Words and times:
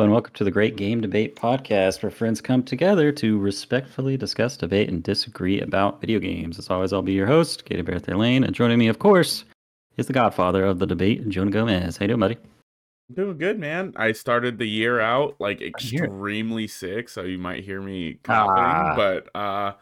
Hello, 0.00 0.06
and 0.06 0.14
welcome 0.14 0.32
to 0.32 0.44
the 0.44 0.50
Great 0.50 0.76
Game 0.76 1.02
Debate 1.02 1.36
Podcast, 1.36 2.02
where 2.02 2.08
friends 2.08 2.40
come 2.40 2.62
together 2.62 3.12
to 3.12 3.38
respectfully 3.38 4.16
discuss, 4.16 4.56
debate, 4.56 4.88
and 4.88 5.02
disagree 5.02 5.60
about 5.60 6.00
video 6.00 6.18
games. 6.18 6.58
As 6.58 6.70
always, 6.70 6.94
I'll 6.94 7.02
be 7.02 7.12
your 7.12 7.26
host, 7.26 7.66
Katie 7.66 7.82
Bertha 7.82 8.16
Lane, 8.16 8.42
and 8.42 8.54
joining 8.54 8.78
me, 8.78 8.88
of 8.88 8.98
course, 8.98 9.44
is 9.98 10.06
the 10.06 10.14
godfather 10.14 10.64
of 10.64 10.78
the 10.78 10.86
debate, 10.86 11.28
Jonah 11.28 11.50
Gomez. 11.50 11.98
How 11.98 12.04
you 12.04 12.08
doing, 12.08 12.20
buddy? 12.20 12.38
Doing 13.12 13.36
good, 13.36 13.58
man. 13.58 13.92
I 13.94 14.12
started 14.12 14.56
the 14.56 14.64
year 14.64 15.00
out 15.00 15.36
like 15.38 15.60
extremely 15.60 16.66
sick, 16.66 17.10
so 17.10 17.24
you 17.24 17.36
might 17.36 17.62
hear 17.64 17.82
me 17.82 18.20
coughing, 18.22 18.54
ah. 18.56 18.94
but 18.96 19.28
uh 19.36 19.74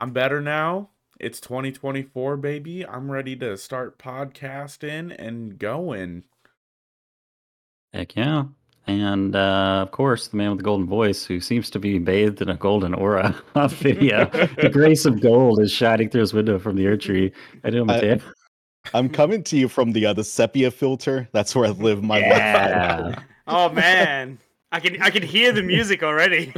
I'm 0.00 0.14
better 0.14 0.40
now. 0.40 0.88
It's 1.18 1.38
2024, 1.38 2.38
baby. 2.38 2.86
I'm 2.86 3.10
ready 3.10 3.36
to 3.36 3.58
start 3.58 3.98
podcasting 3.98 5.14
and 5.18 5.58
going. 5.58 6.24
Heck 7.92 8.16
yeah. 8.16 8.44
And 8.86 9.36
uh, 9.36 9.82
of 9.82 9.90
course, 9.92 10.28
the 10.28 10.36
man 10.36 10.50
with 10.50 10.58
the 10.58 10.64
golden 10.64 10.86
voice, 10.86 11.24
who 11.24 11.40
seems 11.40 11.70
to 11.70 11.78
be 11.78 11.98
bathed 11.98 12.42
in 12.42 12.48
a 12.48 12.56
golden 12.56 12.94
aura 12.94 13.36
on 13.54 13.68
video. 13.68 14.26
the 14.26 14.70
grace 14.72 15.04
of 15.04 15.20
gold 15.20 15.60
is 15.60 15.70
shining 15.70 16.08
through 16.08 16.22
his 16.22 16.34
window 16.34 16.58
from 16.58 16.76
the 16.76 16.86
earth 16.86 17.00
tree. 17.00 17.32
I 17.62 17.70
do, 17.70 17.86
I, 17.88 18.20
I'm 18.94 19.08
coming 19.08 19.42
to 19.44 19.56
you 19.56 19.68
from 19.68 19.92
the 19.92 20.06
other 20.06 20.24
sepia 20.24 20.70
filter. 20.70 21.28
That's 21.32 21.54
where 21.54 21.66
I 21.66 21.70
live 21.70 22.02
my 22.02 22.18
yeah. 22.18 22.98
life. 23.00 23.24
oh 23.46 23.68
man, 23.68 24.38
I 24.72 24.80
can 24.80 25.00
I 25.02 25.10
can 25.10 25.22
hear 25.22 25.52
the 25.52 25.62
music 25.62 26.02
already. 26.02 26.52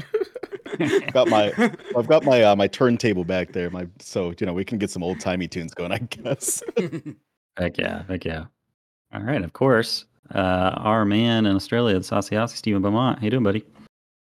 got 1.12 1.28
my 1.28 1.52
I've 1.96 2.06
got 2.06 2.24
my 2.24 2.42
uh, 2.42 2.56
my 2.56 2.68
turntable 2.68 3.24
back 3.24 3.52
there. 3.52 3.68
My 3.70 3.86
so 3.98 4.32
you 4.38 4.46
know 4.46 4.54
we 4.54 4.64
can 4.64 4.78
get 4.78 4.90
some 4.90 5.02
old 5.02 5.20
timey 5.20 5.48
tunes 5.48 5.74
going. 5.74 5.92
I 5.92 5.98
guess. 5.98 6.62
heck 7.58 7.76
yeah, 7.76 8.04
heck 8.08 8.24
yeah. 8.24 8.44
All 9.12 9.20
right, 9.20 9.42
of 9.42 9.52
course 9.52 10.06
uh, 10.34 10.74
our 10.76 11.04
man 11.04 11.46
in 11.46 11.56
Australia, 11.56 11.98
the 11.98 12.04
Saucy 12.04 12.36
Stephen 12.48 12.82
Beaumont. 12.82 13.18
How 13.18 13.24
you 13.24 13.30
doing, 13.30 13.42
buddy? 13.42 13.64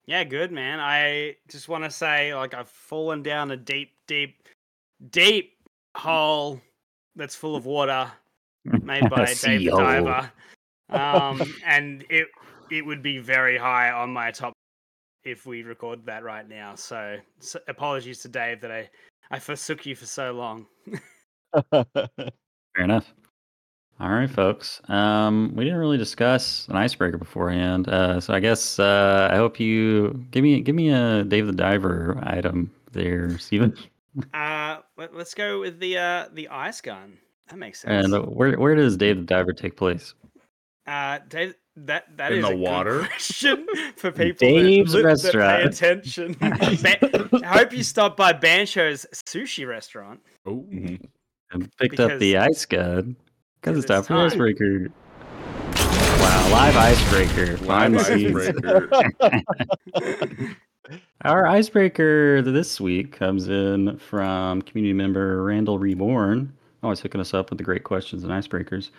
Yeah, 0.05 0.23
good, 0.23 0.51
man. 0.51 0.79
I 0.79 1.35
just 1.49 1.67
want 1.67 1.83
to 1.83 1.89
say, 1.89 2.35
like, 2.35 2.53
I've 2.53 2.69
fallen 2.69 3.23
down 3.23 3.51
a 3.51 3.57
deep, 3.57 3.93
deep, 4.07 4.47
deep 5.09 5.57
hole 5.95 6.61
that's 7.15 7.35
full 7.35 7.55
of 7.55 7.65
water 7.65 8.11
made 8.65 9.09
by 9.09 9.33
Dave 9.33 9.69
Diver. 9.69 10.31
Um, 10.89 11.41
and 11.65 12.05
it 12.09 12.27
it 12.71 12.85
would 12.85 13.01
be 13.01 13.19
very 13.19 13.57
high 13.57 13.91
on 13.91 14.11
my 14.11 14.31
top 14.31 14.53
if 15.23 15.45
we 15.45 15.63
record 15.63 16.05
that 16.05 16.23
right 16.23 16.47
now. 16.47 16.75
So, 16.75 17.17
so 17.39 17.59
apologies 17.67 18.19
to 18.19 18.27
Dave 18.27 18.61
that 18.61 18.71
I 18.71 18.89
I 19.31 19.39
forsook 19.39 19.85
you 19.85 19.95
for 19.95 20.05
so 20.05 20.31
long. 20.33 20.67
Fair 21.71 22.83
enough. 22.83 23.13
All 23.97 24.09
right, 24.09 24.29
folks. 24.29 24.81
Um, 24.89 25.53
we 25.55 25.63
didn't 25.63 25.79
really 25.79 25.97
discuss 25.97 26.67
an 26.67 26.75
icebreaker 26.75 27.17
beforehand, 27.17 27.87
uh, 27.87 28.19
so 28.19 28.33
I 28.33 28.41
guess 28.41 28.77
uh, 28.77 29.29
I 29.31 29.37
hope 29.37 29.57
you 29.57 30.25
give 30.31 30.43
me 30.43 30.59
give 30.59 30.75
me 30.75 30.89
a 30.89 31.23
Dave 31.23 31.47
the 31.47 31.53
Diver 31.53 32.19
item 32.23 32.71
there, 32.91 33.37
Steven. 33.37 33.75
Uh, 34.33 34.77
let, 34.97 35.13
us 35.13 35.33
go 35.33 35.59
with 35.59 35.77
the 35.81 35.97
uh, 35.97 36.25
the 36.31 36.47
ice 36.47 36.79
gun. 36.79 37.17
That 37.49 37.57
makes 37.57 37.81
sense. 37.81 38.05
And 38.05 38.25
where 38.27 38.57
where 38.57 38.73
does 38.73 38.95
Dave 38.95 39.17
the 39.17 39.23
Diver 39.23 39.51
take 39.51 39.75
place? 39.75 40.13
Uh, 40.87 41.19
Dave, 41.27 41.55
that 41.75 42.05
that 42.15 42.31
in 42.31 42.39
is 42.39 42.49
the 42.49 42.55
water 42.55 42.99
question 43.09 43.67
for 43.97 44.13
people 44.13 44.47
Dave's 44.47 44.93
that, 44.93 45.03
restaurant. 45.03 45.63
That 45.63 45.79
pay 45.79 45.89
attention. 45.89 46.37
I 47.43 47.57
hope 47.57 47.73
you 47.73 47.83
stop 47.83 48.15
by 48.15 48.31
Bancho's 48.31 49.05
sushi 49.13 49.67
restaurant. 49.67 50.21
Oh, 50.45 50.65
mm-hmm. 50.71 50.95
and 51.51 51.77
picked 51.77 51.91
because... 51.91 52.11
up 52.11 52.19
the 52.19 52.37
ice 52.37 52.65
gun. 52.65 53.17
Because 53.65 53.79
it's 53.79 53.87
time 53.87 54.03
for 54.03 54.13
icebreaker. 54.13 54.89
Wow, 56.19 56.49
live 56.51 56.75
icebreaker. 56.75 57.57
Live 57.65 57.95
icebreaker. 57.95 58.87
Our 61.23 61.47
icebreaker 61.47 62.43
this 62.43 62.79
week 62.79 63.13
comes 63.13 63.47
in 63.47 63.97
from 63.97 64.61
community 64.61 64.93
member 64.93 65.41
Randall 65.41 65.79
Reborn. 65.79 66.53
Always 66.83 66.99
hooking 66.99 67.19
us 67.19 67.33
up 67.33 67.49
with 67.49 67.57
the 67.57 67.63
great 67.63 67.83
questions 67.83 68.23
and 68.23 68.31
icebreakers. 68.31 68.91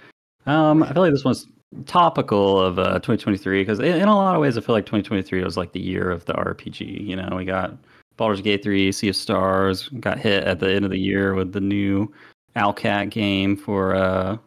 Um, 0.46 0.82
I 0.82 0.92
feel 0.92 1.02
like 1.02 1.12
this 1.12 1.24
one's 1.24 1.46
topical 1.84 2.60
of 2.60 2.80
uh, 2.80 2.94
2023 2.94 3.62
because 3.62 3.78
in, 3.78 3.94
in 3.94 4.08
a 4.08 4.16
lot 4.16 4.34
of 4.34 4.40
ways, 4.40 4.58
I 4.58 4.62
feel 4.62 4.74
like 4.74 4.86
2023 4.86 5.44
was 5.44 5.56
like 5.56 5.70
the 5.70 5.80
year 5.80 6.10
of 6.10 6.24
the 6.24 6.32
RPG. 6.32 7.06
You 7.06 7.14
know, 7.14 7.36
we 7.36 7.44
got 7.44 7.76
Baldur's 8.16 8.40
Gate 8.40 8.64
3, 8.64 8.90
Sea 8.90 9.10
of 9.10 9.14
Stars, 9.14 9.88
got 10.00 10.18
hit 10.18 10.42
at 10.42 10.58
the 10.58 10.72
end 10.72 10.84
of 10.84 10.90
the 10.90 10.98
year 10.98 11.34
with 11.34 11.52
the 11.52 11.60
new 11.60 12.12
Owlcat 12.56 13.10
game 13.10 13.56
for 13.56 13.94
uh, 13.94 14.38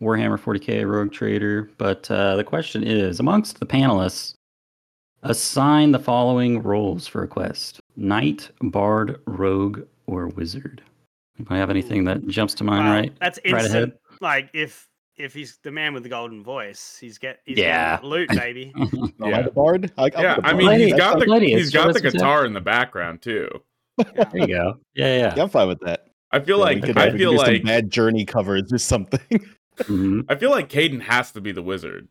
Warhammer 0.00 0.38
40k 0.38 0.88
Rogue 0.88 1.12
Trader. 1.12 1.70
But 1.78 2.10
uh, 2.10 2.36
the 2.36 2.44
question 2.44 2.82
is 2.82 3.20
amongst 3.20 3.60
the 3.60 3.66
panelists, 3.66 4.34
assign 5.22 5.92
the 5.92 5.98
following 5.98 6.62
roles 6.62 7.06
for 7.06 7.22
a 7.22 7.28
quest 7.28 7.80
Knight, 7.96 8.50
Bard, 8.60 9.20
Rogue, 9.26 9.82
or 10.06 10.28
Wizard. 10.28 10.82
Anybody 11.38 11.60
have 11.60 11.70
anything 11.70 12.04
that 12.04 12.26
jumps 12.28 12.54
to 12.54 12.64
mind 12.64 12.88
right? 12.88 13.12
That's 13.20 13.38
instant. 13.38 13.54
Right 13.54 13.64
ahead? 13.66 13.92
Like 14.20 14.50
if 14.54 14.88
if 15.16 15.32
he's 15.32 15.58
the 15.62 15.70
man 15.70 15.94
with 15.94 16.02
the 16.02 16.08
golden 16.08 16.42
voice, 16.42 16.96
he's 17.00 17.18
get 17.18 17.40
he's 17.44 17.58
yeah 17.58 17.98
loot 18.02 18.28
baby. 18.30 18.72
yeah, 19.18 19.42
the 19.42 19.50
bard. 19.54 19.92
I, 19.98 20.10
yeah, 20.18 20.38
I 20.42 20.52
mean 20.52 20.78
he's 20.78 20.94
got 20.94 21.18
the 21.18 21.38
he's 21.40 21.72
got 21.72 21.92
the 21.92 22.00
guitar 22.00 22.46
in 22.46 22.52
the 22.52 22.60
background 22.60 23.22
too. 23.22 23.48
Yeah. 23.98 24.24
There 24.24 24.40
you 24.40 24.46
go. 24.46 24.78
Yeah, 24.94 25.16
yeah. 25.16 25.34
yeah 25.36 25.42
I'm 25.42 25.48
fine 25.48 25.68
with 25.68 25.80
that. 25.80 26.08
I 26.32 26.40
feel 26.40 26.58
yeah, 26.58 26.64
like 26.64 26.82
could, 26.82 26.98
I 26.98 27.16
feel 27.16 27.34
like 27.34 27.64
bad 27.64 27.90
journey 27.90 28.24
coverage 28.24 28.72
or 28.72 28.78
something. 28.78 29.20
Mm-hmm. 29.78 30.20
I 30.28 30.34
feel 30.36 30.50
like 30.50 30.68
Caden 30.68 31.02
has 31.02 31.32
to 31.32 31.40
be 31.40 31.52
the 31.52 31.62
wizard. 31.62 32.08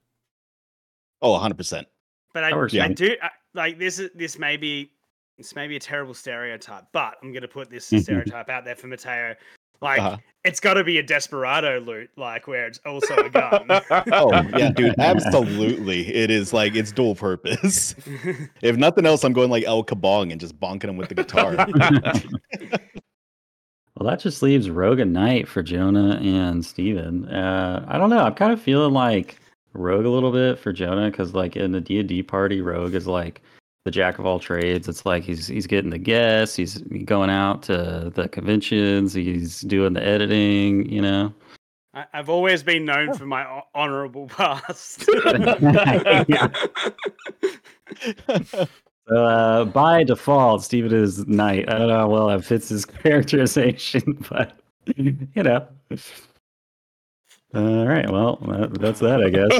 Oh, 1.21 1.31
100 1.31 1.55
percent. 1.55 1.87
But 2.33 2.43
I, 2.43 2.49
I 2.49 2.87
do 2.89 3.15
I, 3.21 3.29
like 3.53 3.79
this. 3.79 3.99
Is 3.99 4.11
this 4.13 4.37
may 4.37 4.57
be 4.57 4.91
this 5.37 5.55
may 5.55 5.67
be 5.67 5.77
a 5.77 5.79
terrible 5.79 6.13
stereotype, 6.13 6.85
but 6.91 7.15
I'm 7.23 7.31
gonna 7.31 7.47
put 7.47 7.69
this 7.69 7.85
stereotype 7.85 8.49
out 8.49 8.65
there 8.65 8.75
for 8.75 8.87
Mateo. 8.87 9.35
Like 9.81 9.99
uh-huh. 9.99 10.17
it's 10.43 10.59
got 10.59 10.75
to 10.75 10.83
be 10.83 10.97
a 10.99 11.03
desperado 11.03 11.79
loot, 11.79 12.09
like 12.17 12.47
where 12.47 12.65
it's 12.65 12.79
also 12.85 13.15
a 13.15 13.29
gun. 13.29 13.65
oh 14.11 14.31
yeah, 14.57 14.71
dude, 14.71 14.95
absolutely. 14.99 16.13
It 16.13 16.31
is 16.31 16.53
like 16.53 16.75
it's 16.75 16.91
dual 16.91 17.15
purpose. 17.15 17.95
if 18.61 18.77
nothing 18.77 19.05
else, 19.05 19.23
I'm 19.23 19.33
going 19.33 19.49
like 19.49 19.63
El 19.65 19.83
Kabong 19.83 20.31
and 20.31 20.39
just 20.39 20.59
bonking 20.59 20.85
him 20.85 20.97
with 20.97 21.09
the 21.09 21.15
guitar. 21.15 21.67
Well, 23.97 24.09
that 24.09 24.19
just 24.19 24.41
leaves 24.41 24.69
Rogue 24.69 24.99
and 24.99 25.13
Knight 25.13 25.47
for 25.47 25.63
Jonah 25.63 26.19
and 26.21 26.65
Steven. 26.65 27.29
Uh, 27.29 27.85
I 27.87 27.97
don't 27.97 28.09
know. 28.09 28.25
I'm 28.25 28.35
kind 28.35 28.51
of 28.51 28.61
feeling 28.61 28.93
like 28.93 29.39
Rogue 29.73 30.05
a 30.05 30.09
little 30.09 30.33
bit 30.33 30.59
for 30.59 30.73
Jonah 30.73 31.09
because, 31.09 31.33
like, 31.33 31.55
in 31.55 31.71
the 31.71 31.79
D 31.79 31.99
and 31.99 32.09
D 32.09 32.21
party, 32.21 32.61
Rogue 32.61 32.93
is 32.93 33.07
like 33.07 33.41
the 33.85 33.91
jack 33.91 34.19
of 34.19 34.25
all 34.25 34.39
trades. 34.39 34.89
It's 34.89 35.05
like 35.05 35.23
he's 35.23 35.47
he's 35.47 35.65
getting 35.65 35.91
the 35.91 35.97
guests, 35.97 36.57
he's 36.57 36.79
going 37.05 37.29
out 37.29 37.63
to 37.63 38.11
the 38.13 38.27
conventions, 38.27 39.13
he's 39.13 39.61
doing 39.61 39.93
the 39.93 40.05
editing. 40.05 40.89
You 40.89 41.01
know. 41.01 41.33
I, 41.93 42.05
have 42.11 42.27
always 42.27 42.61
been 42.61 42.83
known 42.83 43.13
for 43.13 43.25
my 43.25 43.61
honorable 43.73 44.27
past. 44.27 45.09
uh, 49.07 49.65
by 49.65 50.03
default, 50.03 50.63
Steven 50.63 50.93
is 50.93 51.27
knight. 51.27 51.69
I 51.69 51.77
don't 51.77 51.87
know 51.89 51.97
how 51.97 52.09
well 52.09 52.27
that 52.27 52.43
fits 52.43 52.69
his 52.69 52.85
characterization, 53.03 54.25
but 54.29 54.59
you 54.95 55.43
know. 55.43 55.67
All 57.53 57.87
right, 57.87 58.09
well, 58.09 58.37
that, 58.47 58.73
that's 58.81 58.99
that, 58.99 59.23
I 59.23 59.29
guess. 59.29 59.51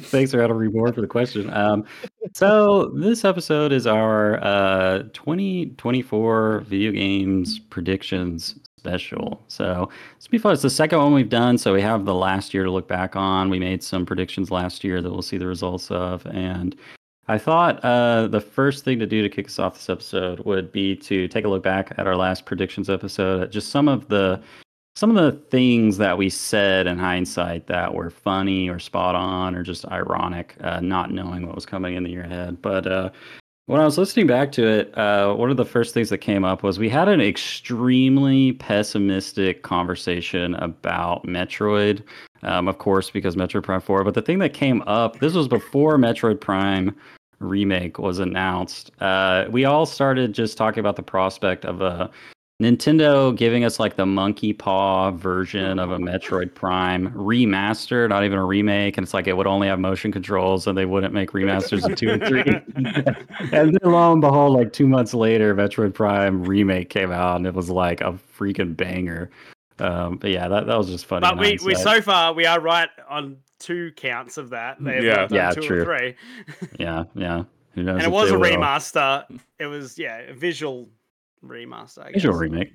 Thanks, 0.10 0.34
Rattle 0.34 0.56
Reborn, 0.56 0.92
for 0.92 1.00
the 1.00 1.06
question. 1.06 1.52
Um, 1.52 1.84
so 2.32 2.86
this 2.86 3.24
episode 3.24 3.72
is 3.72 3.86
our 3.86 4.42
uh, 4.42 5.04
2024 5.12 6.60
video 6.60 6.90
games 6.90 7.60
predictions 7.60 8.56
special. 8.78 9.40
So 9.46 9.88
it's 10.16 10.26
be 10.26 10.38
fun. 10.38 10.52
It's 10.52 10.62
the 10.62 10.70
second 10.70 10.98
one 10.98 11.14
we've 11.14 11.28
done, 11.28 11.58
so 11.58 11.72
we 11.72 11.80
have 11.82 12.04
the 12.04 12.14
last 12.14 12.52
year 12.52 12.64
to 12.64 12.70
look 12.70 12.88
back 12.88 13.14
on. 13.14 13.48
We 13.48 13.58
made 13.58 13.82
some 13.82 14.04
predictions 14.04 14.50
last 14.50 14.82
year 14.82 15.00
that 15.00 15.10
we'll 15.10 15.22
see 15.22 15.38
the 15.38 15.46
results 15.46 15.90
of, 15.90 16.26
and 16.26 16.76
I 17.26 17.38
thought 17.38 17.82
uh, 17.84 18.28
the 18.28 18.40
first 18.40 18.84
thing 18.84 18.98
to 18.98 19.06
do 19.06 19.22
to 19.22 19.28
kick 19.28 19.46
us 19.46 19.58
off 19.58 19.74
this 19.74 19.88
episode 19.88 20.40
would 20.40 20.70
be 20.70 20.94
to 20.96 21.26
take 21.28 21.44
a 21.44 21.48
look 21.48 21.62
back 21.62 21.94
at 21.96 22.06
our 22.06 22.16
last 22.16 22.44
predictions 22.44 22.90
episode, 22.90 23.42
at 23.42 23.50
just 23.50 23.70
some 23.70 23.88
of 23.88 24.08
the 24.08 24.42
some 24.96 25.16
of 25.16 25.16
the 25.16 25.40
things 25.48 25.96
that 25.96 26.16
we 26.16 26.30
said 26.30 26.86
in 26.86 26.98
hindsight 26.98 27.66
that 27.66 27.92
were 27.92 28.10
funny 28.10 28.68
or 28.68 28.78
spot 28.78 29.16
on 29.16 29.56
or 29.56 29.64
just 29.64 29.84
ironic, 29.88 30.54
uh, 30.60 30.78
not 30.80 31.10
knowing 31.10 31.46
what 31.46 31.56
was 31.56 31.66
coming 31.66 31.96
in 31.96 32.04
the 32.04 32.10
year 32.10 32.22
ahead. 32.22 32.62
But 32.62 32.86
uh, 32.86 33.10
when 33.66 33.80
I 33.80 33.84
was 33.84 33.96
listening 33.96 34.26
back 34.26 34.52
to 34.52 34.66
it, 34.66 34.98
uh, 34.98 35.34
one 35.34 35.50
of 35.50 35.56
the 35.56 35.64
first 35.64 35.94
things 35.94 36.10
that 36.10 36.18
came 36.18 36.44
up 36.44 36.62
was 36.62 36.78
we 36.78 36.90
had 36.90 37.08
an 37.08 37.20
extremely 37.20 38.52
pessimistic 38.52 39.62
conversation 39.62 40.54
about 40.56 41.24
Metroid, 41.24 42.02
um, 42.42 42.68
of 42.68 42.76
course, 42.76 43.08
because 43.08 43.36
Metroid 43.36 43.62
Prime 43.62 43.80
4. 43.80 44.04
But 44.04 44.14
the 44.14 44.22
thing 44.22 44.38
that 44.40 44.52
came 44.52 44.82
up, 44.82 45.18
this 45.20 45.32
was 45.32 45.48
before 45.48 45.96
Metroid 45.96 46.40
Prime 46.40 46.94
remake 47.38 47.98
was 47.98 48.18
announced. 48.18 48.90
Uh, 49.00 49.46
we 49.50 49.64
all 49.64 49.86
started 49.86 50.34
just 50.34 50.58
talking 50.58 50.80
about 50.80 50.96
the 50.96 51.02
prospect 51.02 51.64
of 51.64 51.80
a 51.80 52.10
Nintendo 52.62 53.36
giving 53.36 53.64
us 53.64 53.80
like 53.80 53.96
the 53.96 54.06
monkey 54.06 54.52
paw 54.52 55.10
version 55.10 55.80
of 55.80 55.90
a 55.90 55.98
Metroid 55.98 56.54
Prime 56.54 57.10
remaster, 57.10 58.08
not 58.08 58.24
even 58.24 58.38
a 58.38 58.44
remake, 58.44 58.96
and 58.96 59.04
it's 59.04 59.12
like 59.12 59.26
it 59.26 59.36
would 59.36 59.48
only 59.48 59.66
have 59.66 59.80
motion 59.80 60.12
controls, 60.12 60.68
and 60.68 60.78
they 60.78 60.86
wouldn't 60.86 61.12
make 61.12 61.32
remasters 61.32 61.84
of 61.84 61.96
two 61.96 62.10
and 62.10 62.24
three. 62.24 62.44
and 63.52 63.74
then 63.74 63.92
lo 63.92 64.12
and 64.12 64.20
behold, 64.20 64.56
like 64.56 64.72
two 64.72 64.86
months 64.86 65.14
later, 65.14 65.52
Metroid 65.52 65.94
Prime 65.94 66.44
remake 66.44 66.90
came 66.90 67.10
out, 67.10 67.36
and 67.36 67.46
it 67.46 67.54
was 67.54 67.70
like 67.70 68.00
a 68.02 68.16
freaking 68.38 68.76
banger. 68.76 69.30
Um, 69.80 70.18
but 70.18 70.30
yeah, 70.30 70.46
that, 70.46 70.66
that 70.66 70.78
was 70.78 70.86
just 70.86 71.06
funny. 71.06 71.22
But 71.22 71.38
we, 71.38 71.58
we 71.64 71.74
so 71.74 72.00
far 72.00 72.32
we 72.32 72.46
are 72.46 72.60
right 72.60 72.88
on 73.08 73.38
two 73.58 73.90
counts 73.96 74.36
of 74.36 74.50
that. 74.50 74.76
They 74.78 75.04
yeah, 75.04 75.26
yeah, 75.28 75.52
true. 75.52 75.84
three. 75.84 76.14
yeah, 76.78 77.02
yeah. 77.16 77.42
and 77.74 78.00
it 78.00 78.12
was 78.12 78.30
a 78.30 78.38
will. 78.38 78.48
remaster. 78.48 79.24
It 79.58 79.66
was 79.66 79.98
yeah, 79.98 80.18
a 80.18 80.34
visual 80.34 80.88
remaster. 81.48 82.02
I 82.02 82.06
guess. 82.06 82.22
Visual 82.22 82.36
remake. 82.36 82.72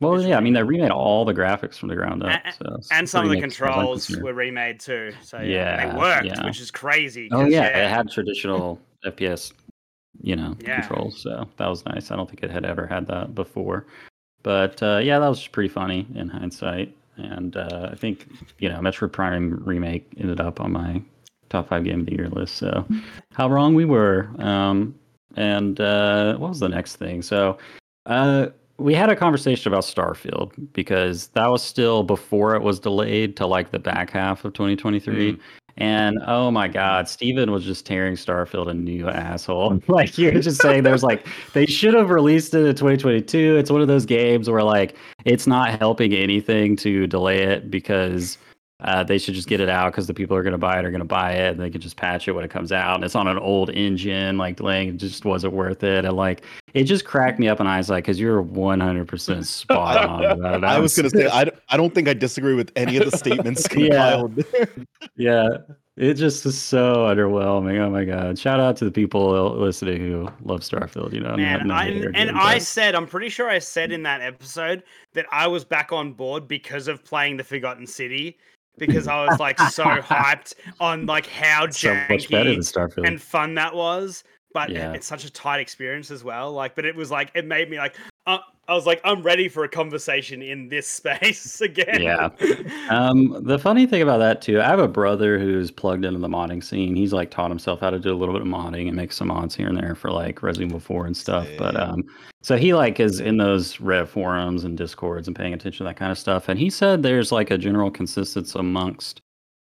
Well, 0.00 0.12
Visual 0.12 0.30
yeah, 0.30 0.36
I 0.36 0.40
mean 0.40 0.52
they 0.52 0.62
remade 0.62 0.90
all 0.90 1.24
the 1.24 1.34
graphics 1.34 1.76
from 1.76 1.88
the 1.88 1.94
ground 1.94 2.24
up, 2.24 2.40
and, 2.44 2.54
so 2.54 2.78
and 2.90 3.08
some 3.08 3.24
of 3.24 3.30
the 3.30 3.40
controls 3.40 4.10
were 4.10 4.34
remade 4.34 4.80
too. 4.80 5.12
So 5.22 5.38
yeah, 5.38 5.44
yeah 5.46 5.86
they 5.92 5.98
worked, 5.98 6.26
yeah. 6.26 6.44
which 6.44 6.60
is 6.60 6.70
crazy. 6.70 7.28
Oh 7.30 7.44
yeah, 7.44 7.68
yeah, 7.68 7.86
it 7.86 7.88
had 7.88 8.10
traditional 8.10 8.80
FPS, 9.04 9.52
you 10.20 10.34
know, 10.34 10.56
controls. 10.58 11.22
So 11.22 11.48
that 11.56 11.68
was 11.68 11.84
nice. 11.86 12.10
I 12.10 12.16
don't 12.16 12.28
think 12.28 12.42
it 12.42 12.50
had 12.50 12.64
ever 12.64 12.86
had 12.86 13.06
that 13.06 13.34
before, 13.34 13.86
but 14.42 14.82
uh, 14.82 14.98
yeah, 15.02 15.20
that 15.20 15.28
was 15.28 15.46
pretty 15.46 15.68
funny 15.68 16.06
in 16.14 16.28
hindsight. 16.28 16.96
And 17.16 17.56
uh, 17.56 17.90
I 17.92 17.94
think 17.94 18.26
you 18.58 18.68
know, 18.68 18.80
Metroid 18.80 19.12
Prime 19.12 19.62
remake 19.64 20.10
ended 20.18 20.40
up 20.40 20.60
on 20.60 20.72
my 20.72 21.00
top 21.52 21.68
five 21.68 21.84
game 21.84 22.00
of 22.00 22.06
the 22.06 22.12
year 22.12 22.28
list. 22.28 22.56
So 22.56 22.84
how 23.34 23.48
wrong 23.48 23.74
we 23.74 23.84
were. 23.84 24.30
Um, 24.38 24.98
and 25.36 25.80
uh, 25.80 26.36
what 26.36 26.48
was 26.48 26.60
the 26.60 26.68
next 26.68 26.96
thing? 26.96 27.22
So 27.22 27.58
uh, 28.06 28.46
we 28.78 28.94
had 28.94 29.10
a 29.10 29.16
conversation 29.16 29.72
about 29.72 29.84
Starfield 29.84 30.52
because 30.72 31.28
that 31.28 31.48
was 31.48 31.62
still 31.62 32.02
before 32.02 32.54
it 32.54 32.62
was 32.62 32.80
delayed 32.80 33.36
to 33.36 33.46
like 33.46 33.70
the 33.70 33.78
back 33.78 34.10
half 34.10 34.44
of 34.44 34.52
2023. 34.54 35.32
Mm. 35.32 35.40
And 35.78 36.18
oh 36.26 36.50
my 36.50 36.68
God, 36.68 37.08
Steven 37.08 37.50
was 37.50 37.64
just 37.64 37.86
tearing 37.86 38.14
Starfield 38.14 38.68
a 38.68 38.74
new 38.74 39.08
asshole. 39.08 39.80
like 39.88 40.18
you're 40.18 40.40
just 40.40 40.60
saying 40.60 40.82
there's 40.82 41.02
like 41.02 41.26
they 41.54 41.64
should 41.66 41.94
have 41.94 42.10
released 42.10 42.54
it 42.54 42.66
in 42.66 42.74
2022. 42.74 43.56
It's 43.56 43.70
one 43.70 43.80
of 43.80 43.88
those 43.88 44.04
games 44.04 44.50
where 44.50 44.62
like 44.62 44.96
it's 45.24 45.46
not 45.46 45.78
helping 45.78 46.12
anything 46.12 46.76
to 46.76 47.06
delay 47.06 47.42
it 47.42 47.70
because 47.70 48.36
uh, 48.82 49.04
they 49.04 49.18
should 49.18 49.34
just 49.34 49.48
get 49.48 49.60
it 49.60 49.68
out 49.68 49.92
because 49.92 50.06
the 50.06 50.14
people 50.14 50.36
are 50.36 50.42
going 50.42 50.52
to 50.52 50.58
buy 50.58 50.78
it 50.78 50.84
are 50.84 50.90
going 50.90 50.98
to 51.00 51.04
buy 51.04 51.32
it 51.32 51.52
and 51.52 51.60
they 51.60 51.70
can 51.70 51.80
just 51.80 51.96
patch 51.96 52.26
it 52.26 52.32
when 52.32 52.44
it 52.44 52.50
comes 52.50 52.72
out 52.72 52.96
and 52.96 53.04
it's 53.04 53.14
on 53.14 53.28
an 53.28 53.38
old 53.38 53.70
engine 53.70 54.36
like 54.38 54.56
delaying 54.56 54.88
it 54.88 54.96
just 54.96 55.24
wasn't 55.24 55.52
worth 55.52 55.84
it 55.84 56.04
and 56.04 56.16
like 56.16 56.44
it 56.74 56.84
just 56.84 57.04
cracked 57.04 57.38
me 57.38 57.48
up 57.48 57.60
and 57.60 57.68
I 57.68 57.78
eyes 57.78 57.88
like 57.88 58.04
because 58.04 58.18
you're 58.18 58.42
100% 58.42 59.44
spot 59.44 60.08
on 60.08 60.24
about 60.38 60.56
it. 60.56 60.64
I 60.64 60.78
was 60.78 60.96
going 60.96 61.08
to 61.08 61.16
say 61.16 61.28
I, 61.28 61.50
I 61.68 61.76
don't 61.76 61.94
think 61.94 62.08
I 62.08 62.14
disagree 62.14 62.54
with 62.54 62.72
any 62.76 62.96
of 62.96 63.10
the 63.10 63.16
statements 63.16 63.68
compiled 63.68 64.44
yeah. 64.52 64.64
yeah 65.16 65.48
it 65.96 66.14
just 66.14 66.46
is 66.46 66.58
so 66.58 67.04
underwhelming. 67.04 67.78
Oh 67.78 67.90
my 67.90 68.04
god! 68.04 68.38
Shout 68.38 68.60
out 68.60 68.78
to 68.78 68.86
the 68.86 68.90
people 68.90 69.54
listening 69.58 70.00
who 70.00 70.26
love 70.42 70.60
Starfield. 70.60 71.12
You 71.12 71.20
know, 71.20 71.36
man. 71.36 71.70
I, 71.70 71.88
and 72.14 72.30
I 72.30 72.56
said, 72.56 72.94
I'm 72.94 73.06
pretty 73.06 73.28
sure 73.28 73.50
I 73.50 73.58
said 73.58 73.92
in 73.92 74.02
that 74.04 74.22
episode 74.22 74.84
that 75.12 75.26
I 75.30 75.46
was 75.48 75.66
back 75.66 75.92
on 75.92 76.14
board 76.14 76.48
because 76.48 76.88
of 76.88 77.04
playing 77.04 77.36
the 77.36 77.44
Forgotten 77.44 77.86
City 77.86 78.38
because 78.78 79.08
I 79.08 79.26
was 79.26 79.38
like 79.38 79.58
so 79.58 79.84
hyped 79.84 80.54
on 80.80 81.06
like 81.06 81.26
how 81.26 81.68
so 81.70 81.88
janky 81.88 83.06
and 83.06 83.20
fun 83.20 83.54
that 83.54 83.74
was. 83.74 84.24
But 84.54 84.70
yeah. 84.70 84.92
it's 84.92 85.06
such 85.06 85.24
a 85.24 85.30
tight 85.30 85.60
experience 85.60 86.10
as 86.10 86.24
well. 86.24 86.52
Like, 86.52 86.74
but 86.74 86.84
it 86.84 86.94
was 86.94 87.10
like 87.10 87.30
it 87.34 87.46
made 87.46 87.70
me 87.70 87.78
like 87.78 87.96
uh, 88.26 88.38
I 88.68 88.74
was 88.74 88.86
like, 88.86 89.00
I'm 89.04 89.22
ready 89.22 89.48
for 89.48 89.64
a 89.64 89.68
conversation 89.68 90.40
in 90.40 90.68
this 90.68 90.86
space 91.00 91.60
again. 91.60 92.02
Yeah. 92.02 92.28
Um, 92.88 93.38
the 93.44 93.58
funny 93.58 93.86
thing 93.86 94.02
about 94.02 94.18
that 94.18 94.42
too, 94.42 94.60
I 94.60 94.66
have 94.66 94.78
a 94.78 94.88
brother 94.88 95.38
who's 95.38 95.70
plugged 95.70 96.04
into 96.04 96.18
the 96.18 96.28
modding 96.28 96.62
scene. 96.62 96.94
He's 96.94 97.12
like 97.12 97.30
taught 97.30 97.50
himself 97.50 97.80
how 97.80 97.88
to 97.88 97.98
do 97.98 98.12
a 98.12 98.16
little 98.16 98.34
bit 98.34 98.42
of 98.42 98.48
modding 98.48 98.86
and 98.86 98.96
make 98.96 99.12
some 99.12 99.28
mods 99.28 99.54
here 99.54 99.68
and 99.68 99.78
there 99.78 99.94
for 99.94 100.10
like 100.10 100.42
Resident 100.42 100.72
Evil 100.72 100.80
4 100.80 101.06
and 101.06 101.16
stuff. 101.16 101.48
Yeah. 101.48 101.56
But 101.58 101.80
um, 101.80 102.04
so 102.42 102.58
he 102.58 102.74
like 102.74 103.00
is 103.00 103.20
in 103.20 103.38
those 103.38 103.80
Rev 103.80 104.10
forums 104.10 104.64
and 104.64 104.76
discords 104.76 105.26
and 105.26 105.34
paying 105.34 105.54
attention 105.54 105.78
to 105.78 105.84
that 105.84 105.96
kind 105.96 106.12
of 106.12 106.18
stuff. 106.18 106.48
And 106.48 106.58
he 106.58 106.68
said 106.68 107.02
there's 107.02 107.32
like 107.32 107.50
a 107.50 107.56
general 107.56 107.90
consensus 107.90 108.54
amongst 108.54 109.22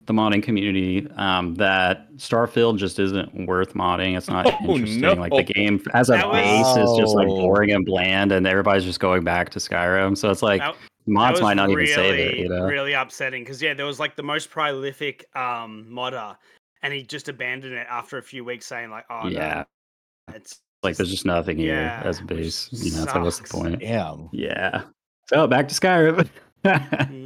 the 0.07 0.13
modding 0.13 0.43
community 0.43 1.09
um, 1.17 1.55
that 1.57 2.13
Starfield 2.17 2.79
just 2.79 2.99
isn't 2.99 3.47
worth 3.47 3.75
modding. 3.75 4.17
It's 4.17 4.29
not 4.29 4.47
oh, 4.63 4.75
interesting. 4.75 5.01
No. 5.01 5.15
Like 5.15 5.33
the 5.33 5.53
game 5.53 5.83
as 5.95 6.09
a 6.09 6.13
that 6.13 6.33
base 6.33 6.65
was... 6.65 6.91
is 6.91 6.99
just 6.99 7.15
like 7.15 7.27
boring 7.27 7.73
and 7.73 7.85
bland, 7.85 8.33
and 8.33 8.47
everybody's 8.47 8.85
just 8.85 9.01
going 9.01 9.25
back 9.25 9.51
to 9.51 9.59
Skyrim. 9.59 10.17
So 10.17 10.31
it's 10.31 10.43
like 10.43 10.61
that, 10.61 10.77
mods 11.07 11.39
that 11.39 11.45
might 11.45 11.55
not 11.55 11.69
really, 11.69 11.85
even 11.85 11.95
save 11.95 12.15
it. 12.15 12.39
You 12.39 12.49
know? 12.49 12.65
Really 12.65 12.93
upsetting 12.93 13.43
because 13.43 13.61
yeah, 13.61 13.75
there 13.75 13.87
was 13.87 14.01
like 14.01 14.17
the 14.17 14.23
most 14.23 14.51
prolific 14.51 15.27
um, 15.37 15.87
modder, 15.89 16.37
and 16.83 16.95
he 16.95 17.03
just 17.03 17.29
abandoned 17.29 17.75
it 17.75 17.87
after 17.91 18.19
a 18.19 18.23
few 18.23 18.45
weeks, 18.45 18.67
saying 18.67 18.91
like, 18.91 19.05
"Oh 19.11 19.29
yeah, 19.29 19.65
no, 20.29 20.35
it's 20.37 20.61
like 20.83 20.97
there's 20.97 21.11
just 21.11 21.27
nothing 21.27 21.59
here 21.59 21.75
yeah, 21.75 22.03
as 22.05 22.21
a 22.21 22.25
base." 22.25 22.69
You 22.71 22.93
know, 22.93 23.07
so 23.07 23.21
what's 23.21 23.41
the 23.41 23.49
point? 23.49 23.83
Yeah, 23.83 24.15
yeah. 24.33 24.83
So 25.27 25.49
back 25.49 25.67
to 25.69 25.75
Skyrim. 25.75 26.29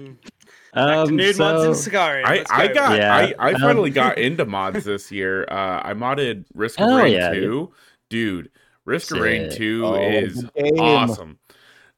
Um, 0.72 1.16
nude 1.16 1.36
so, 1.36 1.44
mods 1.44 1.64
and 1.64 1.76
cigar. 1.76 2.22
I, 2.24 2.44
I 2.50 2.68
got 2.68 2.96
yeah. 2.96 3.14
I, 3.14 3.34
I 3.38 3.52
um, 3.54 3.60
finally 3.60 3.90
got 3.90 4.18
into 4.18 4.44
mods 4.44 4.84
this 4.84 5.10
year. 5.10 5.44
Uh, 5.44 5.82
I 5.84 5.94
modded 5.94 6.44
Risk 6.54 6.80
of 6.80 6.88
oh, 6.88 6.96
Rain 6.96 7.12
yeah, 7.12 7.32
2. 7.32 7.72
Dude, 8.08 8.50
Risk 8.84 9.12
of 9.12 9.20
Rain 9.20 9.50
2 9.50 9.86
oh, 9.86 9.94
is 9.94 10.44
awesome. 10.78 11.38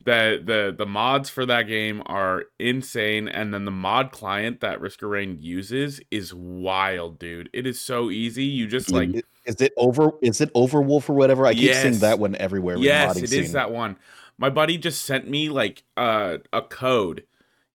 The, 0.05 0.43
the 0.45 0.75
the 0.77 0.87
mods 0.87 1.31
for 1.31 1.47
that 1.47 1.69
game 1.69 2.03
are 2.07 2.47
insane, 2.59 3.29
and 3.29 3.55
then 3.55 3.65
the 3.65 3.71
mod 3.71 4.11
client 4.11 4.61
that 4.61 4.81
Risk 4.81 5.03
of 5.03 5.11
Rain 5.11 5.39
uses 5.41 6.01
is 6.11 6.35
wild, 6.35 7.21
dude. 7.21 7.49
It 7.53 7.69
is 7.69 7.81
so 7.81 8.11
easy. 8.11 8.45
You 8.45 8.67
just 8.67 8.91
like 8.91 9.11
is 9.45 9.61
it 9.61 9.73
over 9.77 10.11
is 10.21 10.41
it 10.41 10.53
Overwolf 10.55 11.09
or 11.09 11.13
whatever? 11.13 11.47
I 11.47 11.55
keep 11.55 11.65
yes. 11.65 11.83
seeing 11.83 11.99
that 11.99 12.19
one 12.19 12.35
everywhere. 12.37 12.79
Yes, 12.79 13.17
it 13.17 13.31
scene. 13.31 13.45
is 13.45 13.53
that 13.53 13.71
one. 13.71 13.97
My 14.39 14.51
buddy 14.51 14.77
just 14.77 15.05
sent 15.05 15.29
me 15.29 15.49
like 15.51 15.85
uh, 15.97 16.39
a 16.53 16.63
code 16.63 17.25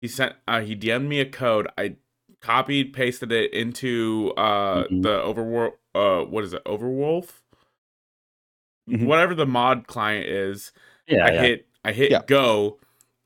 he 0.02 0.08
sent 0.08 0.36
uh, 0.48 0.62
he 0.62 0.76
DM'd 0.76 1.08
me 1.08 1.20
a 1.20 1.26
code. 1.26 1.68
I 1.78 1.96
copied, 2.42 2.94
pasted 2.94 3.32
it 3.32 3.54
into 3.54 4.34
uh 4.38 4.84
mm-hmm. 4.84 5.02
the 5.02 5.20
Overwolf 5.20 5.72
uh 5.96 6.26
what 6.26 6.44
is 6.44 6.54
it, 6.54 6.64
Overwolf? 6.66 7.30
Mm-hmm. 8.90 9.06
Whatever 9.06 9.36
the 9.36 9.46
mod 9.46 9.88
client 9.88 10.28
is. 10.28 10.72
Yeah. 11.08 11.26
I 11.26 11.32
yeah. 11.32 11.42
hit 11.42 11.68
I 11.84 11.92
hit 11.94 12.12
yeah. 12.12 12.22
go. 12.26 12.80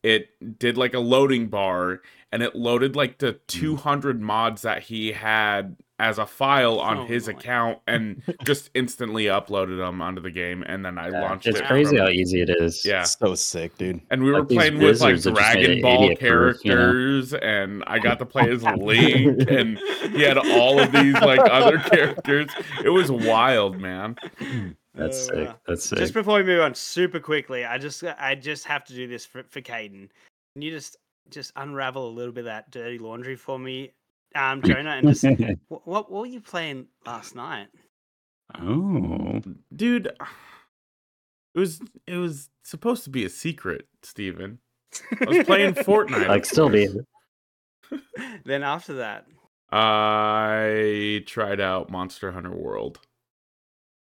It 0.04 0.30
did 0.60 0.78
like 0.78 0.94
a 0.94 1.00
loading 1.00 1.48
bar 1.48 2.02
and 2.32 2.42
it 2.42 2.56
loaded 2.56 2.96
like 2.96 3.20
the 3.20 3.34
mm. 3.34 3.48
200 3.48 4.22
mods 4.22 4.64
that 4.64 4.84
he 4.84 5.12
had 5.12 5.76
as 6.02 6.18
a 6.18 6.26
file 6.26 6.80
on 6.80 6.98
oh, 6.98 7.06
his 7.06 7.28
account 7.28 7.78
and 7.88 8.24
just 8.44 8.72
instantly 8.74 9.26
uploaded 9.26 9.78
them 9.78 10.02
onto 10.02 10.20
the 10.20 10.32
game 10.32 10.64
and 10.68 10.84
then 10.84 10.98
I 10.98 11.10
yeah, 11.10 11.22
launched 11.22 11.46
it's 11.46 11.60
it. 11.60 11.62
It's 11.62 11.68
crazy 11.70 11.98
how 11.98 12.10
easy 12.10 12.42
it 12.42 12.50
is. 12.50 12.84
Yeah. 12.84 13.02
It's 13.02 13.18
so 13.18 13.36
sick, 13.36 13.78
dude. 13.78 14.02
And 14.10 14.24
we 14.24 14.32
were 14.32 14.44
playing 14.44 14.80
with 14.80 15.00
like 15.00 15.22
Dragon 15.22 15.82
Ball 15.82 16.16
characters 16.16 17.30
proof, 17.30 17.32
you 17.32 17.40
know? 17.40 17.46
and 17.46 17.84
I 17.86 18.00
got 18.00 18.18
to 18.18 18.26
play 18.26 18.50
as 18.50 18.64
Link 18.78 19.50
and 19.50 19.78
he 20.12 20.24
had 20.24 20.40
all 20.40 20.80
of 20.80 20.92
these 20.92 21.14
like 21.14 21.40
other 21.40 21.78
characters. 21.92 22.50
It 22.84 22.90
was 22.90 23.12
wild, 23.12 23.80
man. 23.80 24.16
That's 24.96 25.30
uh, 25.30 25.34
sick. 25.36 25.56
That's 25.68 25.86
sick. 25.86 26.00
Just 26.00 26.14
before 26.16 26.38
we 26.38 26.44
move 26.44 26.62
on, 26.62 26.74
super 26.74 27.20
quickly, 27.20 27.64
I 27.64 27.78
just 27.78 28.04
I 28.04 28.36
just 28.36 28.66
have 28.66 28.84
to 28.86 28.94
do 28.94 29.08
this 29.08 29.26
for, 29.26 29.44
for 29.44 29.62
Caden. 29.62 30.10
Can 30.56 30.62
you 30.62 30.72
just 30.72 30.98
just 31.30 31.54
unravel 31.56 32.10
a 32.10 32.12
little 32.12 32.34
bit 32.34 32.42
of 32.42 32.46
that 32.46 32.72
dirty 32.72 32.98
laundry 32.98 33.36
for 33.36 33.58
me 33.58 33.92
um, 34.36 34.62
Jonah, 34.62 34.92
and 34.92 35.08
just 35.08 35.26
what, 35.68 35.88
what 35.88 36.12
were 36.12 36.26
you 36.26 36.42
playing 36.42 36.88
last 37.06 37.36
night? 37.36 37.68
Oh, 38.60 39.42
dude, 39.76 40.08
it 40.08 41.60
was 41.60 41.82
it 42.08 42.18
was 42.18 42.50
supposed 42.64 43.04
to 43.06 43.10
be 43.10 43.26
a 43.26 43.30
secret, 43.30 43.88
Steven. 44.04 44.60
I 45.22 45.26
was 45.26 45.46
playing 45.46 45.74
Fortnite. 45.76 46.28
Like 46.28 46.46
still 46.46 46.70
being. 46.70 47.06
then 48.46 48.64
after 48.64 48.94
that, 48.96 49.26
I 49.72 51.24
tried 51.26 51.60
out 51.60 51.90
Monster 51.90 52.32
Hunter 52.32 52.56
World. 52.56 53.00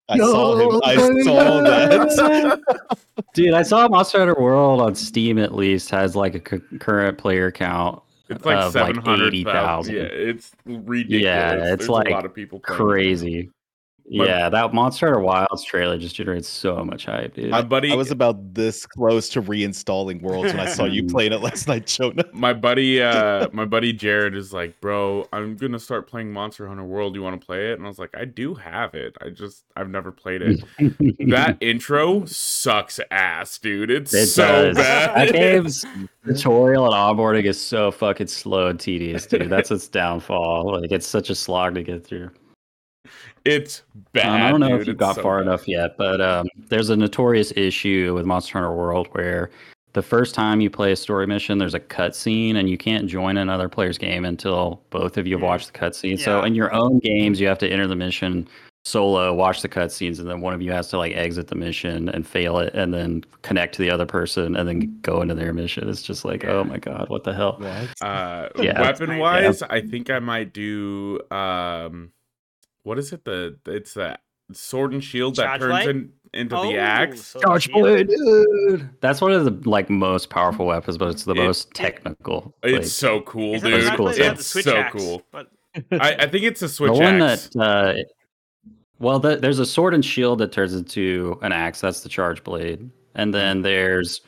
I 0.09 0.17
no, 0.17 0.31
saw 0.31 0.55
him. 0.57 0.81
I 0.83 0.95
saw 1.23 1.61
that. 1.61 2.97
Dude, 3.33 3.53
I 3.53 3.61
saw 3.61 3.87
Monster 3.87 4.19
Hunter 4.19 4.35
World 4.37 4.81
on 4.81 4.95
Steam 4.95 5.39
at 5.39 5.55
least 5.55 5.89
has 5.89 6.15
like 6.15 6.35
a 6.35 6.39
current 6.39 7.17
player 7.17 7.51
count 7.51 8.01
it's 8.35 8.45
like 8.45 8.71
seven 8.71 8.97
hundred 8.97 9.33
thousand. 9.43 9.95
Yeah, 9.95 10.01
it's 10.03 10.51
ridiculous. 10.65 11.23
Yeah, 11.23 11.53
it's 11.53 11.77
There's 11.77 11.89
like 11.89 12.07
a 12.07 12.11
lot 12.11 12.25
of 12.25 12.33
people 12.33 12.59
crazy. 12.59 13.49
Yeah, 14.13 14.49
that 14.49 14.73
Monster 14.73 15.07
Hunter 15.07 15.21
Wilds 15.21 15.63
trailer 15.63 15.97
just 15.97 16.15
generates 16.15 16.47
so 16.47 16.83
much 16.85 17.05
hype, 17.05 17.33
dude. 17.33 17.49
My 17.49 17.61
buddy, 17.61 17.91
I 17.91 17.95
was 17.95 18.11
about 18.11 18.53
this 18.53 18.85
close 18.85 19.27
to 19.29 19.41
reinstalling 19.41 20.21
Worlds 20.21 20.53
when 20.53 20.59
I 20.59 20.67
saw 20.67 20.85
you 20.85 21.03
playing 21.07 21.33
it 21.33 21.41
last 21.41 21.67
night, 21.67 21.87
Jonah. 21.87 22.25
my 22.33 22.53
buddy, 22.53 23.01
uh, 23.01 23.47
my 23.51 23.65
buddy 23.65 23.91
Jared 23.93 24.35
is 24.35 24.53
like, 24.53 24.79
bro, 24.81 25.27
I'm 25.33 25.55
gonna 25.57 25.79
start 25.79 26.07
playing 26.07 26.31
Monster 26.31 26.67
Hunter 26.67 26.83
World. 26.83 27.15
You 27.15 27.23
want 27.23 27.39
to 27.39 27.45
play 27.45 27.71
it? 27.71 27.73
And 27.79 27.85
I 27.85 27.87
was 27.87 27.99
like, 27.99 28.15
I 28.15 28.25
do 28.25 28.53
have 28.53 28.93
it. 28.93 29.15
I 29.21 29.29
just 29.29 29.63
I've 29.75 29.89
never 29.89 30.11
played 30.11 30.41
it. 30.41 30.63
that 31.29 31.57
intro 31.61 32.25
sucks 32.25 32.99
ass, 33.11 33.57
dude. 33.57 33.89
It's 33.91 34.13
It 34.13 34.27
so 34.27 34.65
does. 34.65 34.77
bad. 34.77 35.29
That 35.29 35.33
game's 35.33 35.85
tutorial 36.25 36.85
and 36.85 36.93
onboarding 36.93 37.45
is 37.45 37.59
so 37.59 37.91
fucking 37.91 38.27
slow 38.27 38.67
and 38.67 38.79
tedious, 38.79 39.25
dude. 39.25 39.49
That's 39.49 39.71
its 39.71 39.87
downfall. 39.87 40.79
Like 40.81 40.91
it's 40.91 41.07
such 41.07 41.29
a 41.29 41.35
slog 41.35 41.75
to 41.75 41.83
get 41.83 42.05
through. 42.05 42.29
It's 43.45 43.83
bad. 44.13 44.27
Um, 44.27 44.41
I 44.41 44.49
don't 44.49 44.59
know 44.59 44.69
dude. 44.69 44.81
if 44.81 44.87
you've 44.87 44.97
got 44.97 45.15
so 45.15 45.21
far 45.23 45.39
bad. 45.39 45.47
enough 45.47 45.67
yet, 45.67 45.97
but 45.97 46.21
um, 46.21 46.47
there's 46.69 46.89
a 46.89 46.95
notorious 46.95 47.51
issue 47.55 48.13
with 48.13 48.25
Monster 48.25 48.53
Hunter 48.53 48.73
World 48.73 49.07
where 49.11 49.49
the 49.93 50.01
first 50.01 50.33
time 50.33 50.59
you 50.59 50.69
play 50.69 50.91
a 50.91 50.95
story 50.95 51.27
mission, 51.27 51.59
there's 51.59 51.75
a 51.75 51.79
cutscene, 51.79 52.55
and 52.55 52.69
you 52.69 52.77
can't 52.77 53.07
join 53.07 53.37
another 53.37 53.69
player's 53.69 53.97
game 53.97 54.25
until 54.25 54.81
both 54.89 55.17
of 55.17 55.27
you 55.27 55.35
have 55.35 55.43
watched 55.43 55.71
the 55.71 55.77
cutscene. 55.79 56.19
So 56.19 56.43
in 56.43 56.55
your 56.55 56.73
own 56.73 56.99
games, 56.99 57.39
you 57.39 57.47
have 57.47 57.59
to 57.59 57.69
enter 57.69 57.85
the 57.87 57.95
mission 57.95 58.47
solo, 58.85 59.33
watch 59.33 59.61
the 59.61 59.69
cutscenes, 59.69 60.19
and 60.19 60.27
then 60.29 60.41
one 60.41 60.53
of 60.53 60.61
you 60.61 60.71
has 60.71 60.89
to 60.89 60.97
like 60.97 61.13
exit 61.15 61.47
the 61.47 61.55
mission 61.55 62.09
and 62.09 62.25
fail 62.27 62.57
it, 62.57 62.73
and 62.73 62.93
then 62.93 63.23
connect 63.43 63.75
to 63.75 63.81
the 63.81 63.89
other 63.91 64.05
person, 64.05 64.55
and 64.55 64.67
then 64.67 64.99
go 65.03 65.21
into 65.21 65.35
their 65.35 65.53
mission. 65.53 65.87
It's 65.87 66.01
just 66.01 66.25
like, 66.25 66.43
oh 66.45 66.63
my 66.63 66.79
god, 66.79 67.07
what 67.09 67.23
the 67.23 67.33
hell? 67.33 67.59
Uh, 68.01 68.49
Yeah. 68.61 68.81
weapon 68.81 69.19
wise, 69.19 69.61
I 69.61 69.81
think 69.81 70.09
I 70.09 70.19
might 70.19 70.53
do 70.53 71.19
um, 71.29 72.11
what 72.83 72.97
is 72.99 73.11
it? 73.13 73.25
The 73.25 73.57
it's 73.67 73.93
that 73.95 74.21
sword 74.51 74.93
and 74.93 75.03
shield 75.03 75.35
that 75.37 75.45
Charge 75.45 75.61
turns 75.61 75.83
blade? 75.85 75.89
in, 75.89 76.11
into 76.33 76.57
Oh, 76.57 76.63
the 76.71 76.77
axe. 76.77 77.21
so 77.21 77.39
Charge 77.39 77.63
shield. 77.63 77.81
blade, 77.81 78.07
dude. 78.09 78.89
That's 79.01 79.21
one 79.21 79.31
of 79.31 79.45
the 79.45 79.69
like 79.69 79.89
most 79.89 80.29
powerful 80.29 80.65
weapons, 80.65 80.97
but 80.97 81.09
it's 81.09 81.23
the 81.23 81.33
It- 81.33 81.37
most 81.37 81.73
technical. 81.73 82.53
It's 82.63 82.91
so 82.91 83.21
cool, 83.21 83.55
Is 83.55 83.63
it 83.63 83.69
dude. 83.69 83.73
That's 83.81 83.89
the 83.91 83.97
cool 83.97 84.05
Charge 84.07 84.19
as 84.19 84.19
blade? 84.19 84.31
It's 84.31 84.39
It's 84.41 84.53
the 84.53 84.61
switch 84.61 84.65
so 84.65 84.77
axe, 84.77 84.93
cool. 84.95 85.21
But 85.31 85.47
I, 85.91 86.15
I 86.19 86.27
think 86.27 86.43
it's 86.43 86.61
a 86.61 86.69
switch 86.69 86.91
the 86.93 86.99
one 86.99 87.21
axe. 87.21 87.49
that 87.53 87.59
uh 87.61 87.93
well 88.99 89.19
the, 89.19 89.37
there's 89.37 89.59
a 89.59 89.65
sword 89.65 89.93
and 89.93 90.05
shield 90.05 90.37
that 90.39 90.51
turns 90.51 90.73
into 90.75 91.37
an 91.41 91.51
axe 91.51 91.81
that's 91.81 92.01
the 92.01 92.09
charge 92.09 92.43
blade 92.43 92.89
and 93.15 93.33
then 93.33 93.61
there's 93.63 94.21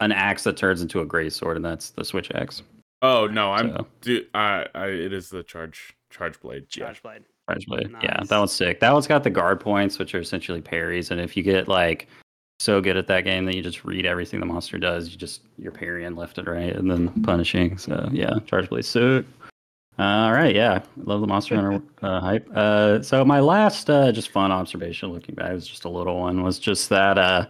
an 0.00 0.10
axe 0.10 0.42
that 0.44 0.56
turns 0.56 0.80
into 0.80 1.00
a 1.00 1.04
great 1.06 1.32
sword 1.34 1.56
and 1.56 1.64
that's 1.64 1.90
the 1.90 2.04
switch 2.04 2.30
axe 2.34 2.62
oh 3.02 3.26
no, 3.26 3.52
I'm 3.52 3.70
so, 3.76 3.86
dude. 4.00 4.26
I, 4.32 4.66
I 4.74 4.86
it 4.86 5.12
is 5.12 5.28
the 5.28 5.42
charge 5.42 5.94
charge 6.10 6.40
blade. 6.40 6.64
Yeah. 6.74 6.84
charge 6.86 7.02
blade. 7.02 7.24
Blade 7.66 7.94
yeah 8.02 8.22
that 8.24 8.38
one's 8.38 8.52
sick. 8.52 8.80
That 8.80 8.92
one's 8.92 9.06
got 9.06 9.24
the 9.24 9.30
guard 9.30 9.60
points 9.60 9.98
which 9.98 10.14
are 10.14 10.20
essentially 10.20 10.60
parries 10.60 11.10
and 11.10 11.20
if 11.20 11.36
you 11.36 11.42
get 11.42 11.68
like 11.68 12.08
so 12.58 12.80
good 12.80 12.96
at 12.96 13.06
that 13.06 13.24
game 13.24 13.44
that 13.44 13.54
you 13.54 13.62
just 13.62 13.84
read 13.84 14.06
everything 14.06 14.40
the 14.40 14.46
monster 14.46 14.78
does 14.78 15.10
you 15.10 15.16
just 15.16 15.42
you're 15.58 15.72
parrying 15.72 16.16
left 16.16 16.38
and 16.38 16.48
right 16.48 16.74
and 16.74 16.90
then 16.90 17.08
punishing 17.22 17.76
so 17.78 18.08
yeah 18.12 18.38
charge 18.46 18.68
blade 18.68 18.84
sick 18.84 19.24
all 19.98 20.32
right, 20.32 20.54
yeah, 20.54 20.82
love 21.04 21.22
the 21.22 21.26
Monster 21.26 21.56
Hunter 21.56 21.82
uh, 22.02 22.20
hype. 22.20 22.46
Uh, 22.54 23.02
so 23.02 23.24
my 23.24 23.40
last 23.40 23.88
uh, 23.88 24.12
just 24.12 24.28
fun 24.28 24.52
observation, 24.52 25.10
looking 25.10 25.34
back, 25.34 25.52
was 25.52 25.66
just 25.66 25.86
a 25.86 25.88
little 25.88 26.20
one, 26.20 26.42
was 26.42 26.58
just 26.58 26.90
that 26.90 27.16
uh, 27.16 27.46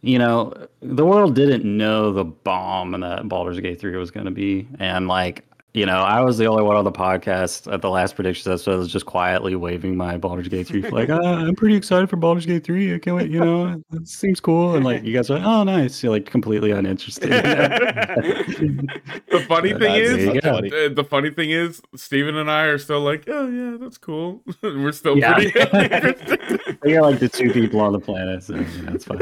you 0.00 0.18
know 0.18 0.52
the 0.82 1.04
world 1.04 1.34
didn't 1.34 1.64
know 1.64 2.12
the 2.12 2.24
bomb 2.24 2.92
that 3.00 3.28
Baldur's 3.28 3.58
Gate 3.58 3.80
three 3.80 3.96
was 3.96 4.12
going 4.12 4.26
to 4.26 4.30
be, 4.30 4.68
and 4.78 5.08
like 5.08 5.44
you 5.74 5.84
know 5.86 5.96
I 5.98 6.20
was 6.20 6.38
the 6.38 6.46
only 6.46 6.62
one 6.62 6.76
on 6.76 6.84
the 6.84 6.92
podcast 6.92 7.72
at 7.72 7.82
the 7.82 7.90
last 7.90 8.14
predictions 8.14 8.46
episode 8.46 8.72
that 8.72 8.78
was 8.78 8.92
just 8.92 9.06
quietly 9.06 9.56
waving 9.56 9.96
my 9.96 10.16
Baldur's 10.16 10.46
Gate 10.48 10.66
three 10.68 10.82
flag. 10.82 11.10
ah, 11.10 11.18
I'm 11.20 11.54
pretty 11.56 11.74
excited 11.74 12.08
for 12.08 12.16
Baldur's 12.16 12.46
Gate 12.46 12.62
three. 12.64 12.94
I 12.94 12.98
can't 12.98 13.16
wait. 13.16 13.30
You 13.30 13.40
know, 13.40 13.82
it 13.92 14.06
seems 14.08 14.38
cool, 14.40 14.76
and 14.76 14.84
like 14.84 15.02
you 15.02 15.12
guys 15.12 15.28
are 15.30 15.34
like, 15.38 15.44
oh 15.46 15.64
nice, 15.64 16.00
you're 16.02 16.12
like 16.12 16.26
completely 16.26 16.70
uninterested. 16.70 17.30
the 17.30 17.44
funny 19.48 19.74
Uh, 19.74 19.78
thing 19.78 19.94
is, 19.96 20.40
funny. 20.44 20.70
uh, 20.72 20.88
the 20.90 21.04
funny 21.04 21.30
thing 21.30 21.50
is, 21.50 21.82
Steven 21.96 22.36
and 22.36 22.50
I 22.50 22.64
are 22.66 22.78
still 22.78 23.00
like, 23.00 23.24
oh 23.28 23.48
yeah, 23.48 23.76
that's 23.78 23.98
cool. 23.98 24.42
We're 24.62 24.92
still 24.92 25.18
Yeah. 25.18 25.34
pretty. 25.34 25.50
You're 26.84 27.02
like 27.02 27.18
the 27.18 27.28
two 27.28 27.52
people 27.52 27.80
on 27.80 27.92
the 27.92 28.00
planet, 28.00 28.44
so 28.44 28.54
you 28.54 28.82
know, 28.82 28.92
it's 28.92 29.04
fine. 29.04 29.18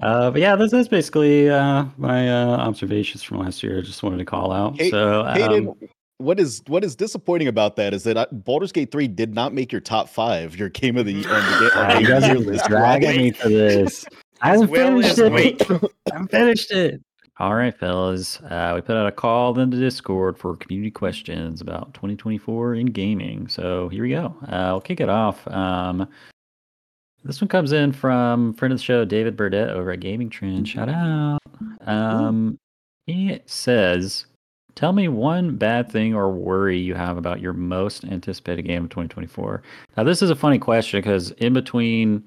Uh, 0.00 0.30
but 0.30 0.40
yeah, 0.40 0.56
this 0.56 0.72
is 0.72 0.88
basically 0.88 1.48
uh, 1.50 1.84
my 1.96 2.28
uh, 2.30 2.56
observations 2.56 3.22
from 3.22 3.38
last 3.38 3.62
year. 3.62 3.78
I 3.78 3.82
just 3.82 4.02
wanted 4.02 4.18
to 4.18 4.24
call 4.24 4.52
out. 4.52 4.76
Hey- 4.78 4.90
so, 4.90 5.24
Hayden, 5.24 5.68
um, 5.68 5.74
what 6.18 6.38
is 6.38 6.62
what 6.66 6.84
is 6.84 6.94
disappointing 6.94 7.48
about 7.48 7.76
that 7.76 7.94
is 7.94 8.04
that 8.04 8.16
I, 8.18 8.26
Baldur's 8.30 8.72
Gate 8.72 8.90
3 8.92 9.08
did 9.08 9.34
not 9.34 9.54
make 9.54 9.72
your 9.72 9.80
top 9.80 10.08
five, 10.08 10.56
your 10.56 10.68
game 10.68 10.96
of 10.96 11.06
the 11.06 11.12
year. 11.12 11.22
the, 11.22 11.70
ah, 11.74 11.98
you 11.98 12.06
the 12.06 12.12
guys 12.12 12.24
are 12.24 12.38
list. 12.38 12.66
dragging 12.66 13.16
me 13.16 13.30
for 13.32 13.48
this. 13.48 14.04
I 14.42 14.50
haven't 14.50 14.70
Will 14.70 15.00
finished 15.02 15.18
it. 15.18 15.62
I 16.10 16.12
haven't 16.12 16.30
finished 16.30 16.70
it. 16.70 17.02
All 17.38 17.54
right, 17.54 17.74
fellas. 17.74 18.38
Uh, 18.40 18.72
we 18.74 18.82
put 18.82 18.96
out 18.96 19.06
a 19.06 19.12
call 19.12 19.58
in 19.58 19.70
the 19.70 19.78
Discord 19.78 20.36
for 20.36 20.56
community 20.56 20.90
questions 20.90 21.62
about 21.62 21.94
2024 21.94 22.74
in 22.74 22.86
gaming. 22.86 23.48
So 23.48 23.88
here 23.88 24.02
we 24.02 24.10
go. 24.10 24.36
Uh, 24.46 24.54
I'll 24.56 24.80
kick 24.80 25.00
it 25.00 25.08
off. 25.08 25.46
Um, 25.48 26.06
this 27.24 27.40
one 27.40 27.48
comes 27.48 27.72
in 27.72 27.92
from 27.92 28.54
friend 28.54 28.72
of 28.72 28.78
the 28.78 28.84
show, 28.84 29.04
David 29.04 29.36
Burdett 29.36 29.70
over 29.70 29.92
at 29.92 30.00
Gaming 30.00 30.30
Trend. 30.30 30.68
Shout 30.68 30.88
out. 30.88 31.38
Um, 31.86 32.58
he 33.06 33.40
says, 33.46 34.26
Tell 34.74 34.92
me 34.92 35.08
one 35.08 35.56
bad 35.56 35.90
thing 35.90 36.14
or 36.14 36.30
worry 36.30 36.78
you 36.78 36.94
have 36.94 37.18
about 37.18 37.40
your 37.40 37.52
most 37.52 38.04
anticipated 38.04 38.62
game 38.62 38.84
of 38.84 38.90
2024. 38.90 39.62
Now, 39.96 40.04
this 40.04 40.22
is 40.22 40.30
a 40.30 40.36
funny 40.36 40.58
question 40.58 41.00
because 41.00 41.32
in 41.32 41.52
between 41.52 42.24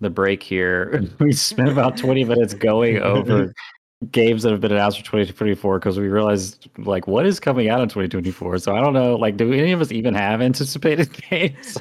the 0.00 0.10
break 0.10 0.42
here, 0.42 1.02
we 1.18 1.32
spent 1.32 1.70
about 1.70 1.96
20 1.96 2.24
minutes 2.24 2.54
going 2.54 2.98
over 2.98 3.52
games 4.12 4.44
that 4.44 4.52
have 4.52 4.60
been 4.60 4.70
announced 4.70 4.98
for 4.98 5.04
2024 5.04 5.80
because 5.80 5.98
we 5.98 6.08
realized, 6.08 6.68
like, 6.78 7.08
what 7.08 7.26
is 7.26 7.40
coming 7.40 7.68
out 7.68 7.80
in 7.80 7.88
2024? 7.88 8.58
So 8.58 8.76
I 8.76 8.80
don't 8.80 8.94
know. 8.94 9.16
Like, 9.16 9.36
do 9.36 9.52
any 9.52 9.72
of 9.72 9.80
us 9.80 9.90
even 9.90 10.14
have 10.14 10.40
anticipated 10.40 11.12
games? 11.30 11.78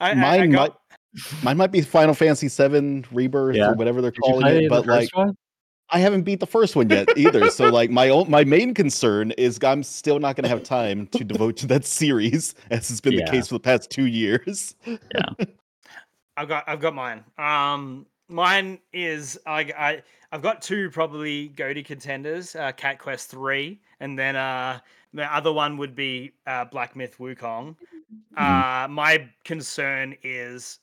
I, 0.00 0.12
I, 0.12 0.38
I 0.38 0.46
got, 0.46 0.70
might 0.70 0.72
mine 1.42 1.56
might 1.56 1.72
be 1.72 1.80
Final 1.80 2.14
Fantasy 2.14 2.48
7 2.48 3.04
Rebirth 3.12 3.56
Yeah. 3.56 3.70
or 3.70 3.74
whatever 3.74 4.00
they're 4.02 4.10
Did 4.10 4.18
you 4.18 4.22
calling 4.22 4.40
play 4.42 4.58
it, 4.58 4.62
the 4.62 4.68
but 4.68 4.86
like 4.86 5.16
one? 5.16 5.36
I 5.90 5.98
haven't 5.98 6.22
beat 6.22 6.40
the 6.40 6.46
first 6.46 6.76
one 6.76 6.88
yet 6.88 7.08
either. 7.16 7.50
so 7.50 7.68
like 7.70 7.90
my 7.90 8.08
own, 8.08 8.30
my 8.30 8.42
main 8.44 8.74
concern 8.74 9.30
is 9.32 9.58
I'm 9.62 9.82
still 9.82 10.18
not 10.18 10.34
going 10.34 10.44
to 10.44 10.48
have 10.48 10.62
time 10.62 11.06
to 11.08 11.22
devote 11.24 11.56
to 11.58 11.66
that 11.68 11.84
series 11.84 12.54
as 12.70 12.88
has 12.88 13.00
been 13.00 13.12
Yeah. 13.12 13.26
the 13.26 13.30
case 13.30 13.48
for 13.48 13.54
the 13.54 13.60
past 13.60 13.90
2 13.90 14.06
years. 14.06 14.74
Yeah. 14.86 14.96
I've 16.36 16.48
got 16.48 16.64
I've 16.66 16.80
got 16.80 16.94
mine. 16.96 17.22
Um, 17.38 18.06
mine 18.28 18.80
is 18.92 19.38
I 19.46 19.60
I 19.78 20.02
I've 20.32 20.42
got 20.42 20.60
two 20.62 20.90
probably 20.90 21.48
go 21.50 21.72
to 21.72 21.80
contenders. 21.80 22.56
Uh, 22.56 22.72
Cat 22.72 22.98
Quest 22.98 23.30
three, 23.30 23.80
and 24.00 24.18
then 24.18 24.34
uh 24.34 24.80
the 25.12 25.32
other 25.32 25.52
one 25.52 25.76
would 25.76 25.94
be 25.94 26.32
uh, 26.48 26.64
Black 26.64 26.96
Myth 26.96 27.18
Wukong. 27.20 27.76
Uh, 28.36 28.88
my 28.90 29.28
concern 29.44 30.16
is 30.24 30.80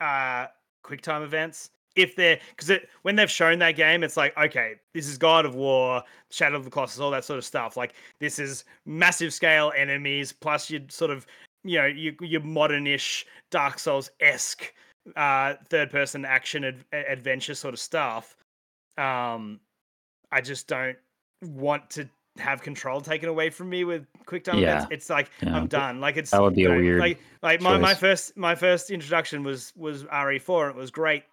uh 0.00 0.46
quick 0.82 1.00
time 1.00 1.22
events. 1.22 1.70
If 1.96 2.16
they're 2.16 2.40
because 2.56 2.80
when 3.02 3.14
they've 3.14 3.30
shown 3.30 3.58
that 3.60 3.76
game, 3.76 4.02
it's 4.02 4.16
like 4.16 4.36
okay, 4.36 4.74
this 4.92 5.08
is 5.08 5.16
God 5.16 5.46
of 5.46 5.54
War, 5.54 6.02
Shadow 6.30 6.56
of 6.56 6.64
the 6.64 6.70
Colossus, 6.70 7.00
all 7.00 7.10
that 7.12 7.24
sort 7.24 7.38
of 7.38 7.44
stuff. 7.44 7.76
Like 7.76 7.94
this 8.18 8.38
is 8.38 8.64
massive 8.84 9.32
scale 9.32 9.72
enemies 9.76 10.32
plus 10.32 10.70
you 10.70 10.82
sort 10.88 11.10
of 11.10 11.26
you 11.62 11.78
know 11.78 11.86
you 11.86 12.16
your 12.20 12.40
modernish 12.40 13.24
Dark 13.50 13.78
Souls 13.78 14.10
esque 14.20 14.72
uh, 15.16 15.54
third 15.68 15.90
person 15.90 16.24
action 16.24 16.64
ad- 16.64 16.84
adventure 16.92 17.54
sort 17.54 17.74
of 17.74 17.80
stuff. 17.80 18.36
Um, 18.98 19.60
I 20.32 20.40
just 20.40 20.66
don't 20.66 20.96
want 21.42 21.90
to 21.90 22.08
have 22.38 22.62
control 22.62 23.00
taken 23.00 23.28
away 23.28 23.48
from 23.50 23.68
me 23.70 23.84
with 23.84 24.06
quick 24.26 24.42
time 24.44 24.58
Yeah. 24.58 24.72
events. 24.76 24.86
It's 24.90 25.10
like 25.10 25.30
Yeah. 25.40 25.56
I'm 25.56 25.66
done. 25.68 26.00
Like 26.00 26.16
it's 26.16 26.30
That 26.32 26.42
would 26.42 26.54
be 26.54 26.62
you 26.62 26.72
a 26.72 26.76
weird 26.76 27.00
like 27.00 27.20
like 27.42 27.60
my, 27.60 27.78
my 27.78 27.94
first 27.94 28.36
my 28.36 28.54
first 28.54 28.90
introduction 28.90 29.42
was 29.44 29.72
was 29.76 30.04
RE4 30.04 30.68
and 30.70 30.76
it 30.76 30.80
was 30.80 30.90
great 30.90 31.24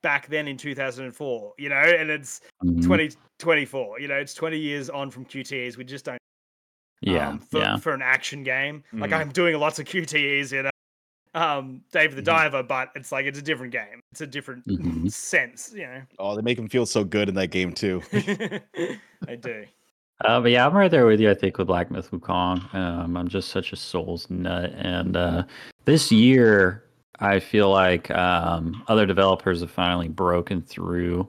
back 0.00 0.28
then 0.28 0.48
in 0.48 0.56
2004 0.56 1.52
you 1.58 1.68
know 1.68 1.74
and 1.76 2.08
it's 2.08 2.40
Mhm. 2.64 2.82
2024 2.82 4.00
you 4.00 4.08
know 4.08 4.14
it's 4.14 4.32
20 4.32 4.56
years 4.58 4.88
on 4.88 5.10
from 5.10 5.24
QTEs 5.26 5.76
we 5.76 5.84
just 5.84 6.04
don't 6.04 6.18
Yeah, 7.02 7.28
um, 7.30 7.38
for, 7.40 7.58
yeah. 7.58 7.76
for 7.76 7.92
an 7.92 8.00
action 8.00 8.42
game. 8.44 8.82
Like 8.92 9.10
Mhm. 9.10 9.18
I'm 9.20 9.28
doing 9.30 9.58
lots 9.58 9.78
of 9.78 9.84
QTEs, 9.86 10.52
you 10.52 10.62
know, 10.62 10.70
um, 11.34 11.82
Dave 11.92 12.14
the 12.16 12.22
Mhm. 12.22 12.26
Diver, 12.26 12.62
but 12.62 12.90
it's 12.94 13.12
like 13.12 13.26
it's 13.26 13.38
a 13.38 13.42
different 13.42 13.72
game. 13.72 14.00
It's 14.12 14.22
a 14.22 14.26
different 14.26 14.66
Mhm. 14.66 15.12
sense, 15.12 15.72
you 15.74 15.82
know. 15.82 16.02
Oh, 16.18 16.34
they 16.36 16.40
make 16.42 16.58
him 16.58 16.68
feel 16.68 16.86
so 16.86 17.04
good 17.04 17.28
in 17.28 17.34
that 17.34 17.48
game 17.48 17.72
too. 17.72 18.00
know. 18.12 18.96
I 19.28 19.34
do. 19.36 19.66
Uh, 20.20 20.40
but 20.40 20.50
yeah, 20.50 20.66
I'm 20.66 20.74
right 20.74 20.90
there 20.90 21.06
with 21.06 21.20
you. 21.20 21.30
I 21.30 21.34
think 21.34 21.58
with 21.58 21.66
Black 21.66 21.90
Myth 21.90 22.10
Wukong, 22.10 22.72
um, 22.74 23.16
I'm 23.16 23.28
just 23.28 23.48
such 23.48 23.72
a 23.72 23.76
Souls 23.76 24.30
nut, 24.30 24.72
and 24.76 25.16
uh, 25.16 25.42
this 25.84 26.12
year 26.12 26.84
I 27.20 27.40
feel 27.40 27.70
like 27.70 28.10
um, 28.10 28.82
other 28.88 29.06
developers 29.06 29.60
have 29.60 29.70
finally 29.70 30.08
broken 30.08 30.62
through 30.62 31.28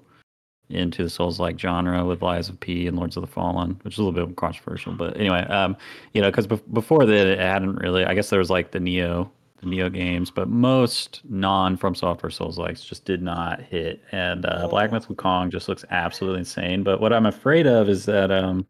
into 0.70 1.04
the 1.04 1.10
Souls-like 1.10 1.60
genre 1.60 2.04
with 2.06 2.22
Lies 2.22 2.50
of 2.50 2.60
P 2.60 2.88
and 2.88 2.98
Lords 2.98 3.18
of 3.18 3.22
the 3.22 3.27
Fallen, 3.27 3.80
which 3.84 3.96
is 3.96 4.00
a 4.00 4.04
little 4.04 4.25
bit 4.25 4.36
controversial. 4.36 4.94
But 4.94 5.15
anyway, 5.18 5.42
um, 5.44 5.77
you 6.13 6.22
know, 6.22 6.30
because 6.32 6.48
bef- 6.48 6.74
before 6.74 7.06
that 7.06 7.27
it 7.27 7.39
hadn't 7.39 7.75
really. 7.75 8.04
I 8.04 8.13
guess 8.15 8.30
there 8.30 8.39
was 8.39 8.50
like 8.50 8.72
the 8.72 8.80
Nioh, 8.80 9.30
the 9.62 9.68
Nioh 9.68 9.94
games, 9.94 10.32
but 10.32 10.50
most 10.50 11.22
non 11.25 11.77
From 11.77 11.94
Software 11.94 12.32
Souls 12.32 12.58
likes 12.58 12.84
just 12.84 13.06
did 13.06 13.22
not 13.22 13.62
hit. 13.62 14.01
And 14.12 14.46
uh, 14.46 14.68
Black 14.68 14.92
Myth 14.92 15.08
Wukong 15.08 15.51
just 15.51 15.70
looks 15.70 15.86
absolutely 15.92 16.39
insane. 16.39 16.84
But 16.84 17.00
what 17.00 17.13
I'm 17.13 17.27
afraid 17.27 17.68
of 17.68 17.88
is 17.88 18.06
that 18.06 18.32
um, 18.32 18.65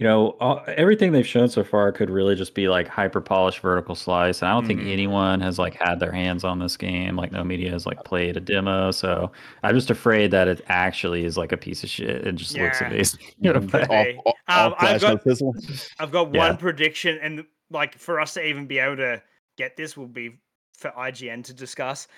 you 0.00 0.06
know, 0.06 0.30
all, 0.40 0.64
everything 0.66 1.12
they've 1.12 1.26
shown 1.26 1.46
so 1.48 1.62
far 1.62 1.92
could 1.92 2.08
really 2.08 2.34
just 2.34 2.54
be 2.54 2.68
like 2.70 2.88
hyper 2.88 3.20
polished 3.20 3.60
vertical 3.60 3.94
slice. 3.94 4.40
And 4.40 4.48
I 4.48 4.54
don't 4.54 4.66
think 4.66 4.80
Mhm. 4.80 4.90
anyone 4.90 5.40
has 5.42 5.58
like 5.58 5.74
had 5.74 6.00
their 6.00 6.10
hands 6.10 6.42
on 6.42 6.58
this 6.58 6.74
game. 6.78 7.16
Like 7.16 7.32
no 7.32 7.44
media 7.44 7.70
has 7.70 7.84
like 7.84 8.02
played 8.02 8.36
a 8.38 8.40
demo. 8.40 8.92
So 8.92 9.30
I'm 9.62 9.74
just 9.74 9.90
afraid 9.90 10.30
that 10.30 10.48
it 10.48 10.64
actually 10.68 11.26
is 11.26 11.36
like 11.36 11.52
a 11.52 11.56
piece 11.58 11.84
of 11.84 11.90
shit. 11.90 12.26
It 12.26 12.34
just 12.36 12.56
looks 12.56 12.80
Yeah. 12.80 12.86
amazing. 12.88 13.20
Off, 13.44 13.74
Okay. 13.74 14.16
off, 14.24 14.34
Um, 14.48 14.74
I've 14.78 15.00
flash, 15.00 15.02
no 15.02 15.34
got- 15.34 15.94
I've 15.98 16.10
got 16.10 16.34
Yeah. 16.34 16.48
one 16.48 16.56
prediction, 16.56 17.18
and 17.20 17.44
like 17.70 17.94
for 17.98 18.20
us 18.20 18.32
to 18.34 18.44
even 18.44 18.66
be 18.66 18.78
able 18.78 18.96
to 18.96 19.22
get 19.58 19.76
this 19.76 19.98
will 19.98 20.08
be 20.08 20.38
for 20.78 20.90
IGN 20.96 21.42
to 21.44 21.52
discuss. 21.52 22.08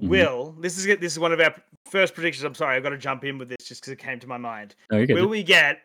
Mhm. 0.00 0.08
Will 0.08 0.52
this 0.60 0.78
is 0.78 0.84
this 0.86 1.12
is 1.12 1.18
one 1.18 1.32
of 1.32 1.40
our 1.40 1.52
first 1.90 2.14
predictions? 2.14 2.44
I'm 2.44 2.54
sorry, 2.54 2.76
I've 2.76 2.84
got 2.84 2.90
to 2.90 2.96
jump 2.98 3.24
in 3.24 3.38
with 3.38 3.48
this 3.48 3.66
just 3.66 3.80
because 3.80 3.92
it 3.92 3.98
came 3.98 4.20
to 4.20 4.28
my 4.28 4.38
mind. 4.38 4.76
No, 4.92 4.98
you're. 4.98 5.18
Will 5.18 5.26
we 5.28 5.42
get 5.42 5.80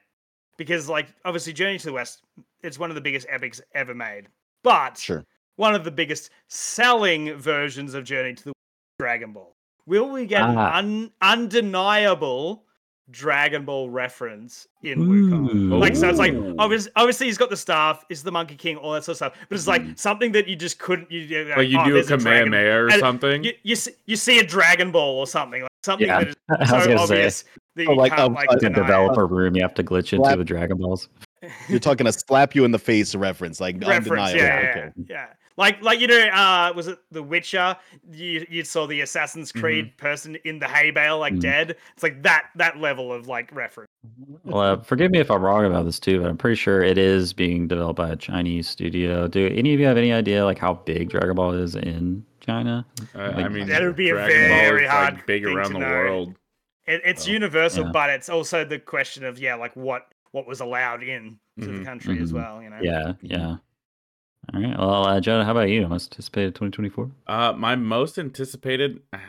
because 0.59 0.87
like 0.87 1.07
obviously 1.25 1.53
Journey 1.53 1.79
to 1.79 1.85
the 1.87 1.93
West, 1.93 2.21
it's 2.61 2.77
one 2.77 2.91
of 2.91 2.95
the 2.95 3.01
biggest 3.01 3.25
epics 3.29 3.59
ever 3.73 3.95
made, 3.95 4.27
but 4.63 4.99
Sure. 4.99 5.25
one 5.55 5.73
of 5.73 5.83
the 5.83 5.89
biggest 5.91 6.29
selling 6.49 7.33
versions 7.35 7.95
of 7.95 8.03
Journey 8.03 8.35
to 8.35 8.43
the 8.43 8.53
Dragon 8.99 9.33
Ball. 9.33 9.55
Will 9.87 10.09
we 10.11 10.27
get 10.27 10.41
Ah. 10.43 10.77
an 10.77 10.85
un- 10.85 11.11
undeniable 11.63 12.63
Dragon 13.11 13.65
Ball 13.65 13.89
reference 13.89 14.67
in 14.83 14.99
Wukong? 15.07 15.79
Like 15.79 15.95
so, 15.95 16.09
it's 16.09 16.19
like 16.19 16.35
obviously, 16.59 16.91
obviously 16.95 17.25
he's 17.25 17.37
got 17.39 17.49
the 17.49 17.57
staff, 17.57 18.05
is 18.09 18.21
the 18.21 18.31
Monkey 18.31 18.55
King, 18.55 18.77
all 18.77 18.91
that 18.93 19.03
sort 19.03 19.13
of 19.13 19.17
stuff. 19.17 19.33
But 19.49 19.55
it's 19.57 19.65
like 19.67 19.81
Mhm. 19.81 19.97
something 19.97 20.31
that 20.33 20.47
you 20.47 20.55
just 20.55 20.77
couldn't. 20.77 21.11
You, 21.11 21.21
you 21.21 21.45
Like 21.55 21.67
you 21.69 21.79
oh, 21.79 21.85
do 21.85 21.91
a 21.91 21.93
there's 21.93 22.07
Dragon- 22.07 22.25
Kamehameha 22.51 22.71
or 22.77 22.87
and 22.89 22.99
something. 22.99 23.43
You, 23.43 23.53
you 23.63 23.75
see, 23.75 23.91
you 24.05 24.15
see 24.15 24.39
a 24.39 24.43
Dragon 24.45 24.91
Ball 24.91 25.17
or 25.17 25.25
something 25.25 25.61
like 25.63 25.68
something 25.83 26.07
Yeah. 26.07 26.19
that 26.23 26.27
is 26.29 26.35
I 26.49 26.57
was 26.59 26.69
so 26.69 26.75
gonna 26.75 26.85
say, 26.85 27.03
obvious 27.15 27.43
that 27.75 27.87
Oh, 27.87 27.91
you 27.93 27.97
like, 27.97 28.11
can't 28.13 28.33
like 28.33 28.49
the 28.49 28.57
deny 28.57 28.71
it. 28.71 28.81
developer 28.81 29.27
room 29.27 29.55
you 29.55 29.61
have 29.61 29.73
to 29.75 29.83
glitch 29.83 30.13
into 30.13 30.25
Slap- 30.25 30.37
with 30.39 30.47
Dragon 30.47 30.77
Balls. 30.77 31.09
You're 31.69 31.79
talking 31.89 32.07
a 32.07 32.11
slap 32.11 32.55
you 32.55 32.65
in 32.65 32.71
the 32.71 32.79
face 32.79 33.15
reference, 33.15 33.61
like 33.61 33.75
reference. 33.81 34.33
undeniable. 34.33 34.37
Yeah, 34.39 34.61
yeah, 34.61 34.69
okay. 34.69 34.91
yeah, 34.97 35.03
yeah. 35.09 35.25
Like, 35.57 35.81
like 35.81 35.99
you 35.99 36.07
know, 36.07 36.17
uh, 36.29 36.71
was 36.73 36.87
it 36.87 36.99
The 37.11 37.21
Witcher? 37.21 37.75
You 38.13 38.45
you 38.49 38.63
saw 38.63 38.85
the 38.87 39.01
Assassin's 39.01 39.51
Creed 39.51 39.95
person 39.97 40.35
in 40.45 40.57
the 40.59 40.67
hay 40.67 40.91
bale, 40.91 41.19
like 41.19 41.33
Mhm. 41.33 41.41
dead. 41.41 41.75
It's 41.93 42.03
like 42.03 42.23
that 42.23 42.45
that 42.55 42.77
level 42.79 43.11
of 43.11 43.27
like 43.27 43.53
reference. 43.53 43.89
Well, 44.45 44.61
uh, 44.61 44.77
forgive 44.81 45.11
me 45.11 45.19
if 45.19 45.29
I'm 45.29 45.41
wrong 45.41 45.65
about 45.65 45.83
this 45.83 45.99
too, 45.99 46.21
but 46.21 46.29
I'm 46.29 46.37
pretty 46.37 46.55
sure 46.55 46.81
it 46.81 46.97
is 46.97 47.33
being 47.33 47.67
developed 47.67 47.97
by 47.97 48.09
a 48.09 48.15
Chinese 48.15 48.69
studio. 48.69 49.27
Do 49.27 49.47
any 49.47 49.73
of 49.73 49.81
you 49.81 49.85
have 49.85 49.97
any 49.97 50.13
idea 50.13 50.45
like 50.45 50.59
how 50.59 50.75
big 50.75 51.09
Dragon 51.09 51.35
Ball 51.35 51.51
is 51.51 51.75
in 51.75 52.23
China? 52.49 52.85
Uh, 53.15 53.19
I 53.19 53.47
mean, 53.49 53.67
That 53.67 53.81
would 53.83 53.95
be 53.95 54.09
a 54.09 54.13
Dragon 54.13 54.49
Ball 54.49 54.57
very 54.59 54.85
is, 54.85 54.89
hard 54.91 55.13
like 55.15 55.25
big 55.25 55.43
thing 55.45 55.55
around 55.55 55.67
to 55.67 55.73
the 55.73 55.79
know. 55.79 55.89
world. 55.89 56.35
It, 56.87 57.01
it's 57.05 57.27
Oh, 57.27 57.31
universal, 57.31 57.85
yeah. 57.85 57.91
but 57.91 58.09
it's 58.09 58.29
also 58.29 58.65
the 58.65 58.79
question 58.79 59.23
of 59.25 59.37
yeah, 59.39 59.55
like 59.55 59.75
what 59.75 60.07
what 60.31 60.47
was 60.47 60.59
allowed 60.59 61.01
in 61.03 61.39
to 61.59 61.65
the 61.67 61.71
Mhm, 61.79 61.85
country 61.85 62.19
as 62.21 62.31
mhm. 62.31 62.35
well. 62.35 62.61
You 62.63 62.69
know. 62.69 62.79
Yeah, 62.81 63.13
yeah. 63.21 63.57
All 64.53 64.61
right. 64.61 64.77
Well, 64.79 65.05
uh, 65.05 65.19
Jonah, 65.19 65.43
how 65.45 65.51
about 65.51 65.69
you? 65.69 65.87
Most 65.87 66.13
anticipated 66.13 66.55
2024? 66.55 67.11
Uh, 67.27 67.53
my 67.53 67.75
most 67.75 68.17
anticipated, 68.17 69.01
I 69.13 69.19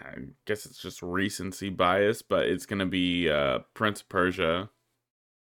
guess 0.46 0.64
it's 0.64 0.80
just 0.80 1.02
recency 1.02 1.68
bias, 1.68 2.22
but 2.22 2.46
it's 2.46 2.64
gonna 2.66 2.86
be 2.86 3.28
uh 3.28 3.60
Prince 3.74 4.00
of 4.02 4.08
Persia, 4.08 4.70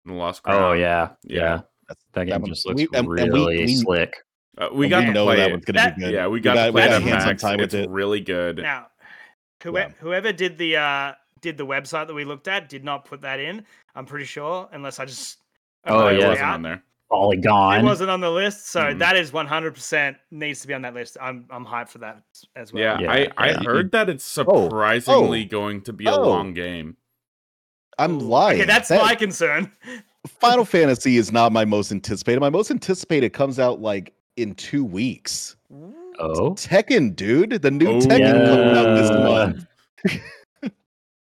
The 0.05 0.13
Lost 0.13 0.43
Crown. 0.43 0.61
Oh 0.63 0.73
yeah, 0.73 1.09
Yeah. 1.23 1.35
yeah. 1.41 1.61
That's- 1.87 2.05
That 2.13 2.13
that 2.13 2.25
game 2.27 2.41
one- 2.41 2.49
just 2.49 2.65
looks 2.65 2.77
we- 2.81 2.87
and- 2.93 3.07
and 3.19 3.31
we- 3.33 3.39
really 3.39 3.57
we- 3.65 3.75
slick. 3.75 4.13
Uh, 4.59 4.67
we 4.73 4.85
And 4.85 4.89
got 4.91 5.01
to 5.01 5.11
know 5.13 5.25
play 5.25 5.37
that 5.37 5.49
it. 5.49 5.51
one's 5.53 5.65
gonna 5.65 5.79
That- 5.79 5.95
be 5.95 6.01
good. 6.03 6.13
Yeah, 6.13 6.27
we 6.27 6.39
got, 6.41 6.55
got- 6.55 6.65
to 6.65 6.71
we 6.71 6.81
play 6.81 6.89
got 6.89 7.01
hands 7.01 7.23
on 7.23 7.29
Max. 7.29 7.41
time 7.41 7.57
with 7.57 7.73
It's 7.73 7.85
it. 7.85 7.89
really 7.89 8.19
good. 8.19 8.57
Now, 8.57 8.87
whoever, 9.63 9.93
whoever 9.99 10.31
did 10.33 10.57
the 10.57 10.75
uh 10.77 11.13
did 11.41 11.57
the 11.57 11.65
website 11.65 12.07
that 12.07 12.13
we 12.13 12.25
looked 12.25 12.49
at 12.49 12.67
did 12.67 12.83
not 12.83 13.05
put 13.05 13.21
that 13.21 13.39
in. 13.39 13.65
I'm 13.95 14.05
pretty 14.05 14.25
sure, 14.25 14.67
unless 14.73 14.99
I 14.99 15.05
just 15.05 15.37
Oh, 15.85 15.99
I 16.07 16.11
it 16.13 16.19
yeah. 16.19 16.27
wasn't 16.27 16.47
out. 16.47 16.53
on 16.55 16.61
there. 16.63 16.83
Polygon. 17.09 17.79
It 17.79 17.83
wasn't 17.83 18.09
on 18.11 18.19
the 18.19 18.29
list, 18.29 18.67
so 18.67 18.81
Mhm. 18.81 18.99
that 18.99 19.15
is 19.15 19.31
100% 19.31 20.17
needs 20.29 20.59
to 20.61 20.67
be 20.67 20.73
on 20.73 20.81
that 20.83 20.93
list. 20.93 21.17
I'm 21.21 21.45
I'm 21.49 21.65
hyped 21.65 21.89
for 21.89 21.99
that 21.99 22.21
as 22.57 22.73
well. 22.73 22.83
Yeah, 22.83 22.99
Yeah, 22.99 23.11
I, 23.11 23.27
I 23.37 23.49
yeah. 23.51 23.63
heard 23.63 23.91
that 23.93 24.09
it's 24.09 24.25
surprisingly 24.25 25.45
going 25.45 25.81
to 25.83 25.93
be 25.93 26.05
a 26.05 26.11
Oh. 26.11 26.27
long 26.29 26.53
game. 26.53 26.97
I'm 27.97 28.17
Ooh. 28.17 28.19
lying. 28.19 28.57
Okay, 28.59 28.65
that's 28.67 28.89
That- 28.89 29.01
my 29.01 29.15
concern. 29.15 29.71
Final 30.27 30.65
Fantasy 30.65 31.15
is 31.17 31.31
not 31.31 31.51
my 31.53 31.63
most 31.65 31.91
anticipated. 31.91 32.41
My 32.41 32.49
most 32.49 32.69
anticipated 32.71 33.31
comes 33.31 33.57
out 33.57 33.79
like 33.81 34.13
in 34.41 34.55
two 34.55 34.83
weeks. 34.83 35.55
Oh, 36.19 36.51
Tekken, 36.55 37.15
dude, 37.15 37.61
the 37.61 37.71
new 37.71 37.87
Oh, 37.87 37.99
Tekken 37.99 38.45
coming 38.45 38.77
out 38.77 38.95
this 38.95 39.09
month. 39.11 39.65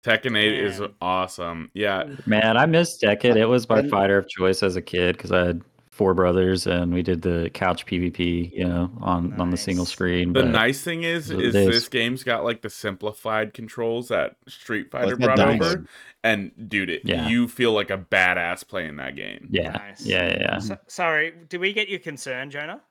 Tekken 0.04 0.38
8 0.38 0.58
is 0.60 0.80
awesome. 1.00 1.70
Yeah, 1.74 2.04
man, 2.26 2.56
I 2.56 2.66
missed 2.66 3.02
Tekken. 3.02 3.36
It 3.36 3.46
was 3.46 3.68
my 3.68 3.80
And- 3.80 3.90
fighter 3.90 4.16
of 4.18 4.28
choice 4.28 4.62
as 4.62 4.76
a 4.76 4.82
kid 4.82 5.16
because 5.16 5.32
I 5.32 5.44
had 5.44 5.62
four 5.90 6.14
brothers 6.14 6.66
and 6.66 6.92
we 6.94 7.02
did 7.02 7.22
the 7.22 7.50
couch 7.54 7.86
PvP, 7.86 8.52
you 8.52 8.68
know, 8.68 8.90
on 9.00 9.32
on 9.40 9.50
the 9.50 9.56
single 9.56 9.86
screen. 9.86 10.32
the 10.32 10.44
nice 10.44 10.82
thing 10.82 11.02
is, 11.02 11.30
is 11.30 11.54
is. 11.54 11.66
this 11.66 11.88
game's 11.88 12.22
got 12.22 12.44
like 12.44 12.60
the 12.62 12.70
simplified 12.70 13.52
controls 13.54 14.08
that 14.08 14.36
Street 14.46 14.90
Fighter 14.92 15.14
it's 15.14 15.24
brought 15.24 15.38
dice. 15.38 15.60
over, 15.60 15.86
and 16.22 16.52
dude, 16.68 16.90
it, 16.90 17.00
Yeah. 17.04 17.26
you 17.28 17.48
feel 17.48 17.72
like 17.72 17.90
a 17.90 17.96
badass 17.98 18.68
playing 18.68 18.96
that 18.96 19.16
game. 19.16 19.48
yeah, 19.50 19.70
Nice. 19.72 20.04
yeah, 20.06 20.26
yeah, 20.28 20.38
yeah. 20.40 20.58
So, 20.58 20.76
sorry, 20.86 21.32
did 21.48 21.60
we 21.60 21.72
get 21.72 21.88
your 21.88 21.98
concern, 22.00 22.50
Jonah? 22.50 22.82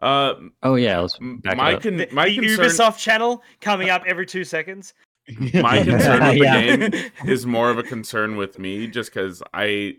Uh, 0.00 0.34
Oh 0.62 0.74
yeah, 0.74 1.00
let's 1.00 1.16
back 1.18 1.56
my 1.56 1.70
it 1.70 1.74
up. 1.76 1.82
con- 1.82 1.96
The, 1.96 2.08
my 2.12 2.28
the 2.28 2.38
concern, 2.38 2.66
Ubisoft 2.66 2.98
channel 2.98 3.42
coming 3.60 3.88
up 3.90 4.02
every 4.06 4.26
two 4.26 4.44
seconds. 4.44 4.94
my 5.54 5.82
concern 5.84 6.20
with 6.22 6.32
the 6.32 6.38
Yeah. 6.38 6.76
game 6.88 7.10
is 7.26 7.46
more 7.46 7.70
of 7.70 7.78
a 7.78 7.82
concern 7.82 8.36
with 8.36 8.58
me, 8.58 8.86
just 8.86 9.12
because 9.12 9.42
I, 9.54 9.96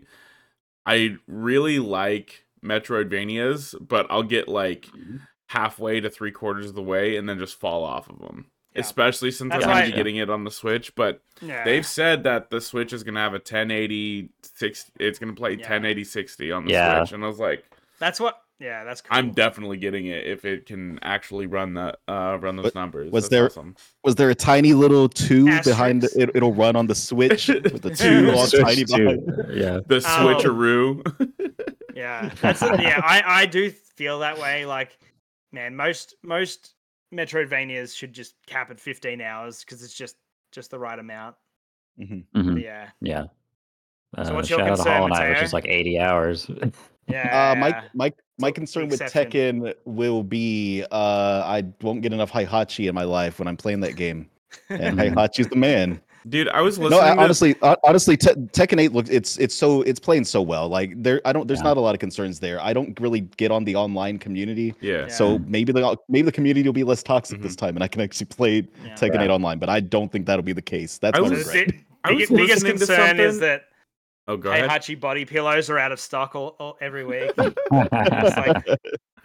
I 0.86 1.16
really 1.26 1.78
like 1.80 2.44
Metroidvanias, 2.64 3.74
but 3.86 4.06
I'll 4.10 4.22
get 4.22 4.48
like 4.48 4.86
halfway 5.48 6.00
to 6.00 6.10
three 6.10 6.30
quarters 6.32 6.66
of 6.66 6.74
the 6.74 6.82
way 6.82 7.16
and 7.16 7.28
then 7.28 7.38
just 7.38 7.58
fall 7.58 7.84
off 7.84 8.08
of 8.08 8.18
them. 8.20 8.46
Yeah. 8.74 8.82
Especially 8.82 9.30
since 9.30 9.50
That's 9.50 9.64
I'm 9.64 9.70
gonna 9.70 9.80
why- 9.82 9.90
be 9.90 9.96
getting 9.96 10.16
it 10.16 10.30
on 10.30 10.44
the 10.44 10.50
Switch, 10.50 10.94
but 10.94 11.22
Yeah. 11.40 11.64
they've 11.64 11.86
said 11.86 12.22
that 12.24 12.50
the 12.50 12.60
Switch 12.60 12.92
is 12.92 13.02
gonna 13.02 13.20
have 13.20 13.32
a 13.34 13.38
1080 13.40 14.30
six. 14.42 14.90
It's 15.00 15.18
gonna 15.18 15.32
play 15.34 15.52
Yeah. 15.52 15.62
1080 15.68 16.04
60 16.04 16.52
on 16.52 16.64
the 16.66 16.72
Yeah. 16.72 17.00
Switch, 17.04 17.12
and 17.14 17.24
I 17.24 17.26
was 17.26 17.38
like, 17.38 17.64
That's 17.98 18.20
what. 18.20 18.40
Yeah, 18.60 18.82
that's 18.84 19.00
cool. 19.02 19.16
I'm 19.16 19.30
definitely 19.30 19.76
getting 19.76 20.06
it 20.06 20.26
if 20.26 20.44
it 20.44 20.66
can 20.66 20.98
actually 21.02 21.46
run 21.46 21.74
that 21.74 22.00
uh 22.08 22.38
run 22.40 22.56
those 22.56 22.64
But 22.66 22.74
numbers. 22.74 23.12
was 23.12 23.24
That's 23.24 23.30
there- 23.30 23.46
awesome. 23.46 23.76
Was 24.04 24.16
there 24.16 24.30
a 24.30 24.34
tiny 24.34 24.72
little 24.74 25.08
two 25.08 25.44
behind 25.62 26.04
Asterisk. 26.04 26.30
it? 26.30 26.36
It'll 26.36 26.52
run 26.54 26.74
on 26.74 26.86
the 26.88 26.94
Switch 26.94 27.46
with 27.48 27.82
the 27.82 27.94
two 27.94 28.30
all 28.32 28.46
tiny 28.48 28.84
to- 28.84 28.96
behind. 28.96 29.56
yeah. 29.56 29.78
The 29.86 29.96
Oh. 29.96 30.34
switcheroo. 30.34 31.64
Yeah, 31.94 32.30
that's 32.40 32.62
yeah. 32.62 33.00
I 33.02 33.22
I 33.42 33.46
do 33.46 33.70
feel 33.70 34.20
that 34.20 34.38
way. 34.38 34.64
Like, 34.64 34.96
man, 35.52 35.74
most 35.74 36.14
most 36.22 36.74
Metroidvanias 37.12 37.96
should 37.96 38.12
just 38.12 38.34
cap 38.46 38.70
at 38.70 38.78
15 38.78 39.20
hours 39.20 39.64
because 39.64 39.82
it's 39.82 39.94
just 39.94 40.14
just 40.52 40.70
the 40.70 40.78
right 40.78 40.98
amount. 40.98 41.34
Mhm. 42.00 42.24
Mhm, 42.36 42.62
yeah, 42.62 42.90
Yeah. 43.00 43.24
Uh, 44.16 44.24
So 44.24 44.34
what's 44.34 44.48
your 44.48 44.60
shout 44.60 44.68
out 44.68 44.70
to 44.70 44.76
concern, 44.76 44.92
Hollow 44.94 45.06
Knight, 45.08 45.28
which 45.30 45.42
is 45.42 45.52
like 45.52 45.66
80 45.66 45.98
hours. 45.98 46.48
yeah. 47.08 47.50
Uh, 47.52 47.54
my 47.58 47.82
my 47.94 48.12
my 48.38 48.48
So, 48.48 48.52
concern 48.52 48.88
with. 48.88 49.00
Tekken 49.00 49.74
will 49.84 50.22
be 50.22 50.84
uh, 50.90 51.42
I 51.44 51.64
won't 51.82 52.02
get 52.02 52.12
enough 52.12 52.32
Heihachi 52.32 52.88
in 52.88 52.94
my 52.94 53.04
life 53.04 53.38
when 53.38 53.48
I'm 53.48 53.56
playing 53.56 53.80
that 53.80 53.96
game, 53.96 54.28
and. 54.68 54.98
Heihachi's 54.98 55.48
the 55.48 55.56
man. 55.56 56.00
Dude, 56.28 56.48
I 56.48 56.60
was 56.60 56.78
No, 56.78 56.88
listening 56.88 57.04
I, 57.10 57.14
to 57.14 57.20
honestly, 57.22 57.54
honestly, 57.84 58.16
Te- 58.16 58.34
Tekken 58.52 58.78
8 58.80 58.92
looks 58.92 59.08
it's 59.08 59.38
it's 59.38 59.54
so 59.54 59.82
it's 59.82 60.00
playing 60.00 60.24
so 60.24 60.42
well. 60.42 60.68
Like 60.68 60.92
there, 61.02 61.22
I 61.24 61.32
don't. 61.32 61.46
There's 61.48 61.60
Yeah. 61.60 61.64
not 61.64 61.76
a 61.78 61.80
lot 61.80 61.94
of 61.94 62.00
concerns 62.00 62.38
there. 62.38 62.60
I 62.60 62.72
don't 62.72 62.98
really 63.00 63.20
get 63.20 63.50
on 63.50 63.64
the 63.64 63.74
online 63.76 64.18
community, 64.18 64.74
Yeah. 64.80 65.08
so 65.08 65.38
maybe 65.46 65.72
the 65.72 65.96
maybe 66.08 66.26
the 66.26 66.32
community 66.32 66.68
will 66.68 66.74
be 66.74 66.84
less 66.84 67.02
toxic 67.02 67.40
this 67.40 67.56
time, 67.56 67.76
and 67.76 67.82
I 67.84 67.88
can 67.88 68.02
actually 68.02 68.26
play 68.26 68.66
Yeah. 68.84 68.94
Tekken 68.94 69.20
8 69.20 69.30
online. 69.30 69.58
But 69.58 69.70
I 69.70 69.80
don't 69.80 70.12
think 70.12 70.26
that'll 70.26 70.42
be 70.42 70.52
the 70.52 70.60
case. 70.60 70.98
That's 70.98 71.16
I 71.18 71.22
my 71.22 71.28
was- 71.30 71.44
The 71.46 71.60
regret. 71.60 71.68
bi- 71.68 71.84
I 72.04 72.12
was 72.12 72.28
big- 72.28 72.36
biggest 72.36 72.62
listening 72.64 72.72
to 72.78 72.86
concern 72.86 73.20
is 73.20 73.40
that 73.40 73.62
Oh, 74.28 74.36
go 74.36 74.50
ahead. 74.50 74.68
Heihachi 74.68 75.00
body 75.00 75.24
pillows 75.24 75.68
are 75.70 75.78
out 75.78 75.90
of 75.90 75.98
stock 75.98 76.34
all, 76.36 76.54
all 76.60 76.76
every 76.80 77.04
week. 77.04 77.32
Like 77.72 78.64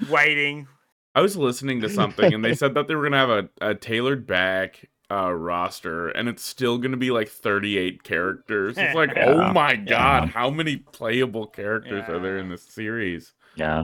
waiting. 0.10 0.68
I 1.16 1.22
was 1.22 1.38
listening 1.38 1.82
to 1.82 1.90
something 1.90 2.34
and 2.34 2.44
they 2.44 2.56
said 2.62 2.74
that 2.74 2.88
they 2.88 2.96
were 2.96 3.04
gonna 3.04 3.18
have 3.18 3.30
a, 3.30 3.50
a 3.62 3.76
tailored 3.76 4.26
back 4.26 4.90
uh 5.12 5.32
roster 5.32 6.08
and 6.10 6.28
it's 6.30 6.44
still 6.44 6.78
gonna 6.78 6.98
be 6.98 7.12
like 7.12 7.30
38 7.30 8.04
characters. 8.04 8.78
It's 8.78 8.96
like, 8.96 9.12
Yeah. 9.16 9.26
oh 9.28 9.54
my 9.54 9.76
god, 9.76 9.88
Yeah. 10.24 10.26
how 10.28 10.50
many 10.50 10.78
playable 10.78 11.46
characters 11.48 12.06
are 12.08 12.20
there 12.20 12.38
in 12.38 12.50
this 12.50 12.64
series? 12.64 13.34
yeah. 13.56 13.84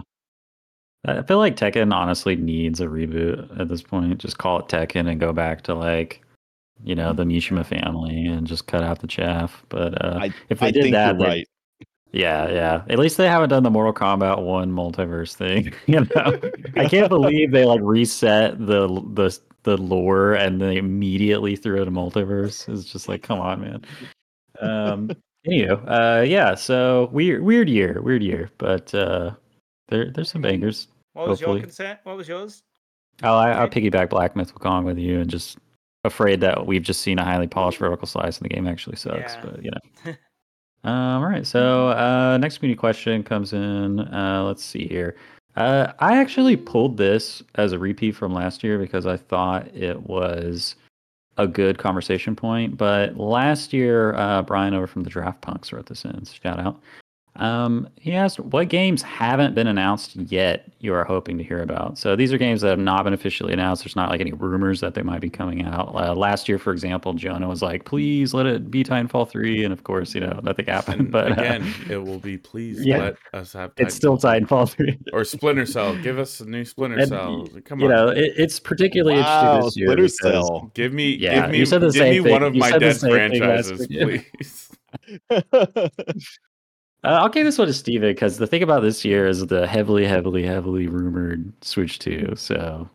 I 1.05 1.21
feel 1.21 1.37
like 1.37 1.55
Tekken 1.55 1.93
honestly 1.93 2.35
needs 2.35 2.81
a 2.81 2.85
reboot 2.87 3.57
at 3.57 3.69
this 3.69 3.81
point. 3.81 4.17
Just 4.17 4.37
call 4.37 4.59
it 4.59 4.67
Tekken 4.67 5.09
and 5.09 5.17
go 5.17 5.31
back 5.31 5.61
to 5.63 5.73
like, 5.73 6.21
you 6.83 6.95
know, 6.95 7.13
the 7.13 7.23
Mishima 7.23 7.65
family 7.65 8.25
and 8.25 8.47
just 8.47 8.67
cut 8.67 8.83
out 8.83 8.99
the 8.99 9.07
chaff. 9.07 9.63
But 9.69 10.03
uh, 10.03 10.19
I- 10.21 10.33
if 10.49 10.59
they 10.59 10.67
I 10.67 10.71
did 10.71 10.83
think 10.83 10.93
that, 10.93 11.17
they'd- 11.17 11.25
right. 11.25 11.47
Yeah, 12.11 12.49
yeah. 12.49 12.81
At 12.89 12.97
least 12.97 13.17
they 13.17 13.27
haven't 13.27 13.49
done 13.49 13.61
the 13.61 13.69
Mortal 13.69 13.93
Kombat 13.93 14.41
One 14.43 14.71
multiverse 14.71 15.35
thing. 15.35 15.71
You 15.85 15.99
know, 16.01 16.39
I 16.75 16.87
can't 16.89 17.07
believe 17.09 17.51
they 17.51 17.65
like 17.65 17.81
reset 17.83 18.57
the 18.57 18.87
the 19.13 19.37
the 19.63 19.77
lore 19.77 20.33
and 20.33 20.59
they 20.59 20.77
immediately 20.77 21.55
threw 21.55 21.81
it 21.81 21.87
a 21.87 21.91
multiverse. 21.91 22.67
It's 22.67 22.85
just 22.85 23.09
like, 23.09 23.21
come 23.21 23.39
on, 23.39 23.61
man. 23.61 23.81
Um. 24.59 25.11
anyway, 25.45 25.69
uh, 25.85 26.21
yeah. 26.21 26.55
So 26.55 27.09
weird, 27.11 27.43
weird 27.43 27.69
year, 27.69 28.01
weird 28.01 28.23
year, 28.23 28.49
but 28.57 28.91
uh, 28.95 29.31
there 29.89 30.09
there's 30.09 30.31
some 30.31 30.41
bangers. 30.41 30.87
What 31.13 31.27
was 31.29 31.39
Hopefully. 31.39 31.57
your 31.59 31.65
consent? 31.67 31.99
What 32.03 32.17
was 32.17 32.27
yours? 32.27 32.63
Oh, 33.21 33.35
I, 33.37 33.51
I'll 33.51 33.69
piggyback 33.69 34.09
Black 34.09 34.35
Myth 34.35 34.53
Wukong 34.55 34.83
with 34.83 34.97
you 34.97 35.19
and 35.19 35.29
just 35.29 35.57
afraid 36.03 36.41
that 36.41 36.65
we've 36.65 36.83
just 36.83 37.01
seen 37.01 37.19
a 37.19 37.23
highly 37.23 37.47
polished 37.47 37.79
vertical 37.79 38.07
slice 38.07 38.37
and 38.37 38.45
the 38.49 38.53
game 38.53 38.67
actually 38.67 38.95
sucks. 38.95 39.33
Yeah. 39.33 39.41
But 39.43 39.63
you 39.63 39.71
know. 39.71 40.11
um, 40.89 41.23
all 41.23 41.27
right. 41.27 41.45
So 41.45 41.89
uh, 41.89 42.37
next 42.37 42.57
community 42.59 42.79
question 42.79 43.23
comes 43.23 43.53
in. 43.53 43.99
Uh, 43.99 44.43
let's 44.45 44.63
see 44.63 44.87
here. 44.87 45.15
Uh, 45.55 45.91
I 45.99 46.17
actually 46.17 46.55
pulled 46.55 46.97
this 46.97 47.43
as 47.55 47.73
a 47.73 47.79
repeat 47.79 48.15
from 48.15 48.33
last 48.33 48.63
year 48.63 48.77
because 48.77 49.05
I 49.05 49.17
thought 49.17 49.67
it 49.75 50.03
was 50.03 50.75
a 51.37 51.47
good 51.47 51.77
conversation 51.77 52.35
point. 52.35 52.77
But 52.77 53.17
last 53.17 53.73
year, 53.73 54.13
uh, 54.15 54.41
Brian 54.41 54.73
over 54.73 54.87
from 54.87 55.03
the 55.03 55.09
Draft 55.09 55.41
Punks 55.41 55.73
wrote 55.73 55.87
this 55.87 56.05
in. 56.05 56.23
Shout 56.25 56.59
out. 56.59 56.79
Um, 57.35 57.87
he 57.95 58.13
asked, 58.15 58.39
"What 58.39 58.67
games 58.67 59.01
haven't 59.01 59.55
been 59.55 59.67
announced 59.67 60.15
yet 60.17 60.69
you 60.79 60.93
are 60.93 61.05
hoping 61.05 61.37
to 61.37 61.43
hear 61.43 61.61
about?" 61.61 61.97
So 61.97 62.15
these 62.17 62.33
are 62.33 62.37
games 62.37 62.59
that 62.61 62.69
have 62.69 62.79
not 62.79 63.03
been 63.05 63.13
officially 63.13 63.53
announced. 63.53 63.83
There's 63.83 63.95
not 63.95 64.09
like 64.09 64.19
any 64.19 64.33
rumors 64.33 64.81
that 64.81 64.93
they 64.93 65.03
might 65.03 65.21
be 65.21 65.29
coming 65.29 65.63
out. 65.63 65.93
Uh, 65.95 66.13
last 66.15 66.49
year, 66.49 66.59
for 66.59 66.73
example, 66.73 67.13
Jonah 67.13 67.47
was 67.47 67.61
like, 67.61 67.85
"Please 67.85 68.33
let 68.33 68.45
it 68.45 68.69
be 68.69 68.83
Titanfall 68.83 69.29
3," 69.29 69.63
and 69.63 69.71
of 69.71 69.83
course, 69.85 70.13
you 70.13 70.19
know 70.21 70.37
nothing 70.43 70.65
happened. 70.65 70.99
And 71.01 71.11
But 71.11 71.31
uh, 71.31 71.35
again, 71.41 71.73
it 71.89 71.97
will 71.97 72.19
be 72.19 72.37
please 72.37 72.85
yeah. 72.85 72.97
let 72.97 73.15
us 73.33 73.53
have 73.53 73.71
it's 73.77 73.95
still 73.95 74.17
Titanfall. 74.17 74.47
Titanfall 74.49 74.69
3. 74.73 74.99
or 75.13 75.23
Splinter 75.23 75.65
Cell. 75.65 75.95
Give 76.01 76.19
us 76.19 76.41
a 76.41 76.45
new 76.45 76.65
Splinter 76.65 76.97
And, 76.99 77.07
Cell. 77.07 77.47
Come 77.63 77.79
you 77.79 77.85
on. 77.85 77.91
know, 77.91 78.07
it, 78.09 78.33
it's 78.35 78.59
particularly 78.59 79.21
Wow, 79.21 79.55
interesting 79.55 79.65
this 79.67 79.77
year. 79.77 79.87
Splinter 79.87 80.03
because- 80.03 80.17
Cell. 80.47 80.71
give 80.73 80.91
me 80.93 81.15
Yeah, 81.15 81.41
give 81.43 81.51
me 81.51 81.57
you 81.59 81.65
said 81.65 81.79
the 81.81 81.85
give 81.87 81.93
same 81.93 82.11
me 82.17 82.23
thing. 82.23 82.31
one 82.33 82.43
of 82.43 82.53
You 82.53 82.59
my 82.59 82.69
said 82.71 82.81
the 82.81 82.85
dead 82.85 82.97
same 82.97 83.31
thing 83.31 83.41
last 83.41 83.67
franchises, 83.69 83.87
please. 85.29 85.89
Uh, 87.03 87.07
I'll 87.21 87.29
give 87.29 87.45
this 87.45 87.57
one 87.57 87.67
to 87.67 87.73
Steven 87.73 88.09
because 88.09 88.37
the 88.37 88.47
thing 88.47 88.61
about 88.63 88.81
this 88.81 89.05
year 89.05 89.25
is 89.27 89.45
the 89.47 89.65
heavily, 89.65 90.05
heavily, 90.05 90.45
heavily 90.45 90.87
rumored 90.87 91.51
Switch 91.63 91.97
2. 91.99 92.33
So 92.35 92.89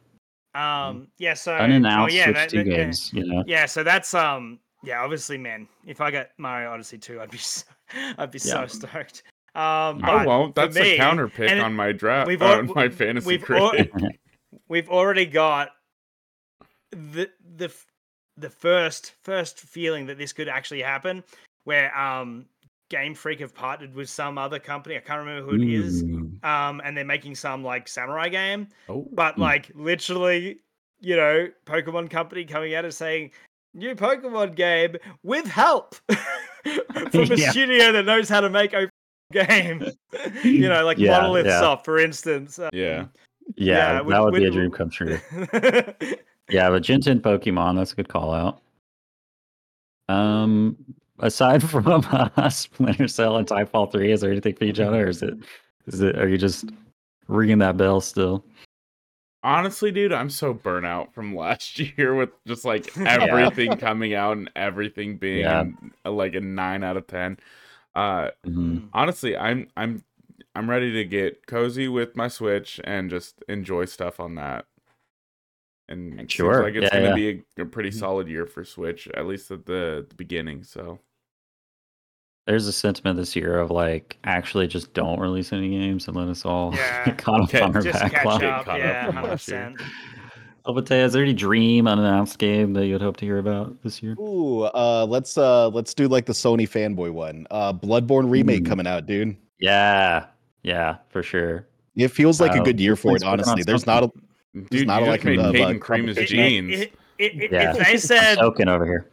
Um, 0.54 1.08
yeah. 1.18 1.34
So 1.34 1.54
unannounced 1.54 2.12
oh, 2.14 2.16
yeah, 2.16 2.24
Switch 2.26 2.36
that- 2.36 2.48
2 2.50 2.64
that- 2.64 2.70
yeah. 2.70 2.92
you 3.12 3.26
know. 3.26 3.44
Yeah, 3.46 3.66
so 3.66 3.82
that's 3.82 4.12
um 4.14 4.58
yeah, 4.82 5.02
obviously 5.02 5.38
man, 5.38 5.66
if 5.86 6.00
I 6.02 6.10
get 6.10 6.32
Mario 6.36 6.70
Odyssey 6.70 6.98
2, 6.98 7.20
I'd 7.20 7.30
be 7.30 7.38
so, 7.38 7.64
I'd 8.18 8.30
be 8.30 8.38
Yeah. 8.44 8.66
so 8.66 8.66
stoked. 8.66 9.22
Um 9.54 10.04
I 10.04 10.24
won't. 10.26 10.54
That's 10.54 10.74
me- 10.76 10.94
a 10.94 10.96
counter 10.98 11.28
pick 11.28 11.50
on 11.50 11.72
my 11.74 11.92
draft 11.92 12.26
we've 12.28 12.42
on 12.42 12.70
my 12.74 12.88
fantasy 12.90 13.26
we've 13.26 13.50
al- 13.50 13.72
we've 14.68 14.90
already 14.90 15.24
got 15.26 15.70
the 16.90 17.30
the 17.56 17.72
the 18.36 18.50
first 18.50 19.14
first 19.22 19.60
feeling 19.60 20.06
that 20.06 20.18
this 20.18 20.32
could 20.32 20.48
actually 20.48 20.82
happen 20.82 21.22
where 21.64 21.96
um 21.96 22.46
Game 22.90 23.14
Freak 23.14 23.40
have 23.40 23.54
partnered 23.54 23.94
with 23.94 24.08
some 24.10 24.36
other 24.38 24.58
company, 24.58 24.96
I 24.96 25.00
can't 25.00 25.18
remember 25.20 25.50
who 25.50 25.62
it 25.62 25.68
is. 25.68 26.02
Ooh. 26.02 26.30
Um 26.42 26.80
and 26.84 26.96
they're 26.96 27.04
making 27.04 27.34
some 27.34 27.64
like 27.64 27.88
samurai 27.88 28.28
game. 28.28 28.68
oh, 28.88 29.08
but 29.12 29.36
Mm. 29.36 29.38
like 29.38 29.70
literally, 29.74 30.60
you 31.00 31.16
know, 31.16 31.48
Pokemon 31.66 32.10
Company 32.10 32.44
coming 32.44 32.74
out 32.74 32.84
and 32.84 32.94
saying 32.94 33.30
new 33.74 33.94
Pokemon 33.94 34.54
game 34.54 34.96
with 35.22 35.46
help 35.46 35.94
from 37.10 37.32
a 37.32 37.34
Yeah. 37.36 37.50
studio 37.50 37.92
that 37.92 38.04
knows 38.04 38.28
how 38.28 38.40
to 38.40 38.50
make 38.50 38.72
a 38.74 38.88
game. 39.32 39.84
you 40.44 40.68
know, 40.68 40.84
like 40.84 40.98
Yeah, 40.98 41.18
Monolith 41.20 41.46
yeah. 41.46 41.60
Soft, 41.60 41.84
for 41.84 41.98
instance. 41.98 42.58
Um, 42.58 42.70
yeah. 42.72 43.06
Yeah, 43.56 43.76
Yeah, 43.76 43.92
that 43.94 44.04
would- 44.06 44.32
would, 44.32 44.34
be 44.40 44.44
a 44.46 44.50
dream 44.50 44.70
come 44.70 44.90
true. 44.90 45.18
Yeah, 46.50 46.68
but 46.70 46.82
Gen 46.82 47.00
10 47.00 47.20
Pokemon, 47.20 47.76
that's 47.76 47.92
a 47.92 47.96
good 47.96 48.08
call 48.08 48.32
out. 48.32 48.60
Um, 50.08 50.76
aside 51.18 51.62
from 51.68 51.86
uh, 52.10 52.48
Splinter 52.50 53.08
Cell 53.08 53.36
and 53.36 53.46
Titanfall 53.46 53.92
3, 53.92 54.12
is 54.12 54.20
there 54.20 54.30
anything 54.30 54.54
for 54.54 54.64
you, 54.64 54.72
Jonah, 54.72 54.98
or 54.98 55.08
is 55.08 55.22
it, 55.22 55.34
is 55.86 56.00
it, 56.00 56.16
are 56.18 56.28
you 56.28 56.38
just 56.38 56.70
ringing 57.28 57.58
that 57.58 57.76
bell 57.76 58.00
still? 58.00 58.44
Honestly, 59.42 59.92
dude, 59.92 60.12
I'm 60.12 60.30
so 60.30 60.54
burnt 60.54 60.86
out 60.86 61.12
from 61.12 61.36
last 61.36 61.78
year 61.78 62.14
with 62.14 62.30
just 62.46 62.64
like 62.64 62.96
everything 62.98 63.76
coming 63.76 64.14
out 64.14 64.36
and 64.38 64.50
everything 64.56 65.16
being 65.18 65.40
Yeah. 65.40 65.64
like 66.04 66.34
a 66.34 66.40
nine 66.40 66.82
out 66.82 66.96
of 66.96 67.06
ten. 67.06 67.38
Uh, 67.94 68.30
Mhm. 68.46 68.88
honestly, 68.92 69.36
I'm 69.36 69.68
I'm 69.76 70.02
I'm 70.56 70.68
ready 70.70 70.92
to 70.94 71.04
get 71.04 71.46
cozy 71.46 71.88
with 71.88 72.16
my 72.16 72.28
Switch 72.28 72.80
and 72.84 73.10
just 73.10 73.42
enjoy 73.48 73.84
stuff 73.84 74.18
on 74.18 74.34
that. 74.36 74.64
And 75.88 76.30
Sure, 76.30 76.54
seems 76.54 76.64
like 76.64 76.74
it's 76.74 76.84
yeah, 76.94 77.00
gonna 77.00 77.08
yeah. 77.20 77.32
be 77.32 77.44
a, 77.58 77.62
a 77.62 77.66
pretty 77.66 77.90
solid 77.90 78.26
year 78.28 78.46
for 78.46 78.64
Switch, 78.64 79.06
at 79.14 79.26
least 79.26 79.50
at 79.50 79.66
the, 79.66 80.06
the 80.08 80.14
beginning. 80.14 80.62
So 80.64 80.98
There's 82.46 82.66
a 82.66 82.72
sentiment 82.72 83.16
this 83.18 83.36
year 83.36 83.58
of 83.58 83.70
like, 83.70 84.16
actually 84.24 84.66
just 84.66 84.92
don't 84.94 85.20
release 85.20 85.52
any 85.52 85.68
games 85.70 86.08
and 86.08 86.16
let 86.16 86.28
us 86.28 86.44
all 86.44 86.74
Yeah. 86.74 87.04
get 87.06 87.18
caught 87.18 87.40
up 87.42 87.48
Okay, 87.48 87.60
on 87.60 87.76
our 87.76 87.82
Just 87.82 87.98
catch 88.00 88.12
backlog. 88.12 88.44
up, 88.44 88.68
up 88.68 88.78
yeah, 88.78 89.06
from 89.06 89.14
hundred 89.16 89.28
last 89.30 89.48
year. 89.48 89.74
percent. 89.76 90.90
Is 90.92 91.12
there 91.12 91.22
any 91.22 91.34
dream 91.34 91.86
unannounced 91.86 92.38
game 92.38 92.72
that 92.72 92.86
you'd 92.86 93.02
hope 93.02 93.18
to 93.18 93.26
hear 93.26 93.36
about 93.38 93.82
this 93.82 94.02
year? 94.02 94.14
Ooh, 94.18 94.62
uh, 94.62 95.04
let's 95.06 95.36
uh, 95.36 95.68
let's 95.68 95.92
do 95.92 96.08
like 96.08 96.24
the 96.24 96.32
Sony 96.32 96.66
fanboy 96.66 97.10
one. 97.12 97.46
Uh, 97.50 97.70
Bloodborne 97.74 98.30
remake 98.30 98.62
Ooh. 98.62 98.70
coming 98.70 98.86
out, 98.86 99.04
dude. 99.04 99.36
Yeah, 99.58 100.24
yeah, 100.62 100.96
for 101.10 101.22
sure. 101.22 101.66
It 101.96 102.08
feels 102.08 102.40
like 102.40 102.52
a 102.56 102.60
Uh, 102.60 102.64
good 102.64 102.80
year 102.80 102.96
for 102.96 103.14
it. 103.14 103.22
Honestly, 103.22 103.62
there's 103.62 103.86
not 103.86 104.04
a 104.04 104.10
dude, 104.70 104.86
not 104.86 105.02
you 105.02 105.08
like 105.08 105.20
just 105.22 105.24
made 105.26 105.38
a, 105.38 105.42
uh, 105.48 105.52
Peyton 105.52 105.80
cream 105.80 106.06
his 106.06 106.16
jeans. 106.28 106.72
It- 106.80 106.92
it- 107.18 107.42
it- 107.42 107.52
Yeah. 107.52 107.72
If 107.76 107.86
they 107.86 107.96
said 107.96 108.36
Token 108.36 108.68
over 108.68 108.84
here. 108.86 109.06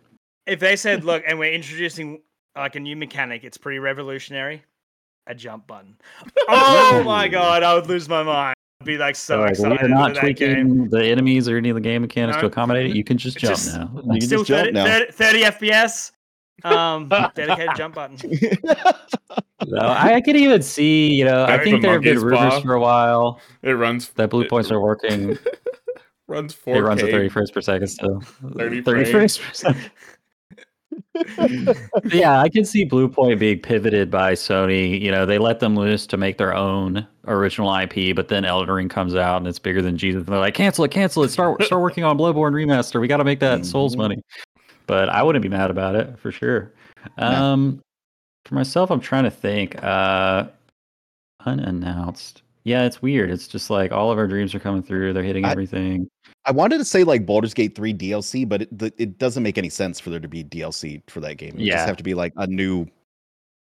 if 0.47 0.59
they 0.59 0.75
said, 0.75 1.03
look, 1.03 1.23
and 1.27 1.37
we're 1.39 1.51
introducing 1.53 2.21
like 2.55 2.75
a 2.75 2.79
new 2.79 2.95
mechanic, 2.95 3.43
it's 3.43 3.57
pretty 3.57 3.79
revolutionary. 3.79 4.63
A 5.27 5.35
jump 5.35 5.67
button. 5.67 5.95
Oh 6.49 7.03
my 7.05 7.27
god, 7.27 7.63
I 7.63 7.73
would 7.75 7.87
lose 7.87 8.09
my 8.09 8.23
mind. 8.23 8.55
I'd 8.81 8.85
be 8.85 8.97
like 8.97 9.15
so 9.15 9.41
So, 9.41 9.43
excited 9.45 9.81
we're 9.83 9.87
not 9.89 10.15
for 10.17 10.25
that 10.25 10.35
game. 10.35 10.65
tweaking 10.67 10.89
the 10.89 11.05
enemies 11.05 11.47
or 11.47 11.57
any 11.57 11.69
of 11.69 11.75
the 11.75 11.81
game 11.81 12.01
mechanics 12.01 12.39
to 12.39 12.47
accommodate 12.47 12.87
it. 12.89 12.95
You 12.95 13.03
can 13.03 13.17
just 13.17 13.37
It's 13.37 13.41
jump 13.43 13.55
just- 13.55 13.75
now. 13.77 14.01
You 14.13 14.19
can 14.19 14.21
Still 14.21 14.39
just 14.43 14.47
jump 14.47 14.61
30, 14.61 14.71
now. 14.71 14.85
30, 14.85 15.11
30 15.11 15.43
FPS. 15.43 16.11
Um, 16.63 17.07
dedicated 17.35 17.75
jump 17.75 17.95
button. 17.95 18.17
So 19.69 19.77
I, 19.77 20.15
I 20.15 20.21
could 20.21 20.35
even 20.35 20.63
see, 20.63 21.13
you 21.13 21.23
know, 21.23 21.43
I 21.43 21.57
Back 21.57 21.63
think 21.63 21.75
to 21.77 21.81
there 21.83 21.91
have 21.93 22.01
been 22.01 22.15
Monkey's 22.15 22.23
rumors 22.23 22.63
for 22.63 22.73
a 22.73 22.79
while 22.81 23.39
It 23.61 23.73
runs 23.73 24.09
that 24.09 24.31
Blue 24.31 24.41
it 24.41 24.49
Points 24.49 24.71
are 24.71 24.81
working. 24.81 25.37
runs 26.27 26.55
4K. 26.55 26.75
It 26.77 26.81
runs 26.81 27.03
at 27.03 27.11
30 27.11 27.29
frames 27.29 27.51
per 27.51 27.61
second 27.61 27.87
still. 27.87 28.21
30 28.57 28.81
frames 28.81 29.11
frames. 29.11 29.37
per 29.37 29.53
second. 29.53 29.91
yeah, 32.11 32.39
I 32.39 32.49
can 32.49 32.65
see 32.65 32.85
Bluepoint 32.85 33.37
being 33.39 33.59
pivoted 33.59 34.09
by 34.09 34.33
Sony. 34.33 34.99
You 34.99 35.11
know, 35.11 35.25
they 35.27 35.37
let 35.37 35.59
them 35.59 35.75
loose 35.75 36.07
to 36.07 36.17
make 36.17 36.37
their 36.39 36.55
own 36.55 37.05
original 37.27 37.73
IP, 37.75 38.15
but 38.15 38.29
then 38.29 38.45
Elden 38.45 38.73
Ring 38.73 38.89
comes 38.89 39.15
out 39.15 39.37
and 39.37 39.47
it's 39.47 39.59
bigger 39.59 39.81
than 39.83 39.95
Jesus. 39.95 40.21
And 40.23 40.27
they're 40.33 40.39
like, 40.39 40.55
cancel 40.55 40.83
it, 40.85 40.91
cancel 40.91 41.23
it. 41.23 41.29
Start 41.29 41.61
start 41.63 41.81
working 41.83 42.03
on 42.03 42.17
Bloodborne 42.17 42.53
remaster. 42.53 42.99
We 42.99 43.07
got 43.07 43.17
to 43.17 43.23
make 43.23 43.39
that 43.41 43.65
Souls 43.65 43.93
Mhm. 43.95 43.99
money. 43.99 44.23
But 44.87 45.09
I 45.09 45.23
wouldn't 45.23 45.43
be 45.43 45.49
mad 45.49 45.71
about 45.71 45.95
it 45.95 46.17
for 46.19 46.31
sure. 46.31 46.71
Um, 47.17 47.81
for 48.45 48.55
myself, 48.55 48.89
I'm 48.91 48.99
trying 48.99 49.23
to 49.23 49.31
think. 49.31 49.81
Uh, 49.83 50.47
unannounced. 51.45 52.43
Yeah, 52.63 52.83
it's 52.85 53.01
weird. 53.01 53.31
It's 53.31 53.47
just 53.47 53.69
like 53.69 53.91
all 53.91 54.11
of 54.11 54.17
our 54.19 54.27
dreams 54.27 54.53
are 54.53 54.59
coming 54.59 54.83
through. 54.83 55.13
They're 55.13 55.23
hitting 55.23 55.45
I- 55.45 55.51
everything. 55.51 56.07
I 56.45 56.51
wanted 56.51 56.79
to 56.79 56.85
say 56.85 57.03
like 57.03 57.25
Baldur's 57.25 57.53
Gate 57.53 57.75
3 57.75 57.93
DLC, 57.93 58.47
but 58.47 58.63
it, 58.63 58.77
the, 58.77 58.93
it 58.97 59.17
doesn't 59.19 59.43
make 59.43 59.57
any 59.59 59.69
sense 59.69 59.99
for 59.99 60.09
there 60.09 60.19
to 60.19 60.27
be 60.27 60.43
DLC 60.43 61.01
for 61.07 61.19
that 61.21 61.35
game. 61.35 61.53
You 61.57 61.67
Yeah. 61.67 61.75
just 61.75 61.87
have 61.87 61.97
to 61.97 62.03
be 62.03 62.13
like 62.15 62.33
a 62.37 62.47
new 62.47 62.87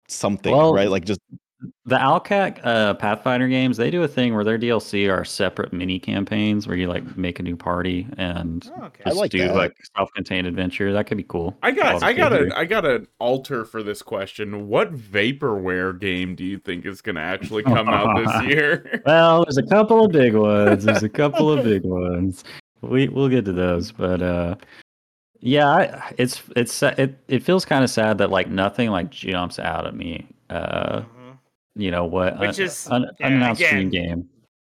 something, 0.09 0.53
Well, 0.55 0.75
right? 0.75 0.89
Like 0.91 1.05
just 1.05 1.21
The 1.87 1.97
Owlcat 1.97 2.65
uh, 2.65 2.95
Pathfinder 2.95 3.49
games, 3.49 3.77
they 3.77 3.91
do 3.91 4.03
a 4.03 4.09
thing 4.09 4.35
where 4.35 4.45
their 4.45 4.59
DLC 4.59 5.11
are 5.13 5.25
separate 5.25 5.73
mini 5.73 5.99
campaigns 5.99 6.67
where 6.67 6.77
you 6.77 6.89
like 6.89 7.17
make 7.17 7.39
a 7.39 7.43
new 7.43 7.57
party 7.57 8.07
and 8.19 8.71
Oh, 8.79 8.85
okay. 8.85 9.03
Just 9.07 9.17
like 9.17 9.31
do 9.31 9.39
that. 9.39 9.55
like 9.55 9.73
self-contained 9.97 10.47
adventure. 10.47 10.93
That 10.93 11.07
could 11.07 11.17
be 11.19 11.25
cool. 11.25 11.57
I 11.63 11.71
got 11.71 12.03
I 12.03 12.13
got 12.13 12.33
a 12.33 12.51
I 12.57 12.65
got 12.65 12.85
an 12.85 13.07
alter 13.19 13.65
for 13.65 13.83
this 13.83 14.03
question. 14.03 14.69
What 14.69 14.95
vaporware 14.95 15.99
game 15.99 16.35
do 16.35 16.45
you 16.45 16.59
think 16.59 16.87
is 16.87 17.01
gonna 17.01 17.21
actually 17.21 17.63
come 17.63 17.89
out 17.89 18.17
this 18.25 18.43
year? 18.49 19.03
Well, 19.07 19.45
there's 19.45 19.59
a 19.59 19.63
couple 19.63 20.05
of 20.05 20.13
big 20.13 20.35
ones. 20.35 20.85
There's 20.85 21.03
a 21.03 21.09
couple 21.09 21.51
of 21.53 21.65
big 21.65 21.83
ones. 21.85 22.45
We 22.81 23.09
we'll 23.09 23.29
get 23.29 23.45
to 23.47 23.53
those, 23.53 23.93
but 23.93 24.21
uh, 24.23 24.57
yeah, 25.41 25.69
I, 25.69 26.15
it's 26.19 26.43
it's 26.57 26.83
it 26.83 27.19
it 27.29 27.43
feels 27.43 27.65
kind 27.65 27.85
of 27.85 27.91
sad 27.91 28.19
that 28.19 28.31
like 28.31 28.49
nothing 28.49 28.91
like 28.91 29.11
jumps 29.11 29.59
out 29.59 29.87
at 29.87 29.95
me. 29.95 30.27
Uh. 30.51 31.03
You 31.75 31.91
know 31.91 32.05
what? 32.05 32.39
Which 32.39 32.59
un- 32.59 32.65
is- 32.65 32.89
un- 32.91 33.11
yeah, 33.19 33.27
unannounced 33.27 33.61
again, 33.61 33.91
game. 33.91 34.29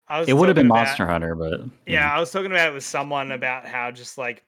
I 0.07 0.19
was 0.19 0.29
It 0.29 0.33
would 0.33 0.49
have 0.49 0.55
been 0.55 0.65
about- 0.67 0.85
Monster 0.85 1.07
Hunter, 1.07 1.35
but 1.35 1.61
Yeah, 1.85 2.13
I 2.13 2.19
was 2.19 2.31
talking 2.31 2.51
about 2.51 2.69
it 2.69 2.73
with 2.73 2.83
someone 2.83 3.31
about 3.31 3.65
how 3.65 3.91
just 3.91 4.17
like 4.17 4.43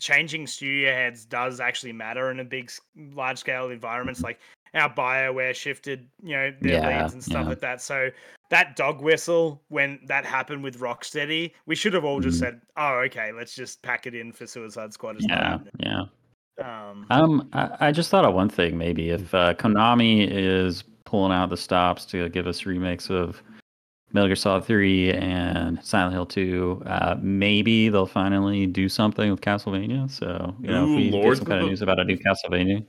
changing 0.00 0.46
studio 0.46 0.92
heads 0.92 1.24
does 1.24 1.60
actually 1.60 1.92
matter 1.92 2.30
in 2.32 2.40
a 2.40 2.44
big, 2.44 2.70
large 3.14 3.38
scale 3.38 3.70
environments. 3.70 4.22
Like, 4.22 4.40
how 4.74 4.88
Bioware 4.88 5.54
shifted, 5.54 6.08
you 6.20 6.34
know, 6.34 6.52
their 6.60 6.72
Yeah, 6.80 7.02
leads 7.02 7.12
and 7.14 7.22
stuff 7.22 7.44
yeah. 7.44 7.48
like 7.50 7.60
that. 7.60 7.80
So 7.80 8.10
that 8.50 8.74
dog 8.74 9.00
whistle 9.00 9.62
when 9.68 10.00
that 10.06 10.24
happened 10.24 10.64
with 10.64 10.80
Rocksteady, 10.80 11.52
we 11.66 11.76
should 11.76 11.94
have 11.94 12.04
all 12.04 12.18
just 12.20 12.38
Mhm. 12.38 12.40
said, 12.40 12.60
"Oh, 12.76 12.94
okay, 13.06 13.30
let's 13.30 13.54
just 13.54 13.82
pack 13.82 14.06
it 14.08 14.16
in 14.16 14.32
for 14.32 14.46
Suicide 14.48 14.92
Squad." 14.92 15.16
as 15.18 15.26
Yeah, 15.28 15.58
well." 15.58 15.62
yeah. 15.78 16.02
Um, 16.60 17.06
Um, 17.10 17.48
I, 17.52 17.88
I 17.88 17.92
just 17.92 18.10
thought 18.10 18.24
of 18.24 18.34
one 18.34 18.48
thing. 18.48 18.76
Maybe 18.76 19.10
if 19.10 19.32
uh, 19.32 19.54
Konami 19.54 20.26
is 20.28 20.82
pulling 21.14 21.30
out 21.30 21.48
the 21.48 21.56
stops 21.56 22.04
to 22.04 22.28
give 22.30 22.48
us 22.48 22.66
remakes 22.66 23.08
of 23.08 23.40
Metal 24.12 24.26
Gear 24.26 24.34
Solid 24.34 24.64
3 24.64 25.12
and 25.12 25.78
Silent 25.84 26.12
Hill 26.12 26.26
2, 26.26 26.82
uh, 26.86 27.14
maybe 27.22 27.88
they'll 27.88 28.04
finally 28.04 28.66
do 28.66 28.88
something 28.88 29.30
with 29.30 29.40
Castlevania. 29.40 30.10
So, 30.10 30.52
you 30.60 30.70
know, 30.72 30.86
Ooh, 30.88 30.92
if 30.92 30.96
we 30.96 31.10
Lords 31.12 31.38
get 31.38 31.44
some 31.44 31.50
kind 31.52 31.62
of 31.62 31.68
news 31.68 31.82
about 31.82 32.00
a 32.00 32.04
new 32.04 32.16
Castlevania. 32.16 32.84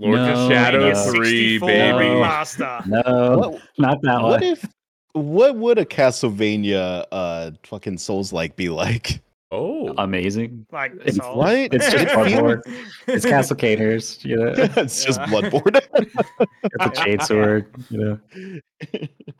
Lords 0.00 0.22
No, 0.22 0.44
of 0.46 0.50
Shadow 0.50 0.90
no. 0.92 1.12
3, 1.12 1.58
baby. 1.60 1.72
remaster. 1.72 2.84
No, 2.88 3.38
What, 3.38 3.62
not 3.78 4.02
that 4.02 4.22
what 4.22 4.40
one. 4.40 4.42
if? 4.42 4.66
What 5.12 5.54
would 5.54 5.78
a 5.78 5.84
Castlevania 5.84 7.04
uh 7.12 7.52
fucking 7.62 7.98
Souls 7.98 8.32
like 8.32 8.56
be 8.56 8.70
like? 8.70 9.20
Oh, 9.50 9.94
Amazing. 9.96 10.66
Like 10.70 10.92
It's 11.04 11.16
Souls. 11.16 11.36
what? 11.36 11.54
It's 11.72 11.90
just 11.90 12.04
It 12.04 12.08
Bloodborne. 12.10 12.60
It's 13.06 13.24
Castle 13.24 13.56
Caters, 13.56 14.22
you 14.24 14.36
know. 14.36 14.52
it's 14.56 15.04
just 15.04 15.18
Yeah. 15.20 15.26
Bloodborne. 15.26 15.80
It's 16.80 16.98
a 17.00 17.02
shade 17.02 17.22
sword, 17.22 17.66
you 17.88 17.98
know. 17.98 18.18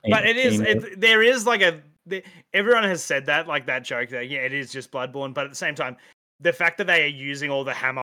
but 0.09 0.27
it 0.27 0.37
is. 0.37 0.61
It, 0.61 1.01
there 1.01 1.23
is 1.23 1.47
like 1.47 1.61
a 1.63 1.83
the, 2.07 2.23
everyone 2.55 2.85
has 2.85 3.05
said 3.05 3.27
that 3.27 3.47
like 3.47 3.67
that 3.67 3.85
joke 3.85 4.09
that 4.11 4.29
yeah 4.31 4.39
it 4.41 4.53
is 4.55 4.73
just 4.73 4.91
bloodborne 4.91 5.35
but 5.35 5.45
at 5.45 5.51
the 5.51 5.57
same 5.57 5.75
time 5.75 5.95
the 6.41 6.53
fact 6.55 6.79
that 6.79 6.87
they 6.87 7.03
are 7.05 7.07
using 7.07 7.51
all 7.51 7.65
the 7.65 7.75
hammer 7.75 8.01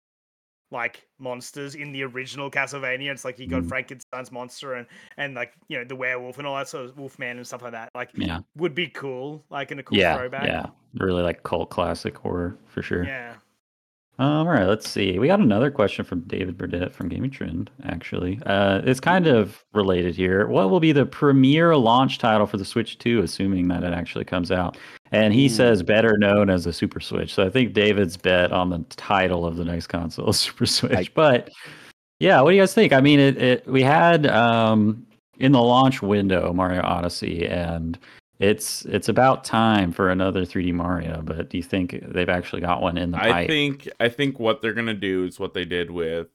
like 0.70 1.06
monsters 1.18 1.74
in 1.74 1.92
the 1.92 2.02
original 2.02 2.50
castlevania 2.50 3.12
it's 3.12 3.24
like 3.24 3.38
you 3.38 3.46
got 3.46 3.62
Mm. 3.62 3.68
frankenstein's 3.68 4.32
monster 4.32 4.74
and 4.74 4.86
and 5.18 5.34
like 5.34 5.52
you 5.68 5.78
know 5.78 5.84
the 5.84 5.94
werewolf 5.94 6.38
and 6.38 6.46
all 6.46 6.56
that 6.56 6.68
sort 6.68 6.86
of 6.86 6.98
wolfman 6.98 7.36
and 7.36 7.46
stuff 7.46 7.62
like 7.62 7.72
that 7.72 7.90
like 7.94 8.10
yeah, 8.14 8.40
would 8.56 8.74
be 8.74 8.88
cool 8.88 9.44
like 9.50 9.70
in 9.70 9.78
a 9.78 9.82
cool 9.82 9.96
yeah, 9.98 10.16
throwback 10.16 10.46
yeah. 10.46 10.66
Really 10.94 11.22
like 11.22 11.42
cult 11.42 11.70
classic 11.70 12.16
horror 12.16 12.56
for 12.66 12.82
sure. 12.82 13.04
yeah 13.04 13.34
Um, 14.18 14.46
all 14.46 14.54
right, 14.54 14.66
let's 14.68 14.88
see. 14.88 15.18
We 15.18 15.26
got 15.26 15.40
another 15.40 15.72
question 15.72 16.04
from 16.04 16.20
David 16.20 16.56
Burdett 16.56 16.94
from 16.94 17.08
Gaming 17.08 17.32
Trend, 17.32 17.68
actually. 17.84 18.38
Uh, 18.46 18.80
it's 18.84 19.00
kind 19.00 19.26
of 19.26 19.64
related 19.72 20.14
here. 20.14 20.46
What 20.46 20.70
will 20.70 20.78
be 20.78 20.92
the 20.92 21.04
premier 21.04 21.76
launch 21.76 22.18
title 22.18 22.46
for 22.46 22.56
the 22.56 22.64
Switch 22.64 22.96
2, 22.98 23.22
assuming 23.22 23.66
that 23.68 23.82
it 23.82 23.92
actually 23.92 24.24
comes 24.24 24.52
out? 24.52 24.76
And 25.14 25.32
he 25.32 25.46
Ooh. 25.46 25.48
says 25.50 25.82
better 25.82 26.18
known 26.18 26.50
as 26.50 26.64
the 26.64 26.72
Super 26.72 27.00
Switch. 27.00 27.32
So 27.32 27.44
I 27.46 27.50
think 27.50 27.72
David's 27.72 28.16
bet 28.16 28.50
on 28.52 28.70
the 28.70 28.78
title 28.90 29.46
of 29.46 29.56
the 29.56 29.64
next 29.64 29.86
console 29.86 30.28
is 30.30 30.40
Super 30.40 30.66
Switch. 30.66 31.12
But 31.14 31.50
yeah, 32.20 32.40
what 32.40 32.50
do 32.50 32.56
you 32.56 32.62
guys 32.62 32.74
think? 32.74 32.92
I 32.92 33.00
mean, 33.00 33.20
it, 33.20 33.36
it 33.40 33.66
we 33.66 33.82
had 33.82 34.26
um, 34.26 35.06
in 35.38 35.52
the 35.52 35.62
launch 35.62 36.02
window 36.02 36.52
Mario 36.52 36.82
Odyssey, 36.82 37.46
and 37.46 37.98
it's 38.40 38.84
it's 38.86 39.08
about 39.08 39.44
time 39.44 39.92
for 39.92 40.10
another 40.10 40.44
3D 40.44 40.72
Mario. 40.72 41.22
But 41.22 41.48
do 41.50 41.56
you 41.58 41.62
think 41.62 41.96
they've 42.02 42.28
actually 42.28 42.62
got 42.62 42.82
one 42.82 42.98
in 42.98 43.10
the 43.12 43.18
I 43.18 43.30
pipe? 43.30 43.48
think 43.48 43.88
I 44.00 44.08
think 44.08 44.40
what 44.40 44.62
they're 44.62 44.74
gonna 44.74 44.94
do 44.94 45.24
is 45.24 45.38
what 45.38 45.54
they 45.54 45.64
did 45.64 45.90
with 45.90 46.28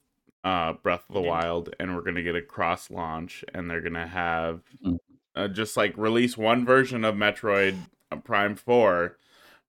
uh 0.43 0.73
Breath 0.73 1.03
of 1.09 1.15
the 1.15 1.21
Wild, 1.21 1.75
and 1.79 1.95
we're 1.95 2.01
gonna 2.03 2.23
get 2.23 2.35
a 2.35 2.41
cross 2.41 2.89
launch, 2.89 3.43
and 3.53 3.69
they're 3.69 3.81
gonna 3.81 4.07
have 4.07 4.61
Mm. 4.85 4.97
uh, 5.35 5.47
just 5.49 5.75
like 5.75 5.97
release 5.97 6.37
one 6.37 6.65
version 6.65 7.03
of 7.03 7.15
Metroid 7.15 7.75
Prime 8.17 8.55
Four, 8.55 9.17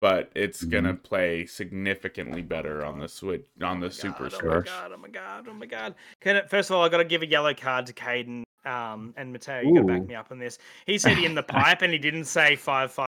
but 0.00 0.30
it's 0.34 0.64
Mhm. 0.64 0.70
gonna 0.70 0.94
play 0.94 1.46
significantly 1.46 2.42
better 2.42 2.84
on 2.84 2.98
the 2.98 3.08
Switch 3.08 3.46
on 3.62 3.80
the 3.80 3.86
Oh 3.86 3.90
Super 3.90 4.24
God, 4.24 4.32
Switch. 4.32 4.44
Oh 4.44 4.56
my 4.56 4.60
god! 4.62 4.92
Oh 4.92 4.96
my 4.96 5.08
god! 5.08 5.46
Oh 5.48 5.54
my 5.54 5.66
god! 5.66 5.94
Can 6.20 6.36
it, 6.36 6.50
first 6.50 6.70
of 6.70 6.76
all, 6.76 6.84
I 6.84 6.88
got 6.88 6.98
to 6.98 7.04
give 7.04 7.22
a 7.22 7.26
yellow 7.26 7.54
card 7.54 7.86
to 7.86 7.92
Caden 7.92 8.42
um, 8.64 9.14
and 9.16 9.32
Mateo. 9.32 9.60
You 9.60 9.74
got 9.74 9.80
to 9.80 9.86
back 9.86 10.06
me 10.08 10.14
up 10.14 10.30
on 10.30 10.38
this. 10.38 10.58
He 10.86 10.98
said 10.98 11.18
in 11.18 11.34
the 11.34 11.42
pipe, 11.42 11.82
and 11.82 11.92
he 11.92 11.98
didn't 11.98 12.24
say 12.24 12.56
five 12.56 12.90
five. 12.92 13.06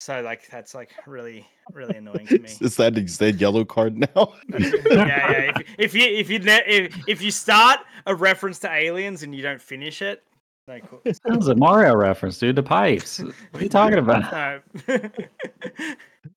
So 0.00 0.20
like 0.22 0.48
that's 0.48 0.74
like 0.74 0.90
really 1.06 1.46
really 1.72 1.96
annoying 1.96 2.26
to 2.26 2.38
me. 2.38 2.48
Is 2.60 2.76
that 2.76 2.98
is 2.98 3.18
that 3.18 3.40
yellow 3.40 3.64
card 3.64 3.96
now? 3.96 4.34
yeah, 4.58 5.30
yeah. 5.30 5.52
If, 5.56 5.66
if 5.78 5.94
you 5.94 6.02
if 6.02 6.30
you 6.30 6.40
if, 6.42 6.98
if 7.06 7.22
you 7.22 7.30
start 7.30 7.80
a 8.06 8.14
reference 8.14 8.58
to 8.60 8.70
aliens 8.70 9.22
and 9.22 9.34
you 9.34 9.42
don't 9.42 9.62
finish 9.62 10.02
it, 10.02 10.24
no 10.68 10.78
cool. 10.88 11.00
That 11.04 11.36
was 11.36 11.48
a 11.48 11.54
Mario 11.54 11.94
reference, 11.96 12.38
dude. 12.38 12.56
The 12.56 12.62
pipes. 12.62 13.18
What 13.20 13.34
are 13.54 13.62
you 13.62 13.68
talking 13.68 13.98
about? 13.98 14.62
No. 14.88 15.00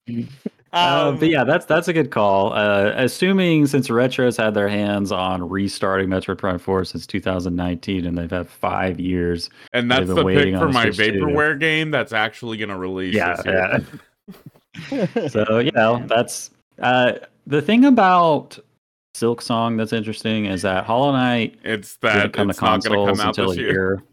Uh, 0.74 1.08
Um, 1.14 1.20
but 1.20 1.30
yeah, 1.30 1.46
that's 1.46 1.66
that's 1.66 1.88
a 1.88 1.94
good 1.94 2.12
call. 2.12 2.52
Uh, 2.52 2.92
assuming 2.98 3.66
since 3.66 3.90
Retro's 3.90 4.36
had 4.36 4.54
their 4.54 4.68
hands 4.68 5.10
on 5.12 5.48
restarting 5.48 6.10
Metroid 6.10 6.38
Prime 6.38 6.60
4 6.60 6.84
since 6.84 7.08
2019, 7.08 8.06
and 8.06 8.18
they've 8.18 8.30
had 8.30 8.50
five 8.50 9.00
years. 9.00 9.50
And 9.72 9.90
They've 9.90 10.06
that's 10.06 10.10
the 10.20 10.26
pick 10.26 10.54
for 10.58 10.68
my 10.68 10.84
Switch 10.92 10.98
too. 10.98 11.14
vaporware 11.14 11.58
game 11.58 11.92
that's 11.92 12.12
actually 12.12 12.58
gonna 12.58 12.78
release. 12.78 13.16
Yeah, 13.16 13.36
this 13.38 13.46
year. 13.46 13.86
yeah. 14.82 15.28
So 15.30 15.60
you 15.60 15.72
know, 15.72 16.04
that's 16.08 16.52
uh, 16.82 17.14
the 17.48 17.62
thing 17.62 17.86
about 17.86 18.60
Silk 19.14 19.42
Song 19.42 19.78
that's 19.78 19.94
interesting 19.94 20.46
is 20.46 20.62
that 20.64 20.84
Hollow 20.84 21.14
Knight 21.14 21.58
It's 21.64 21.96
that 21.98 22.34
come 22.34 22.50
it's 22.50 22.60
to 22.60 22.66
not 22.66 22.84
gonna 22.84 23.06
come 23.12 23.22
out 23.22 23.28
until 23.30 23.50
this 23.50 23.58
year. 23.60 23.72
year. 23.72 24.04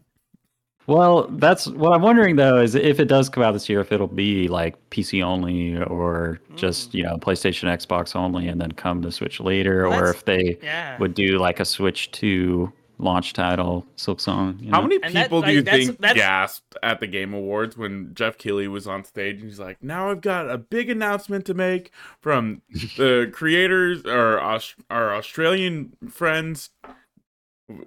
Well, 0.87 1.27
that's 1.29 1.67
what 1.67 1.93
I'm 1.93 2.01
wondering 2.01 2.35
though 2.35 2.57
is 2.61 2.75
if 2.75 2.99
it 2.99 3.05
does 3.05 3.29
come 3.29 3.43
out 3.43 3.53
this 3.53 3.69
year, 3.69 3.79
if 3.79 3.91
it'll 3.91 4.07
be 4.07 4.47
like 4.47 4.75
PC 4.89 5.23
only 5.23 5.81
or 5.83 6.39
just 6.55 6.91
Mm. 6.91 6.93
you 6.95 7.03
know 7.03 7.17
PlayStation, 7.17 7.69
Xbox 7.69 8.15
only, 8.15 8.47
and 8.47 8.59
then 8.59 8.71
come 8.73 9.01
to 9.01 9.11
Switch 9.11 9.39
later, 9.39 9.87
Well, 9.87 9.99
or 9.99 10.09
if 10.09 10.25
they 10.25 10.57
yeah. 10.61 10.97
would 10.99 11.13
do 11.13 11.37
like 11.37 11.59
a 11.59 11.65
Switch 11.65 12.11
Two 12.11 12.71
launch 12.99 13.33
title, 13.33 13.85
Silk 13.95 14.19
Song. 14.21 14.57
You 14.61 14.71
How 14.71 14.81
many 14.81 14.99
And 15.01 15.13
that- 15.15 15.23
people 15.23 15.41
do 15.41 15.51
you 15.51 15.61
that's- 15.61 15.87
think 15.87 15.99
that's- 15.99 16.15
gasped 16.17 16.75
at 16.83 16.99
the 16.99 17.07
Game 17.07 17.33
Awards 17.33 17.75
when 17.75 18.11
Geoff 18.13 18.37
Keighley 18.37 18.67
was 18.67 18.87
on 18.87 19.03
stage 19.03 19.37
and 19.41 19.45
he's 19.49 19.59
like, 19.59 19.77
"Now 19.81 20.09
I've 20.11 20.21
got 20.21 20.49
a 20.49 20.57
big 20.57 20.89
announcement 20.89 21.43
to 21.45 21.53
make 21.53 21.91
from 22.21 22.61
the 22.97 23.29
creators 23.33 24.05
or 24.05 24.39
Aus- 24.39 24.75
our 24.89 25.13
Australian 25.15 25.93
friends 26.09 26.69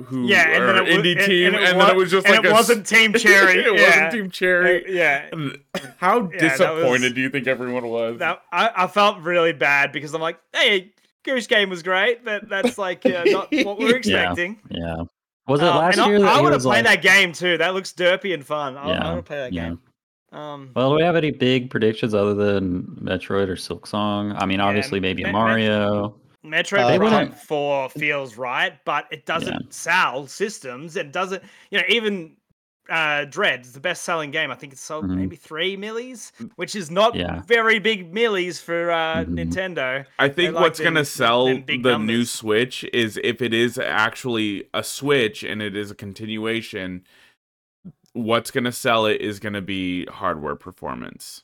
who 0.07 0.27
Yeah, 0.27 0.49
and 0.49 0.63
are 0.65 0.67
then 0.73 0.77
it 0.77 0.83
wa- 0.83 0.89
indie 1.03 1.27
team, 1.27 1.47
and 1.49 1.57
and, 1.57 1.65
it 1.77 1.79
then 1.79 1.91
it 1.91 1.97
was 1.97 2.11
just 2.11 2.27
like 2.29 2.39
it 2.41 2.47
a 2.47 2.49
s- 2.49 2.55
wasn't 2.55 2.87
Team 2.87 3.13
Cherry. 3.15 3.59
it 3.61 3.79
yeah. 3.79 3.87
wasn't 3.87 4.13
Team 4.13 4.31
Cherry. 4.31 4.85
Uh, 4.85 4.89
yeah. 4.91 5.27
And 5.33 5.59
How 5.99 6.31
Yeah, 6.33 6.39
disappointed 6.39 7.03
was- 7.03 7.13
do 7.13 7.21
you 7.21 7.29
think 7.31 7.47
everyone 7.47 7.87
was? 7.89 8.19
That, 8.19 8.43
I, 8.53 8.71
I 8.75 8.87
felt 8.87 9.19
really 9.21 9.53
bad 9.53 9.93
because 9.93 10.15
I'm 10.15 10.21
like, 10.23 10.39
hey, 10.55 10.93
Goose 11.25 11.47
Game 11.47 11.69
was 11.71 11.83
great, 11.83 12.25
but 12.25 12.49
that's 12.49 12.79
like 12.79 13.05
uh, 13.05 13.25
not 13.27 13.49
what 13.65 13.79
we 13.79 13.85
we're 13.87 13.97
expecting. 13.97 14.59
yeah. 14.71 14.97
Was 15.49 15.61
it 15.61 15.67
Um, 15.69 15.77
last 15.77 15.97
year? 15.99 16.17
I, 16.17 16.21
that 16.21 16.29
I 16.29 16.37
he 16.39 16.43
would 16.43 16.53
have 16.55 16.63
played 16.63 16.85
like- 16.87 17.03
that 17.03 17.19
game 17.21 17.33
too. 17.33 17.59
That 17.59 17.75
looks 17.75 17.93
derpy 17.93 18.33
and 18.35 18.45
fun. 18.45 18.77
I, 18.77 18.83
I 18.83 18.89
Yeah, 18.89 19.05
want 19.05 19.19
to 19.19 19.23
play 19.23 19.37
that 19.39 19.53
yeah. 19.53 19.69
game. 19.69 19.81
Um, 20.33 20.71
Well, 20.75 20.91
do 20.91 20.97
we 20.97 21.03
have 21.03 21.15
any 21.17 21.31
big 21.31 21.71
predictions 21.71 22.13
other 22.15 22.35
than 22.35 22.83
Metroid 23.01 23.49
or 23.49 23.57
Silk 23.57 23.87
Song? 23.87 24.33
I 24.37 24.45
mean, 24.47 24.59
Yeah, 24.59 24.67
obviously 24.67 24.99
maybe 25.01 25.23
a 25.23 25.27
Me- 25.27 25.33
Me- 25.33 25.39
Mario. 25.39 26.15
Metroid 26.47 26.95
Uh, 26.95 26.97
Prime 26.97 27.01
wouldn't- 27.01 27.35
4 27.39 27.89
feels 27.91 28.37
right, 28.37 28.73
but 28.85 29.07
it 29.11 29.27
doesn't 29.27 29.53
Yeah. 29.53 29.71
sell 29.71 30.27
systems. 30.27 30.97
It 30.97 31.13
doesn't, 31.13 31.43
you 31.71 31.79
know, 31.79 31.85
even 31.89 32.37
uh, 32.89 33.25
Dread 33.25 33.63
is 33.63 33.73
the 33.73 33.81
best 33.81 34.05
selling 34.05 34.31
game. 34.31 34.49
I 34.53 34.55
think 34.55 34.73
it's 34.73 34.81
sold 34.81 35.07
Mhm. 35.07 35.17
maybe 35.17 35.35
three 35.35 35.77
millis, 35.77 36.31
which 36.55 36.77
is 36.77 36.89
not 36.89 37.17
Yeah. 37.17 37.43
very 37.45 37.81
big 37.81 38.15
millis 38.15 38.63
for 38.63 38.93
uh, 38.93 39.25
Mhm. 39.25 39.31
Nintendo. 39.51 40.07
I 40.21 40.29
think 40.29 40.55
like 40.55 40.63
what's 40.63 40.79
gonna 40.79 41.05
sell 41.05 41.47
them 41.47 41.63
big 41.63 41.83
the 41.83 41.99
new. 41.99 42.25
Switch 42.25 42.85
is 42.93 43.19
if 43.25 43.43
it 43.43 43.53
is 43.53 43.77
actually 43.77 44.69
a 44.73 44.85
Switch 44.85 45.43
and 45.43 45.61
it 45.61 45.75
is 45.75 45.91
a 45.91 45.97
continuation. 45.97 47.05
What's 48.13 48.53
gonna 48.53 48.71
sell 48.71 49.07
it 49.07 49.21
is 49.21 49.41
gonna 49.41 49.63
be 49.63 50.07
hardware 50.07 50.55
performance. 50.55 51.43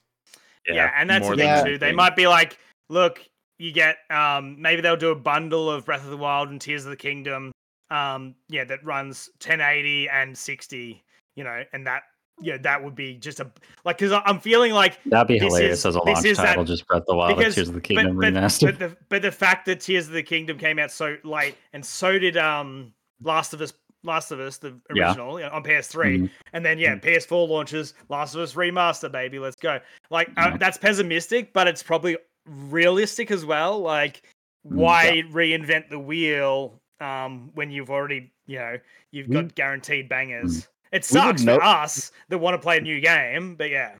Yeah, 0.69 0.93
and 0.97 1.11
that's 1.11 1.29
the 1.29 1.35
thing 1.37 1.65
too. 1.65 1.79
They 1.79 1.91
might 1.91 2.15
be 2.15 2.29
like, 2.29 2.57
look, 2.89 3.21
you 3.59 3.73
get 3.73 3.97
um 4.11 4.61
maybe 4.61 4.83
they'll 4.83 4.97
do 4.97 5.11
a 5.11 5.15
bundle 5.15 5.71
of 5.71 5.85
Breath 5.85 6.05
of 6.05 6.11
the 6.11 6.17
Wild 6.17 6.49
and 6.51 6.61
Tears 6.61 6.85
of 6.85 6.91
the 6.91 6.97
Kingdom. 6.97 7.53
Um, 7.91 8.35
yeah, 8.49 8.65
that 8.65 8.83
runs 8.85 9.29
1080 9.43 10.09
and 10.09 10.37
60, 10.37 11.03
you 11.37 11.45
know, 11.45 11.63
and 11.75 11.87
that 11.87 12.05
yeah, 12.41 12.57
that 12.63 12.83
would 12.83 12.95
be 12.95 13.15
just 13.15 13.39
a 13.41 13.51
like 13.85 13.99
because 13.99 14.19
I'm 14.25 14.41
feeling 14.41 14.73
like 14.73 14.99
That'd 15.05 15.29
be 15.29 15.39
This 15.39 15.49
hilarious 15.53 15.79
is- 15.81 15.87
as 15.87 15.95
a 15.97 16.03
launch 16.03 16.25
is 16.25 16.39
that- 16.39 16.47
title, 16.47 16.65
just 16.65 16.87
Breath 16.87 17.01
of 17.03 17.07
the 17.07 17.15
Wild, 17.15 17.37
because- 17.37 17.55
Tears 17.55 17.69
of 17.69 17.75
the 17.75 17.81
Kingdom 17.83 18.17
but, 18.17 18.33
remastered. 18.33 18.65
but 18.65 18.79
the 18.79 18.97
but 19.11 19.23
the 19.23 19.31
fact 19.31 19.67
that 19.67 19.81
Tears 19.81 20.07
of 20.09 20.15
the 20.15 20.23
Kingdom 20.23 20.57
came 20.59 20.79
out 20.79 20.91
so 20.91 21.17
late 21.23 21.57
and 21.75 21.85
so 21.85 22.19
did 22.19 22.37
um 22.39 22.93
Last 23.23 23.53
of 23.53 23.61
Us 23.61 23.75
Last 24.03 24.33
of 24.33 24.41
Us 24.41 24.57
the 24.57 24.77
Yeah. 24.95 25.09
original 25.11 25.39
you 25.39 25.47
know, 25.47 25.53
on 25.53 25.63
PS3 25.63 26.19
Mhm. 26.23 26.31
and 26.55 26.65
then 26.65 26.79
yeah 26.79 26.97
PS4 26.97 27.47
launches 27.47 27.93
Last 28.09 28.35
of 28.35 28.41
Us 28.41 28.55
remaster 28.55 29.13
baby 29.13 29.39
let's 29.39 29.55
go 29.57 29.79
like 30.11 30.31
uh, 30.39 30.57
that's 30.57 30.79
pessimistic 30.79 31.53
but 31.53 31.69
it's 31.69 31.83
probably 31.83 32.17
realistic 32.47 33.31
as 33.31 33.45
well 33.45 33.81
like 33.81 34.23
Mm, 34.65 34.77
why 34.77 35.23
reinvent 35.33 35.89
the 35.91 35.99
wheel 35.99 36.81
um 37.01 37.51
when 37.55 37.73
you've 37.73 37.91
already 37.91 38.31
you 38.47 38.61
know 38.61 38.79
you've 39.11 39.27
We- 39.27 39.35
got 39.35 39.55
guaranteed 39.57 40.09
bangers 40.09 40.59
it 40.59 40.67
we 40.93 40.97
would 40.99 41.05
sucks 41.05 41.43
know- 41.43 41.57
for 41.57 41.65
us 41.65 42.13
that 42.29 42.39
want 42.39 42.55
to 42.55 42.59
play 42.59 42.79
a 42.79 42.81
new 42.81 43.01
game 43.01 43.57
but 43.57 43.71
yeah 43.71 43.97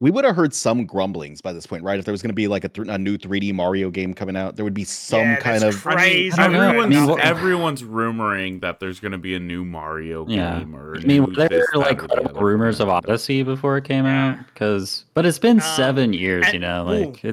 we 0.00 0.10
would 0.10 0.24
have 0.24 0.36
heard 0.36 0.54
some 0.54 0.86
grumblings 0.86 1.40
by 1.42 1.52
this 1.52 1.66
point, 1.66 1.82
right? 1.82 1.98
If 1.98 2.04
there 2.04 2.12
was 2.12 2.22
going 2.22 2.30
to 2.30 2.34
be 2.34 2.46
like 2.46 2.62
a, 2.62 2.68
th- 2.68 2.86
a 2.86 2.96
new 2.96 3.18
3D 3.18 3.52
Mario 3.52 3.90
game 3.90 4.14
coming 4.14 4.36
out, 4.36 4.54
there 4.54 4.64
would 4.64 4.72
be 4.72 4.84
some 4.84 5.22
Yeah, 5.22 5.36
kind 5.40 5.64
of 5.64 5.74
crazy. 5.74 6.38
I 6.38 6.44
don't 6.44 6.52
know. 6.52 6.60
I 6.60 6.66
Everyone's, 6.68 7.08
mean, 7.08 7.18
everyone's 7.20 7.82
rumoring 7.82 8.60
that 8.60 8.78
there's 8.78 9.00
going 9.00 9.10
to 9.10 9.18
be 9.18 9.34
a 9.34 9.40
new 9.40 9.64
Mario 9.64 10.24
Yeah. 10.28 10.60
game 10.60 10.76
or 10.76 10.94
a 10.94 11.00
I 11.00 11.04
mean, 11.04 11.24
were 11.24 11.32
there 11.32 11.48
this, 11.48 11.66
like 11.74 11.98
the 11.98 12.30
rumors 12.32 12.78
of 12.78 12.88
Odyssey 12.88 13.42
before 13.42 13.76
it 13.76 13.82
came 13.86 14.06
out? 14.06 14.38
Because, 14.46 15.04
but 15.14 15.26
it's 15.26 15.40
been 15.40 15.56
Um, 15.56 15.66
seven 15.74 16.12
years, 16.12 16.44
and- 16.46 16.54
you 16.54 16.60
know, 16.60 16.84
ooh. 16.84 17.06
like 17.06 17.24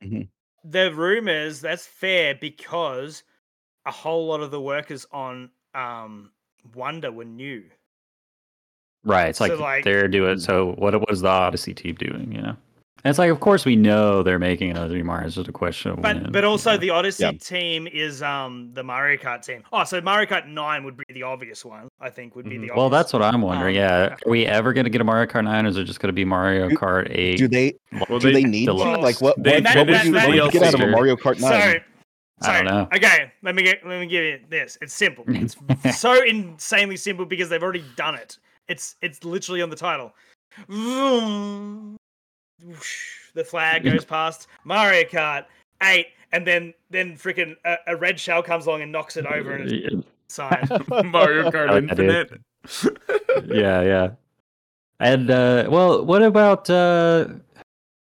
it's 0.00 0.28
the 0.64 0.92
rumors 0.94 1.60
that's 1.60 1.86
fair 1.86 2.34
because 2.34 3.22
a 3.86 3.90
whole 3.90 4.26
lot 4.26 4.40
of 4.40 4.50
the 4.50 4.60
workers 4.60 5.06
on 5.12 5.50
um 5.74 6.30
Wonder 6.74 7.10
were 7.10 7.24
new. 7.24 7.64
right. 9.04 9.28
It's 9.30 9.38
So, 9.38 9.46
like, 9.46 9.58
like- 9.58 9.84
they're 9.84 10.08
doing. 10.08 10.38
So 10.40 10.72
what 10.72 11.08
was 11.08 11.22
the 11.22 11.28
Odyssey 11.28 11.72
team 11.74 11.94
doing? 11.94 12.32
You 12.32 12.42
know, 12.42 12.56
it's 13.04 13.18
like, 13.18 13.30
of 13.30 13.40
course, 13.40 13.64
we 13.64 13.76
know 13.76 14.22
they're 14.22 14.38
making 14.38 14.70
another 14.70 14.94
new 14.94 15.04
Mario. 15.04 15.26
It's 15.26 15.36
just 15.36 15.48
a 15.48 15.52
question 15.52 15.92
of 15.92 16.02
But 16.02 16.16
when. 16.22 16.32
but 16.32 16.44
also 16.44 16.72
you 16.72 16.78
the 16.78 16.90
Odyssey 16.90 17.24
Yeah. 17.24 17.32
team 17.32 17.86
is 17.86 18.22
um 18.22 18.70
the 18.74 18.82
Mario 18.82 19.16
Kart 19.18 19.44
team. 19.44 19.62
Oh, 19.72 19.84
so 19.84 20.00
Mario 20.00 20.28
Kart 20.28 20.46
9 20.46 20.84
would 20.84 20.96
be 20.96 21.04
the 21.14 21.22
obvious 21.22 21.64
one, 21.64 21.88
I 22.00 22.10
think 22.10 22.36
would 22.36 22.44
be 22.48 22.56
Mhm. 22.56 22.60
the 22.62 22.70
obvious. 22.70 22.76
well, 22.76 22.90
that's 22.90 23.12
what 23.12 23.22
I'm 23.22 23.42
wondering. 23.42 23.76
Um, 23.76 23.82
yeah, 23.82 24.16
are 24.26 24.30
we 24.30 24.46
ever 24.46 24.72
going 24.72 24.84
to 24.84 24.90
get 24.90 25.00
a 25.00 25.04
Mario 25.04 25.26
Kart 25.30 25.44
Nine, 25.44 25.66
or 25.66 25.68
is 25.68 25.76
it 25.76 25.84
just 25.84 26.00
going 26.00 26.08
to 26.08 26.12
be 26.14 26.24
Mario 26.24 26.68
Do- 26.68 26.76
Kart 26.76 27.08
Eight? 27.10 27.38
do 27.38 27.48
they 27.48 27.74
Well, 28.08 28.18
do 28.18 28.32
they- 28.32 28.42
they 28.42 28.44
need 28.44 28.66
to? 28.66 28.72
Deluxe. 28.72 29.02
Like 29.02 29.20
what 29.20 29.42
They- 29.42 29.54
what, 29.54 29.62
that- 29.64 29.76
what 29.76 29.86
would 29.86 29.94
that- 29.96 30.04
you 30.04 30.12
that- 30.12 30.28
what 30.28 30.36
would 30.36 30.44
you 30.54 30.60
get 30.60 30.62
out 30.68 30.74
of 30.74 30.80
a 30.80 30.86
Mario 30.88 31.16
Kart 31.16 31.40
9? 31.40 31.80
So 32.42 32.50
I 32.50 32.62
don't 32.62 32.68
so, 32.68 32.74
know. 32.74 32.88
Okay, 32.96 33.32
let 33.42 33.54
me 33.54 33.62
get 33.62 33.86
let 33.86 34.00
me 34.00 34.06
give 34.06 34.24
you 34.24 34.40
this. 34.48 34.78
It's 34.80 34.94
simple. 34.94 35.24
It's 35.84 35.98
so 35.98 36.22
insanely 36.24 36.96
simple 36.96 37.26
because 37.26 37.48
they've 37.50 37.62
already 37.62 37.84
done 37.96 38.14
it. 38.14 38.38
It's 38.68 38.96
it's 39.02 39.24
literally 39.24 39.60
on 39.62 39.68
the 39.68 39.76
title. 39.76 40.14
Vroom. 40.68 41.96
Whoosh. 42.64 43.06
The 43.34 43.44
flag 43.44 43.84
goes 43.84 44.04
past 44.04 44.48
Mario 44.64 45.04
Kart 45.08 45.44
8 45.82 46.06
and 46.32 46.46
then 46.46 46.74
then 46.90 47.16
freaking 47.16 47.56
a, 47.64 47.76
a 47.88 47.96
red 47.96 48.18
shell 48.18 48.42
comes 48.42 48.66
along 48.66 48.82
and 48.82 48.90
knocks 48.92 49.16
it 49.16 49.26
over 49.26 49.54
and 49.54 49.70
it's 49.70 50.06
signed. 50.28 50.68
Mario 51.10 51.50
Kart 51.50 51.68
like. 51.70 51.84
Infinite. 51.90 52.40
yeah, 53.46 53.82
yeah. 53.82 54.10
And 54.98 55.30
uh 55.30 55.66
well, 55.70 56.04
what 56.04 56.22
about 56.22 56.68
uh 56.68 57.28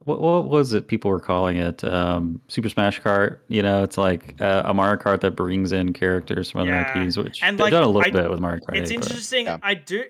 what 0.05 0.21
what 0.21 0.49
was 0.49 0.73
it 0.73 0.89
people 0.89 1.11
were 1.11 1.21
calling 1.21 1.57
it? 1.59 1.85
Um 1.85 2.41
Super 2.49 2.69
Smash 2.69 3.01
Kart, 3.01 3.39
you 3.49 3.63
know, 3.63 3.83
it's 3.83 3.99
like 3.99 4.35
uh, 4.41 4.63
a 4.65 4.75
Mario 4.75 5.01
Kart 5.01 5.21
that 5.21 5.37
brings 5.37 5.73
in 5.73 5.93
characters 5.93 6.51
from 6.51 6.63
other 6.63 6.71
Yeah. 6.71 7.03
IPs, 7.05 7.17
which 7.17 7.43
And, 7.43 7.57
they've 7.59 7.65
like, 7.65 7.71
done 7.71 7.85
a 7.85 7.87
little 7.87 8.03
I- 8.09 8.23
bit 8.23 8.31
with 8.31 8.41
Mario 8.41 8.61
Kart. 8.65 8.77
It's 8.77 8.91
8, 8.91 8.97
but- 9.01 9.07
interesting. 9.07 9.47
Yeah. 9.47 9.59
I 9.63 9.75
do 9.75 10.05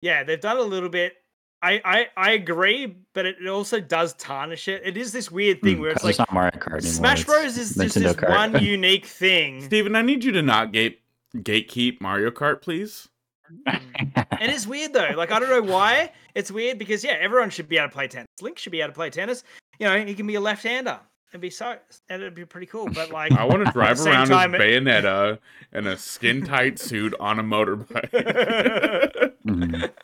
yeah, 0.00 0.22
they've 0.22 0.40
done 0.40 0.58
a 0.58 0.62
little 0.62 0.88
bit. 0.90 1.14
I, 1.64 1.80
I, 1.84 2.06
I 2.16 2.30
agree, 2.32 2.94
but 3.14 3.24
it 3.26 3.46
also 3.48 3.80
does 3.80 4.12
tarnish 4.14 4.68
it. 4.68 4.82
It 4.84 4.96
is 4.96 5.12
this 5.12 5.30
weird 5.30 5.62
thing 5.62 5.78
Mm, 5.78 5.80
where 5.80 5.90
it's 5.90 6.02
'cause 6.02 6.18
like 6.18 6.18
not 6.18 6.32
Mario 6.32 6.50
Kart 6.52 6.66
anymore. 6.78 6.92
Smash 6.92 7.24
Bros 7.24 7.56
is 7.56 7.74
just 7.74 7.94
this 7.94 8.12
Kart. 8.14 8.28
one 8.28 8.62
unique 8.62 9.06
thing. 9.06 9.62
Steven, 9.62 9.96
I 9.96 10.02
need 10.02 10.22
you 10.24 10.32
to 10.32 10.42
not 10.42 10.72
gate 10.72 11.00
gatekeep 11.34 12.00
Mario 12.00 12.30
Kart, 12.30 12.60
please. 12.62 13.08
It 13.66 14.50
is 14.50 14.66
weird 14.66 14.92
though. 14.92 15.12
Like 15.16 15.32
I 15.32 15.40
don't 15.40 15.48
know 15.50 15.72
why. 15.72 16.12
It's 16.34 16.50
weird 16.50 16.78
because 16.78 17.02
yeah, 17.04 17.16
everyone 17.20 17.50
should 17.50 17.68
be 17.68 17.78
able 17.78 17.88
to 17.88 17.94
play 17.94 18.08
tennis. 18.08 18.26
Link 18.42 18.58
should 18.58 18.72
be 18.72 18.80
able 18.80 18.88
to 18.90 18.94
play 18.94 19.10
tennis. 19.10 19.42
You 19.78 19.86
know, 19.88 20.04
he 20.04 20.14
can 20.14 20.26
be 20.26 20.34
a 20.34 20.40
left-hander 20.40 20.98
and 21.32 21.40
be 21.42 21.50
so 21.50 21.76
and 22.08 22.22
it'd 22.22 22.34
be 22.34 22.44
pretty 22.44 22.66
cool. 22.66 22.88
But 22.90 23.10
like 23.10 23.32
I 23.32 23.44
want 23.44 23.64
to 23.66 23.72
drive 23.72 24.00
around 24.04 24.28
time, 24.28 24.54
as 24.54 24.60
Bayonetta 24.60 25.38
in 25.72 25.86
a 25.86 25.96
skin 25.96 26.44
tight 26.44 26.78
suit 26.78 27.14
on 27.20 27.38
a 27.38 27.42
motorbike. 27.44 28.10
Mhm. 29.46 29.90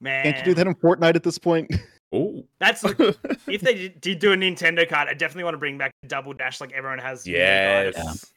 man, 0.00 0.24
Can't 0.24 0.38
you 0.38 0.44
do 0.44 0.54
that 0.54 0.66
in 0.66 0.74
Fortnite 0.74 1.14
at 1.16 1.22
this 1.22 1.38
point? 1.38 1.70
oh, 2.12 2.44
That's 2.58 2.82
if 3.46 3.60
they 3.60 3.74
did, 3.74 4.00
did 4.00 4.18
do 4.18 4.32
a 4.32 4.36
Nintendo 4.36 4.88
card, 4.88 5.08
I 5.08 5.14
definitely 5.14 5.44
want 5.44 5.54
to 5.54 5.58
bring 5.58 5.78
back 5.78 5.92
Double 6.06 6.32
Dash 6.32 6.60
like 6.60 6.72
everyone 6.72 6.98
has. 6.98 7.26
you 7.26 7.34
know, 7.34 7.38
yes. 7.40 7.94
guys. 7.96 8.32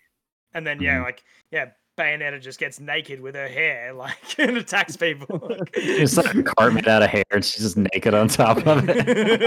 And 0.53 0.65
then 0.67 0.81
yeah, 0.81 0.97
Mhm. 0.99 1.03
like 1.03 1.23
yeah, 1.51 1.71
Bayonetta 1.97 2.41
just 2.41 2.59
gets 2.59 2.79
naked 2.79 3.19
with 3.21 3.33
her 3.35 3.47
hair, 3.47 3.93
like 3.95 4.15
and 4.39 4.57
attacks 4.57 4.95
people. 4.97 5.47
It's 5.73 6.17
like 6.17 6.33
a 6.35 6.43
cart 6.43 6.73
made 6.73 6.87
out 6.87 7.01
of 7.03 7.09
hair 7.09 7.23
and 7.31 7.43
she's 7.43 7.63
just 7.63 7.77
naked 7.77 8.13
on 8.13 8.27
top 8.27 8.65
of 8.67 8.83
it. 8.87 9.39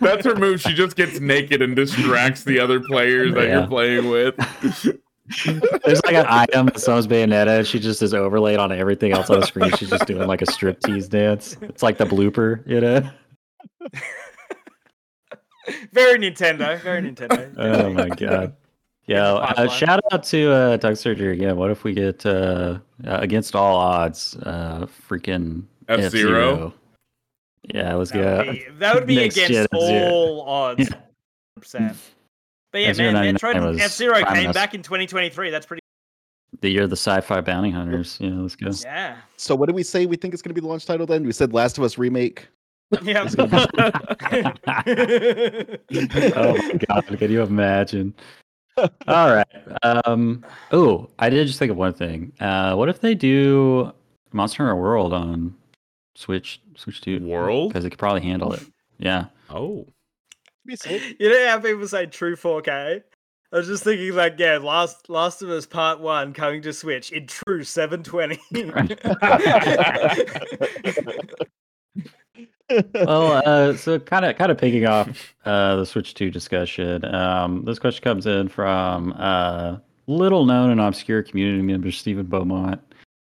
That's 0.00 0.24
her 0.24 0.34
move. 0.36 0.60
She 0.60 0.72
just 0.74 0.96
gets 0.96 1.20
naked 1.20 1.62
and 1.62 1.76
distracts 1.76 2.44
the 2.44 2.58
other 2.60 2.80
players 2.80 3.34
that 3.34 3.48
you're 3.48 3.66
playing 3.66 4.08
with. 4.08 4.34
There's 5.84 6.02
like 6.04 6.14
an 6.14 6.26
item 6.28 6.66
that 6.66 6.80
someone's 6.80 7.06
Bayonetta. 7.06 7.66
She 7.66 7.78
just 7.78 8.02
is 8.02 8.14
overlaid 8.14 8.58
on 8.58 8.72
everything 8.72 9.12
else 9.12 9.30
on 9.30 9.40
the 9.40 9.46
screen. 9.46 9.70
She's 9.76 9.90
just 9.90 10.06
doing 10.06 10.26
like 10.26 10.42
a 10.42 10.46
striptease 10.46 11.08
dance. 11.08 11.56
It's 11.62 11.82
like 11.82 11.98
the 11.98 12.04
blooper, 12.04 12.66
you 12.66 12.80
know? 12.80 13.10
very 15.92 16.18
Nintendo, 16.18 16.80
very 16.80 17.02
Nintendo. 17.02 17.52
Oh 17.56 17.92
my 17.92 18.08
god. 18.08 18.54
Yeah, 19.06 19.34
uh, 19.34 19.68
shout 19.68 20.00
out 20.12 20.22
to 20.24 20.50
uh, 20.50 20.76
Doug 20.78 20.96
Surgery 20.96 21.34
again. 21.34 21.56
What 21.58 21.70
if 21.70 21.84
we 21.84 21.92
get 21.92 22.24
uh, 22.24 22.78
uh, 23.06 23.18
against 23.20 23.54
all 23.54 23.76
odds, 23.76 24.34
uh, 24.44 24.86
freaking 25.08 25.64
F-Zero? 25.88 26.04
F-Zero? 26.06 26.74
Yeah, 27.74 27.94
let's 27.96 28.10
That 28.12 28.18
go. 28.18 28.36
would 28.46 28.52
be, 28.52 28.66
that 28.78 28.94
would 28.94 29.06
be 29.06 29.16
Next 29.24 29.36
against 29.36 29.68
all 29.74 30.40
odds. 30.48 30.88
Yeah. 31.74 31.92
100%. 32.74 32.74
But 32.74 32.80
yeah, 32.82 32.88
F-Zero 32.88 33.12
man, 33.12 33.34
99 33.34 33.62
Metroid 33.62 33.80
F 33.80 33.90
Zero 33.92 34.24
came 34.24 34.50
us. 34.50 34.54
back 34.54 34.74
in 34.74 34.82
2023. 34.82 35.50
That's 35.50 35.64
pretty. 35.64 35.80
The 36.60 36.70
year 36.70 36.82
of 36.82 36.90
the 36.90 36.96
sci-fi 36.96 37.40
bounty 37.40 37.70
hunters. 37.70 38.18
Yeah, 38.20 38.30
let's 38.30 38.56
go. 38.56 38.70
Yeah. 38.82 39.16
So 39.36 39.54
what 39.54 39.66
did 39.66 39.76
we 39.76 39.84
say 39.84 40.06
we 40.06 40.16
think 40.16 40.34
it's 40.34 40.42
going 40.42 40.50
to 40.50 40.54
be 40.54 40.60
the 40.60 40.66
launch 40.66 40.86
title 40.86 41.06
then? 41.06 41.24
We 41.24 41.32
said 41.32 41.52
Last 41.52 41.78
of 41.78 41.84
Us 41.84 41.98
remake. 41.98 42.48
Yeah. 43.02 43.28
oh 43.38 43.48
my 46.56 46.78
god, 46.86 47.18
can 47.18 47.30
you 47.30 47.42
imagine? 47.42 48.14
All 49.08 49.34
right. 49.34 49.46
Um 50.04 50.44
oh, 50.70 51.08
I 51.18 51.28
did 51.28 51.46
just 51.46 51.58
think 51.58 51.72
of 51.72 51.76
one 51.76 51.94
thing. 51.94 52.32
Uh 52.38 52.74
what 52.74 52.88
if 52.88 53.00
they 53.00 53.14
do 53.14 53.90
Monster 54.32 54.64
Hunter 54.64 54.80
World 54.80 55.12
on 55.12 55.56
Switch 56.14 56.60
Switch 56.76 57.00
2? 57.00 57.26
World? 57.26 57.70
Because 57.70 57.84
it 57.84 57.90
could 57.90 57.98
probably 57.98 58.20
handle 58.20 58.52
it. 58.52 58.62
Yeah. 58.98 59.24
Oh. 59.50 59.86
Be 60.66 60.76
sick. 60.76 61.16
you 61.18 61.28
know 61.28 61.46
how 61.48 61.58
people 61.60 61.86
say 61.88 62.06
true 62.06 62.36
4K? 62.36 63.02
I 63.52 63.56
was 63.56 63.68
just 63.68 63.84
thinking, 63.84 64.14
like, 64.14 64.34
yeah, 64.38 64.58
Last 64.58 65.08
Last 65.08 65.42
of 65.42 65.50
Us 65.50 65.66
Part 65.66 66.00
One 66.00 66.32
coming 66.32 66.62
to 66.62 66.72
Switch 66.72 67.12
in 67.12 67.26
true 67.28 67.62
720. 67.62 68.40
well, 72.94 73.42
uh, 73.46 73.76
so 73.76 73.98
kind 74.00 74.24
of 74.24 74.36
kind 74.36 74.50
of 74.50 74.58
picking 74.58 74.86
off 74.86 75.34
uh, 75.44 75.76
the 75.76 75.84
Switch 75.84 76.14
2 76.14 76.30
discussion. 76.30 77.04
Um, 77.14 77.64
this 77.64 77.78
question 77.78 78.02
comes 78.02 78.26
in 78.26 78.48
from 78.48 79.12
uh, 79.16 79.76
little 80.06 80.44
known 80.46 80.70
and 80.70 80.80
obscure 80.80 81.22
community 81.22 81.62
member 81.62 81.92
Stephen 81.92 82.26
Beaumont. 82.26 82.80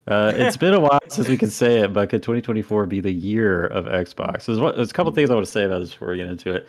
Uh, 0.06 0.32
it's 0.34 0.56
been 0.56 0.74
a 0.74 0.80
while 0.80 0.98
since 1.08 1.28
we 1.28 1.38
can 1.38 1.50
say 1.50 1.80
it, 1.80 1.92
but 1.92 2.10
could 2.10 2.22
2024 2.22 2.86
be 2.86 3.00
the 3.00 3.12
year 3.12 3.66
of 3.66 3.84
Xbox? 3.86 4.46
There's, 4.46 4.58
one- 4.58 4.74
there's 4.76 4.90
a 4.90 4.94
couple 4.94 5.12
things 5.12 5.30
I 5.30 5.34
want 5.34 5.46
to 5.46 5.52
say 5.52 5.64
about 5.64 5.78
this 5.78 5.92
before 5.92 6.08
we 6.08 6.16
get 6.18 6.26
into 6.26 6.52
it. 6.52 6.66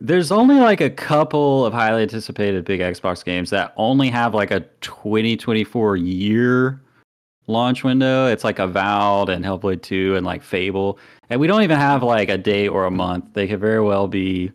There's 0.00 0.30
only 0.30 0.56
like 0.56 0.80
a 0.80 0.90
couple 0.90 1.66
of 1.66 1.72
highly 1.72 2.02
anticipated 2.02 2.64
big 2.64 2.80
Xbox 2.80 3.24
games 3.24 3.50
that 3.50 3.72
only 3.76 4.08
have 4.10 4.34
like 4.34 4.50
a 4.50 4.60
2024 4.80 5.96
year 5.96 6.80
launch 7.48 7.82
window. 7.82 8.26
It's 8.26 8.44
like 8.44 8.58
Avowed 8.60 9.28
and 9.28 9.44
Hellblade 9.44 9.82
2 9.82 10.14
and 10.14 10.24
like 10.24 10.42
Fable. 10.42 10.98
And 11.30 11.40
we 11.40 11.46
don't 11.46 11.62
even 11.62 11.78
have 11.78 12.02
like 12.02 12.28
a 12.28 12.38
day 12.38 12.68
or 12.68 12.84
a 12.84 12.90
month. 12.90 13.32
They 13.32 13.48
could 13.48 13.60
very 13.60 13.80
well 13.80 14.06
be 14.06 14.52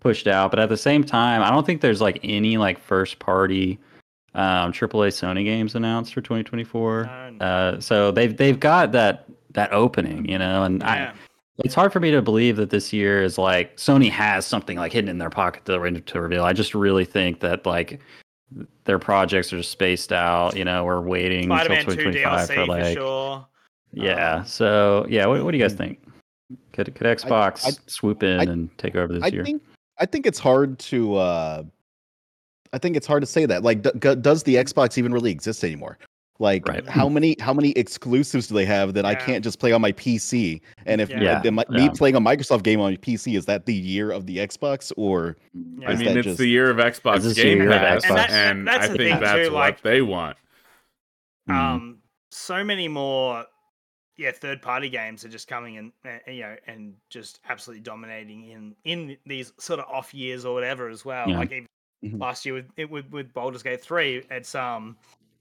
pushed 0.00 0.26
out. 0.26 0.50
But 0.50 0.58
at 0.58 0.68
the 0.68 0.76
same 0.76 1.04
time, 1.04 1.42
I 1.42 1.50
don't 1.50 1.64
think 1.64 1.80
there's 1.80 2.00
like 2.00 2.18
any 2.24 2.56
like 2.56 2.78
first 2.78 3.20
party 3.20 3.78
um, 4.34 4.72
AAA 4.72 5.08
Sony 5.08 5.44
games 5.44 5.74
announced 5.76 6.12
for 6.12 6.20
2024. 6.20 7.04
No, 7.04 7.30
no. 7.30 7.46
Uh, 7.46 7.80
so 7.80 8.10
they've 8.10 8.36
they've 8.36 8.58
got 8.58 8.92
that 8.92 9.26
that 9.52 9.72
opening, 9.72 10.28
you 10.28 10.38
know, 10.38 10.64
and 10.64 10.82
I, 10.82 10.96
yeah. 10.96 11.14
It's 11.58 11.74
hard 11.74 11.92
for 11.92 12.00
me 12.00 12.10
to 12.10 12.20
believe 12.22 12.56
that 12.56 12.70
this 12.70 12.92
year 12.92 13.22
is 13.22 13.38
like 13.38 13.76
Sony 13.76 14.10
has 14.10 14.44
something 14.46 14.76
like 14.76 14.92
hidden 14.92 15.08
in 15.08 15.18
their 15.18 15.30
pocket 15.30 15.64
to, 15.66 16.00
to 16.00 16.20
reveal. 16.20 16.44
I 16.44 16.52
just 16.52 16.74
really 16.74 17.04
think 17.04 17.40
that 17.40 17.64
like 17.64 18.00
their 18.84 18.98
projects 18.98 19.52
are 19.52 19.62
spaced 19.62 20.12
out. 20.12 20.56
You 20.56 20.64
know, 20.64 20.84
we're 20.84 21.00
waiting 21.00 21.50
until 21.50 21.58
Spider-Man 21.76 21.84
2 21.84 21.90
2025 21.90 22.38
DLC 22.40 22.46
for 22.48 22.54
for, 22.54 22.66
like 22.66 22.96
sure. 22.96 23.46
yeah. 23.92 24.34
Um, 24.36 24.46
so 24.46 25.06
yeah, 25.08 25.26
what, 25.26 25.44
what 25.44 25.52
do 25.52 25.58
you 25.58 25.64
guys 25.64 25.74
think? 25.74 26.00
Could 26.72 26.92
could 26.94 27.06
Xbox 27.06 27.66
I- 27.66 27.78
swoop 27.86 28.22
in 28.22 28.40
I- 28.40 28.52
and 28.52 28.76
take 28.78 28.96
over 28.96 29.12
this 29.12 29.22
I 29.22 29.28
year? 29.28 29.44
think 29.44 29.62
I 29.98 30.06
think 30.06 30.26
it's 30.26 30.38
hard 30.40 30.78
to 30.80 31.14
uh 31.16 31.62
I 32.72 32.78
think 32.78 32.96
it's 32.96 33.06
hard 33.06 33.20
to 33.22 33.26
say 33.26 33.46
that. 33.46 33.62
Like 33.62 33.82
d- 33.82 33.90
g- 34.00 34.16
does 34.16 34.42
the 34.42 34.56
Xbox 34.56 34.98
even 34.98 35.12
really 35.12 35.30
exist 35.30 35.62
anymore? 35.62 35.98
Like 36.40 36.66
Right. 36.66 36.84
how 36.88 37.08
many 37.08 37.36
how 37.38 37.54
many 37.54 37.70
exclusives 37.72 38.48
do 38.48 38.54
they 38.54 38.64
have 38.64 38.94
that 38.94 39.04
I 39.04 39.14
can't 39.14 39.44
just 39.44 39.60
play 39.60 39.70
on 39.70 39.80
my 39.80 39.92
PC? 39.92 40.60
And 40.84 41.00
if 41.00 41.08
Yeah. 41.08 41.22
Yeah, 41.22 41.48
uh, 41.48 41.50
my- 41.52 41.64
me 41.68 41.88
playing 41.90 42.16
a 42.16 42.20
Microsoft 42.20 42.64
game 42.64 42.80
on 42.80 42.90
my 42.92 42.96
PC 42.96 43.36
is 43.36 43.46
that 43.46 43.66
the 43.66 43.74
year 43.74 44.10
of 44.10 44.26
the 44.26 44.38
Xbox 44.38 44.92
or 44.96 45.36
Yeah. 45.78 45.90
I 45.90 45.94
mean, 45.94 46.08
it's 46.16 46.24
just- 46.24 46.38
the 46.38 46.48
year 46.48 46.70
of 46.70 46.78
Xbox 46.78 47.24
Is 47.24 47.34
Game 47.34 47.58
year 47.58 47.70
of 47.70 47.78
Pass, 47.78 48.04
Xbox? 48.04 48.30
and, 48.30 48.58
And 48.58 48.66
that's 48.68 48.84
I 48.84 48.88
the 48.88 48.96
think 48.98 49.10
thing 49.12 49.20
that's 49.20 49.46
too, 49.48 49.52
what 49.54 49.60
like- 49.60 49.82
they 49.82 50.02
want. 50.02 50.36
Mhm. 51.48 51.54
um 51.54 51.98
so 52.30 52.64
many 52.64 52.88
more 52.88 53.44
yeah, 54.16 54.30
third 54.32 54.60
party 54.62 54.88
games 54.88 55.24
are 55.24 55.28
just 55.28 55.46
coming 55.48 55.76
and 55.76 55.92
uh, 56.04 56.30
you 56.30 56.40
know 56.42 56.56
and 56.66 56.94
just 57.10 57.38
absolutely 57.48 57.82
dominating 57.82 58.48
in 58.50 58.74
in 58.84 59.16
these 59.26 59.52
sort 59.58 59.78
of 59.78 59.86
off 59.88 60.12
years 60.14 60.44
or 60.44 60.54
whatever 60.54 60.88
as 60.88 61.04
well. 61.04 61.28
Yeah. 61.28 61.38
Like 61.38 61.52
even 61.52 61.68
Mhm. 62.04 62.20
last 62.20 62.44
year 62.44 62.54
with 62.54 62.66
it 62.76 62.90
with 62.90 63.08
with 63.10 63.32
Baldur's 63.32 63.62
Gate 63.62 63.80
three, 63.80 64.24
it's 64.30 64.54
um 64.54 64.96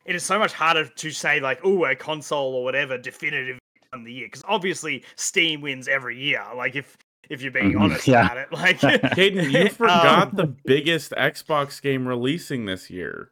it 0.06 0.16
is 0.16 0.24
so 0.24 0.38
much 0.40 0.54
harder 0.54 0.86
to 0.88 1.12
say 1.12 1.40
like 1.40 1.60
oh 1.64 1.86
a 1.86 1.96
console 1.96 2.54
or 2.56 2.64
whatever 2.64 2.98
definitive 2.98 3.58
on 3.94 4.04
the 4.04 4.12
year 4.14 4.28
because 4.28 4.44
obviously 4.48 5.04
Steam 5.16 5.62
wins 5.62 5.88
every 5.88 6.20
year. 6.20 6.44
Like 6.56 6.76
if 6.76 6.98
if 7.30 7.42
you're 7.42 7.52
being 7.52 7.74
Mhm, 7.74 7.82
honest 7.82 8.08
yeah. 8.08 8.26
about 8.26 8.38
it, 8.38 8.52
like 8.52 8.80
Caden, 8.82 9.50
you 9.52 9.70
forgot 9.74 10.30
Um, 10.30 10.36
the 10.36 10.48
biggest 10.48 11.12
Xbox 11.14 11.82
game 11.82 12.08
releasing 12.08 12.66
this 12.66 12.90
year. 12.90 13.32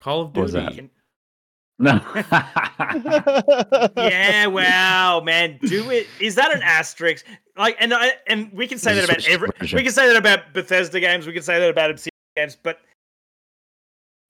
Call 0.00 0.22
of 0.22 0.36
What 0.36 0.42
was 0.42 0.52
Duty. 0.52 0.76
that? 0.76 0.90
No. 1.76 2.00
yeah, 3.96 4.46
wow, 4.46 5.20
man, 5.24 5.58
do 5.62 5.90
it. 5.90 6.06
Is 6.20 6.36
that 6.36 6.54
an 6.54 6.62
asterisk? 6.62 7.26
Like, 7.56 7.76
and 7.80 7.92
I 7.92 8.12
and 8.28 8.52
we 8.52 8.68
can 8.68 8.78
say 8.78 8.94
There's 8.94 9.08
that 9.08 9.18
about 9.18 9.28
every. 9.28 9.48
version. 9.58 9.76
We 9.78 9.82
can 9.82 9.92
say 9.92 10.06
that 10.06 10.16
about 10.16 10.52
Bethesda 10.52 11.00
games. 11.00 11.26
We 11.26 11.32
can 11.32 11.42
say 11.42 11.58
that 11.58 11.70
about 11.70 11.90
Obsidian 11.90 12.12
games. 12.36 12.56
But 12.62 12.78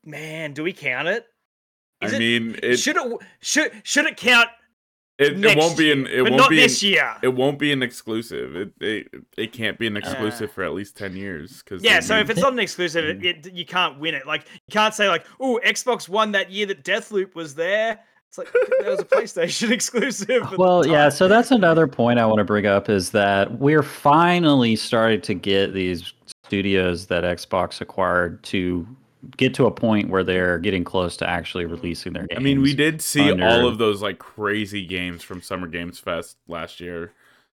man, 0.04 0.52
do 0.54 0.62
we 0.62 0.72
count 0.72 1.08
it? 1.08 1.26
I 2.02 2.06
it- 2.06 2.18
mean, 2.18 2.58
it 2.62 2.76
should 2.78 2.96
it 2.96 3.18
should 3.40 3.72
should 3.84 4.06
it 4.06 4.16
count? 4.16 4.48
it, 5.16 5.44
it 5.44 5.56
won't 5.56 5.78
be 5.78 5.92
an 5.92 6.06
it 6.08 6.22
but 6.24 6.30
won't 6.32 6.36
not 6.36 6.50
be 6.50 6.56
this 6.56 6.82
an, 6.82 6.88
year. 6.88 7.16
it 7.22 7.28
won't 7.28 7.58
be 7.58 7.70
an 7.72 7.82
exclusive. 7.82 8.56
It 8.56 8.72
it, 8.80 9.08
it 9.38 9.52
can't 9.52 9.78
be 9.78 9.86
an 9.86 9.96
exclusive 9.96 10.50
Uh, 10.50 10.52
for 10.52 10.64
at 10.64 10.74
least 10.74 10.96
ten 10.96 11.14
years. 11.16 11.62
Because 11.62 11.82
yeah, 11.84 12.00
so 12.00 12.18
if 12.18 12.30
it's 12.30 12.40
not 12.40 12.52
an 12.52 12.58
exclusive, 12.58 13.04
Mm. 13.04 13.24
it, 13.24 13.46
it, 13.46 13.52
you 13.54 13.64
can't 13.64 13.98
win 14.00 14.14
it. 14.14 14.26
Like 14.26 14.42
you 14.52 14.72
can't 14.72 14.92
say 14.92 15.08
like, 15.08 15.24
"Oh, 15.40 15.60
Xbox 15.64 16.08
won 16.08 16.32
that 16.32 16.50
year 16.50 16.66
that 16.66 16.82
Deathloop 16.84 17.34
was 17.36 17.54
there." 17.54 18.00
It's 18.28 18.38
like 18.38 18.52
that 18.80 18.88
was 18.90 18.98
a 18.98 19.04
PlayStation 19.04 19.70
exclusive. 19.78 20.58
well, 20.58 20.84
yeah. 20.84 21.08
So 21.08 21.28
that's 21.28 21.52
another 21.52 21.86
point 21.86 22.18
I 22.18 22.26
want 22.26 22.38
to 22.38 22.44
bring 22.44 22.66
up 22.66 22.88
is 22.90 23.10
that 23.10 23.60
we're 23.60 23.84
finally 23.84 24.74
starting 24.74 25.20
to 25.20 25.34
get 25.34 25.72
these 25.74 26.12
studios 26.44 27.06
that 27.06 27.22
Xbox 27.22 27.80
acquired 27.80 28.42
to 28.44 28.84
get 29.36 29.54
to 29.54 29.66
a 29.66 29.70
point 29.70 30.08
where 30.10 30.24
they're 30.24 30.58
getting 30.58 30.84
close 30.84 31.16
to 31.18 31.28
actually 31.28 31.64
releasing 31.66 32.12
their 32.12 32.26
games. 32.26 32.38
I 32.38 32.42
mean, 32.42 32.62
we 32.62 32.74
did 32.74 33.00
see 33.02 33.30
under- 33.30 33.46
all 33.46 33.66
of 33.68 33.78
those 33.78 34.02
like 34.02 34.18
crazy 34.18 34.84
games 34.86 35.22
from 35.22 35.40
Summer 35.42 35.66
Games 35.66 35.98
Fest 35.98 36.36
last 36.48 36.80
year. 36.80 37.12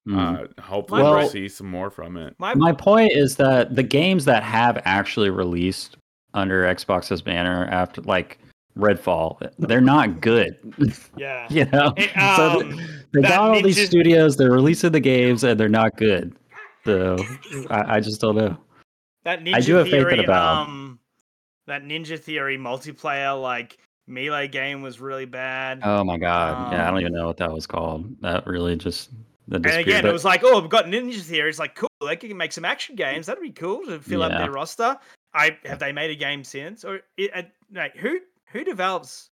Mm. 0.08 0.44
Uh, 0.58 0.62
hopefully, 0.62 1.02
Well- 1.02 1.16
we'll 1.18 1.28
see 1.28 1.48
some 1.48 1.70
more 1.70 1.90
from 1.90 2.16
it. 2.16 2.34
my 2.38 2.54
My 2.54 2.72
point 2.72 3.12
is 3.12 3.36
that 3.36 3.74
the 3.74 3.82
games 3.82 4.24
that 4.26 4.42
have 4.42 4.80
actually 4.84 5.30
released 5.30 5.96
under 6.34 6.62
Xbox's 6.64 7.20
banner 7.22 7.66
after 7.70 8.00
like 8.02 8.38
Redfall, 8.76 9.50
they're 9.58 9.80
not 9.80 10.20
good. 10.20 10.56
yeah. 11.16 11.46
you 11.50 11.64
know, 11.66 11.92
It, 11.96 12.16
um, 12.16 12.70
th- 12.70 12.86
they 13.12 13.20
that 13.22 13.28
got 13.28 13.38
all 13.56 13.62
these 13.62 13.76
Ninja- 13.78 13.86
studios. 13.86 14.36
They're 14.36 14.52
releasing 14.52 14.92
the 14.92 15.00
games 15.00 15.42
and 15.44 15.58
they're 15.58 15.68
not 15.68 15.96
good. 15.96 16.34
So 16.84 17.16
I, 17.70 17.96
I 17.96 18.00
just 18.00 18.20
don't 18.20 18.36
know. 18.36 18.56
That 19.24 19.42
Ninja 19.44 19.54
I 19.56 19.60
do 19.60 19.74
have 19.74 19.86
faith 19.88 19.94
in 19.94 20.00
Theory, 20.08 20.24
a 20.24 20.26
Valve. 20.26 20.68
um, 20.68 20.87
that 21.68 21.84
Ninja 21.84 22.18
Theory 22.18 22.58
multiplayer 22.58 23.40
like 23.40 23.78
melee 24.06 24.48
game 24.48 24.82
was 24.82 25.00
really 25.00 25.26
bad. 25.26 25.80
Oh 25.84 26.02
my 26.04 26.18
god! 26.18 26.72
yeah, 26.72 26.84
I 26.84 26.88
Um, 26.88 26.94
don't 26.94 27.00
even 27.02 27.12
know 27.14 27.26
what 27.26 27.36
that 27.38 27.52
was 27.52 27.66
called. 27.66 28.20
That 28.20 28.46
really 28.46 28.76
just 28.76 29.10
that 29.48 29.56
and 29.64 29.66
again, 29.66 30.02
but- 30.02 30.10
it 30.10 30.12
was 30.12 30.24
like, 30.24 30.42
oh, 30.44 30.60
we've 30.60 30.70
got 30.70 30.86
Ninja 30.86 31.20
Theory. 31.20 31.48
It's 31.48 31.58
like 31.58 31.74
cool. 31.74 31.88
They 32.06 32.16
can 32.16 32.36
make 32.36 32.52
some 32.52 32.64
action 32.64 32.94
games. 32.96 33.26
That'd 33.26 33.42
be 33.42 33.50
cool 33.50 33.84
to 33.86 33.98
fill 34.00 34.22
up 34.22 34.30
their 34.32 34.50
roster. 34.50 34.96
I 35.34 35.56
have 35.64 35.78
they 35.78 35.92
made 35.92 36.10
a 36.10 36.14
game 36.14 36.42
since 36.44 36.84
or 36.84 37.00
it, 37.16 37.30
uh, 37.34 37.42
no, 37.70 37.86
who 37.96 38.20
who 38.46 38.64
develops 38.64 39.30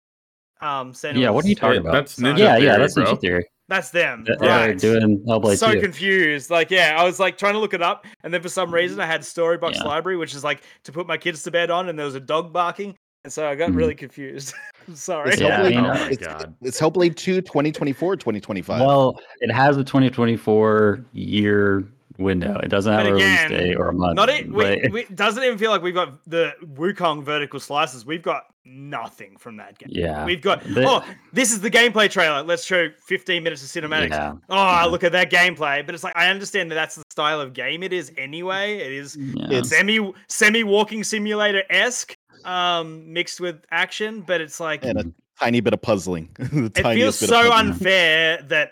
um 0.61 0.91
Senua's? 0.93 1.17
yeah, 1.17 1.29
what 1.29 1.45
are 1.45 1.47
you 1.47 1.55
talking 1.55 1.79
about? 1.79 1.93
that's 1.93 2.17
Ninja 2.19 2.38
yeah, 2.39 2.57
yeah, 2.57 2.77
that's 2.77 2.95
bro. 2.95 3.05
Ninja 3.05 3.21
Theory. 3.21 3.45
That's 3.68 3.89
them. 3.89 4.24
That- 4.26 4.39
They're 4.39 4.49
right. 4.70 4.78
doing 4.78 5.24
Hellblade 5.28 5.57
so 5.57 5.74
2. 5.74 5.82
confused. 5.82 6.49
Like, 6.51 6.70
yeah, 6.70 6.95
I 6.97 7.03
was 7.03 7.20
like 7.20 7.38
trying 7.38 7.53
to 7.53 7.59
look 7.59 7.74
it 7.74 7.82
up, 7.82 8.05
and 8.24 8.34
then 8.34 8.41
for 8.41 8.49
some 8.49 8.72
reason 8.74 8.99
I 8.99 9.05
had 9.07 9.22
Storybox 9.22 9.76
Yeah. 9.76 9.84
Library, 9.86 10.18
which 10.18 10.36
is 10.36 10.43
like 10.43 10.61
to 10.84 10.91
put 10.91 11.07
my 11.07 11.18
kids 11.18 11.41
to 11.43 11.51
bed 11.51 11.72
on, 11.72 11.89
and 11.89 11.97
there 11.97 12.05
was 12.05 12.16
a 12.16 12.20
dog 12.20 12.53
barking, 12.53 12.95
and 13.24 13.34
so 13.34 13.47
I 13.49 13.55
got 13.55 13.72
Mhm. 13.72 13.76
really 13.78 13.95
confused. 13.95 14.53
Sorry. 14.93 15.32
It's 15.32 15.41
Yeah, 15.41 15.61
I 15.61 15.72
Hellblade, 15.72 15.76
mean, 15.76 15.86
oh 15.86 16.07
it's, 16.11 16.18
God. 16.28 16.55
it's 16.61 16.80
Hellblade 16.80 17.16
2 17.16 17.41
2024 17.41 18.16
2025. 18.18 18.82
Well, 18.82 19.20
it 19.41 19.51
has 19.51 19.78
a 19.78 19.84
2024 19.84 21.03
year 21.13 21.86
window. 22.18 22.59
It 22.63 22.70
doesn't 22.70 22.91
have 22.91 23.03
But 23.03 23.11
a 23.13 23.16
again, 23.16 23.51
release 23.51 23.61
date 23.70 23.76
or 23.76 23.89
a 23.89 23.93
month. 23.93 24.16
Not 24.16 24.30
it. 24.30 24.51
We, 24.51 24.63
but- 24.82 24.91
we, 24.91 25.03
doesn't 25.16 25.43
even 25.43 25.57
feel 25.57 25.72
like 25.72 25.82
we've 25.82 25.93
got 25.93 26.24
the 26.26 26.53
Wukong 26.63 27.24
vertical 27.24 27.59
slices. 27.59 28.05
We've 28.05 28.22
got 28.22 28.43
nothing 28.66 29.38
from 29.38 29.57
that 29.57 29.78
game. 29.78 29.89
yeah, 29.91 30.26
We've 30.26 30.41
got 30.41 30.63
The- 30.63 30.86
oh, 30.88 31.03
this 31.34 31.51
is 31.51 31.61
the 31.61 31.70
gameplay 31.70 32.09
trailer. 32.09 32.41
Let's 32.43 32.63
show 32.63 32.89
15 33.05 33.43
minutes 33.43 33.61
of 33.63 33.70
cinematics. 33.84 34.09
yeah, 34.09 34.34
Oh, 34.49 34.88
look 34.89 35.03
at 35.03 35.11
that 35.11 35.30
gameplay. 35.32 35.86
But 35.86 35.93
it's 35.95 36.03
like 36.03 36.16
I 36.16 36.30
understand 36.30 36.72
that 36.72 36.76
that's 36.76 36.95
the 36.95 37.03
style 37.11 37.39
of 37.39 37.53
game 37.53 37.84
it 37.84 37.93
is 37.93 38.11
anyway. 38.18 38.78
It 38.78 38.91
is 38.91 39.16
yeah. 39.18 39.61
Semi 39.61 40.11
semi 40.28 40.63
walking 40.63 41.03
simulator 41.03 41.63
esque, 41.70 42.16
um, 42.43 43.13
mixed 43.13 43.39
with 43.39 43.63
action. 43.72 44.22
But 44.22 44.41
it's 44.41 44.59
like 44.59 44.84
and 44.84 44.99
a 44.99 45.05
tiny 45.39 45.59
bit 45.59 45.74
of 45.74 45.82
puzzling. 45.82 46.30
the 46.38 46.72
it 46.76 46.84
feels 46.95 47.20
bit 47.20 47.30
so 47.30 47.45
of 47.47 47.51
unfair 47.51 48.41
that 48.49 48.72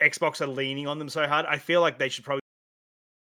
Xbox 0.00 0.40
are 0.40 0.46
leaning 0.46 0.86
on 0.86 0.98
them 0.98 1.08
so 1.08 1.26
hard. 1.26 1.46
I 1.46 1.58
feel 1.58 1.80
like 1.80 1.98
they 1.98 2.08
should 2.08 2.24
probably 2.24 2.41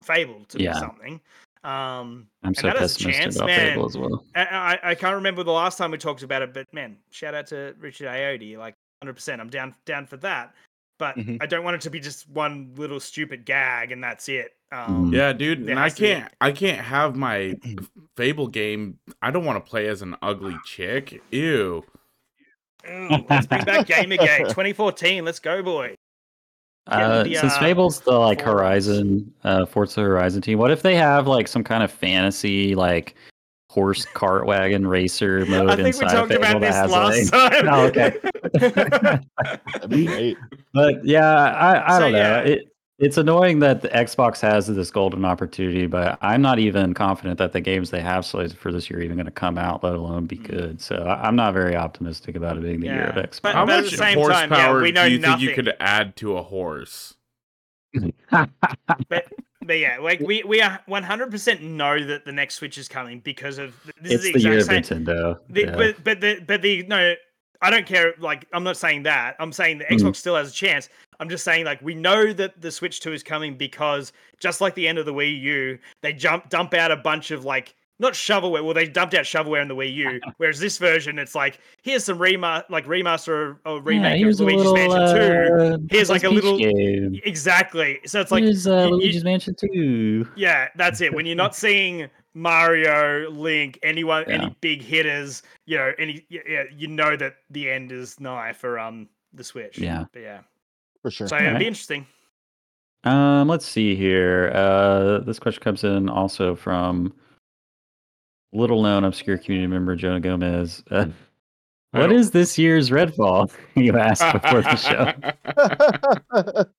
Fable 0.03 0.44
to 0.48 0.61
Yeah. 0.62 0.72
be 0.74 0.78
something. 0.78 1.20
Um, 1.62 2.26
I'm 2.42 2.55
so 2.55 2.68
that 2.68 2.76
pessimistic 2.76 3.14
chance, 3.14 3.36
about 3.36 3.46
man. 3.48 3.70
Fable 3.74 3.86
as 3.86 3.96
well. 3.98 4.24
I, 4.34 4.44
I, 4.82 4.90
I 4.90 4.94
can't 4.94 5.14
remember 5.16 5.42
the 5.42 5.53
last 5.53 5.76
time 5.76 5.90
we 5.90 5.98
talked 5.98 6.22
about 6.22 6.40
it, 6.42 6.55
but 6.55 6.72
man, 6.72 6.96
shout 7.11 7.34
out 7.34 7.46
to 7.48 7.74
Richard 7.78 8.07
Ayoade. 8.09 8.57
Like 8.57 8.74
100%, 9.05 9.40
I'm 9.40 9.51
down 9.51 9.74
down 9.84 10.07
for 10.07 10.16
that. 10.18 10.55
But 10.98 11.16
Mhm. 11.16 11.38
I 11.40 11.46
don't 11.46 11.64
want 11.64 11.76
it 11.76 11.80
to 11.82 11.90
be 11.90 11.98
just 12.01 12.28
one 12.30 12.72
little 12.76 13.01
stupid 13.01 13.44
gag 13.46 13.92
and 13.92 14.03
that's 14.05 14.28
it. 14.28 14.55
Um, 14.72 15.11
Mhm. 15.11 15.14
Yeah, 15.16 15.32
dude, 15.32 15.68
and 15.68 15.78
I 15.78 15.84
has 15.84 15.94
to 15.94 16.01
be- 16.03 16.09
can't 16.09 16.32
I 16.40 16.53
can't 16.53 16.80
have 16.80 17.16
my 17.16 17.55
Fable 18.16 18.46
game. 18.48 18.98
I 19.20 19.30
don't 19.30 19.44
want 19.44 19.62
to 19.64 19.68
play 19.68 19.86
as 19.88 20.01
an 20.03 20.16
ugly 20.22 20.57
chick. 20.64 21.22
Ew. 21.30 21.84
Ooh, 22.88 23.09
let's 23.28 23.46
bring 23.46 23.64
back 23.64 23.86
Gamergate 23.86 24.38
2014. 24.48 25.24
Let's 25.26 25.38
go, 25.40 25.62
boy. 25.62 25.94
Uh, 26.91 27.22
the, 27.24 27.34
since 27.34 27.55
uh, 27.55 27.61
Fable's 27.61 28.01
the 28.01 28.12
like 28.12 28.43
forwards. 28.43 28.61
Horizon, 28.86 29.32
uh, 29.45 29.66
Forza 29.66 30.01
Horizon 30.01 30.43
team, 30.43 30.59
what 30.59 30.70
if 30.70 30.82
they 30.82 30.95
have 30.97 31.26
like 31.26 31.49
some 31.49 31.64
kind 31.64 31.82
of 31.82 31.91
fantasy 31.91 32.74
like 32.74 33.14
horse 33.68 34.05
cart 34.05 34.47
wagon 34.47 34.84
racer 34.86 35.47
mode 35.49 35.70
I 35.70 35.76
think 35.76 35.82
we 35.84 35.88
inside 36.05 36.07
of 36.07 36.28
talked 36.28 36.32
Fable 36.32 36.45
about 36.45 36.61
that 36.61 36.66
this 36.66 36.74
has 36.74 36.91
last 36.91 37.32
like, 37.32 37.53
time. 37.53 37.68
Oh, 37.72 37.86
okay. 37.86 39.20
That'd 39.72 39.91
be 39.91 40.07
great. 40.07 40.36
But 40.74 41.05
yeah, 41.05 41.34
I, 41.53 41.86
I 41.86 41.99
So, 41.99 42.01
don't 42.01 42.12
know. 42.12 42.18
yeah. 42.18 42.38
It 42.41 42.70
it's 43.01 43.16
annoying 43.16 43.59
that 43.61 43.80
the 43.82 43.88
Xbox 43.88 44.40
has 44.40 44.66
this 44.66 44.90
golden 44.90 45.24
opportunity, 45.24 45.86
but 45.86 46.18
I'm 46.20 46.42
not 46.42 46.59
even 46.59 46.92
confident 46.94 47.38
that 47.38 47.53
the 47.53 47.61
games 47.61 47.90
they 47.90 48.01
have 48.01 48.24
slated 48.26 48.57
for 48.59 48.70
this 48.70 48.90
year 48.90 49.01
are 49.01 49.03
even 49.03 49.16
going 49.16 49.24
to 49.26 49.32
come 49.32 49.57
out, 49.59 49.82
let 49.82 49.94
alone 49.94 50.26
be 50.26 50.36
good. 50.36 50.80
So 50.80 50.96
I, 50.96 51.26
I'm 51.26 51.34
not 51.34 51.55
very 51.55 51.74
optimistic 51.76 52.36
about 52.36 52.57
it 52.59 52.62
being 52.62 52.80
the 52.80 52.86
year 52.88 53.07
of 53.07 53.14
Xbox. 53.16 53.40
But- 53.42 53.55
How 53.55 53.66
but 53.66 53.78
at 53.78 53.82
much 53.84 53.90
the 53.92 53.96
same 53.96 54.18
time, 54.18 54.51
yeah, 54.51 54.57
horsepower 54.57 54.82
we 54.82 54.92
know 54.92 55.09
do 55.09 55.14
you 55.14 55.20
think 55.20 55.40
you 55.40 55.55
could 55.55 55.74
add 55.80 56.14
to 56.16 56.36
a 56.36 56.42
horse? 56.42 57.14
but 59.09 59.26
but 59.62 59.78
yeah, 59.78 59.98
like 59.98 60.20
we 60.20 60.42
we 60.44 60.61
are 60.62 60.78
100% 60.88 61.61
know 61.62 62.05
that 62.05 62.24
the 62.24 62.32
next 62.32 62.55
Switch 62.57 62.78
is 62.78 62.88
coming 62.88 63.20
because 63.20 63.59
of 63.59 63.74
this 64.01 64.12
it's 64.12 64.24
is 64.24 64.32
the 64.32 64.32
the 64.34 64.40
year 64.40 64.53
of 64.53 64.59
exact 64.59 64.86
same. 64.86 65.05
Nintendo. 65.05 65.38
The, 65.48 65.61
yeah. 65.62 65.76
But 65.76 66.05
but 66.05 66.20
the 66.20 66.40
but 66.46 66.62
the 66.62 66.82
no, 66.84 67.14
I 67.62 67.70
don't 67.70 67.86
care. 67.86 68.14
Like 68.18 68.46
I'm 68.53 68.62
not 68.64 68.76
saying 68.76 69.03
that. 69.05 69.36
I'm 69.40 69.53
saying 69.53 69.78
the 69.78 69.84
Mhm. 69.86 69.98
Xbox 70.01 70.16
still 70.16 70.36
has 70.36 70.51
a 70.51 70.55
chance. 70.55 70.88
I'm 71.21 71.29
just 71.29 71.45
saying 71.45 71.64
like 71.66 71.81
we 71.83 71.95
know 71.95 72.33
that 72.33 72.61
the 72.61 72.71
Switch 72.73 72.99
Two 73.01 73.12
is 73.12 73.23
coming 73.23 73.57
because 73.57 74.12
just 74.41 74.61
like 74.61 74.75
the 74.75 74.89
end 74.89 74.99
of 74.99 75.07
the 75.07 75.12
Wii 75.14 75.41
U, 75.41 75.79
they 76.01 76.12
jump 76.12 76.49
dump 76.49 76.75
out 76.75 76.91
a 76.91 76.97
bunch 76.97 77.31
of 77.31 77.45
like 77.45 77.75
not 77.99 78.14
shovelware. 78.14 78.64
Well, 78.64 78.73
they 78.73 78.89
dumped 78.89 79.12
out 79.12 79.25
shovelware 79.27 79.61
in 79.61 79.68
the 79.68 79.77
Wii 79.77 79.95
U. 79.95 80.21
Whereas 80.39 80.59
this 80.59 80.79
version, 80.79 81.18
it's 81.18 81.35
like 81.35 81.61
here's 81.83 82.05
some 82.05 82.18
rema 82.18 82.64
like 82.71 82.87
remaster 82.87 83.59
or 83.66 83.75
yeah, 83.77 83.81
remake 83.85 84.18
here's 84.18 84.41
of 84.41 84.47
Luigi's 84.47 84.64
little, 84.64 84.75
Mansion 84.75 85.16
Two. 85.16 85.75
uh, 85.75 85.79
Here's 85.91 86.09
like 86.09 86.25
a 86.25 86.31
Peach 86.31 86.43
little- 86.43 86.59
game. 86.59 87.21
Exactly. 87.25 88.01
So 88.07 88.21
it's 88.23 88.31
like 88.33 88.43
here's 88.43 88.66
uh, 88.66 88.87
you- 88.89 88.97
Luigi's 88.97 89.23
Mansion 89.25 89.55
2. 89.55 90.31
yeah, 90.35 90.68
that's 90.77 91.03
it. 91.03 91.12
When 91.12 91.27
you're 91.27 91.37
not 91.37 91.55
seeing 91.64 92.09
Mario, 92.33 93.31
Link, 93.31 93.79
anyone, 93.83 94.25
Yeah. 94.27 94.35
any 94.37 94.57
big 94.61 94.83
hitters, 94.83 95.43
you 95.66 95.77
know, 95.77 95.93
any, 95.99 96.25
yeah, 96.31 96.41
yeah, 96.49 96.62
you 96.75 96.89
know 96.89 97.16
that 97.16 97.35
the 97.51 97.71
end 97.71 97.93
is 97.93 98.18
nigh 98.18 98.53
for 98.55 98.79
um 98.79 99.09
the 99.35 99.45
Switch. 99.45 99.79
Yeah. 99.79 100.05
but 100.12 100.21
yeah. 100.23 100.41
For 101.03 101.11
sure. 101.11 101.28
So 101.28 101.36
it'd 101.36 101.46
Alright. 101.46 101.61
be 101.61 101.66
interesting. 101.66 102.07
Um, 103.05 103.48
let's 103.48 103.64
see 103.66 103.96
here. 103.96 104.53
Uh, 104.55 105.18
this 105.20 105.38
question 105.38 105.62
comes 105.62 105.84
in 105.84 106.09
also 106.09 106.55
from 106.55 107.14
little 108.53 108.82
known 108.82 109.05
obscure 109.05 109.38
community 109.38 109.68
member 109.68 109.96
Jonah 109.96 110.20
Gomez. 110.20 110.82
Uh, 110.90 111.07
what 111.92 112.12
this 112.30 112.59
year's 112.59 112.90
Redfall? 112.90 113.51
you 113.74 113.98
asked 113.98 114.32
before 114.32 114.62
the 114.62 114.76
show. 114.76 115.12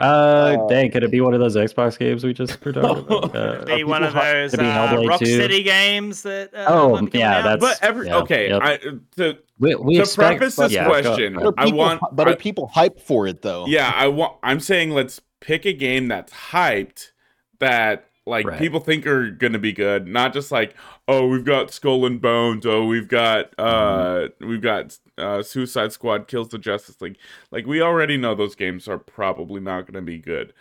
Uh, 0.00 0.04
Uh, 0.04 0.66
dang, 0.68 0.90
could 0.90 1.02
it 1.02 1.10
be 1.10 1.20
one 1.20 1.34
of 1.34 1.40
those 1.40 1.56
Xbox 1.56 1.98
games 1.98 2.24
we 2.24 2.32
just 2.32 2.60
put 2.60 2.76
out? 2.76 3.06
Uh, 3.34 3.64
Be 3.64 3.84
one 3.84 4.02
of 4.02 4.14
those 4.14 4.50
to 4.52 4.58
be 4.58 4.64
uh, 4.64 4.88
Hellblade 4.88 5.18
2? 5.18 5.24
Rocksteady 5.38 5.64
games 5.64 6.22
that. 6.22 6.52
Uh, 6.54 6.66
Oh, 6.68 6.96
might 7.00 7.12
be 7.12 7.18
yeah, 7.18 7.38
out. 7.38 7.60
that's- 7.60 7.78
But 7.80 7.86
every 7.86 8.06
yeah, 8.08 8.16
okay, 8.18 8.48
yep. 8.48 8.62
I 8.62 8.76
to 9.16 9.38
we, 9.58 9.74
we 9.76 9.94
to 9.96 10.00
expect, 10.02 10.38
preface 10.38 10.56
this 10.56 10.72
yeah, 10.72 10.86
question, 10.86 11.34
But 11.34 11.44
are 11.46 11.54
I 11.58 11.66
want 11.70 12.00
but 12.12 12.26
are 12.26 12.32
I- 12.32 12.36
people 12.36 12.70
hyped 12.74 13.00
for 13.02 13.26
it 13.26 13.42
though? 13.42 13.66
Yeah, 13.66 13.92
I 13.94 14.08
want. 14.08 14.36
I'm 14.42 14.60
saying 14.60 14.90
let's 14.90 15.20
pick 15.40 15.64
a 15.66 15.72
game 15.72 16.08
that's 16.08 16.32
hyped 16.32 17.10
that 17.58 18.06
like 18.26 18.46
Right. 18.46 18.58
people 18.58 18.80
think 18.80 19.06
are 19.06 19.30
gonna 19.30 19.58
be 19.58 19.72
good, 19.72 20.06
not 20.06 20.32
just 20.32 20.52
like 20.52 20.74
oh 21.08 21.26
we've 21.26 21.44
got 21.44 21.70
Skull 21.70 22.04
and 22.06 22.20
Bones, 22.20 22.66
oh 22.66 22.84
we've 22.86 23.08
got 23.08 23.58
uh 23.58 24.28
we've 24.40 24.60
got 24.62 24.96
uh 25.18 25.42
Suicide 25.42 25.92
Squad 25.92 26.28
kills 26.28 26.48
the 26.48 26.58
Justice 26.58 27.00
League. 27.00 27.18
Like 27.50 27.66
we 27.66 27.80
already 27.82 28.16
know 28.16 28.34
those 28.34 28.54
games 28.54 28.88
are 28.88 28.98
probably 28.98 29.60
not 29.60 29.86
gonna 29.86 30.02
be 30.02 30.18
good. 30.18 30.52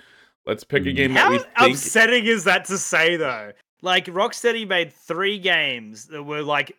Let's 0.45 0.63
pick 0.63 0.83
a 0.83 0.89
Mhm. 0.89 0.95
game 0.95 1.13
that 1.13 1.19
How 1.25 1.31
we 1.31 1.37
think. 1.39 1.75
upsetting 1.75 2.25
is 2.25 2.43
that 2.45 2.65
to 2.65 2.77
say 2.77 3.17
though? 3.17 3.51
Like 3.81 4.05
Rocksteady 4.05 4.67
made 4.67 4.91
three 4.93 5.37
games 5.37 6.05
that 6.07 6.23
were 6.23 6.41
like 6.41 6.75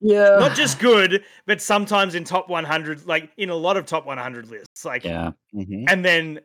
Yeah. 0.00 0.36
not 0.38 0.56
just 0.56 0.78
good, 0.78 1.24
but 1.46 1.60
sometimes 1.60 2.14
in 2.14 2.24
top 2.24 2.48
100, 2.48 3.06
like 3.06 3.30
in 3.36 3.50
a 3.50 3.54
lot 3.54 3.76
of 3.76 3.84
top 3.84 4.06
100 4.06 4.48
lists. 4.48 4.84
Like, 4.84 5.04
Yeah. 5.04 5.32
Mhm. 5.54 5.84
and 5.90 6.02
then, 6.02 6.40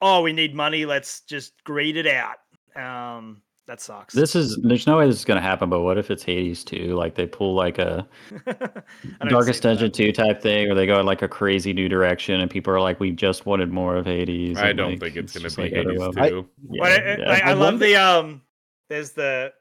oh, 0.00 0.22
we 0.22 0.32
need 0.32 0.52
money. 0.52 0.84
Let's 0.84 1.20
just 1.20 1.52
greed 1.62 1.96
it 1.96 2.08
out. 2.08 2.38
Um, 2.76 3.42
that 3.66 3.80
sucks. 3.80 4.12
This 4.12 4.34
is 4.34 4.58
there's 4.62 4.86
no 4.88 4.98
way 4.98 5.06
this 5.06 5.16
is 5.18 5.24
gonna 5.24 5.40
happen, 5.40 5.70
but 5.70 5.82
what 5.82 5.96
if 5.96 6.10
it's 6.10 6.22
Hades 6.24 6.64
2? 6.64 6.96
Like 6.96 7.14
they 7.14 7.26
pull 7.26 7.54
like 7.54 7.78
a 7.78 8.06
don't 8.46 9.28
Darkest 9.28 9.62
see 9.62 9.68
that. 9.68 9.78
Dungeon 9.78 9.92
2 9.92 10.12
type 10.12 10.42
thing, 10.42 10.70
or 10.70 10.74
they 10.74 10.86
go 10.86 10.98
in 10.98 11.06
like 11.06 11.22
a 11.22 11.28
crazy 11.28 11.72
new 11.72 11.88
direction 11.88 12.40
and 12.40 12.50
people 12.50 12.72
are 12.72 12.80
like, 12.80 12.98
We 12.98 13.12
just 13.12 13.46
wanted 13.46 13.70
more 13.70 13.96
of 13.96 14.06
Hades. 14.06 14.58
I 14.58 14.70
and, 14.70 14.78
don't 14.78 14.90
like, 14.92 15.00
think 15.00 15.16
it's 15.16 15.32
gonna 15.32 15.48
be 15.50 15.62
like, 15.62 15.72
Hades 15.72 16.00
overwhelming. 16.00 16.30
two. 16.30 16.48
Yeah, 16.70 16.80
Well, 16.82 16.92
I, 16.92 17.16
yeah. 17.20 17.30
I, 17.30 17.36
I 17.36 17.50
I 17.50 17.52
love 17.52 17.78
the 17.78 17.94
um. 17.96 18.42
There's 18.88 19.12
the 19.12 19.52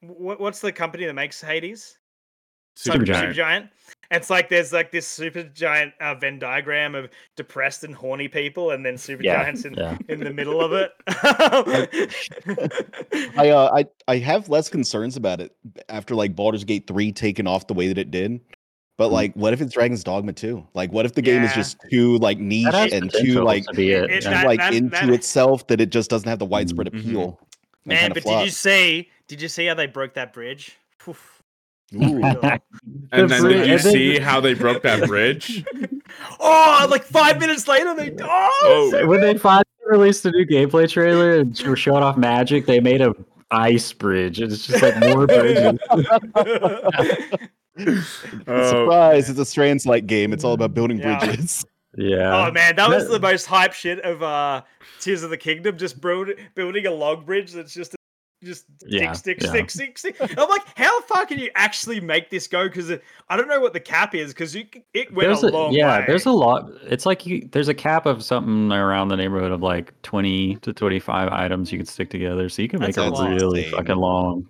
what, 0.00 0.38
what's 0.38 0.60
the 0.60 0.70
company 0.70 1.06
that 1.06 1.14
makes 1.14 1.40
Hades? 1.40 1.98
Supergiant. 2.76 3.34
Supergiant. 3.34 3.68
It's 4.10 4.30
like 4.30 4.48
there's 4.48 4.72
like 4.72 4.92
this 4.92 5.06
super 5.06 5.42
giant 5.42 5.92
uh, 6.00 6.14
Venn 6.14 6.38
diagram 6.38 6.94
of 6.94 7.10
depressed 7.34 7.82
and 7.82 7.92
horny 7.94 8.28
people, 8.28 8.70
and 8.70 8.86
then 8.86 8.94
Supergiants 8.94 9.64
Yeah, 9.64 9.68
in, 9.68 9.74
yeah. 9.74 9.98
in 10.08 10.20
the 10.20 10.32
middle 10.32 10.60
of 10.60 10.72
it. 10.72 10.92
I 13.36 13.50
uh 13.50 13.70
I 13.74 13.86
I 14.08 14.18
have 14.18 14.48
less 14.48 14.68
concerns 14.68 15.16
about 15.16 15.40
it 15.40 15.54
after 15.88 16.14
like 16.14 16.34
Baldur's 16.36 16.64
Gate 16.64 16.86
3 16.86 17.12
taken 17.12 17.46
off 17.46 17.66
the 17.66 17.74
way 17.74 17.88
that 17.88 17.98
it 17.98 18.10
did. 18.10 18.40
But 18.98 19.08
Mm. 19.08 19.12
like 19.12 19.34
what 19.34 19.52
if 19.52 19.60
it's 19.60 19.72
Dragon's 19.74 20.04
Dogma 20.04 20.32
2? 20.32 20.66
Like 20.74 20.92
what 20.92 21.04
if 21.04 21.14
the 21.14 21.22
game 21.22 21.42
is 21.42 21.52
just 21.52 21.76
too 21.90 22.18
like 22.18 22.38
niche 22.38 22.92
and 22.92 23.10
too 23.12 23.42
like 23.42 23.64
to 23.72 23.82
it. 23.82 24.10
It- 24.10 24.24
yeah. 24.24 24.30
that- 24.30 24.46
like 24.46 24.60
that- 24.60 24.74
into 24.74 24.90
that- 24.90 25.10
itself 25.10 25.66
that 25.66 25.80
it 25.80 25.90
just 25.90 26.08
doesn't 26.10 26.28
have 26.28 26.38
the 26.38 26.46
widespread 26.46 26.90
Mhm. 26.92 27.00
appeal. 27.00 27.38
and 27.40 27.86
Man, 27.86 27.98
kinda 27.98 28.14
but 28.14 28.24
did 28.24 28.44
you 28.44 28.50
see? 28.50 29.08
Did 29.28 29.42
you 29.42 29.48
see 29.48 29.66
how 29.66 29.74
they 29.74 29.86
broke 29.86 30.14
that 30.14 30.32
bridge? 30.32 30.76
Oof. 31.08 31.35
Ooh. 31.94 32.22
And 33.12 33.30
The 33.30 33.34
then 33.34 33.42
did 33.44 33.66
you 33.68 33.78
see 33.78 34.18
how 34.18 34.40
they 34.40 34.54
broke 34.54 34.82
that 34.82 35.04
bridge? 35.08 35.64
oh, 36.40 36.86
like 36.90 37.04
five 37.04 37.38
minutes 37.40 37.66
later, 37.68 37.94
they 37.94 38.14
oh, 38.22 38.50
Oh. 38.94 39.06
when 39.06 39.20
they 39.20 39.38
finally 39.38 39.64
released 39.86 40.24
a 40.26 40.30
new 40.30 40.44
gameplay 40.44 40.88
trailer 40.90 41.38
and 41.38 41.58
were 41.66 41.76
showing 41.76 42.02
off 42.02 42.16
magic, 42.16 42.66
they 42.66 42.80
made 42.80 43.00
a 43.00 43.14
ice 43.50 43.92
bridge. 43.92 44.40
It's 44.40 44.66
just 44.66 44.82
like 44.82 44.98
more 44.98 45.26
bridges. 45.26 45.78
Oh, 47.78 48.00
Surprise! 48.68 49.28
It's 49.30 49.38
a 49.38 49.44
Strands 49.44 49.86
like 49.86 50.06
game. 50.06 50.32
It's 50.32 50.44
all 50.44 50.52
about 50.54 50.74
building 50.74 50.98
Yeah. 50.98 51.18
bridges. 51.18 51.64
Yeah. 51.96 52.46
oh 52.48 52.52
man, 52.52 52.76
that 52.76 52.88
was 52.90 53.08
the 53.08 53.18
most 53.18 53.46
hype 53.46 53.72
shit 53.72 54.00
of 54.00 54.22
uh 54.22 54.62
Tears 55.00 55.22
of 55.22 55.30
the 55.30 55.36
Kingdom. 55.38 55.78
Just 55.78 56.00
build, 56.00 56.28
building 56.54 56.86
a 56.86 56.90
log 56.90 57.24
bridge 57.26 57.52
that's 57.52 57.72
just 57.72 57.95
just 58.46 58.64
Yeah, 58.86 59.12
stick, 59.12 59.40
stick, 59.40 59.42
yeah. 59.42 59.64
stick, 59.66 59.98
stick, 59.98 59.98
stick. 59.98 60.38
I'm 60.38 60.48
like, 60.48 60.62
how 60.76 61.00
far 61.02 61.26
can 61.26 61.38
you 61.38 61.50
actually 61.54 62.00
make 62.00 62.30
this 62.30 62.46
go? 62.46 62.64
Because 62.68 62.90
I 63.28 63.36
don't 63.36 63.48
know 63.48 63.60
what 63.60 63.72
the 63.72 63.80
cap 63.80 64.14
is. 64.14 64.32
Because 64.32 64.54
it 64.54 64.74
went 65.12 65.16
There's 65.28 65.42
a 65.42 65.48
a, 65.48 65.50
long 65.50 65.72
yeah, 65.72 65.98
way. 66.00 66.04
there's 66.06 66.26
a 66.26 66.30
lot. 66.32 66.70
It's 66.84 67.04
like 67.06 67.26
you, 67.26 67.46
there's 67.52 67.68
a 67.68 67.74
cap 67.74 68.06
of 68.06 68.22
something 68.24 68.72
around 68.72 69.08
the 69.08 69.16
neighborhood 69.16 69.52
of 69.52 69.62
like 69.62 69.92
20 70.02 70.56
to 70.56 70.72
25 70.72 71.28
items 71.32 71.70
you 71.72 71.78
can 71.78 71.86
stick 71.86 72.08
together, 72.10 72.48
so 72.48 72.62
you 72.62 72.68
can 72.68 72.80
make 72.80 72.94
That's 72.94 73.18
it 73.20 73.26
a 73.26 73.28
really 73.34 73.64
insane. 73.64 73.76
fucking 73.78 73.96
long. 73.96 74.48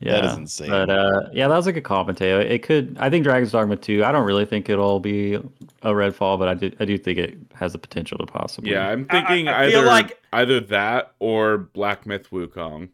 Yeah, 0.00 0.20
That 0.20 0.24
is 0.32 0.36
insane. 0.36 0.68
But 0.68 0.90
uh, 0.90 1.28
yeah, 1.32 1.46
that 1.46 1.54
was 1.56 1.64
like 1.66 1.76
a 1.76 1.80
good 1.80 1.84
call, 1.84 2.02
Mateo. 2.04 2.40
It 2.40 2.64
could. 2.64 2.96
I 2.98 3.08
think 3.08 3.22
Dragon's 3.22 3.52
Dogma 3.52 3.76
2. 3.76 4.02
I 4.02 4.10
don't 4.10 4.24
really 4.26 4.44
think 4.44 4.68
it'll 4.68 4.98
be 4.98 5.34
a 5.34 5.42
Redfall, 5.84 6.40
but 6.40 6.48
I 6.48 6.54
do. 6.54 6.72
I 6.80 6.84
do 6.86 6.98
think 6.98 7.18
it 7.18 7.38
has 7.54 7.70
the 7.70 7.78
potential 7.78 8.18
to 8.18 8.26
possibly. 8.26 8.72
yeah, 8.72 8.88
I'm 8.88 9.06
I- 9.10 9.18
I- 9.18 9.28
thinking 9.28 9.46
I 9.46 9.70
feel 9.70 9.78
either 9.78 9.86
like- 9.86 10.20
either 10.32 10.58
that 10.58 11.12
or 11.20 11.56
Black 11.58 12.04
Myth 12.04 12.28
Wukong. 12.32 12.88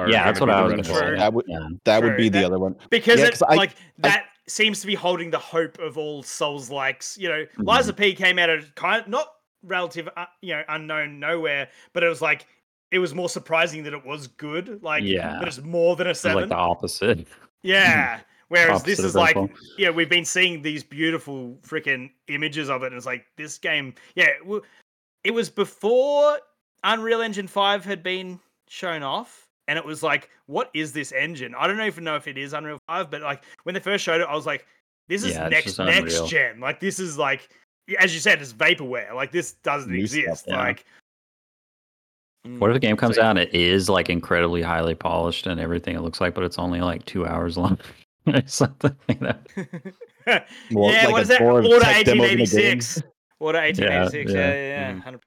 Are 0.00 0.08
Yeah, 0.08 0.24
that's 0.24 0.40
what 0.40 0.50
I 0.50 0.62
was 0.62 0.72
gonna 0.72 0.84
say. 0.84 1.16
That 1.16 1.32
would 1.32 1.44
Yeah. 1.48 1.66
that 1.84 2.02
would 2.02 2.08
True, 2.10 2.16
be 2.16 2.28
the 2.28 2.44
other 2.44 2.58
one. 2.58 2.76
because 2.90 3.20
Yeah, 3.20 3.26
it 3.26 3.30
'cause 3.32 3.42
I- 3.42 3.54
like 3.54 3.70
I- 3.70 4.08
that 4.08 4.24
seems 4.46 4.80
to 4.80 4.86
be 4.86 4.94
holding 4.94 5.30
the 5.30 5.38
hope 5.38 5.78
of 5.78 5.96
all 5.98 6.22
Souls 6.22 6.70
likes. 6.70 7.16
You 7.18 7.28
know, 7.28 7.46
Mhm. 7.58 7.66
Lies 7.66 7.88
of 7.88 7.96
P 7.96 8.14
came 8.14 8.38
out 8.38 8.50
of 8.50 8.74
kind 8.74 9.02
of 9.02 9.08
not 9.08 9.32
relative, 9.62 10.08
uh, 10.16 10.26
you 10.42 10.54
know, 10.54 10.62
unknown 10.68 11.20
nowhere, 11.20 11.68
but 11.92 12.02
it 12.02 12.08
was 12.08 12.20
like 12.22 12.46
it 12.90 12.98
was 12.98 13.14
more 13.14 13.28
surprising 13.28 13.84
that 13.84 13.92
it 13.92 14.04
was 14.04 14.26
good. 14.26 14.82
Like, 14.82 15.04
Yeah. 15.04 15.38
that 15.38 15.46
it's 15.46 15.60
more 15.60 15.94
than 15.94 16.08
a 16.08 16.10
It's 16.10 16.24
like 16.24 16.48
the 16.48 16.56
opposite. 16.56 17.24
yeah. 17.62 18.18
Whereas 18.48 18.82
this 18.82 18.98
is 18.98 19.14
of 19.14 19.20
like, 19.20 19.36
Redfall. 19.36 19.56
yeah, 19.78 19.90
we've 19.90 20.08
been 20.08 20.24
seeing 20.24 20.60
these 20.60 20.82
beautiful 20.82 21.56
freaking 21.62 22.10
images 22.26 22.68
of 22.68 22.82
it, 22.82 22.86
and 22.86 22.96
it's 22.96 23.06
like 23.06 23.26
this 23.36 23.58
game. 23.58 23.94
Yeah, 24.16 24.30
it 25.22 25.30
was 25.30 25.48
before 25.50 26.40
Unreal 26.82 27.20
Engine 27.22 27.46
Five 27.46 27.84
had 27.84 28.02
been 28.02 28.40
shown 28.68 29.04
off, 29.04 29.46
and 29.68 29.78
it 29.78 29.84
was 29.84 30.02
like, 30.02 30.28
what 30.46 30.70
is 30.74 30.92
this 30.92 31.12
engine? 31.12 31.54
I 31.56 31.66
don't 31.66 31.80
even 31.80 32.04
know 32.04 32.16
if 32.16 32.26
it 32.26 32.36
is 32.38 32.52
Unreal 32.52 32.78
Five, 32.88 33.10
but 33.10 33.22
like 33.22 33.44
when 33.64 33.74
they 33.74 33.80
first 33.80 34.04
showed 34.04 34.20
it, 34.20 34.26
I 34.28 34.34
was 34.34 34.46
like, 34.46 34.66
this 35.08 35.22
is 35.24 35.32
Yeah, 35.34 35.48
next 35.48 35.78
next 35.78 36.28
gen. 36.28 36.60
Like 36.60 36.80
this 36.80 36.98
is 37.00 37.16
like, 37.18 37.48
as 37.98 38.14
you 38.14 38.20
said, 38.20 38.40
it's 38.40 38.52
vaporware. 38.52 39.14
Like 39.14 39.32
this 39.32 39.52
doesn't 39.62 39.90
New 39.90 40.06
stuff, 40.06 40.18
exist. 40.24 40.44
yeah. 40.48 40.58
Like. 40.58 40.84
What 42.58 42.70
if 42.70 42.76
a 42.76 42.80
game 42.80 42.96
comes 42.96 43.16
So- 43.16 43.22
out 43.22 43.30
and 43.36 43.40
it 43.40 43.54
is 43.54 43.88
like 43.90 44.08
incredibly 44.08 44.62
highly 44.62 44.94
polished 44.94 45.46
and 45.46 45.60
everything 45.60 45.94
it 45.94 46.00
looks 46.00 46.20
like, 46.20 46.34
but 46.34 46.42
it's 46.44 46.58
only 46.58 46.80
like 46.80 47.04
two 47.04 47.26
hours 47.26 47.58
long 47.58 47.78
or 48.26 48.42
something 48.46 48.96
like 49.08 49.20
that? 49.20 49.46
Well, 50.72 50.92
yeah, 50.92 51.04
like 51.06 51.12
what 51.12 51.22
a 51.24 51.26
that? 51.28 51.38
tour 51.38 51.58
of 51.60 51.66
Order 51.66 51.80
tech 51.84 52.04
demos 52.06 52.24
in 52.54 52.60
a 52.60 52.68
1886. 52.70 53.02
Order 53.40 53.58
1886. 53.58 54.32
Yeah, 54.32 54.38
yeah. 54.38 54.52
yeah, 54.54 54.92
yeah. 55.04 55.10
Mhm. 55.12 55.20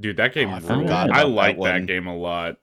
Dude, 0.00 0.16
that 0.18 0.32
game 0.34 0.48
I 0.50 0.58
rules. 0.58 0.66
forgot 0.66 1.10
I 1.10 1.20
about 1.22 1.30
like 1.32 1.56
that 1.56 1.62
that, 1.80 1.86
game 1.86 2.06
a 2.06 2.16
lot. 2.16 2.56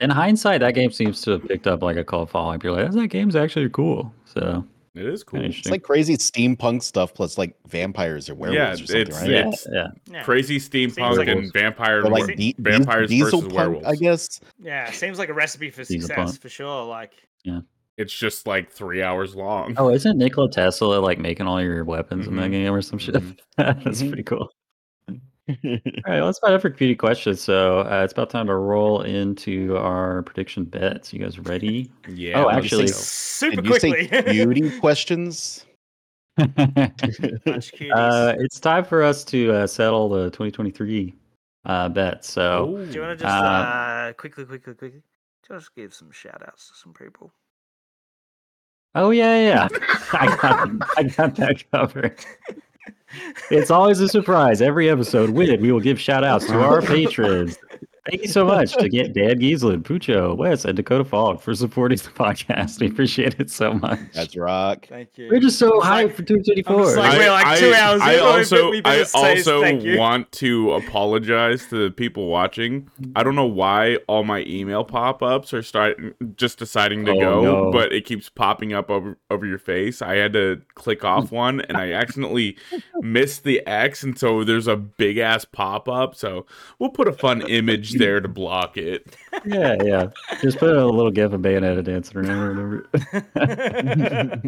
In 0.00 0.10
hindsight, 0.10 0.60
that 0.60 0.74
game 0.74 0.90
seems 0.90 1.20
to 1.22 1.32
have 1.32 1.44
picked 1.46 1.66
up 1.66 1.82
like 1.82 1.96
a 1.96 2.04
cult 2.04 2.30
following. 2.30 2.58
People 2.60 2.78
are 2.78 2.84
like, 2.84 2.92
that 2.92 3.08
game's 3.08 3.36
actually 3.36 3.68
cool. 3.70 4.12
So 4.24 4.64
It 4.94 5.06
is 5.06 5.22
cool. 5.24 5.40
It's 5.40 5.66
like 5.68 5.82
crazy 5.82 6.16
steampunk 6.16 6.82
stuff 6.82 7.14
plus 7.14 7.38
like 7.38 7.54
vampires 7.68 8.28
or 8.28 8.34
werewolves 8.34 8.82
or 8.82 8.86
something, 8.86 9.00
it's- 9.02 9.20
right? 9.22 9.30
yeah, 9.30 9.38
it's- 9.40 9.66
yeah. 9.72 9.86
Yeah. 10.10 10.22
Crazy 10.24 10.58
steampunk 10.58 11.16
like- 11.16 11.28
and 11.28 11.52
vampire 11.52 12.00
Or 12.00 12.10
like 12.10 12.26
wor- 12.26 12.34
di- 12.34 12.52
di- 12.52 12.56
vampires 12.58 13.08
diesel 13.08 13.40
versus 13.40 13.42
punk, 13.42 13.54
werewolves. 13.54 13.86
I 13.86 13.94
guess. 13.94 14.40
Yeah, 14.60 14.90
seems 14.90 15.18
like 15.18 15.28
a 15.28 15.34
recipe 15.34 15.70
for 15.70 15.84
Diesel 15.84 16.08
success 16.08 16.16
punk. 16.30 16.40
for 16.40 16.48
sure. 16.48 16.84
Like, 16.84 17.12
yeah. 17.44 17.60
It's 17.96 18.12
just 18.12 18.48
like 18.48 18.72
three 18.72 19.02
hours 19.02 19.36
long. 19.36 19.74
Oh, 19.78 19.88
isn't 19.90 20.18
Nikola 20.18 20.50
Tesla 20.50 20.96
like 20.96 21.20
making 21.20 21.46
all 21.46 21.62
your 21.62 21.84
weapons 21.84 22.26
in 22.26 22.34
that 22.36 22.48
Mhm. 22.48 22.50
game 22.50 22.74
or 22.74 22.82
some 22.82 22.98
shit? 22.98 23.14
Mhm. 23.14 23.36
That's 23.56 24.02
Mhm. 24.02 24.08
pretty 24.08 24.24
cool. 24.24 24.48
All 25.48 25.80
right, 26.06 26.20
let's 26.22 26.38
find 26.38 26.54
out 26.54 26.62
for 26.62 26.70
community 26.70 26.96
questions. 26.96 27.40
So 27.40 27.80
uh, 27.80 28.00
it's 28.02 28.12
about 28.12 28.30
time 28.30 28.46
to 28.46 28.54
roll 28.54 29.02
into 29.02 29.76
our 29.76 30.22
prediction 30.22 30.64
bets. 30.64 31.12
You 31.12 31.18
guys 31.18 31.38
ready? 31.38 31.90
Yeah. 32.08 32.42
Oh, 32.42 32.50
actually- 32.50 32.86
super 32.88 33.56
Did 33.56 33.64
you 33.66 33.70
quickly. 33.70 34.08
say 34.08 34.22
beauty 34.32 34.78
questions? 34.80 35.66
Bunch 36.36 36.48
of 36.56 36.56
cuties. 36.56 37.92
uh, 37.94 38.34
it's 38.38 38.58
time 38.58 38.84
for 38.84 39.02
us 39.02 39.22
to 39.24 39.52
uh, 39.52 39.66
settle 39.66 40.08
the 40.08 40.24
2023 40.30 41.14
uh, 41.66 41.88
bet. 41.90 42.24
So 42.24 42.74
Oh. 42.76 42.84
Do 42.86 42.90
you 42.92 43.00
want 43.02 43.18
to 43.18 43.24
just 43.24 43.34
uh, 43.34 43.38
uh, 43.38 44.12
quickly, 44.14 44.44
quickly, 44.46 44.74
quickly, 44.74 45.02
just 45.46 45.74
give 45.76 45.92
some 45.94 46.10
shout 46.10 46.42
outs 46.46 46.68
to 46.70 46.74
some 46.74 46.92
people? 46.94 47.32
Oh 48.96 49.10
yeah, 49.10 49.38
yeah. 49.40 49.68
yeah. 49.70 49.78
I 50.12 50.36
got 50.36 50.70
I 50.96 51.02
got 51.02 51.34
that 51.36 51.64
covered. 51.70 52.24
It's 53.50 53.70
always 53.70 54.00
a 54.00 54.08
surprise. 54.08 54.62
Every 54.62 54.88
episode 54.88 55.30
with 55.30 55.48
it, 55.48 55.60
we 55.60 55.70
will 55.72 55.80
give 55.80 56.00
shout 56.00 56.24
outs 56.24 56.46
to 56.46 56.60
our 56.60 56.82
patrons. 56.82 57.58
Thank 58.10 58.20
you 58.20 58.28
so 58.28 58.44
much 58.44 58.76
to 58.76 58.88
get 58.90 59.14
Dan 59.14 59.40
Giesland, 59.40 59.82
Pucho, 59.84 60.36
Wes, 60.36 60.66
and 60.66 60.76
Dakota 60.76 61.04
Falk 61.04 61.40
for 61.40 61.54
supporting 61.54 61.96
the 61.96 62.10
podcast. 62.10 62.78
We 62.80 62.88
appreciate 62.88 63.36
it 63.40 63.50
so 63.50 63.72
much. 63.72 63.98
That's 64.12 64.36
rock. 64.36 64.86
Thank 64.88 65.16
you. 65.16 65.28
We're 65.30 65.40
just 65.40 65.58
so 65.58 65.82
I'm 65.82 66.08
hyped 66.08 66.16
for 66.16 66.22
234. 66.22 66.74
I'm 66.90 66.96
like, 66.98 67.18
we're 67.18 67.30
like 67.30 67.58
two 67.58 67.72
hours 67.72 68.02
I 68.02 68.12
in, 68.12 68.18
but 68.20 68.24
we- 68.34 68.38
also, 68.40 68.70
we 68.70 68.82
I 68.84 68.98
also 69.14 69.96
want 69.96 70.30
to 70.32 70.72
apologize 70.72 71.66
to 71.68 71.84
the 71.84 71.90
people 71.90 72.26
watching. 72.26 72.90
I 73.16 73.22
don't 73.22 73.34
know 73.36 73.46
why 73.46 73.96
all 74.06 74.22
my 74.22 74.40
email 74.46 74.84
pop-ups 74.84 75.54
are 75.54 75.62
starting 75.62 76.12
just 76.36 76.58
deciding 76.58 77.06
to 77.06 77.12
Oh, 77.12 77.18
go, 77.20 77.42
no. 77.42 77.72
but 77.72 77.90
it 77.94 78.04
keeps 78.04 78.28
popping 78.28 78.74
up 78.74 78.90
over 78.90 79.16
over 79.30 79.46
your 79.46 79.58
face. 79.58 80.02
I 80.02 80.16
had 80.16 80.34
to 80.34 80.60
click 80.74 81.04
off 81.04 81.32
one, 81.32 81.62
and 81.62 81.78
I 81.78 81.92
accidentally 81.92 82.58
missed 83.00 83.44
the 83.44 83.66
X, 83.66 84.02
and 84.02 84.18
so 84.18 84.44
there's 84.44 84.66
a 84.66 84.76
big 84.76 85.16
ass 85.16 85.46
pop-up. 85.46 86.14
So 86.14 86.44
we'll 86.78 86.90
put 86.90 87.08
a 87.08 87.12
fun 87.12 87.40
image 87.42 87.93
there 87.98 88.20
to 88.20 88.28
block 88.28 88.76
it. 88.76 89.16
yeah, 89.44 89.76
yeah. 89.82 90.06
Just 90.40 90.58
put 90.58 90.76
a 90.76 90.86
little 90.86 91.10
gif 91.10 91.32
of 91.32 91.40
Bayonetta 91.40 91.82
dancing 91.84 92.18
around 92.18 92.58
or 92.58 92.86
whatever. 93.34 94.42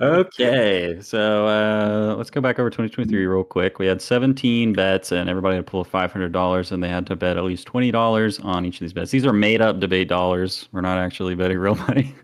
okay, 0.00 0.98
so 1.00 1.46
uh, 1.46 2.14
let's 2.16 2.30
go 2.30 2.40
back 2.40 2.58
over 2.58 2.70
2023 2.70 3.26
real 3.26 3.44
quick. 3.44 3.78
We 3.78 3.86
had 3.86 4.00
17 4.02 4.72
bets, 4.72 5.12
and 5.12 5.28
everybody 5.28 5.56
had 5.56 5.66
to 5.66 5.70
pull 5.70 5.84
$500, 5.84 6.72
and 6.72 6.82
they 6.82 6.88
had 6.88 7.06
to 7.06 7.16
bet 7.16 7.36
at 7.36 7.44
least 7.44 7.66
$20 7.68 8.44
on 8.44 8.66
each 8.66 8.76
of 8.76 8.80
these 8.80 8.92
bets. 8.92 9.10
These 9.10 9.26
are 9.26 9.32
made 9.32 9.60
up 9.60 9.80
debate 9.80 10.08
dollars. 10.08 10.68
We're 10.72 10.80
not 10.80 10.98
actually 10.98 11.34
betting 11.34 11.58
real 11.58 11.74
money. 11.76 12.14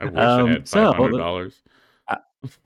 I 0.00 0.04
wish 0.06 0.14
Um, 0.16 0.46
I 0.46 0.50
had 0.52 0.68
so- 0.68 0.90
five 0.92 0.96
hundred 0.96 1.18
dollars. 1.18 1.54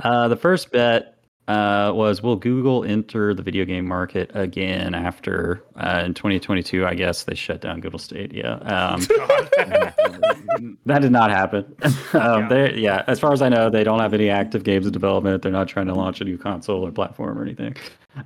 Uh, 0.00 0.28
the 0.28 0.36
first 0.36 0.70
bet 0.72 1.19
uh, 1.50 1.92
was 1.92 2.22
Will 2.22 2.36
Google 2.36 2.84
enter 2.84 3.34
the 3.34 3.42
video 3.42 3.64
game 3.64 3.84
market 3.86 4.30
again 4.34 4.94
after 4.94 5.64
uh, 5.76 6.02
in 6.04 6.14
2022? 6.14 6.86
I 6.86 6.94
guess 6.94 7.24
they 7.24 7.34
shut 7.34 7.60
down 7.60 7.80
Google 7.80 7.98
Stadia. 7.98 8.60
Um, 8.62 9.00
that 10.86 11.02
did 11.02 11.10
not 11.10 11.30
happen. 11.30 11.74
um, 12.12 12.48
Yeah. 12.50 12.70
yeah, 12.74 13.04
as 13.08 13.18
far 13.18 13.32
as 13.32 13.42
I 13.42 13.48
know, 13.48 13.68
they 13.68 13.82
don't 13.82 13.98
have 13.98 14.14
any 14.14 14.30
active 14.30 14.62
games 14.62 14.86
in 14.86 14.92
development. 14.92 15.42
They're 15.42 15.50
not 15.50 15.66
trying 15.66 15.86
to 15.86 15.94
launch 15.94 16.20
a 16.20 16.24
new 16.24 16.38
console 16.38 16.86
or 16.86 16.92
platform 16.92 17.36
or 17.36 17.42
anything. 17.42 17.74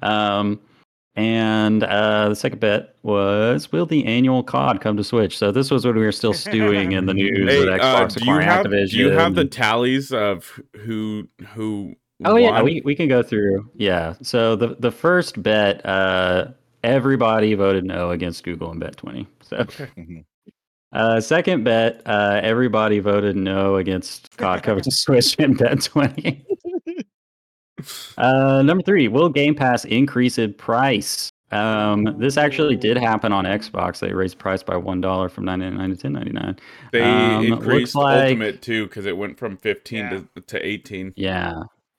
Um, 0.02 0.60
and 1.16 1.82
uh, 1.84 2.28
the 2.28 2.34
second 2.36 2.58
bet 2.58 2.96
was 3.04 3.70
Will 3.72 3.86
the 3.86 4.04
annual 4.04 4.42
COD 4.42 4.80
come 4.82 4.96
to 4.98 5.04
Switch? 5.04 5.38
So 5.38 5.50
this 5.50 5.70
was 5.70 5.86
when 5.86 5.94
we 5.94 6.02
were 6.02 6.12
still 6.12 6.34
stewing 6.34 6.92
in 6.92 7.06
the 7.06 7.14
news 7.14 7.48
Hey, 7.48 7.60
with 7.60 7.68
uh, 7.68 7.78
Xbox 7.78 8.18
do 8.18 8.24
you 8.26 8.38
have 8.40 8.66
Activision. 8.66 8.90
do 8.90 8.96
you 8.98 9.10
have 9.10 9.34
the 9.34 9.44
tallies 9.44 10.12
of 10.12 10.60
who 10.76 11.28
who? 11.54 11.94
Oh 12.24 12.36
yeah, 12.36 12.62
we, 12.62 12.80
we 12.84 12.94
can 12.94 13.08
go 13.08 13.22
through. 13.22 13.68
Yeah. 13.74 14.14
So 14.22 14.54
the 14.56 14.76
the 14.78 14.90
first 14.92 15.42
bet, 15.42 15.84
uh, 15.84 16.48
everybody 16.82 17.54
voted 17.54 17.84
no 17.84 18.10
against 18.10 18.44
Google 18.44 18.70
and 18.70 18.80
Bet 18.80 18.96
twenty. 18.96 19.26
So 19.42 19.56
Mhm. 19.98 20.24
uh, 20.92 21.20
second 21.20 21.64
bet, 21.64 22.02
uh, 22.06 22.40
everybody 22.42 23.00
voted 23.00 23.36
no 23.36 23.76
against 23.76 24.36
COD 24.36 24.62
coverage 24.62 24.86
Switch 24.94 25.34
and 25.38 25.58
Bet 25.58 25.82
twenty. 25.82 26.44
Uh, 28.16 28.62
number 28.62 28.82
three, 28.82 29.08
will 29.08 29.28
Game 29.28 29.54
Pass 29.54 29.84
increase 29.84 30.38
in 30.38 30.54
price? 30.54 31.28
Um, 31.50 32.16
this 32.18 32.36
actually 32.38 32.76
did 32.76 32.96
happen 32.96 33.30
on 33.30 33.44
Xbox. 33.44 33.98
They 33.98 34.12
raised 34.14 34.38
the 34.38 34.42
price 34.42 34.62
by 34.62 34.76
one 34.76 35.00
dollar 35.02 35.28
from 35.28 35.44
nine 35.44 35.58
ninety 35.58 35.76
nine 35.76 35.90
to 35.90 35.96
ten 35.96 36.12
ninety 36.14 36.32
nine. 36.32 36.56
They 36.92 37.02
Um, 37.02 37.44
looks 37.44 37.62
increased 37.62 37.94
like- 37.94 38.22
Ultimate 38.30 38.62
too 38.62 38.86
because 38.86 39.04
it 39.04 39.14
went 39.16 39.38
from 39.38 39.56
fifteen 39.58 40.08
to, 40.34 40.40
to 40.46 40.66
eighteen. 40.66 41.12
Yeah. 41.16 41.52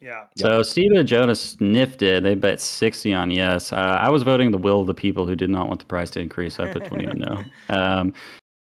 Yeah. 0.06 0.26
So 0.38 0.62
Steven 0.62 0.98
and 0.98 1.08
Jonah 1.08 1.36
sniffed 1.36 2.02
it. 2.02 2.24
They 2.24 2.36
bet 2.36 2.62
60 2.62 3.14
on 3.14 3.32
yes. 3.32 3.74
Uh, 3.74 3.76
I 3.78 4.10
was 4.10 4.24
voting 4.24 4.52
the 4.52 4.58
will 4.58 4.82
of 4.82 4.88
the 4.88 4.94
people 4.94 5.26
who 5.26 5.36
did 5.36 5.50
not 5.50 5.68
want 5.68 5.80
the 5.80 5.86
price 5.86 6.10
to 6.12 6.20
increase. 6.20 6.60
I 6.60 6.72
put 6.72 6.86
20 6.86 7.08
on 7.08 7.18
no. 7.18 7.44
Um, 7.76 8.14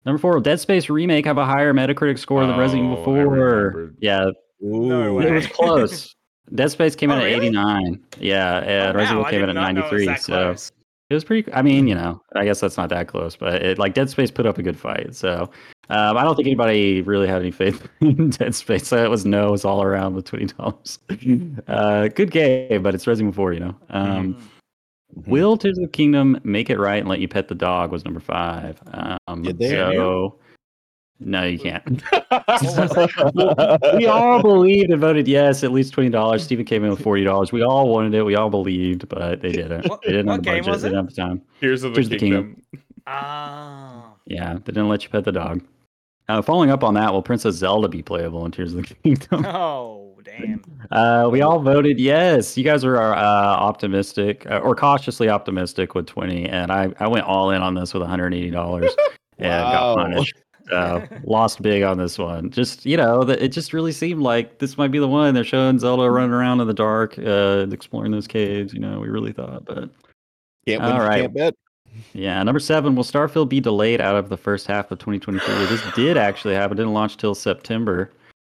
number 0.05 0.19
four, 0.19 0.39
Dead 0.41 0.61
Space 0.61 0.91
Remake 0.91 1.25
have 1.25 1.39
a 1.39 1.47
higher 1.47 1.73
Metacritic 1.73 2.19
score 2.19 2.47
than 2.47 2.59
Resident 2.59 2.85
Evil 2.93 2.99
Oh, 3.01 3.05
4? 3.05 3.15
remembered. 3.27 3.97
Yeah, 4.01 4.31
No 4.61 5.19
it 5.21 5.31
was 5.33 5.47
close. 5.47 6.15
Dead 6.55 6.71
Space 6.71 6.95
came 6.95 7.11
Oh, 7.13 7.15
in 7.15 7.21
at 7.21 7.25
really? 7.25 7.47
89. 7.49 8.01
Yeah, 8.19 8.59
and 8.59 8.97
Oh, 8.97 8.99
Resident 8.99 9.11
Evil 9.21 9.25
I 9.25 9.31
came 9.31 9.41
in 9.43 9.47
did 9.49 9.57
at 9.57 9.61
not 9.61 9.75
know 9.75 9.87
it 9.87 9.93
was 9.93 10.07
93. 10.07 10.17
So 10.19 10.33
close. 10.33 10.73
It 11.11 11.15
was 11.15 11.25
pretty. 11.25 11.53
I 11.53 11.61
mean, 11.61 11.89
you 11.89 11.95
know, 11.95 12.23
I 12.37 12.45
guess 12.45 12.61
that's 12.61 12.77
not 12.77 12.89
that 12.91 13.09
close, 13.09 13.37
but 13.37 13.63
it 13.63 13.79
like 13.79 13.95
Dead 13.95 14.09
Space 14.09 14.31
put 14.31 14.47
up 14.47 14.59
a 14.59 14.63
good 14.63 14.79
fight. 14.79 15.15
So 15.15 15.51
um, 15.91 16.17
I 16.17 16.23
don't 16.23 16.37
think 16.37 16.47
anybody 16.47 17.03
really 17.03 17.27
had 17.27 17.43
any 17.43 17.51
faith 17.51 17.87
in 18.01 18.31
Dead 18.31 18.55
Space. 18.55 18.87
So 18.87 19.05
it 19.05 19.11
was 19.11 19.27
no's 19.27 19.65
all 19.65 19.83
around 19.83 20.15
with 20.15 20.25
twenty 20.25 20.47
dollars. 20.47 21.01
uh, 21.69 22.09
good 22.09 22.31
game, 22.31 22.83
but 22.83 22.95
it's 22.95 23.07
Resident 23.07 23.35
Evil 23.35 23.43
4, 23.43 23.53
you 23.53 23.61
know. 23.61 23.77
Um, 23.91 24.35
Mhm. 24.35 25.27
Will 25.27 25.57
Tears 25.57 25.77
of 25.77 25.83
the 25.83 25.91
Kingdom 25.91 26.39
make 26.45 26.71
it 26.71 26.79
right 26.79 26.99
and 27.01 27.09
let 27.09 27.19
you 27.19 27.27
pet 27.27 27.49
the 27.49 27.55
dog 27.57 27.91
was 27.91 28.05
number 28.05 28.21
five. 28.21 28.81
Um, 29.27 29.43
they? 29.43 29.71
so 29.71 30.39
no, 31.21 31.45
you 31.45 31.59
can't. 31.59 32.03
we 33.97 34.07
all 34.07 34.41
believed 34.43 34.91
and 34.91 35.01
voted 35.01 35.29
yes, 35.29 35.63
at 35.63 35.73
least 35.73 35.93
twenty 35.93 36.11
dollars. 36.11 36.43
Stephen 36.43 36.65
came 36.65 36.83
in 36.85 36.91
with 36.91 37.03
forty 37.03 37.25
dollars. 37.25 37.53
We 37.53 37.63
all 37.63 37.89
wanted 37.89 38.15
it. 38.15 38.23
We 38.23 38.35
all 38.37 38.51
believed, 38.51 39.09
but 39.09 39.41
they 39.43 39.53
didn't. 39.53 39.87
What- 39.89 40.03
they 40.03 40.13
didn't 40.13 40.27
what 40.27 40.35
have 40.37 40.45
the 40.45 40.51
game 40.51 40.59
budget. 40.65 40.73
was 40.73 40.83
They 40.83 40.89
it? 40.89 40.91
didn't 40.93 41.05
have 41.07 41.15
the 41.15 41.21
time. 41.23 41.43
Here's 41.61 41.83
of 41.85 41.93
the 41.93 41.97
Tears 41.97 42.07
of 42.07 42.11
the 42.11 42.19
kingdom. 42.19 42.63
Ah. 43.07 44.15
Yeah, 44.27 44.55
they 44.55 44.73
didn't 44.73 44.89
let 44.89 45.03
you 45.05 45.11
pet 45.11 45.25
the 45.25 45.33
dog. 45.33 45.63
Uh, 46.29 46.41
following 46.41 46.71
up 46.71 46.85
on 46.85 46.95
that, 46.95 47.13
will 47.13 47.23
Princess 47.23 47.57
Zelda 47.57 47.89
be 47.89 48.03
playable 48.03 48.45
in 48.47 48.53
Tears 48.53 48.73
of 48.75 48.87
the 48.87 48.95
Kingdom? 48.95 49.45
Oh, 49.47 50.23
damn. 50.23 50.63
Uh, 50.93 51.29
we 51.33 51.41
all 51.43 51.59
voted 51.61 51.99
yes. 51.99 52.57
You 52.57 52.63
guys 52.63 52.85
were 52.85 52.99
uh, 53.03 53.17
optimistic 53.17 54.47
uh, 54.49 54.59
or 54.59 54.77
cautiously 54.77 55.29
optimistic 55.29 55.95
with 55.97 56.07
20, 56.07 56.47
and 56.49 56.71
I, 56.71 56.93
I 57.01 57.09
went 57.09 57.27
all 57.27 57.51
in 57.51 57.63
on 57.63 57.75
this 57.75 57.93
with 57.95 58.03
$180 58.05 58.33
and 58.35 58.55
Wow. 58.55 59.73
got 59.73 59.97
punished. 59.97 60.35
Uh, 60.73 61.07
lost 61.25 61.63
big 61.63 61.83
on 61.83 61.99
this 61.99 62.19
one. 62.19 62.51
Just, 62.51 62.85
you 62.87 62.97
know, 62.97 63.25
the, 63.25 63.43
it 63.43 63.49
just 63.49 63.73
really 63.73 63.93
seemed 63.93 64.21
like 64.23 64.59
this 64.59 64.77
might 64.79 64.91
be 64.91 64.99
the 64.99 65.09
one. 65.09 65.35
They're 65.35 65.45
showing 65.45 65.79
Zelda 65.79 66.11
running 66.11 66.33
around 66.33 66.61
in 66.61 66.67
the 66.67 66.75
dark, 66.75 67.19
uh, 67.19 67.67
exploring 67.71 68.13
those 68.13 68.27
caves. 68.27 68.73
You 68.73 68.81
know, 68.81 69.01
we 69.01 69.09
really 69.09 69.33
thought, 69.33 69.65
but 69.65 69.91
Can't 70.67 70.83
win, 70.83 70.93
All 70.93 71.01
right. 71.01 71.23
can't 71.23 71.35
bet. 71.35 71.55
yeah, 72.13 72.43
number 72.43 72.61
seven, 72.61 72.95
will 72.95 73.03
Starfield 73.05 73.49
be 73.49 73.61
delayed 73.61 74.01
out 74.01 74.15
of 74.17 74.29
the 74.29 74.37
first 74.37 74.67
half 74.67 74.91
of 74.91 74.99
2023? 74.99 75.55
this 75.67 75.83
did 75.95 76.17
actually 76.17 76.55
happen. 76.55 76.77
It 76.77 76.81
didn't 76.83 76.95
launch 76.95 77.17
till 77.17 77.35
September. 77.35 78.11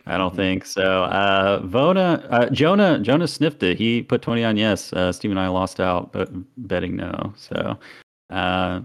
I 0.10 0.18
don't 0.18 0.32
Mhm. 0.34 0.38
think 0.38 0.66
so. 0.66 1.04
Uh, 1.04 1.62
Vona, 1.64 2.26
uh, 2.32 2.50
Jonah, 2.50 2.98
Jonah 3.00 3.28
sniffed 3.28 3.62
it. 3.62 3.78
He 3.78 4.02
put 4.02 4.22
20 4.22 4.44
on 4.46 4.56
yes. 4.56 4.94
Uh, 4.94 5.12
Steve 5.12 5.32
and 5.32 5.40
I 5.40 5.50
lost 5.50 5.82
out, 5.82 6.14
but 6.14 6.30
betting 6.66 6.96
no. 6.96 7.34
So, 7.36 7.78
uh, 8.30 8.80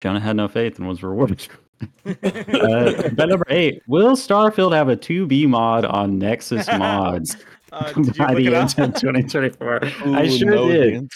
Jonah 0.00 0.18
had 0.20 0.34
no 0.34 0.48
faith 0.48 0.78
and 0.78 0.88
was 0.88 1.02
rewarded. 1.02 1.46
uh, 2.06 3.08
bet 3.10 3.28
number 3.28 3.46
eight, 3.48 3.82
will 3.86 4.16
Starfield 4.16 4.74
have 4.74 4.88
a 4.88 4.96
2B 4.96 5.48
mod 5.48 5.84
on 5.84 6.18
Nexus 6.18 6.66
mods 6.78 7.36
Uh, 7.72 7.92
by 8.18 8.34
the 8.34 8.54
end 8.54 8.74
of 8.78 8.94
2024? 8.94 9.80
I 10.14 10.28
sure 10.28 10.50
no 10.50 10.68
did. 10.68 11.10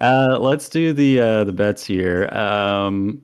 Uh, 0.00 0.38
let's 0.40 0.68
do 0.68 0.92
the 0.92 1.20
uh, 1.20 1.44
the 1.44 1.52
bets 1.52 1.84
here. 1.84 2.28
Um, 2.34 3.22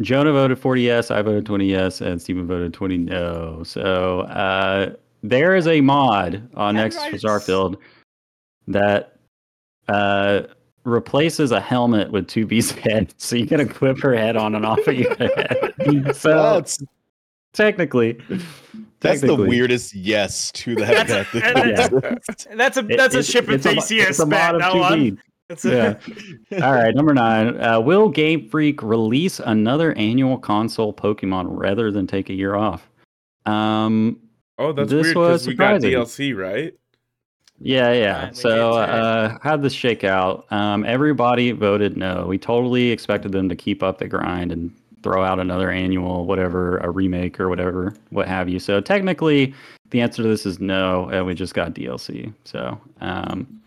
Jonah 0.00 0.32
voted 0.32 0.58
40 0.58 0.82
yes, 0.82 1.10
I 1.10 1.22
voted 1.22 1.46
20 1.46 1.66
yes, 1.66 2.00
and 2.00 2.20
Steven 2.20 2.46
voted 2.46 2.74
20 2.74 2.98
no. 2.98 3.62
So 3.64 4.20
uh, 4.20 4.94
there 5.22 5.54
is 5.54 5.66
a 5.66 5.80
mod 5.80 6.48
on 6.54 6.74
How 6.74 6.82
Nexus 6.82 7.02
did 7.04 7.14
I 7.14 7.18
for 7.18 7.26
Starfield 7.26 7.76
that 8.66 9.16
uh, 9.88 10.42
replaces 10.84 11.50
a 11.50 11.60
helmet 11.60 12.10
with 12.10 12.26
2B's 12.26 12.70
head. 12.72 13.14
So 13.18 13.36
you 13.36 13.46
can 13.46 13.60
equip 13.60 13.98
her 14.00 14.14
head 14.14 14.36
on 14.36 14.54
and 14.54 14.64
off 14.66 14.86
of 14.86 14.94
your 14.94 15.14
head. 15.16 15.72
so 16.14 16.54
That's 16.54 16.82
technically, 17.52 18.18
that's 19.00 19.20
the 19.20 19.34
weirdest 19.34 19.94
yes 19.94 20.50
to 20.52 20.74
that 20.76 21.06
That's- 21.06 21.32
bet. 21.32 21.44
and 21.44 21.56
that 21.56 21.76
that's- 21.90 22.12
exists. 22.16 22.46
That's 22.56 22.76
a 22.76 22.80
it- 22.86 22.96
that's 22.96 23.14
a 23.14 23.18
it- 23.20 23.26
ship 23.26 23.48
it's 23.48 23.64
a 23.66 23.68
mo- 23.68 23.74
enthusiast 23.74 24.10
it's 24.10 24.18
a 24.20 24.26
bet. 24.26 24.58
That 24.58 24.74
one. 24.74 25.18
2B. 25.50 25.64
A, 25.64 25.98
Yeah. 26.54 26.66
All 26.66 26.72
right, 26.72 26.94
number 26.94 27.12
nine. 27.12 27.60
Uh, 27.60 27.78
will 27.80 28.08
Game 28.08 28.48
Freak 28.48 28.82
release 28.82 29.40
another 29.40 29.92
annual 29.94 30.38
console 30.38 30.92
Pokemon 30.94 31.46
rather 31.48 31.90
than 31.90 32.06
take 32.06 32.30
a 32.30 32.34
year 32.34 32.54
off? 32.54 32.88
Um, 33.46 34.20
Oh, 34.56 34.72
that's 34.72 34.88
This 34.90 35.02
weird 35.04 35.14
because 35.14 35.46
we 35.48 35.54
got. 35.54 35.80
DLC, 35.80 36.34
right? 36.36 36.72
Yeah, 37.60 37.92
yeah. 37.92 38.30
So, 38.32 38.74
uh, 38.74 39.38
how'd 39.42 39.62
this 39.62 39.72
shake 39.72 40.04
out? 40.04 40.46
Um, 40.50 40.84
everybody 40.84 41.52
voted 41.52 41.96
no. 41.96 42.26
We 42.26 42.38
totally 42.38 42.90
expected 42.90 43.32
them 43.32 43.48
to 43.48 43.56
keep 43.56 43.82
up 43.82 43.98
the 43.98 44.08
grind 44.08 44.52
and 44.52 44.74
throw 45.02 45.22
out 45.22 45.38
another 45.38 45.70
annual, 45.70 46.24
whatever, 46.26 46.78
a 46.78 46.90
remake 46.90 47.38
or 47.38 47.48
whatever, 47.48 47.94
what 48.10 48.26
have 48.26 48.48
you. 48.48 48.58
So, 48.58 48.80
technically, 48.80 49.54
the 49.90 50.00
answer 50.00 50.22
to 50.22 50.28
this 50.28 50.46
is 50.46 50.60
no, 50.60 51.08
and 51.10 51.26
we 51.26 51.34
just 51.34 51.54
got 51.54 51.74
DLC. 51.74 52.32
So, 52.44 52.80
um, 53.00 53.62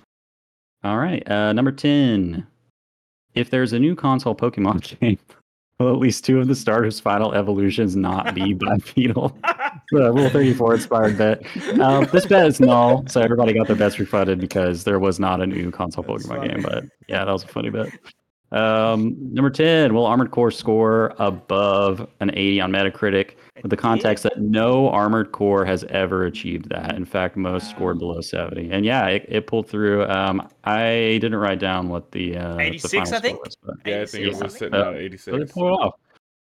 all 0.84 0.98
right. 0.98 1.30
Uh, 1.30 1.54
number 1.54 1.72
10. 1.72 2.46
If 3.36 3.50
there's 3.50 3.74
a 3.74 3.80
new 3.80 3.96
console 3.96 4.36
Pokemon 4.36 5.00
game, 5.00 5.20
will 5.80 5.90
at 5.94 6.00
least 6.00 6.26
two 6.26 6.40
of 6.40 6.48
the 6.48 6.56
starters' 6.56 7.00
final 7.00 7.34
evolutions 7.34 7.96
not 7.96 8.34
be 8.34 8.54
bipedal? 8.54 9.38
the 9.92 10.12
Rule 10.12 10.30
34 10.30 10.76
inspired 10.76 11.18
bet. 11.18 11.44
Um, 11.80 12.08
this 12.12 12.26
bet 12.26 12.48
is 12.48 12.60
null, 12.60 13.06
so 13.08 13.22
everybody 13.22 13.54
got 13.54 13.68
their 13.68 13.76
bets 13.76 14.00
refunded 14.00 14.40
because 14.40 14.84
there 14.84 15.00
was 15.00 15.20
not 15.20 15.42
a 15.42 15.48
new 15.48 15.72
console 15.72 16.04
That's 16.04 16.26
Pokemon 16.26 16.36
funny. 16.38 16.48
game. 16.50 16.62
But 16.64 16.86
yeah, 17.08 17.26
that 17.26 17.32
was 17.32 17.44
a 17.44 17.48
funny 17.48 17.70
bet. 17.70 17.90
Um, 18.52 19.16
number 19.34 19.50
10, 19.50 19.94
will 19.94 20.06
Armored 20.06 20.32
Core 20.32 20.52
score 20.52 21.14
above 21.20 22.08
an 22.22 22.32
80 22.34 22.62
on 22.62 22.72
Metacritic? 22.72 23.36
With 23.64 23.70
the 23.72 23.78
context 23.78 24.24
that 24.24 24.40
no 24.40 24.90
Armored 24.90 25.32
Core 25.32 25.66
has 25.66 25.84
ever 25.86 26.26
achieved 26.26 26.70
that. 26.70 26.96
In 26.96 27.06
fact, 27.06 27.36
most 27.38 27.70
scored 27.70 28.00
below 28.00 28.22
70. 28.22 28.70
And 28.72 28.86
yeah, 28.86 29.08
it, 29.08 29.26
it 29.28 29.48
pulled 29.48 29.68
through. 29.68 30.06
Um, 30.08 30.48
I 30.64 31.18
didn't 31.22 31.36
write 31.36 31.60
down 31.60 31.90
what 31.90 32.12
the 32.12 32.38
uh, 32.38 32.56
the 32.56 32.62
86, 32.62 32.92
final 32.92 33.02
I 33.02 33.06
score 33.06 33.20
think? 33.22 33.44
was, 33.46 33.56
but 33.64 33.76
Yeah, 33.86 34.02
I 34.02 34.06
think 34.06 34.24
it 34.26 34.28
86, 34.28 34.44
was 34.44 34.56
I 34.56 34.58
sitting 34.58 34.74
Uh, 34.76 34.80
at 34.80 35.20
so 35.20 35.32
they 35.32 35.38
86. 35.38 35.52
pulled 35.54 35.80
off. 35.80 35.96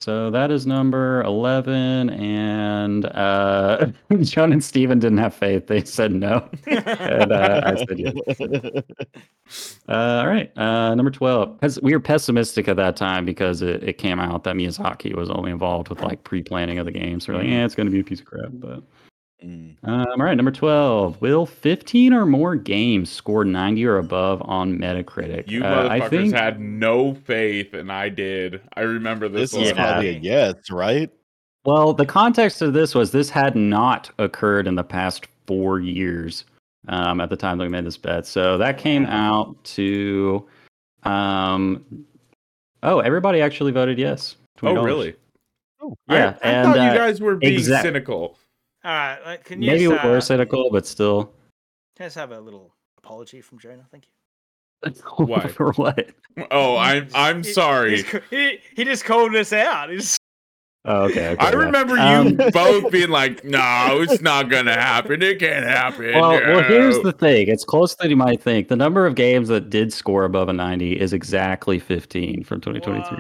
So 0.01 0.30
that 0.30 0.53
is 0.53 0.64
number 0.64 1.22
11. 1.22 2.11
And 2.11 3.07
uh, 3.07 3.86
John 4.20 4.53
and 4.53 4.62
Steven 4.62 4.99
didn't 5.01 5.18
have 5.18 5.34
faith. 5.34 5.66
They 5.66 5.82
said 5.82 6.12
no. 6.12 6.49
and 6.66 7.32
uh, 7.32 7.62
I 7.64 7.84
said 7.84 7.99
yes. 7.99 8.84
Uh, 9.88 9.92
all 9.92 10.26
right, 10.26 10.57
uh, 10.59 10.94
number 10.94 11.11
twelve. 11.11 11.59
Because 11.59 11.80
we 11.80 11.94
were 11.94 12.01
pessimistic 12.01 12.68
at 12.68 12.76
that 12.76 12.96
time 12.96 13.24
because 13.24 13.62
it, 13.62 13.82
it 13.82 13.94
came 13.94 14.20
out 14.20 14.44
that 14.44 14.55
Miyazaki 14.55 15.16
was 15.16 15.30
only 15.30 15.51
involved 15.51 15.88
with 15.88 16.03
like 16.03 16.22
pre-planning 16.24 16.78
of 16.78 16.84
the 16.84 16.92
game. 16.92 17.18
So 17.18 17.32
we're 17.32 17.38
like, 17.38 17.49
yeah, 17.49 17.64
it's 17.64 17.74
going 17.74 17.86
to 17.86 17.90
be 17.90 18.01
a 18.01 18.05
piece 18.05 18.20
of 18.20 18.26
crap. 18.26 18.51
But 18.53 18.82
Mm. 19.45 19.76
um, 19.84 20.07
all 20.09 20.16
right, 20.24 20.34
number 20.36 20.51
twelve. 20.51 21.20
Will 21.20 21.47
fifteen 21.47 22.12
or 22.12 22.26
more 22.26 22.57
games 22.57 23.09
score 23.09 23.45
ninety 23.45 23.84
or 23.84 23.99
above 23.99 24.43
on 24.45 24.76
Metacritic? 24.78 25.49
You 25.49 25.62
Uh, 25.62 25.89
motherfuckers 25.89 26.03
I 26.03 26.09
think 26.09 26.34
had 26.34 26.61
no 26.61 27.14
faith, 27.14 27.72
and 27.72 27.93
I 27.93 28.09
did. 28.09 28.61
I 28.74 28.80
remember 28.80 29.28
this, 29.28 29.53
This 29.53 29.61
is. 29.62 29.68
Yeah. 29.68 29.74
probably 29.74 30.09
a 30.09 30.18
yes, 30.18 30.55
right? 30.72 31.09
Well, 31.64 31.93
the 31.93 32.07
context 32.07 32.62
of 32.62 32.72
this 32.72 32.95
was 32.97 33.12
this 33.12 33.30
had 33.30 33.55
not 33.55 34.11
occurred 34.18 34.66
in 34.66 34.74
the 34.74 34.82
past 34.82 35.28
four 35.47 35.78
years 35.78 36.45
um, 36.89 37.20
at 37.20 37.30
the 37.30 37.36
time 37.36 37.59
that 37.59 37.64
we 37.64 37.68
made 37.68 37.84
this 37.84 37.97
bet. 37.97 38.26
So 38.26 38.59
that 38.59 38.78
came 38.78 39.07
out 39.07 39.62
to, 39.64 40.47
um, 41.05 41.84
oh, 42.82 43.01
everybody 43.01 43.41
actually 43.41 43.72
voted 43.72 43.99
yes. 43.99 44.36
Oh, 44.62 44.66
$20. 44.74 44.84
really? 44.84 45.14
Oh, 45.80 45.95
yeah, 46.09 46.36
I, 46.43 46.49
I 46.49 46.51
and 46.53 46.66
thought 46.66 46.78
uh, 46.78 46.91
you 46.93 46.99
guys 46.99 47.20
were 47.20 47.36
being 47.36 47.53
exact- 47.55 47.82
cynical. 47.84 48.36
All 48.85 48.93
right, 48.93 49.18
like, 49.24 49.45
can 49.45 49.61
you 49.61 49.70
maybe 49.72 49.85
just, 49.85 50.05
we 50.05 50.09
uh, 50.09 50.12
were 50.12 50.20
cynical, 50.20 50.70
but 50.70 50.87
still. 50.87 51.24
Can 51.97 52.05
I 52.05 52.07
just 52.07 52.16
have 52.16 52.31
a 52.33 52.41
little 52.41 52.74
apology 52.99 53.41
from 53.41 53.59
Jonah? 53.59 53.87
Thank 53.91 54.05
you. 54.07 54.93
Why? 55.26 55.49
For 55.49 55.72
what? 55.72 56.11
Oh, 56.53 56.76
I'm 56.76 57.09
I'm 57.14 57.43
He- 57.43 57.53
sorry. 57.53 58.05
He, 58.31 58.59
he 58.76 58.85
just 58.85 59.05
called 59.05 59.35
us 59.35 59.53
out. 59.53 59.91
He's 59.91 60.16
Oh, 60.85 61.03
okay. 61.07 61.31
okay 61.31 61.45
I 61.45 61.51
yeah. 61.51 61.57
remember 61.57 61.97
you 61.97 62.01
Um, 62.03 62.37
both 62.53 62.93
being 62.93 63.11
like, 63.11 63.43
"No, 63.45 63.99
it's 64.01 64.22
not 64.22 64.49
gonna 64.49 64.74
happen. 64.74 65.20
It 65.20 65.41
can't 65.41 65.66
happen." 65.66 66.14
Well, 66.14 66.31
well, 66.31 66.62
here's 66.62 67.01
the 67.01 67.12
thing. 67.12 67.49
It's 67.49 67.64
closer 67.64 67.97
than 67.99 68.11
you 68.11 68.16
might 68.16 68.41
think. 68.41 68.68
The 68.68 68.76
number 68.76 69.05
of 69.05 69.16
games 69.16 69.49
that 69.49 69.68
did 69.68 69.93
score 69.93 70.24
above 70.24 70.49
a 70.49 70.53
90 70.53 70.93
is 71.01 71.12
exactly 71.12 71.81
15 71.81 72.45
from 72.45 72.61
2023. 72.61 73.18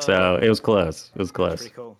So 0.00 0.40
it 0.42 0.48
was 0.48 0.58
close. 0.58 1.12
It 1.14 1.18
was 1.20 1.28
That's 1.28 1.36
close. 1.36 1.56
pretty 1.60 1.74
cool. 1.76 1.96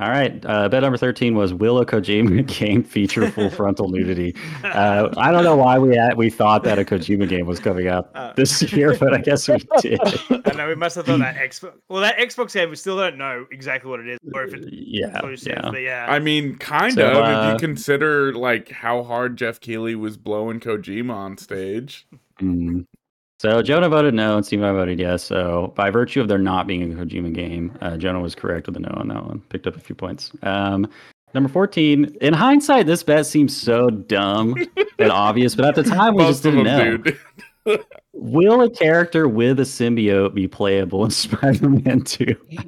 All 0.00 0.08
right. 0.10 0.44
Uh, 0.44 0.68
bet 0.68 0.82
number 0.82 0.96
13 0.98 1.34
was 1.36 1.54
Will 1.54 1.78
a 1.78 1.86
Kojima 1.86 2.44
game 2.58 2.82
feature 2.82 3.30
full 3.30 3.48
frontal 3.58 3.88
nudity? 3.88 4.34
Uh, 4.64 5.08
I 5.16 5.30
don't 5.30 5.44
know 5.44 5.56
why 5.56 5.78
we 5.78 5.96
had, 5.96 6.16
we 6.16 6.30
thought 6.30 6.64
that 6.64 6.78
a 6.80 6.84
Kojima 6.84 7.28
game 7.28 7.46
was 7.46 7.60
coming 7.60 7.86
out 7.86 8.10
Uh, 8.14 8.32
this 8.34 8.60
year, 8.72 8.96
but 8.98 9.14
I 9.14 9.18
guess 9.18 9.48
we 9.48 9.56
did. 9.80 10.00
I 10.46 10.52
know 10.54 10.66
we 10.66 10.74
must 10.74 10.96
have 10.96 11.06
thought 11.06 11.20
that 11.20 11.36
Xbox. 11.36 11.74
Well, 11.88 12.00
that 12.00 12.16
Xbox 12.18 12.54
game, 12.54 12.70
we 12.70 12.76
still 12.76 12.96
don't 12.96 13.16
know 13.16 13.46
exactly 13.52 13.88
what 13.90 14.00
it 14.00 14.08
is, 14.08 14.18
or 14.34 14.44
if 14.44 14.54
it's 14.54 14.66
yeah. 14.70 15.20
Yeah. 15.46 15.70
But 15.70 15.82
yeah, 15.82 16.06
I 16.08 16.18
mean, 16.18 16.56
kind 16.56 16.92
So, 16.94 17.06
of. 17.10 17.16
if 17.18 17.24
uh, 17.36 17.50
you 17.52 17.58
consider 17.58 18.32
like 18.34 18.70
how 18.70 19.02
hard 19.04 19.36
Geoff 19.36 19.60
Keighley 19.60 19.94
was 19.94 20.16
blowing 20.16 20.58
Kojima 20.60 21.12
on 21.14 21.38
stage. 21.38 22.06
Mm. 22.40 22.86
So 23.44 23.60
Jonah 23.60 23.90
voted 23.90 24.14
no, 24.14 24.38
and 24.38 24.46
Steve 24.46 24.60
and 24.60 24.68
I 24.68 24.72
voted 24.72 24.98
yes. 24.98 25.22
So 25.22 25.74
by 25.76 25.90
virtue 25.90 26.22
of 26.22 26.28
there 26.28 26.38
not 26.38 26.66
being 26.66 26.90
a 26.90 26.96
Kojima 26.96 27.34
game, 27.34 27.76
uh, 27.82 27.98
Jonah 27.98 28.20
was 28.20 28.34
correct 28.34 28.66
with 28.66 28.74
a 28.78 28.80
no 28.80 28.88
on 28.96 29.08
that 29.08 29.22
one. 29.22 29.40
Picked 29.50 29.66
up 29.66 29.76
a 29.76 29.80
few 29.80 29.94
points. 29.94 30.32
Um, 30.44 30.88
number 31.34 31.50
fourteen. 31.50 32.16
In 32.22 32.32
hindsight, 32.32 32.86
this 32.86 33.02
bet 33.02 33.26
seems 33.26 33.54
so 33.54 33.90
dumb 33.90 34.56
and 34.98 35.12
obvious, 35.12 35.54
but 35.54 35.66
at 35.66 35.74
the 35.74 35.82
time 35.82 36.14
we 36.14 36.22
just 36.24 36.42
Most 36.42 36.46
of 36.46 36.64
didn't 36.64 37.04
them, 37.04 37.16
know. 37.66 37.76
Will 38.14 38.62
a 38.62 38.70
character 38.70 39.28
with 39.28 39.60
a 39.60 39.64
symbiote 39.64 40.32
be 40.32 40.48
playable 40.48 41.04
in 41.04 41.10
Spider-Man 41.10 42.00
Two? 42.00 42.34
Oh, 42.40 42.46
yeah. 42.48 42.62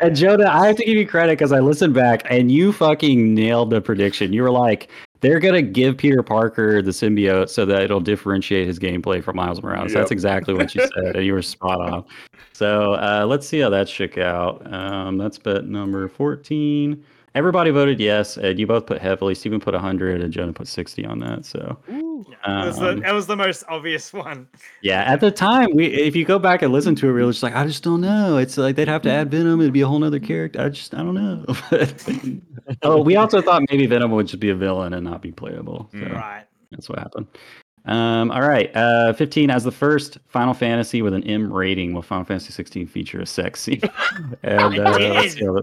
And 0.00 0.14
Jonah, 0.14 0.50
I 0.50 0.66
have 0.66 0.76
to 0.76 0.84
give 0.84 0.96
you 0.96 1.06
credit 1.06 1.38
because 1.38 1.52
I 1.52 1.60
listened 1.60 1.94
back 1.94 2.26
and 2.28 2.52
you 2.52 2.74
fucking 2.74 3.32
nailed 3.32 3.70
the 3.70 3.80
prediction. 3.80 4.34
You 4.34 4.42
were 4.42 4.50
like, 4.50 4.90
they're 5.20 5.40
gonna 5.40 5.62
give 5.62 5.96
Peter 5.96 6.22
Parker 6.22 6.82
the 6.82 6.90
symbiote 6.90 7.48
so 7.48 7.64
that 7.66 7.82
it'll 7.82 8.00
differentiate 8.00 8.66
his 8.66 8.78
gameplay 8.78 9.22
from 9.22 9.36
Miles 9.36 9.62
Morales. 9.62 9.92
That's 9.92 10.10
exactly 10.10 10.54
what 10.54 10.74
you 10.74 10.82
said, 10.94 11.16
and 11.16 11.24
you 11.24 11.32
were 11.32 11.42
spot 11.42 11.80
on. 11.80 12.04
So 12.52 12.94
uh, 12.94 13.24
let's 13.28 13.46
see 13.46 13.60
how 13.60 13.70
that 13.70 13.88
shook 13.88 14.18
out. 14.18 14.72
Um, 14.72 15.18
that's 15.18 15.38
bet 15.38 15.64
number 15.64 16.08
fourteen. 16.08 17.04
Everybody 17.34 17.70
voted 17.70 18.00
yes, 18.00 18.36
and 18.36 18.58
you 18.58 18.66
both 18.66 18.86
put 18.86 19.00
heavily. 19.00 19.34
Steven 19.34 19.60
put 19.60 19.74
hundred, 19.74 20.20
and 20.22 20.32
Jonah 20.32 20.52
put 20.52 20.66
sixty 20.66 21.04
on 21.04 21.18
that. 21.20 21.44
So 21.44 21.76
that, 21.86 22.66
was 22.66 22.78
the, 22.78 22.88
um, 22.90 23.00
that 23.00 23.12
was 23.12 23.26
the 23.26 23.36
most 23.36 23.64
obvious 23.68 24.12
one. 24.12 24.48
yeah, 24.82 25.02
at 25.02 25.20
the 25.20 25.30
time, 25.30 25.68
we 25.74 25.86
if 25.86 26.16
you 26.16 26.24
go 26.24 26.38
back 26.38 26.62
and 26.62 26.72
listen 26.72 26.94
to 26.96 27.08
it, 27.08 27.12
we 27.12 27.22
were 27.22 27.30
just 27.30 27.42
like, 27.42 27.54
I 27.54 27.64
just 27.66 27.84
don't 27.84 28.00
know. 28.00 28.38
It's 28.38 28.56
like 28.56 28.76
they'd 28.76 28.88
have 28.88 29.02
to 29.02 29.10
add 29.10 29.30
Venom; 29.30 29.60
it'd 29.60 29.72
be 29.72 29.82
a 29.82 29.86
whole 29.86 29.98
nother 29.98 30.18
character. 30.18 30.60
I 30.60 30.68
just, 30.70 30.94
I 30.94 30.98
don't 30.98 31.14
know. 31.14 31.44
oh, 32.82 33.02
we 33.02 33.16
also 33.16 33.40
thought 33.42 33.62
maybe 33.70 33.86
Venom 33.86 34.10
would 34.12 34.26
just 34.26 34.40
be 34.40 34.50
a 34.50 34.54
villain 34.54 34.94
and 34.94 35.04
not 35.04 35.22
be 35.22 35.30
playable. 35.32 35.88
So 35.92 35.98
Mm. 35.98 36.14
Right. 36.14 36.44
that's 36.70 36.88
what 36.88 36.98
happened. 36.98 37.26
Um, 37.84 38.30
all 38.32 38.42
right, 38.42 38.74
uh, 38.76 39.12
fifteen 39.14 39.50
as 39.50 39.64
the 39.64 39.72
first 39.72 40.18
Final 40.28 40.52
Fantasy 40.54 41.00
with 41.02 41.14
an 41.14 41.24
M 41.24 41.52
rating. 41.52 41.92
Will 41.94 42.02
Final 42.02 42.24
Fantasy 42.24 42.52
sixteen 42.52 42.86
feature 42.86 43.20
a 43.20 43.26
sex 43.26 43.60
scene? 43.60 43.80
and 44.42 44.74
It 44.74 45.42
uh, 45.42 45.62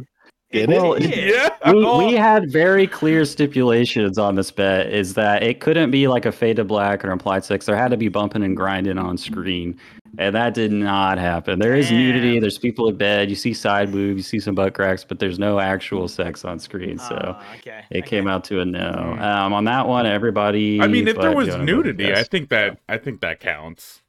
did. 0.52 0.70
let's 0.70 0.74
see 0.74 0.82
how 0.82 0.94
that- 0.94 1.02
Did 1.02 1.14
Well, 1.16 1.34
it? 1.34 1.56
yeah. 1.66 1.74
we, 1.74 1.86
Oh. 1.86 1.98
we 2.08 2.14
had 2.14 2.52
very 2.52 2.88
clear 2.88 3.26
stipulations 3.26 4.18
on 4.18 4.36
this 4.36 4.52
bet 4.52 4.88
is 4.92 5.14
that 5.16 5.44
it 5.44 5.60
couldn't 5.60 5.92
be 5.92 6.08
like 6.08 6.26
a 6.26 6.32
fade 6.32 6.58
to 6.58 6.64
black 6.64 7.04
or 7.04 7.12
implied 7.12 7.44
sex 7.44 7.66
there 7.66 7.76
had 7.76 7.92
to 7.92 7.98
be 7.98 8.08
bumping 8.08 8.44
and 8.44 8.56
grinding 8.56 8.98
on 8.98 9.18
screen 9.18 9.78
and 10.18 10.34
that 10.36 10.54
did 10.54 10.72
not 10.72 11.18
happen 11.18 11.60
there 11.60 11.76
is 11.76 11.92
nudity 11.92 12.40
there's 12.40 12.58
people 12.58 12.88
in 12.88 12.96
bed 12.96 13.30
you 13.30 13.36
see 13.36 13.54
side 13.54 13.92
boobs 13.92 14.18
you 14.18 14.24
see 14.24 14.40
some 14.40 14.56
butt 14.56 14.74
cracks 14.74 15.04
but 15.04 15.20
there's 15.20 15.40
no 15.40 15.60
actual 15.60 16.08
sex 16.08 16.46
on 16.46 16.58
screen 16.60 16.98
so 16.98 17.18
Ah, 17.38 17.44
okay. 17.58 17.82
it 17.92 17.98
okay. 18.00 18.08
came 18.10 18.28
out 18.28 18.44
to 18.46 18.62
a 18.62 18.66
no 18.66 18.80
Mm. 19.18 19.22
um, 19.22 19.54
on 19.54 19.66
that 19.66 19.88
one 19.88 20.06
everybody 20.06 20.80
I 20.82 20.88
mean, 20.88 21.08
if 21.08 21.18
there 21.18 21.36
was 21.36 21.56
nudity, 21.58 22.14
I 22.14 22.24
think 22.24 22.50
that 22.50 22.80
I 22.88 22.98
think 22.98 23.20
that 23.22 23.40
counts. 23.40 24.02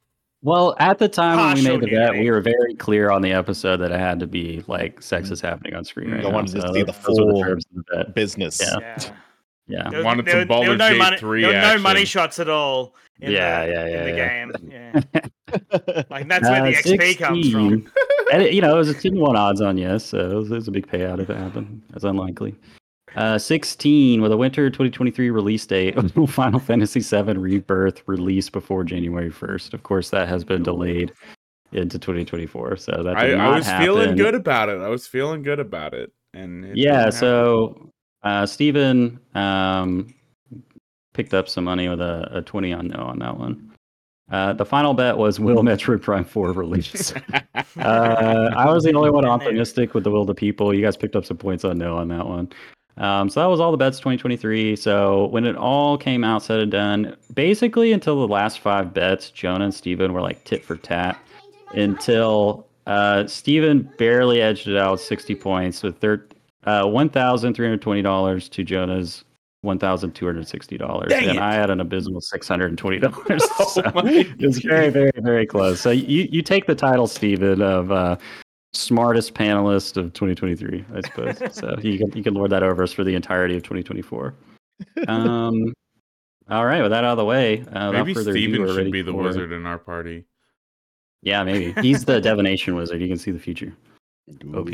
Well 0.43 0.75
at 0.79 0.97
the 0.99 1.07
time 1.09 1.37
when 1.37 1.55
we 1.55 1.61
made 1.61 1.81
the 1.81 1.87
bet 1.95 2.13
we 2.13 2.29
were 2.29 2.41
very 2.41 2.73
clear 2.75 3.09
on 3.11 3.21
the 3.21 3.31
episode 3.31 3.77
that 3.77 3.91
it 3.91 3.99
had 3.99 4.19
to 4.19 4.27
be 4.27 4.63
like 4.67 5.01
sex 5.01 5.31
is 5.31 5.41
happening 5.41 5.73
on 5.73 5.83
screen 5.83 6.11
right 6.11 6.19
I 6.19 6.29
now, 6.29 6.31
wanted 6.35 6.55
to 6.55 6.61
so 6.61 6.73
see 6.73 6.83
the 6.83 6.91
those 6.91 7.19
were 7.19 7.31
full- 7.33 7.43
terms 7.43 7.65
of 7.75 7.85
the 7.85 7.95
bet 8.05 8.15
Business. 8.15 8.61
Yeah. 8.61 8.79
Yeah. 8.79 9.13
yeah 9.67 9.89
There, 9.89 10.03
Wanted 10.03 10.25
there, 10.25 10.31
some 10.33 10.37
there 10.39 10.45
Baldur's 10.47 10.69
were 10.69 10.77
no 10.77 10.89
Gate 10.91 10.97
money, 10.99 11.17
3 11.17 11.41
there 11.41 11.49
were 11.51 11.77
no 11.77 11.81
money 11.81 12.01
action. 12.01 12.05
shots 12.05 12.39
at 12.39 12.49
all. 12.49 12.95
In 13.19 13.31
Yeah, 13.31 13.65
the, 13.65 13.71
yeah, 13.71 13.85
in 13.85 13.91
yeah, 13.91 14.03
the 14.03 14.17
yeah. 14.17 14.45
game. 14.45 15.03
Yeah. 15.13 15.21
Like 16.09 16.27
that's 16.27 16.43
where 16.43 16.61
Uh, 16.61 16.65
the 16.65 16.73
XP 16.75 17.17
comes 17.19 17.51
from. 17.51 17.69
16. 17.69 17.91
and 18.33 18.43
it, 18.43 18.53
you 18.53 18.61
know, 18.61 18.75
it 18.75 18.77
was 18.77 18.89
a 18.89 18.93
two 18.93 19.09
to 19.11 19.17
one 19.17 19.35
odds 19.37 19.61
on 19.61 19.77
yes, 19.77 20.05
so 20.05 20.17
it 20.19 20.33
was, 20.33 20.51
it 20.51 20.55
was 20.55 20.67
a 20.67 20.71
big 20.71 20.87
payout 20.87 21.19
if 21.19 21.29
it 21.29 21.37
happened. 21.37 21.81
That's 21.89 22.03
unlikely. 22.03 22.53
Uh, 23.17 23.39
16 23.39 24.21
with 24.21 24.31
a 24.31 24.37
winter 24.37 24.69
2023 24.69 25.31
release 25.31 25.65
date. 25.65 25.97
Of 25.97 26.13
Final 26.29 26.59
Fantasy 26.59 26.99
VII 26.99 27.33
Rebirth 27.33 28.03
release 28.05 28.47
before 28.47 28.83
January 28.83 29.31
1st. 29.31 29.73
Of 29.73 29.81
course, 29.81 30.11
that 30.11 30.27
has 30.27 30.43
been 30.43 30.61
delayed 30.61 31.11
into 31.71 31.97
2024. 31.97 32.77
So 32.77 33.01
that 33.03 33.17
I, 33.17 33.25
did 33.25 33.33
I 33.33 33.37
not 33.37 33.55
was 33.55 33.65
happen. 33.65 33.85
feeling 33.85 34.15
good 34.15 34.35
about 34.35 34.69
it. 34.69 34.79
I 34.81 34.89
was 34.89 35.07
feeling 35.07 35.41
good 35.41 35.59
about 35.59 35.95
it, 35.95 36.11
and 36.35 36.63
it 36.63 36.77
Yeah, 36.77 37.09
so 37.09 37.91
uh, 38.21 38.45
Steven 38.45 39.19
um, 39.33 40.13
picked 41.15 41.33
up 41.33 41.49
some 41.49 41.63
money 41.63 41.89
with 41.89 42.01
a, 42.01 42.29
a 42.31 42.41
20 42.43 42.71
on 42.71 42.87
no 42.89 42.99
on 42.99 43.17
that 43.17 43.35
one. 43.35 43.73
Uh, 44.29 44.53
the 44.53 44.65
final 44.65 44.93
bet 44.93 45.17
was 45.17 45.39
Will 45.39 45.63
Metroid 45.63 46.03
Prime 46.03 46.25
4 46.25 46.51
release. 46.51 47.13
uh, 47.55 48.51
I 48.55 48.69
was 48.69 48.83
the 48.83 48.93
only 48.93 49.09
one 49.09 49.25
optimistic 49.25 49.95
with 49.95 50.03
the 50.03 50.11
will 50.11 50.21
of 50.21 50.27
the 50.27 50.35
people. 50.35 50.71
You 50.71 50.83
guys 50.83 50.97
picked 50.97 51.15
up 51.15 51.25
some 51.25 51.37
points 51.37 51.65
on 51.65 51.79
no 51.79 51.97
on 51.97 52.09
that 52.09 52.27
one. 52.27 52.51
Um, 52.97 53.29
so 53.29 53.41
that 53.41 53.47
was 53.47 53.59
all 53.59 53.71
the 53.71 53.77
bets 53.77 53.99
2023. 53.99 54.75
So 54.75 55.27
when 55.27 55.45
it 55.45 55.55
all 55.55 55.97
came 55.97 56.23
out, 56.23 56.43
said 56.43 56.59
and 56.59 56.71
done, 56.71 57.15
basically 57.33 57.91
until 57.91 58.19
the 58.19 58.31
last 58.31 58.59
five 58.59 58.93
bets, 58.93 59.29
Jonah 59.29 59.65
and 59.65 59.73
Steven 59.73 60.13
were 60.13 60.21
like 60.21 60.43
tit 60.43 60.63
for 60.63 60.75
tat 60.75 61.19
until 61.73 62.67
uh, 62.87 63.27
Steven 63.27 63.83
barely 63.97 64.41
edged 64.41 64.67
it 64.67 64.77
out 64.77 64.99
60 64.99 65.35
points 65.35 65.83
with 65.83 65.99
thir- 65.99 66.27
uh, 66.65 66.83
$1,320 66.83 68.49
to 68.49 68.63
Jonah's 68.63 69.23
$1,260. 69.65 71.03
And 71.03 71.11
it. 71.11 71.37
I 71.37 71.53
had 71.53 71.69
an 71.69 71.81
abysmal 71.81 72.21
$620. 72.21 73.47
Oh 73.59 73.67
so 73.67 73.81
it 74.05 74.39
was 74.41 74.59
very, 74.59 74.89
very, 74.89 75.11
very 75.17 75.45
close. 75.45 75.81
So 75.81 75.91
you, 75.91 76.27
you 76.31 76.41
take 76.41 76.65
the 76.65 76.75
title, 76.75 77.07
Stephen, 77.07 77.61
of 77.61 77.91
uh, 77.91 78.17
smartest 78.73 79.33
panelist 79.33 79.97
of 79.97 80.13
2023, 80.13 80.85
I 80.93 81.01
suppose. 81.01 81.37
so 81.55 81.75
you 81.81 81.97
can, 81.97 82.15
you 82.15 82.23
can 82.23 82.33
lord 82.33 82.51
that 82.51 82.63
over 82.63 82.83
us 82.83 82.93
for 82.93 83.03
the 83.03 83.15
entirety 83.15 83.55
of 83.55 83.63
2024. 83.63 84.33
Um, 85.07 85.73
all 86.49 86.65
right, 86.65 86.81
with 86.81 86.91
that 86.91 87.03
out 87.03 87.11
of 87.11 87.17
the 87.17 87.25
way, 87.25 87.63
uh, 87.73 87.91
Maybe 87.91 88.13
without 88.13 88.21
further 88.21 88.31
Steven 88.31 88.67
should 88.67 88.77
ready 88.77 88.91
be 88.91 89.01
the 89.01 89.11
for- 89.11 89.23
wizard 89.23 89.51
in 89.51 89.65
our 89.65 89.79
party. 89.79 90.25
Yeah, 91.23 91.43
maybe. 91.43 91.73
He's 91.81 92.05
the 92.05 92.21
divination 92.21 92.75
wizard. 92.75 93.01
You 93.01 93.07
can 93.07 93.17
see 93.17 93.31
the 93.31 93.39
future. 93.39 93.73
OP. 94.53 94.69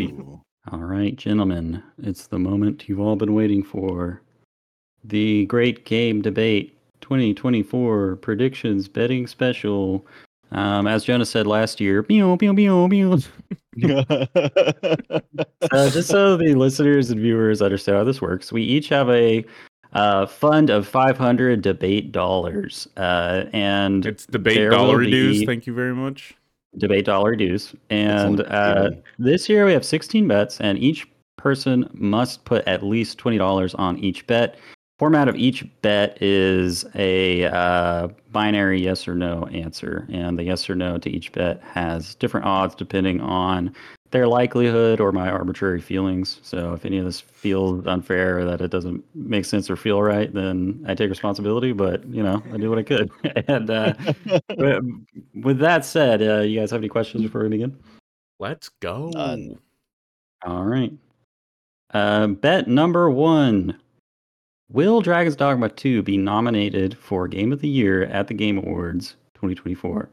All 0.71 0.79
right, 0.79 1.15
gentlemen, 1.15 1.83
it's 2.01 2.27
the 2.27 2.39
moment 2.39 2.87
you've 2.87 2.99
all 2.99 3.15
been 3.15 3.33
waiting 3.33 3.63
for. 3.63 4.21
The 5.03 5.45
Great 5.47 5.85
Game 5.85 6.21
Debate 6.21 6.77
2024 7.01 8.17
Predictions 8.17 8.87
Betting 8.87 9.27
Special. 9.27 10.05
Um, 10.53 10.87
as 10.87 11.03
Jonah 11.03 11.25
said 11.25 11.47
last 11.47 11.81
year. 11.81 12.05
Uh, 13.83 13.85
just 15.89 16.09
so 16.09 16.37
the 16.37 16.53
listeners 16.55 17.09
and 17.09 17.19
viewers 17.19 17.61
understand 17.61 17.97
how 17.97 18.03
this 18.03 18.21
works, 18.21 18.51
we 18.51 18.61
each 18.61 18.89
have 18.89 19.09
a 19.09 19.43
uh, 19.93 20.25
fund 20.25 20.69
of 20.69 20.87
500 20.87 21.61
debate 21.61 22.11
dollars. 22.11 22.87
Uh, 22.97 23.45
and 23.53 24.05
It's 24.05 24.25
debate 24.25 24.69
dollar 24.69 24.99
will 24.99 25.05
dues. 25.05 25.43
Thank 25.45 25.65
you 25.65 25.73
very 25.73 25.95
much. 25.95 26.35
debate 26.77 27.05
dollar 27.05 27.35
dues. 27.35 27.73
And 27.89 28.41
uh, 28.41 28.91
this 29.19 29.49
year 29.49 29.65
we 29.65 29.73
have 29.73 29.85
16 29.85 30.27
bets, 30.27 30.59
and 30.61 30.77
each 30.77 31.07
person 31.37 31.89
must 31.93 32.45
put 32.45 32.65
at 32.67 32.83
least 32.83 33.17
$20 33.17 33.77
on 33.77 33.97
each 33.99 34.25
bet. 34.27 34.57
Format 35.03 35.27
of 35.27 35.35
each 35.35 35.65
bet 35.81 36.17
is 36.21 36.85
a 36.95 37.43
uh, 37.43 38.07
binary 38.31 38.81
yes 38.81 39.05
or 39.05 39.13
no 39.13 39.45
answer, 39.47 40.07
and 40.09 40.39
the 40.39 40.43
yes 40.45 40.69
or 40.69 40.75
no 40.75 40.97
to 40.97 41.09
each 41.09 41.29
bet 41.33 41.61
has 41.61 42.15
different 42.15 42.45
odds 42.45 42.73
depending 42.73 43.19
on 43.19 43.75
their 44.11 44.29
likelihood 44.29 45.01
or 45.01 45.11
my 45.11 45.29
arbitrary 45.29 45.81
feelings. 45.81 46.39
So 46.41 46.71
if 46.71 46.85
any 46.85 46.99
of 46.99 47.03
this 47.03 47.19
feels 47.19 47.85
unfair 47.85 48.39
or 48.39 48.45
that 48.45 48.61
it 48.61 48.71
doesn't 48.71 49.03
make 49.13 49.43
sense 49.43 49.69
or 49.69 49.75
feel 49.75 50.01
right, 50.01 50.33
then 50.33 50.81
I 50.87 50.95
take 50.95 51.09
responsibility. 51.09 51.73
But 51.73 52.05
you 52.05 52.23
know, 52.23 52.41
I 52.53 52.55
do 52.55 52.69
what 52.69 52.79
I 52.79 52.83
could. 52.83 53.11
and 53.49 53.69
uh, 53.69 53.93
with 55.35 55.59
that 55.59 55.83
said, 55.83 56.21
uh, 56.21 56.43
you 56.43 56.61
guys 56.61 56.71
have 56.71 56.79
any 56.79 56.87
questions 56.87 57.23
before 57.23 57.43
we 57.43 57.49
begin? 57.49 57.77
Let's 58.39 58.69
go. 58.79 59.11
None. 59.13 59.59
All 60.45 60.63
right. 60.63 60.93
Uh, 61.93 62.27
bet 62.27 62.69
number 62.69 63.11
one. 63.11 63.81
Will 64.69 65.01
Dragon's 65.01 65.35
Dogma 65.35 65.69
2 65.69 66.01
be 66.03 66.17
nominated 66.17 66.97
for 66.97 67.27
Game 67.27 67.51
of 67.53 67.61
the 67.61 67.67
Year 67.67 68.05
at 68.05 68.27
the 68.27 68.33
Game 68.33 68.57
Awards 68.57 69.15
2024? 69.35 70.09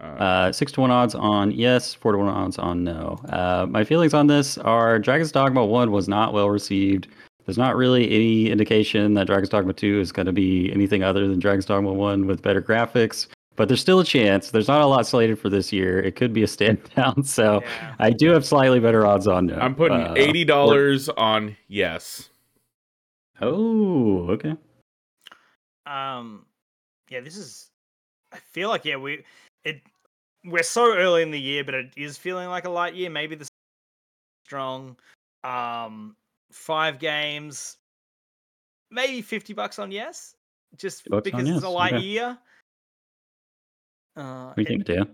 Uh, 0.00 0.04
Uh, 0.04 0.52
six 0.52 0.70
to 0.72 0.80
one 0.80 0.90
odds 0.92 1.14
on 1.14 1.50
yes, 1.50 1.94
four 1.94 2.12
to 2.12 2.18
one 2.18 2.28
odds 2.28 2.58
on 2.58 2.84
no. 2.84 3.18
Uh, 3.30 3.66
my 3.68 3.82
feelings 3.82 4.14
on 4.14 4.26
this 4.28 4.56
are 4.58 4.98
Dragon's 4.98 5.32
Dogma 5.32 5.64
1 5.64 5.90
was 5.90 6.08
not 6.08 6.32
well 6.32 6.50
received. 6.50 7.08
There's 7.46 7.58
not 7.58 7.76
really 7.76 8.04
any 8.10 8.50
indication 8.50 9.14
that 9.14 9.26
Dragon's 9.26 9.48
Dogma 9.48 9.72
2 9.72 10.00
is 10.00 10.12
going 10.12 10.26
to 10.26 10.32
be 10.32 10.70
anything 10.72 11.02
other 11.02 11.26
than 11.26 11.38
Dragon's 11.40 11.64
Dogma 11.64 11.92
1 11.92 12.26
with 12.26 12.42
better 12.42 12.60
graphics, 12.62 13.26
but 13.56 13.66
there's 13.68 13.80
still 13.80 13.98
a 14.00 14.04
chance. 14.04 14.50
There's 14.50 14.68
not 14.68 14.82
a 14.82 14.86
lot 14.86 15.06
slated 15.06 15.38
for 15.40 15.48
this 15.48 15.72
year. 15.72 15.98
It 15.98 16.14
could 16.14 16.32
be 16.32 16.42
a 16.42 16.46
stand 16.46 16.78
down. 16.94 17.22
So 17.24 17.62
Yeah. 17.62 17.94
I 17.98 18.10
do 18.10 18.30
have 18.30 18.44
slightly 18.46 18.78
better 18.78 19.04
odds 19.06 19.26
on 19.26 19.46
no. 19.46 19.56
I'm 19.56 19.74
putting 19.74 19.96
Uh, 20.02 20.14
eighty 20.16 20.44
dollars 20.44 21.08
on 21.08 21.56
yes. 21.66 22.28
Oh, 23.40 24.26
okay. 24.30 24.54
Um, 25.86 26.44
yeah, 27.08 27.20
this 27.20 27.36
is. 27.36 27.70
I 28.32 28.38
feel 28.38 28.68
like 28.68 28.84
yeah, 28.84 28.96
we 28.96 29.24
it 29.64 29.80
we're 30.44 30.62
so 30.62 30.94
early 30.94 31.22
in 31.22 31.30
the 31.30 31.40
year, 31.40 31.64
but 31.64 31.74
it 31.74 31.92
is 31.96 32.18
feeling 32.18 32.48
like 32.48 32.66
a 32.66 32.70
light 32.70 32.94
year. 32.94 33.10
Maybe 33.10 33.34
the 33.34 33.48
strong. 34.44 34.96
Um, 35.44 36.16
five 36.52 36.98
games, 36.98 37.76
maybe 38.90 39.22
fifty 39.22 39.52
bucks 39.52 39.78
on 39.78 39.92
yes, 39.92 40.34
just 40.76 41.04
50 41.04 41.10
bucks 41.10 41.26
on 41.32 41.40
because 41.44 41.56
it's 41.56 41.64
a 41.64 41.68
light 41.68 41.94
okay. 41.94 42.02
year. 42.02 42.38
Uh, 44.16 44.46
What 44.46 44.56
do 44.56 44.62
you 44.62 44.66
think, 44.66 44.84
Dan? 44.84 45.08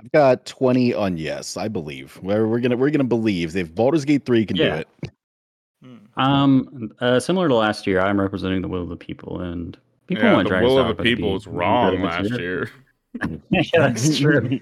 I've 0.00 0.10
got 0.12 0.44
20 0.44 0.92
on 0.92 1.16
yes, 1.16 1.56
I 1.56 1.68
believe. 1.68 2.18
We're, 2.20 2.46
we're 2.48 2.60
gonna 2.60 2.76
we're 2.76 2.90
gonna 2.90 3.04
believe 3.04 3.56
if 3.56 3.74
Baldur's 3.74 4.04
Gate 4.04 4.26
3 4.26 4.44
can 4.44 4.56
Yeah. 4.56 4.68
do 4.68 4.74
it. 4.80 4.88
Hmm. 5.84 6.20
Um, 6.20 6.92
uh, 7.00 7.20
similar 7.20 7.48
to 7.48 7.54
last 7.54 7.86
year, 7.86 8.00
I'm 8.00 8.18
representing 8.18 8.62
the 8.62 8.68
will 8.68 8.82
of 8.82 8.88
the 8.88 8.96
people, 8.96 9.40
and 9.40 9.76
people 10.06 10.24
yeah, 10.24 10.32
want 10.32 10.48
the 10.48 10.60
will 10.60 10.78
of 10.78 10.96
the 10.96 11.02
people 11.02 11.28
be 11.28 11.34
was 11.34 11.46
wrong 11.46 12.00
last 12.00 12.30
year. 12.30 12.70
yeah, 13.50 13.62
that's 13.74 14.18
true. 14.18 14.60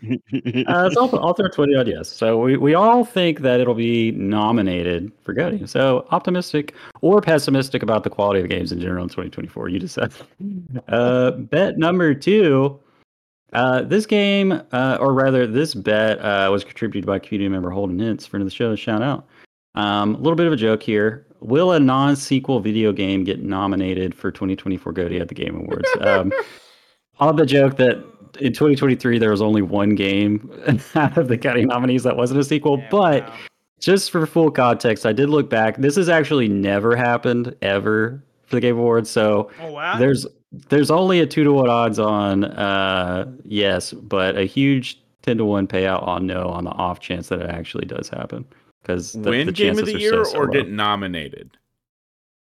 Uh, 0.66 0.90
so 0.90 1.08
I'll, 1.08 1.26
I'll 1.26 1.34
throw 1.34 1.48
20 1.48 1.74
on 1.74 1.86
yes. 1.86 2.10
So 2.10 2.38
we, 2.38 2.56
we 2.56 2.74
all 2.74 3.04
think 3.04 3.40
that 3.40 3.60
it'll 3.60 3.74
be 3.74 4.10
nominated 4.12 5.10
for 5.22 5.32
GOTY. 5.32 5.66
So 5.66 6.06
optimistic 6.10 6.74
or 7.00 7.22
pessimistic 7.22 7.82
about 7.82 8.04
the 8.04 8.10
quality 8.10 8.40
of 8.40 8.50
games 8.50 8.70
in 8.70 8.80
general 8.80 9.04
in 9.04 9.08
2024. 9.08 9.68
You 9.68 9.78
decide. 9.78 10.12
Uh, 10.88 11.30
bet 11.30 11.78
number 11.78 12.14
two. 12.14 12.78
Uh, 13.52 13.82
this 13.82 14.06
game, 14.06 14.62
uh, 14.72 14.96
or 15.00 15.12
rather, 15.12 15.46
this 15.46 15.74
bet 15.74 16.18
uh, 16.20 16.48
was 16.50 16.64
contributed 16.64 17.06
by 17.06 17.18
community 17.18 17.48
member 17.48 17.70
Holden 17.70 17.98
Hintz, 17.98 18.26
friend 18.26 18.42
of 18.42 18.46
the 18.46 18.54
show. 18.54 18.74
Shout 18.74 19.02
out. 19.02 19.26
Um, 19.74 20.14
a 20.14 20.18
little 20.18 20.36
bit 20.36 20.46
of 20.46 20.52
a 20.52 20.56
joke 20.56 20.82
here. 20.82 21.26
Will 21.40 21.72
a 21.72 21.80
non-sequel 21.80 22.60
video 22.60 22.92
game 22.92 23.24
get 23.24 23.42
nominated 23.42 24.14
for 24.14 24.30
2024 24.30 24.92
GOTY 24.92 25.20
at 25.20 25.28
the 25.28 25.34
Game 25.34 25.56
Awards? 25.56 25.88
Um, 26.00 26.32
on 27.18 27.36
the 27.36 27.46
joke 27.46 27.76
that 27.76 27.96
in 28.40 28.52
2023 28.52 29.18
there 29.18 29.30
was 29.30 29.42
only 29.42 29.62
one 29.62 29.94
game 29.94 30.50
out 30.94 31.16
of 31.16 31.28
the 31.28 31.36
GOTY 31.36 31.64
nominees 31.66 32.02
that 32.04 32.16
wasn't 32.16 32.40
a 32.40 32.44
sequel, 32.44 32.78
Yeah, 32.78 32.88
but 32.90 33.28
wow. 33.28 33.34
just 33.80 34.10
for 34.10 34.26
full 34.26 34.50
context, 34.50 35.04
I 35.06 35.12
did 35.12 35.28
look 35.30 35.48
back. 35.50 35.76
This 35.76 35.96
has 35.96 36.08
actually 36.08 36.48
never 36.48 36.96
happened 36.96 37.54
ever 37.62 38.22
for 38.44 38.56
the 38.56 38.60
Game 38.60 38.78
Awards. 38.78 39.10
So 39.10 39.50
oh 39.60 39.72
wow, 39.72 39.98
there's 39.98 40.26
there's 40.68 40.90
only 40.90 41.20
a 41.20 41.26
two 41.26 41.44
to 41.44 41.52
one 41.52 41.68
odds 41.70 41.98
on 41.98 42.44
uh 42.44 43.30
yes, 43.44 43.92
but 43.92 44.36
a 44.36 44.44
huge 44.44 45.00
ten 45.22 45.38
to 45.38 45.44
one 45.44 45.66
payout 45.66 46.06
on 46.06 46.26
no 46.26 46.48
on 46.48 46.64
the 46.64 46.70
off 46.72 47.00
chance 47.00 47.28
that 47.28 47.40
it 47.40 47.50
actually 47.50 47.86
does 47.86 48.08
happen 48.08 48.44
because 48.82 49.12
the, 49.12 49.30
Win 49.30 49.46
the 49.46 49.52
game 49.52 49.78
of 49.78 49.86
the 49.86 49.98
year 49.98 50.24
so, 50.24 50.32
so 50.32 50.38
or 50.38 50.46
low. 50.46 50.52
get 50.52 50.68
nominated? 50.68 51.56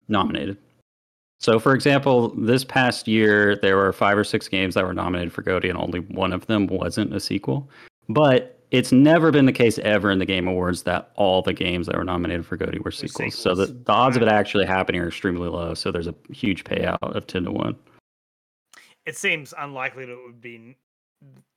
nominated. 0.08 0.58
So, 1.40 1.60
for 1.60 1.74
example, 1.74 2.30
this 2.36 2.64
past 2.64 3.08
year 3.08 3.56
there 3.58 3.76
were 3.78 3.92
five 3.94 4.18
or 4.18 4.24
six 4.24 4.48
games 4.48 4.76
that 4.76 4.86
were 4.86 4.94
nominated 4.94 5.34
for 5.34 5.42
GOTY, 5.42 5.70
and 5.70 5.78
only 5.78 6.00
one 6.00 6.32
of 6.34 6.46
them 6.48 6.68
wasn't 6.68 7.14
a 7.14 7.20
sequel. 7.20 7.70
But 8.10 8.60
it's 8.72 8.92
never 8.92 9.30
been 9.32 9.46
the 9.46 9.52
case 9.54 9.78
ever 9.80 10.10
in 10.10 10.20
the 10.20 10.26
Game 10.26 10.48
Awards 10.48 10.84
that 10.84 11.12
all 11.16 11.42
the 11.42 11.54
games 11.54 11.88
that 11.88 11.96
were 11.98 12.04
nominated 12.04 12.46
for 12.46 12.58
GOTY 12.58 12.80
were 12.80 12.92
sequels. 12.92 13.38
So 13.38 13.56
the, 13.56 13.68
the 13.68 13.92
odds 13.92 14.16
of 14.16 14.22
it 14.24 14.30
actually 14.30 14.66
happening 14.66 15.02
are 15.02 15.08
extremely 15.08 15.48
low. 15.50 15.74
So 15.74 15.92
there's 15.92 16.08
a 16.08 16.16
huge 16.32 16.64
payout 16.64 16.98
of 17.02 17.28
ten 17.28 17.44
to 17.44 17.52
one. 17.52 17.76
it 19.06 19.18
seems 19.18 19.54
unlikely 19.58 20.06
that 20.06 20.14
it 20.14 20.20
would 20.26 20.42
be 20.42 20.76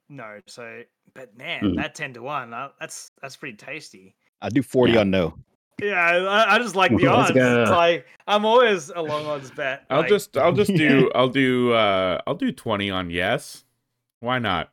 no. 0.08 0.40
So, 0.46 0.82
but 1.14 1.36
man, 1.38 1.62
Mm. 1.62 1.76
that 1.76 1.94
ten 1.94 2.12
to 2.14 2.22
one, 2.22 2.52
uh, 2.52 2.70
that's 2.80 3.10
that's 3.22 3.36
pretty 3.36 3.56
tasty. 3.56 4.14
I 4.42 4.48
do 4.48 4.62
40 4.62 4.92
Yeah. 4.92 5.00
on 5.00 5.10
no. 5.10 5.34
Yeah, 5.82 5.94
I, 6.00 6.54
I 6.54 6.58
just 6.58 6.74
like 6.74 6.90
the 6.96 7.06
odds. 7.06 7.32
go. 7.32 7.62
It's 7.62 7.70
like 7.70 8.06
I'm 8.26 8.44
always 8.44 8.90
a 8.90 9.02
long 9.02 9.26
odds 9.26 9.50
bet. 9.50 9.84
I'll 9.90 10.00
like, 10.00 10.08
just 10.08 10.36
I'll 10.36 10.52
just 10.52 10.74
do 10.74 11.10
I'll 11.14 11.28
do 11.28 11.72
uh 11.72 12.20
I'll 12.26 12.34
do 12.34 12.50
twenty 12.52 12.90
on 12.90 13.10
yes. 13.10 13.64
Why 14.20 14.38
not? 14.38 14.70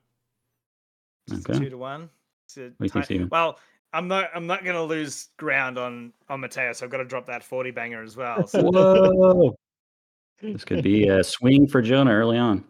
Okay. 1.32 1.60
two 1.60 1.70
to 1.70 1.78
one. 1.78 2.10
It's 2.46 2.58
a 2.58 2.70
do 2.70 2.76
you 2.82 2.90
think, 2.90 3.08
tight- 3.08 3.32
Well, 3.32 3.60
I'm 3.92 4.08
not 4.08 4.30
I'm 4.34 4.48
not 4.48 4.64
gonna 4.64 4.84
lose 4.84 5.30
ground 5.38 5.78
on 5.78 6.14
on 6.30 6.40
Mateo, 6.40 6.72
so 6.74 6.86
I've 6.86 6.92
got 6.92 6.98
to 6.98 7.06
drop 7.06 7.26
that 7.28 7.44
forty 7.44 7.72
banger 7.72 8.02
as 8.02 8.16
well. 8.16 8.48
So 8.48 8.62
Whoa! 8.64 9.56
this 10.42 10.64
could 10.64 10.84
be 10.84 11.08
a 11.10 11.24
swing 11.24 11.68
for 11.68 11.82
Jonah 11.82 12.12
early 12.12 12.38
on. 12.38 12.64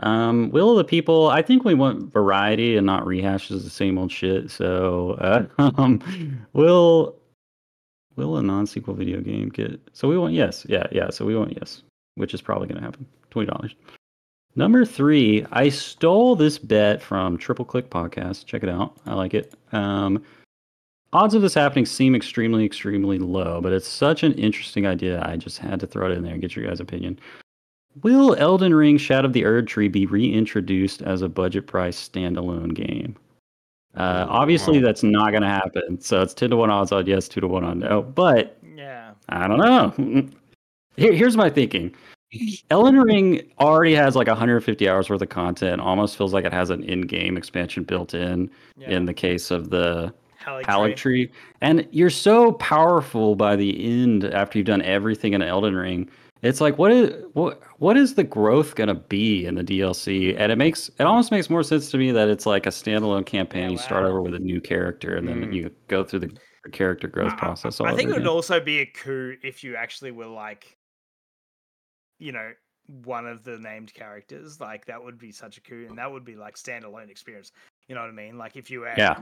Um, 0.00 0.50
will 0.50 0.76
the 0.76 0.84
people? 0.84 1.28
I 1.28 1.42
think 1.42 1.64
we 1.64 1.74
want 1.74 2.12
variety 2.12 2.76
and 2.76 2.86
not 2.86 3.04
rehashes 3.04 3.64
the 3.64 3.70
same 3.70 3.98
old 3.98 4.12
shit. 4.12 4.50
So, 4.50 5.12
uh, 5.20 5.46
um, 5.78 6.46
will 6.52 7.16
will 8.16 8.36
a 8.36 8.42
non-sequel 8.42 8.94
video 8.94 9.20
game 9.20 9.48
get? 9.48 9.80
So 9.92 10.08
we 10.08 10.18
want 10.18 10.34
yes, 10.34 10.66
yeah, 10.68 10.86
yeah. 10.92 11.10
So 11.10 11.24
we 11.24 11.36
want 11.36 11.56
yes, 11.56 11.82
which 12.16 12.34
is 12.34 12.42
probably 12.42 12.68
going 12.68 12.78
to 12.78 12.84
happen. 12.84 13.06
Twenty 13.30 13.50
dollars. 13.50 13.74
Number 14.54 14.86
three, 14.86 15.44
I 15.52 15.68
stole 15.68 16.34
this 16.34 16.58
bet 16.58 17.02
from 17.02 17.36
Triple 17.36 17.66
Click 17.66 17.90
Podcast. 17.90 18.46
Check 18.46 18.62
it 18.62 18.70
out. 18.70 18.96
I 19.04 19.12
like 19.12 19.34
it. 19.34 19.54
Um, 19.72 20.24
odds 21.12 21.34
of 21.34 21.42
this 21.42 21.52
happening 21.52 21.84
seem 21.84 22.14
extremely, 22.14 22.64
extremely 22.64 23.18
low, 23.18 23.60
but 23.60 23.74
it's 23.74 23.86
such 23.86 24.22
an 24.22 24.32
interesting 24.34 24.86
idea. 24.86 25.22
I 25.26 25.36
just 25.36 25.58
had 25.58 25.78
to 25.80 25.86
throw 25.86 26.10
it 26.10 26.16
in 26.16 26.22
there 26.22 26.32
and 26.32 26.40
get 26.40 26.56
your 26.56 26.66
guys' 26.66 26.80
opinion. 26.80 27.18
Will 28.02 28.34
Elden 28.36 28.74
Ring 28.74 28.98
Shadow 28.98 29.26
of 29.26 29.32
the 29.32 29.42
Erdtree 29.42 29.90
be 29.90 30.06
reintroduced 30.06 31.02
as 31.02 31.22
a 31.22 31.28
budget 31.28 31.66
price 31.66 31.96
standalone 32.08 32.74
game? 32.74 33.16
Uh, 33.96 34.26
obviously, 34.28 34.78
Wow. 34.78 34.84
that's 34.86 35.02
not 35.02 35.30
going 35.30 35.42
to 35.42 35.48
happen. 35.48 35.98
So 36.00 36.20
it's 36.20 36.34
10 36.34 36.50
to 36.50 36.56
1 36.56 36.68
odds 36.70 36.92
on 36.92 37.06
yes, 37.06 37.28
2 37.28 37.40
to 37.40 37.48
1 37.48 37.64
on 37.64 37.78
no. 37.78 38.02
But 38.02 38.58
yeah, 38.76 39.12
I 39.30 39.48
don't 39.48 39.58
know. 39.58 40.28
Here, 40.96 41.12
here's 41.12 41.36
my 41.36 41.48
thinking. 41.50 41.94
Elden 42.70 42.98
Ring 43.00 43.42
already 43.60 43.94
has 43.94 44.16
like 44.16 44.26
150 44.28 44.88
hours 44.88 45.08
worth 45.08 45.22
of 45.22 45.28
content. 45.28 45.80
Almost 45.80 46.16
feels 46.18 46.32
like 46.34 46.44
it 46.44 46.52
has 46.52 46.70
an 46.70 46.82
in-game 46.84 47.36
expansion 47.36 47.84
built 47.84 48.14
in. 48.14 48.50
yeah. 48.76 48.90
In 48.90 49.04
the 49.04 49.14
case 49.14 49.50
of 49.50 49.70
the 49.70 50.12
Haligtree. 50.42 50.64
Haligtree, 50.64 51.30
and 51.60 51.86
you're 51.90 52.08
so 52.10 52.52
powerful 52.52 53.34
by 53.36 53.56
the 53.56 54.02
end 54.02 54.24
after 54.24 54.58
you've 54.58 54.66
done 54.66 54.82
everything 54.82 55.32
in 55.34 55.42
Elden 55.42 55.74
Ring 55.74 56.08
it's 56.42 56.60
like 56.60 56.78
what 56.78 56.92
is 56.92 57.24
what 57.32 57.60
what 57.78 57.96
is 57.96 58.14
the 58.14 58.24
growth 58.24 58.74
gonna 58.74 58.94
be 58.94 59.46
in 59.46 59.54
the 59.54 59.64
DLC? 59.64 60.36
And 60.38 60.52
it 60.52 60.56
makes 60.56 60.88
it 60.98 61.02
almost 61.02 61.30
makes 61.30 61.48
more 61.50 61.62
sense 61.62 61.90
to 61.90 61.98
me 61.98 62.12
that 62.12 62.28
it's 62.28 62.46
like 62.46 62.66
a 62.66 62.70
standalone 62.70 63.24
campaign. 63.26 63.64
Yeah, 63.64 63.70
you 63.70 63.78
start 63.78 64.04
over 64.04 64.20
with 64.22 64.34
a 64.34 64.38
new 64.38 64.60
character, 64.60 65.16
and 65.16 65.26
then 65.28 65.42
Mm. 65.46 65.54
you 65.54 65.70
go 65.88 66.04
through 66.04 66.20
the, 66.20 66.36
character 66.72 67.06
growth 67.06 67.32
I- 67.34 67.36
process. 67.36 67.80
I 67.80 67.94
think 67.94 68.10
it 68.10 68.14
would 68.14 68.26
also 68.26 68.58
be 68.58 68.80
a 68.80 68.86
coup 68.86 69.36
if 69.44 69.62
you 69.62 69.76
actually 69.76 70.10
were 70.10 70.26
like, 70.26 70.76
you 72.18 72.32
know, 72.32 72.50
one 72.86 73.26
of 73.26 73.42
the 73.44 73.58
named 73.58 73.92
characters. 73.94 74.60
Like 74.60 74.86
that 74.86 75.02
would 75.02 75.18
be 75.18 75.32
such 75.32 75.58
a 75.58 75.60
coup, 75.60 75.86
and 75.88 75.98
that 75.98 76.10
would 76.10 76.24
be 76.24 76.36
like 76.36 76.56
standalone 76.56 77.10
experience. 77.10 77.52
You 77.88 77.94
know 77.94 78.00
what 78.00 78.10
I 78.10 78.14
mean? 78.14 78.36
Like 78.38 78.56
if 78.56 78.70
you 78.70 78.80
were 78.80 78.94
Yeah. 78.96 79.16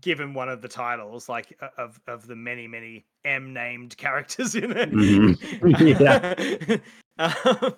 given 0.00 0.34
one 0.34 0.48
of 0.48 0.60
the 0.62 0.68
titles, 0.68 1.28
like 1.28 1.58
of 1.78 2.00
of 2.06 2.26
the 2.26 2.36
many 2.36 2.66
many 2.66 3.06
M 3.24 3.52
named 3.52 3.96
characters 3.96 4.54
in 4.54 4.72
it. 4.76 4.90
Mhm. 5.62 6.80
um, 7.18 7.74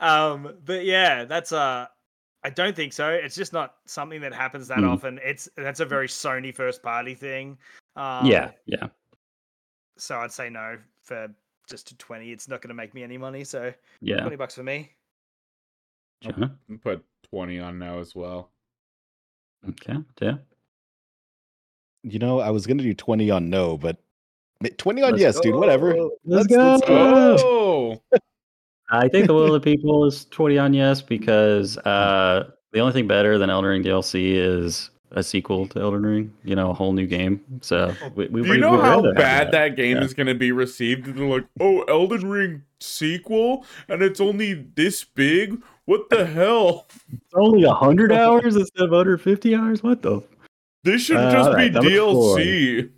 um, 0.00 0.54
but 0.64 0.84
yeah, 0.84 1.24
that's 1.24 1.52
uh 1.52 1.86
I 2.44 2.50
don't 2.50 2.76
think 2.76 2.92
so. 2.92 3.10
It's 3.10 3.34
just 3.34 3.52
not 3.52 3.76
something 3.86 4.20
that 4.20 4.32
happens 4.32 4.68
that 4.68 4.78
Mm. 4.78 4.88
often. 4.90 5.20
It's 5.22 5.48
that's 5.56 5.80
a 5.80 5.84
very 5.84 6.06
Sony 6.08 6.54
first 6.54 6.82
party 6.82 7.14
thing. 7.14 7.58
Um, 7.96 8.26
yeah, 8.26 8.50
yeah. 8.66 8.86
so 9.96 10.18
I'd 10.18 10.32
say 10.32 10.48
no 10.48 10.78
for 11.02 11.28
just 11.68 11.88
to 11.88 11.96
20. 11.96 12.32
It's 12.32 12.48
not 12.48 12.60
going 12.62 12.68
to 12.68 12.74
make 12.74 12.94
me 12.94 13.02
any 13.02 13.18
money. 13.18 13.44
So 13.44 13.72
Yeah. 14.00 14.20
20 14.20 14.36
bucks 14.36 14.54
for 14.54 14.62
me. 14.62 14.90
Jonah? 16.22 16.56
Put 16.82 17.04
20 17.30 17.60
on 17.60 17.78
now 17.78 18.00
as 18.00 18.14
well. 18.14 18.50
Okay. 19.68 19.94
Yeah. 20.20 20.36
You 22.04 22.18
know, 22.18 22.40
I 22.40 22.50
was 22.50 22.66
gonna 22.66 22.82
do 22.84 22.94
20 22.94 23.30
on 23.30 23.50
no, 23.50 23.76
but 23.76 23.98
20 24.78 25.02
on 25.02 25.10
Let's 25.12 25.20
yes, 25.20 25.40
dude. 25.40 25.54
Whatever. 25.56 25.94
Let's, 26.24 26.48
Let's- 26.48 26.50
let's 26.50 26.86
go. 26.86 27.36
Oh, 27.40 28.02
I 28.90 29.08
think 29.08 29.26
the 29.26 29.34
will 29.34 29.52
of 29.54 29.60
the 29.62 29.76
people 29.76 30.06
is 30.06 30.24
20 30.26 30.58
on 30.58 30.74
yes 30.74 31.02
because 31.02 31.76
uh, 31.78 32.50
the 32.72 32.80
only 32.80 32.92
thing 32.92 33.06
better 33.08 33.36
than 33.36 33.50
Elden 33.50 33.68
Ring 33.68 33.82
DLC 33.82 34.32
is 34.36 34.90
a 35.12 35.22
sequel 35.22 35.66
to 35.68 35.80
Elden 35.80 36.04
Ring. 36.04 36.32
You 36.44 36.54
know, 36.56 36.70
a 36.70 36.74
whole 36.74 36.92
new 36.92 37.06
game. 37.06 37.42
So 37.62 37.94
we, 38.14 38.26
we 38.28 38.42
do 38.42 38.46
you 38.48 38.52
we- 38.54 38.58
know 38.60 38.72
we'd 38.72 38.80
how 38.82 39.12
bad 39.14 39.50
that, 39.52 39.76
game 39.76 39.96
Yeah. 39.98 40.04
is 40.04 40.14
going 40.14 40.26
to 40.26 40.34
be 40.34 40.52
received? 40.52 41.06
And 41.06 41.18
they're 41.18 41.26
like, 41.26 41.46
oh, 41.60 41.82
Elden 41.82 42.28
Ring 42.28 42.62
sequel, 42.80 43.64
and 43.88 44.02
it's 44.02 44.20
only 44.20 44.54
this 44.74 45.04
big? 45.04 45.62
What 45.86 46.10
the 46.10 46.26
hell? 46.26 46.86
It's 47.12 47.34
only 47.34 47.64
100 47.66 48.12
hours 48.12 48.56
instead 48.56 48.82
of 48.84 48.90
150 48.90 49.54
hours. 49.54 49.82
What 49.82 50.02
the? 50.02 50.22
This 50.84 51.02
should 51.02 51.16
Uh, 51.16 51.32
just 51.32 51.48
alright, 51.48 51.72
be. 51.72 51.78
DLC. 51.80 52.90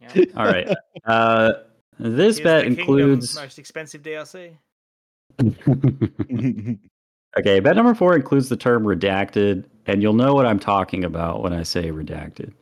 Yeah. 0.00 0.24
All 0.36 0.46
right. 0.46 0.68
Uh, 1.04 1.52
this 1.98 2.38
Here's 2.38 2.40
bet 2.44 2.60
the 2.62 2.66
includes. 2.80 3.34
most 3.34 3.58
expensive 3.58 4.02
DLC. 4.02 4.52
okay, 7.38 7.60
bet 7.60 7.76
number 7.76 7.94
four 7.94 8.14
includes 8.14 8.48
the 8.48 8.56
term 8.56 8.84
redacted, 8.84 9.64
and 9.86 10.02
you'll 10.02 10.12
know 10.12 10.34
what 10.34 10.46
I'm 10.46 10.58
talking 10.58 11.04
about 11.04 11.42
when 11.42 11.52
I 11.52 11.62
say 11.62 11.90
redacted. 11.90 12.52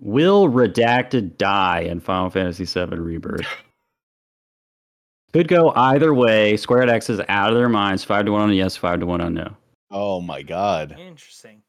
Will 0.00 0.48
redacted 0.48 1.36
die 1.36 1.80
in 1.80 2.00
Final 2.00 2.30
Fantasy 2.30 2.64
VII 2.64 2.96
Rebirth? 2.96 3.46
Could 5.32 5.46
go 5.48 5.72
either 5.76 6.12
way. 6.12 6.56
Square 6.56 6.86
Enix 6.86 7.08
is 7.08 7.20
out 7.28 7.50
of 7.52 7.56
their 7.56 7.68
minds. 7.68 8.02
Five 8.02 8.24
to 8.24 8.32
one 8.32 8.42
on 8.42 8.52
yes, 8.52 8.76
five 8.76 9.00
to 9.00 9.06
one 9.06 9.20
on 9.20 9.34
no. 9.34 9.56
oh 9.90 10.20
my 10.20 10.42
god. 10.42 10.96
Interesting. 10.98 11.62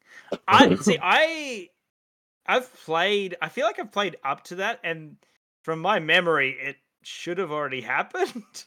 I 0.48 0.74
see. 0.76 0.98
I 1.00 1.68
I've 2.46 2.72
played. 2.84 3.36
I 3.40 3.48
feel 3.48 3.66
like 3.66 3.78
I've 3.78 3.92
played 3.92 4.16
up 4.24 4.42
to 4.44 4.56
that, 4.56 4.80
and 4.82 5.16
from 5.62 5.78
my 5.78 6.00
memory, 6.00 6.56
it 6.60 6.76
should 7.02 7.38
have 7.38 7.52
already 7.52 7.80
happened. 7.80 8.64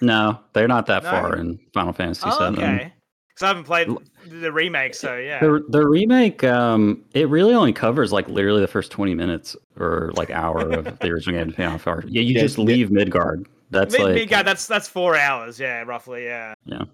No, 0.00 0.40
they're 0.52 0.66
not 0.66 0.86
that 0.86 1.02
No? 1.04 1.10
far 1.10 1.36
in 1.36 1.60
Final 1.72 1.92
Fantasy 1.92 2.28
VII. 2.28 2.36
oh, 2.36 2.44
okay. 2.54 2.92
Because 3.34 3.42
I 3.42 3.48
haven't 3.48 3.64
played 3.64 3.88
the 4.28 4.52
remake, 4.52 4.94
so 4.94 5.16
yeah. 5.16 5.40
The 5.40 5.64
the 5.68 5.86
remake, 5.86 6.44
um, 6.44 7.04
it 7.14 7.28
really 7.28 7.52
only 7.52 7.72
covers 7.72 8.12
like 8.12 8.28
literally 8.28 8.60
the 8.60 8.68
first 8.68 8.92
twenty 8.92 9.14
minutes 9.14 9.56
or 9.76 10.12
like 10.14 10.30
hour 10.30 10.60
of 10.70 10.98
the 11.00 11.08
original 11.08 11.36
game 11.36 11.50
to 11.50 11.56
pay 11.56 11.64
off. 11.64 11.84
Yeah, 11.86 12.00
you 12.04 12.34
Yeah, 12.34 12.40
just 12.40 12.58
yeah. 12.58 12.64
leave 12.64 12.90
Midgar. 12.90 13.44
That's 13.70 13.92
Mid- 13.98 14.02
like 14.02 14.16
Midgar, 14.28 14.44
that's 14.44 14.68
that's 14.68 14.86
four 14.88 15.16
hours, 15.16 15.58
yeah, 15.58 15.82
roughly, 15.82 16.24
yeah. 16.24 16.54
Yeah. 16.64 16.84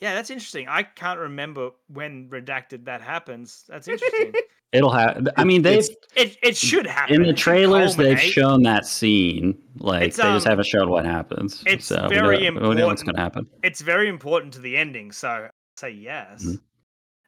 Yeah, 0.00 0.14
that's 0.14 0.30
interesting. 0.30 0.66
I 0.66 0.82
can't 0.82 1.20
remember 1.20 1.70
when 1.88 2.28
redacted 2.30 2.86
that 2.86 3.02
happens. 3.02 3.64
That's 3.68 3.86
interesting. 3.86 4.32
it'll 4.72 4.90
have. 4.90 5.28
I 5.36 5.44
mean, 5.44 5.60
they've 5.62 5.86
it 6.16 6.38
it 6.42 6.56
should 6.56 6.86
happen 6.86 7.16
in 7.16 7.22
the 7.24 7.34
trailers 7.34 7.96
they've 7.96 8.18
shown 8.18 8.62
that 8.62 8.86
scene. 8.86 9.56
Like 9.76 10.04
It's, 10.08 10.16
they 10.16 10.22
just 10.22 10.46
um, 10.46 10.50
haven't 10.50 10.66
shown 10.66 10.88
what 10.88 11.04
happens. 11.04 11.62
it's 11.66 11.84
so 11.84 12.08
we 12.08 12.14
very 12.14 12.50
know, 12.50 12.68
we 12.68 12.74
know 12.74 12.86
what's 12.86 13.02
important. 13.02 13.06
gonna 13.06 13.20
happen. 13.20 13.46
It's 13.62 13.82
very 13.82 14.08
important 14.08 14.54
to 14.54 14.60
the 14.60 14.76
ending, 14.76 15.12
so 15.12 15.28
I'd 15.28 15.50
say 15.80 15.90
yes. 15.90 16.44
Mhm. 16.44 16.60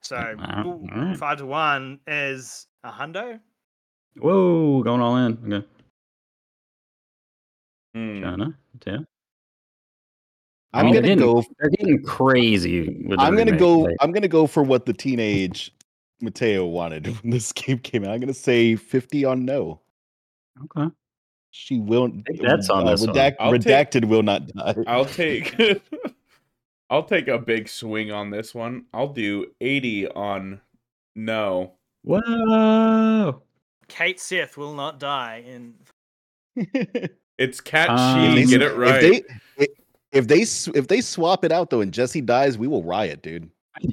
So 0.03 0.16
Alright, 0.16 0.66
ooh, 0.66 0.86
alright. 0.92 1.16
five 1.16 1.38
to 1.38 1.46
one 1.46 2.00
is 2.07 2.66
a 2.84 2.90
hundo. 2.90 3.40
Whoa, 4.18 4.82
going 4.82 5.00
all 5.00 5.16
in. 5.16 5.53
Okay, 5.55 5.66
Hmm. 7.94 8.22
China. 8.22 8.59
Yeah. 8.86 8.98
I 10.74 10.80
I'm 10.80 10.86
mean, 10.86 10.94
gonna 10.94 11.16
go 11.16 11.44
They're 11.59 11.70
getting 11.70 12.03
crazy. 12.03 13.05
With 13.07 13.20
I'm 13.20 13.36
gonna 13.36 13.57
go 13.57 13.80
like- 13.80 13.96
I'm 14.00 14.12
gonna 14.12 14.28
go 14.28 14.46
for 14.46 14.62
what 14.62 14.86
the 14.86 14.92
teenage 14.94 15.70
Mateo 16.20 16.66
wanted 16.66 17.07
when 17.22 17.30
this 17.30 17.53
game 17.53 17.78
came 17.78 18.05
out. 18.05 18.11
I'm 18.11 18.20
gonna 18.20 18.32
say 18.34 18.76
50 18.76 19.24
on 19.24 19.44
no. 19.44 19.80
okay. 20.64 20.92
She 21.55 21.78
will 21.80 22.09
That's 22.26 22.40
bets 22.40 22.70
on 22.70 22.88
uh, 22.88 22.92
this 22.92 23.05
redact- 23.07 23.36
I'll 23.38 23.53
take- 23.59 23.90
redacted 23.92 24.07
will 24.07 24.22
not 24.22 24.46
die. 24.48 24.74
I'll 24.86 25.05
take 25.05 25.55
I'll 26.93 27.03
take 27.05 27.26
a 27.28 27.38
big 27.38 27.68
swing 27.70 28.12
on 28.12 28.28
this 28.30 28.55
one. 28.55 28.84
I'll 28.93 29.09
do 29.09 29.47
80 29.62 30.09
on 30.09 30.61
no. 31.16 31.72
Whoa. 32.05 33.43
Cait 33.88 34.20
Sith 34.20 34.59
will 34.59 34.74
not 34.74 35.01
die 35.01 35.43
in 35.47 35.74
It's 37.38 37.61
cat 37.62 37.88
Um, 37.88 38.34
she, 38.36 38.43
If 38.43 38.51
get 38.51 38.59
they- 38.59 38.66
it 38.66 38.76
right. 38.76 39.03
If 39.03 39.11
they 39.26 39.64
if- 39.64 39.68
if 40.12 40.28
they 40.28 40.43
if 40.78 40.88
they 40.88 41.01
swap 41.01 41.43
it 41.47 41.51
out 41.53 41.70
though 41.70 41.80
and 41.80 41.90
Jessie 41.93 42.20
dies, 42.20 42.59
we 42.59 42.68
will 42.68 42.82
riot, 42.84 43.22
dude. 43.22 43.49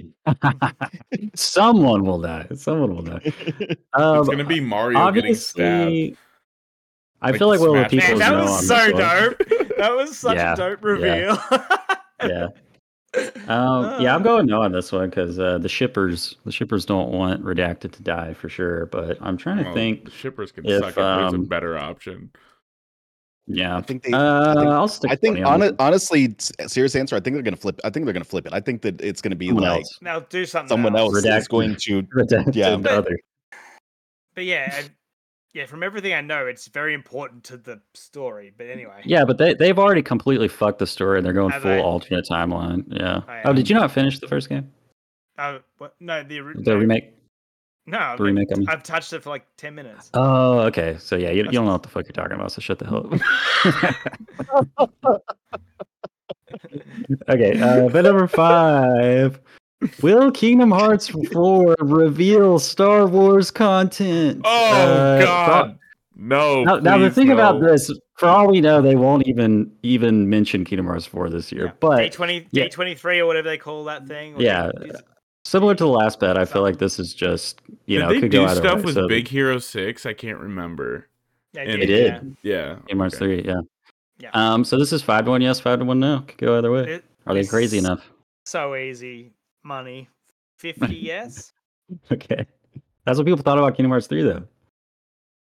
Someone 1.36 2.04
will 2.04 2.20
die. 2.20 2.46
Someone 2.56 2.94
will 2.96 3.04
die. 3.04 3.22
Um, 3.94 4.20
it's 4.20 4.28
gonna 4.30 4.44
be 4.44 4.60
Mario 4.60 5.10
getting 5.12 5.34
stabbed. 5.36 6.18
I 7.22 7.32
Like 7.32 7.40
feel 7.40 7.48
like 7.48 7.60
Will 7.62 7.76
of 7.78 7.90
Smash 7.90 7.92
People 7.92 8.20
Man, 8.20 8.20
that 8.20 8.34
was 8.44 8.68
so 8.68 8.76
this 8.76 8.94
one. 8.94 9.02
dope. 9.02 9.78
That 9.78 9.96
was 9.96 10.18
such 10.18 10.36
Yeah, 10.36 10.54
a 10.54 10.56
dope 10.58 10.80
yeah. 10.84 10.90
reveal. 10.90 11.38
Yeah. 12.24 12.48
Um, 13.48 14.00
yeah, 14.02 14.14
I'm 14.14 14.22
going 14.24 14.46
no 14.46 14.62
on 14.62 14.72
this 14.72 14.92
one 14.92 15.10
because 15.10 15.40
uh, 15.40 15.58
the 15.58 15.70
shippers, 15.70 16.36
the 16.46 16.52
shippers 16.52 16.86
don't 16.86 17.10
want 17.12 17.44
redacted 17.44 17.92
to 17.94 18.04
die 18.04 18.34
for 18.34 18.50
sure. 18.50 18.86
But 18.88 19.18
I'm 19.22 19.38
trying 19.38 19.58
to 19.58 19.64
Well, 19.64 19.74
think. 19.74 20.06
the 20.06 20.12
shippers 20.12 20.52
can 20.52 20.66
if, 20.66 20.80
suck 20.80 20.90
it. 20.92 20.96
There's 20.96 21.34
a 21.34 21.36
um, 21.38 21.46
better 21.46 21.78
option. 21.78 22.32
Yeah, 23.52 23.76
I 23.78 23.82
think 23.82 24.04
they 24.04 24.12
uh, 24.14 24.52
I 24.52 24.54
think, 24.54 24.68
I'll 24.68 24.88
stick. 24.88 25.10
I 25.12 25.16
think 25.16 25.38
20 25.38 25.42
on 25.44 25.50
hon- 25.52 25.60
this 25.62 25.76
honestly, 25.80 26.36
s- 26.38 26.52
serious 26.68 26.96
answer, 26.96 27.16
I 27.16 27.20
think 27.20 27.34
they're 27.34 27.42
gonna 27.42 27.58
flip 27.58 27.82
I 27.84 27.90
think 27.90 28.06
they're 28.06 28.14
gonna 28.14 28.24
flip 28.24 28.46
it. 28.46 28.54
I 28.54 28.60
think 28.60 28.84
that 28.84 29.02
it's 29.02 29.22
gonna 29.24 29.36
be 29.36 29.48
Someone 29.48 29.64
like 29.64 29.78
else. 29.80 29.98
now 30.04 30.20
do 30.20 30.46
something. 30.46 30.70
someone 30.70 30.96
else 30.96 31.16
is 31.18 31.26
Redacted. 31.26 31.48
going 31.50 31.76
to 31.78 32.04
Redacted 32.16 32.54
Yeah, 32.56 32.70
to 32.72 32.78
but- 32.78 32.92
other. 32.92 33.18
But 34.36 34.46
yeah, 34.46 34.72
and- 34.78 34.92
yeah. 35.54 35.66
From 35.66 35.84
everything 35.84 36.14
I 36.14 36.22
know, 36.22 36.46
it's 36.46 36.68
very 36.68 36.94
important 36.94 37.44
to 37.46 37.58
the 37.58 37.82
story. 37.94 38.54
But 38.56 38.68
anyway, 38.68 39.02
Yeah, 39.06 39.26
but 39.26 39.38
they 39.38 39.54
they've 39.54 39.78
already 39.78 40.02
completely 40.02 40.48
fucked 40.48 40.80
the 40.80 40.88
story 40.88 41.18
and 41.18 41.26
they're 41.26 41.34
going 41.34 41.52
Have 41.52 41.62
full 41.62 41.72
they? 41.72 41.82
alternate 41.82 42.26
timeline. 42.30 42.84
Yeah. 42.88 43.22
Oh. 43.28 43.50
Oh, 43.50 43.54
did 43.54 43.70
you 43.70 43.76
not 43.76 43.92
finish 43.92 44.20
the 44.20 44.28
first 44.28 44.50
game? 44.50 44.72
Uh, 45.38 45.60
what? 45.78 45.96
No, 46.00 46.24
the, 46.24 46.40
The 46.40 46.72
no, 46.72 46.76
remake. 46.76 47.14
No, 47.86 48.16
The 48.18 48.24
remake. 48.24 48.50
I 48.54 48.60
mean. 48.60 48.70
I've 48.70 48.84
touched 48.84 49.14
it 49.14 49.24
for 49.24 49.30
like 49.30 49.46
ten 49.58 49.74
minutes. 49.74 50.10
Oh, 50.14 50.60
okay. 50.62 50.98
So 51.00 51.16
yeah, 51.16 51.30
you, 51.30 51.44
you 51.44 51.52
don't 51.52 51.66
know 51.66 51.72
what 51.72 51.84
the 51.84 51.90
fuck 51.90 52.06
you're 52.06 52.14
talking 52.14 52.34
about. 52.34 52.52
So 52.52 52.62
shut 52.62 52.80
the 52.80 52.86
hell 52.86 53.10
up. 53.12 53.20
okay, 57.30 57.60
uh, 57.60 58.02
number 58.02 58.28
five. 58.28 59.40
Will 60.02 60.30
Kingdom 60.32 60.72
Hearts 60.72 61.08
4 61.08 61.76
reveal 61.80 62.60
Star 62.60 63.08
Wars 63.08 63.50
content? 63.50 64.42
Oh 64.44 64.72
Uh, 64.74 65.22
God, 65.22 65.80
no! 66.16 66.64
Now, 66.66 66.76
now 66.78 66.98
the 66.98 67.06
please, 67.08 67.16
thing 67.16 67.32
about 67.32 67.62
this, 67.62 67.90
for 68.16 68.28
all 68.28 68.50
we 68.50 68.60
know, 68.60 68.82
they 68.82 68.96
won't 68.96 69.26
even 69.28 69.72
even 69.84 70.30
mention 70.30 70.66
Kingdom 70.66 70.86
Hearts 70.88 71.06
4 71.06 71.30
this 71.30 71.52
year. 71.52 71.68
D 71.68 71.74
But 71.80 72.12
twenty, 72.12 72.46
yeah. 72.52 72.66
D 72.66 72.70
twenty 72.70 72.94
three, 72.94 73.20
or 73.20 73.26
whatever 73.26 73.48
they 73.48 73.58
call 73.58 73.86
that 73.86 74.06
thing. 74.06 74.36
Yeah, 74.38 74.70
is- 74.82 75.02
similar 75.46 75.76
to 75.76 75.84
the 75.86 75.90
last 75.90 76.20
bet, 76.20 76.38
I 76.38 76.44
feel 76.44 76.62
like 76.62 76.78
this 76.78 77.00
is 77.00 77.14
just 77.14 77.62
you 77.86 78.00
Did 78.00 78.04
know 78.04 78.14
they 78.14 78.20
could 78.20 78.32
do 78.32 78.40
go 78.40 78.46
either 78.48 78.56
stuff 78.62 78.78
way. 78.80 78.84
with 78.84 78.96
so 78.96 79.08
Big 79.08 79.30
Hero 79.30 79.60
Six? 79.60 80.06
I 80.06 80.12
can't 80.12 80.40
remember. 80.40 81.08
yeah, 81.54 81.64
They 81.66 81.78
They 81.78 81.86
did. 81.86 82.36
yeah. 82.44 82.54
Yeah, 82.58 82.76
Kingdom 82.88 83.00
Hearts 83.00 83.16
okay. 83.16 83.42
3, 83.44 83.50
yeah. 83.50 83.62
Yeah. 84.20 84.30
Um. 84.34 84.66
So 84.66 84.78
this 84.78 84.92
is 84.92 85.02
five 85.02 85.24
to 85.24 85.32
one 85.32 85.42
yes, 85.42 85.62
five 85.62 85.80
to 85.80 85.86
one 85.86 86.02
no. 86.02 86.26
Could 86.28 86.38
go 86.38 86.58
either 86.58 86.70
way. 86.72 86.96
It- 86.96 87.06
Are 87.26 87.34
they 87.34 87.46
crazy 87.46 87.78
enough? 87.78 88.06
So 88.44 88.76
easy, 88.76 89.32
money. 89.64 90.08
Fifty, 90.58 90.96
yes. 90.96 91.54
Okay. 92.12 92.46
That's 93.06 93.18
what 93.18 93.26
people 93.26 93.42
thought 93.42 93.58
about 93.58 93.76
Kingdom 93.76 93.92
Hearts 93.92 94.08
3, 94.08 94.24
though. 94.24 94.44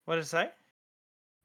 What 0.05 0.15
did 0.15 0.21
it 0.23 0.27
say? 0.27 0.49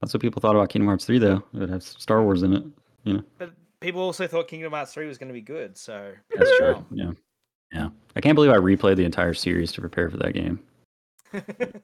That's 0.00 0.12
what 0.12 0.20
people 0.20 0.40
thought 0.40 0.54
about 0.54 0.68
Kingdom 0.68 0.88
Hearts 0.88 1.06
3, 1.06 1.18
though. 1.18 1.42
It 1.54 1.58
would 1.58 1.70
have 1.70 1.82
Star 1.82 2.22
Wars 2.22 2.42
in 2.42 2.52
it. 2.52 2.64
You 3.04 3.14
know, 3.14 3.22
But 3.38 3.52
people 3.80 4.00
also 4.02 4.26
thought 4.26 4.46
Kingdom 4.48 4.72
Hearts 4.72 4.92
3 4.92 5.06
was 5.06 5.16
going 5.18 5.28
to 5.28 5.32
be 5.34 5.40
good, 5.40 5.76
so 5.76 6.12
that's 6.36 6.56
true. 6.58 6.84
Yeah, 6.92 7.12
yeah. 7.72 7.88
I 8.14 8.20
can't 8.20 8.34
believe 8.34 8.50
I 8.50 8.56
replayed 8.56 8.96
the 8.96 9.04
entire 9.04 9.32
series 9.34 9.72
to 9.72 9.80
prepare 9.80 10.10
for 10.10 10.16
that 10.18 10.32
game. 10.34 10.60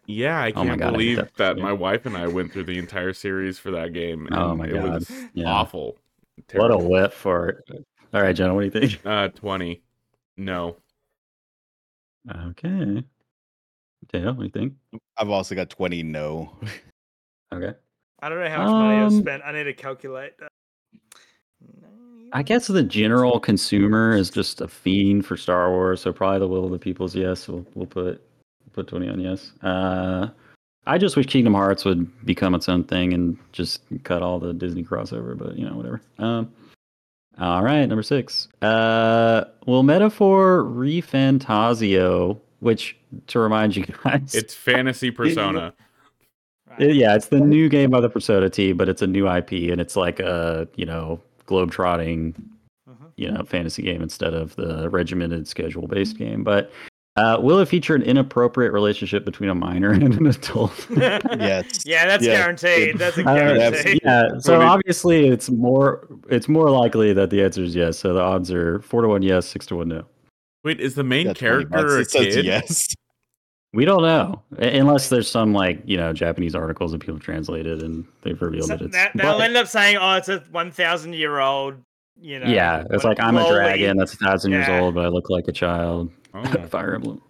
Yeah, 0.06 0.38
I 0.40 0.50
Oh 0.50 0.62
can't 0.62 0.78
God, 0.78 0.88
I 0.88 0.90
believe 0.92 1.16
that 1.16 1.34
that, 1.34 1.56
game. 1.56 1.64
my 1.64 1.72
wife 1.72 2.06
and 2.06 2.16
I 2.16 2.26
went 2.26 2.52
through 2.52 2.64
the 2.64 2.78
entire 2.78 3.12
series 3.12 3.58
for 3.58 3.70
that 3.72 3.92
game. 3.92 4.28
Oh 4.30 4.50
and 4.50 4.58
my 4.58 4.66
it 4.66 4.72
God. 4.74 4.84
was 4.94 5.10
Yeah. 5.34 5.50
awful. 5.50 5.96
What 6.52 6.66
a 6.70 6.74
Terrible. 6.74 6.88
wet 6.88 7.12
fart. 7.12 7.64
All 8.14 8.22
right, 8.22 8.34
Jenna, 8.34 8.54
what 8.54 8.60
do 8.60 8.78
you 8.80 8.88
think? 8.88 9.04
Uh, 9.06 9.28
twenty. 9.28 9.82
No. 10.36 10.76
Okay. 12.30 13.04
Dale, 14.12 14.34
what 14.34 14.38
do 14.38 14.44
you 14.44 14.50
think? 14.50 14.74
I've 15.16 15.30
also 15.30 15.54
got 15.54 15.70
20 15.70 16.02
no. 16.02 16.52
Okay. 17.54 17.74
I 18.22 18.28
don't 18.30 18.38
know 18.42 18.48
how 18.48 18.64
much 18.64 18.70
money 18.70 18.96
I've 18.98 19.12
Um, 19.12 19.18
spent. 19.20 19.42
I 19.44 19.52
need 19.52 19.64
to 19.64 19.74
calculate 19.74 20.38
that. 20.38 20.48
I 22.32 22.42
guess 22.42 22.66
the 22.66 22.82
general 22.82 23.38
consumer 23.38 24.16
is 24.16 24.30
just 24.30 24.62
a 24.62 24.68
fiend 24.68 25.26
for 25.26 25.36
Star 25.36 25.70
Wars, 25.70 26.00
so 26.00 26.14
probably 26.14 26.38
the 26.38 26.48
will 26.48 26.64
of 26.64 26.70
the 26.70 26.78
people's 26.78 27.14
yes. 27.14 27.46
We'll 27.46 27.66
we'll 27.74 27.84
put 27.86 28.22
put 28.72 28.86
twenty 28.88 29.06
on 29.10 29.20
yes. 29.20 29.52
Uh, 29.62 30.28
I 30.86 30.96
just 30.96 31.14
wish 31.14 31.26
Kingdom 31.26 31.52
Hearts 31.52 31.84
would 31.84 32.24
become 32.24 32.54
its 32.54 32.70
own 32.70 32.84
thing 32.84 33.12
and 33.12 33.36
just 33.52 33.82
cut 34.02 34.22
all 34.22 34.38
the 34.38 34.54
Disney 34.54 34.82
crossover, 34.82 35.36
but 35.36 35.58
you 35.58 35.68
know 35.68 35.76
whatever. 35.76 36.00
Um, 36.18 36.50
all 37.38 37.62
right, 37.62 37.86
number 37.86 38.02
six. 38.02 38.48
Uh, 38.60 39.44
will 39.66 39.82
Metaphor 39.82 40.64
ReFantazio, 40.64 42.38
which 42.60 42.96
to 43.28 43.38
remind 43.38 43.76
you 43.76 43.84
guys, 44.04 44.34
It's 44.34 44.54
fantasy 44.54 45.10
persona. 45.12 45.74
It- 46.78 46.96
yeah, 46.96 47.14
it's 47.14 47.28
the 47.28 47.40
new 47.40 47.68
game 47.68 47.90
by 47.90 48.00
the 48.00 48.08
Persona 48.08 48.48
team, 48.48 48.76
but 48.78 48.88
it's 48.88 49.02
a 49.02 49.06
new 49.06 49.28
IP 49.28 49.70
and 49.70 49.80
it's 49.80 49.96
like 49.96 50.20
a 50.20 50.66
you 50.76 50.86
know 50.86 51.20
globetrotting 51.46 52.34
Mhm. 52.88 53.10
you 53.16 53.30
know 53.30 53.42
fantasy 53.44 53.82
game 53.82 54.02
instead 54.02 54.32
of 54.34 54.56
the 54.56 54.88
regimented 54.90 55.46
schedule 55.46 55.86
based 55.86 56.16
game 56.18 56.42
but 56.42 56.72
uh, 57.16 57.38
will 57.40 57.58
it 57.58 57.66
feature 57.68 57.94
an 57.94 58.02
inappropriate 58.02 58.72
relationship 58.72 59.24
between 59.24 59.50
a 59.50 59.54
minor 59.54 59.90
and 59.92 60.02
an 60.14 60.26
adult 60.26 60.86
Yes. 60.90 61.84
Yeah, 61.84 62.06
that's 62.06 62.24
Yeah. 62.24 62.36
guaranteed. 62.38 62.98
That's 62.98 63.18
a 63.18 63.22
Uh, 63.28 63.94
yeah 64.02 64.28
so 64.28 64.34
What 64.34 64.44
do 64.44 64.52
you- 64.52 64.70
obviously 64.70 65.28
it's 65.28 65.50
more 65.50 66.06
it's 66.30 66.48
more 66.48 66.70
likely 66.70 67.12
that 67.12 67.30
the 67.30 67.42
answer 67.42 67.62
is 67.62 67.74
yes 67.76 67.98
so 67.98 68.14
the 68.14 68.20
odds 68.20 68.50
are 68.50 68.80
four 68.80 69.02
to 69.02 69.08
one 69.08 69.22
yes 69.22 69.46
six 69.46 69.66
to 69.66 69.76
one 69.76 69.88
no 69.88 70.04
Wait, 70.64 70.80
is 70.80 70.94
the 70.94 71.02
main 71.04 71.26
Yeah, 71.26 71.32
20 71.34 71.64
bucks. 71.64 71.70
character 71.70 71.96
a 71.96 72.00
It 72.00 72.10
says 72.10 72.34
kid? 72.36 72.44
yes. 72.44 72.94
we 73.74 73.84
don't 73.84 74.02
know 74.02 74.40
unless 74.58 75.08
there's 75.08 75.28
some 75.30 75.52
like 75.52 75.82
you 75.84 75.96
know 75.96 76.12
japanese 76.12 76.54
articles 76.54 76.92
that 76.92 77.00
people 77.00 77.18
translated 77.18 77.82
and 77.82 78.06
they've 78.22 78.40
revealed 78.40 78.68
So 78.68 78.76
that 78.76 78.84
it's 78.86 78.94
that, 78.94 79.12
they'll 79.14 79.38
but- 79.38 79.44
end 79.44 79.56
up 79.56 79.66
saying, 79.66 79.96
"Oh, 80.00 80.14
it's 80.16 80.28
a 80.28 80.38
one 80.50 80.70
thousand 80.70 81.14
year 81.14 81.40
old." 81.40 81.74
You 82.20 82.38
know. 82.38 82.46
yeah 82.46 82.84
it's 82.90 83.02
like 83.02 83.18
i'm 83.18 83.36
a 83.36 83.48
dragon 83.50 83.96
that's 83.96 84.12
a 84.14 84.16
thousand 84.18 84.52
years 84.52 84.68
old 84.68 84.94
but 84.94 85.04
i 85.04 85.08
look 85.08 85.28
like 85.28 85.48
a 85.48 85.52
child 85.52 86.12
Oh. 86.34 86.66
fire 86.68 86.94
emblem 86.94 87.22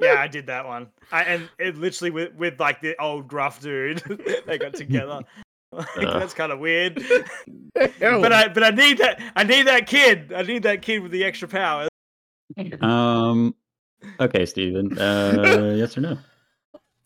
yeah, 0.00 0.16
I 0.20 0.26
did 0.28 0.46
that 0.46 0.66
one. 0.66 0.88
I, 1.12 1.22
and 1.24 1.48
it 1.58 1.76
literally 1.76 2.10
with, 2.10 2.34
with 2.34 2.60
like 2.60 2.80
the 2.80 3.00
old 3.00 3.28
gruff 3.28 3.60
dude, 3.60 3.98
they 4.46 4.58
got 4.58 4.74
together. 4.74 5.20
Like, 5.72 5.88
Ugh. 5.98 6.20
that's 6.20 6.32
kind 6.32 6.52
of 6.52 6.58
weird. 6.58 6.94
But 7.74 8.32
I 8.32 8.48
but 8.48 8.62
I 8.62 8.70
need 8.70 8.98
that 8.98 9.20
I 9.34 9.42
need 9.42 9.66
that 9.66 9.86
kid. 9.86 10.32
I 10.32 10.40
need 10.42 10.62
that 10.62 10.80
kid 10.80 11.02
with 11.02 11.10
the 11.10 11.22
extra 11.24 11.48
power. 11.48 11.88
um 12.80 13.54
okay 14.20 14.46
steven 14.46 14.96
uh 14.96 15.74
yes 15.76 15.98
or 15.98 16.00
no 16.02 16.18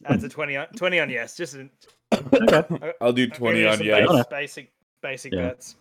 That's 0.03 0.22
a 0.22 0.28
20 0.28 0.57
on 0.57 0.66
20 0.68 1.01
on 1.01 1.11
yes. 1.11 1.37
Just 1.37 1.57
a, 1.57 1.68
okay 2.12 2.93
I'll 3.01 3.14
do 3.14 3.24
I'm 3.24 3.31
20 3.31 3.66
on 3.66 3.83
yes. 3.83 4.09
base- 4.09 4.26
Basic 4.31 4.72
basic 5.03 5.33
Yeah. 5.33 5.49
bets. 5.49 5.76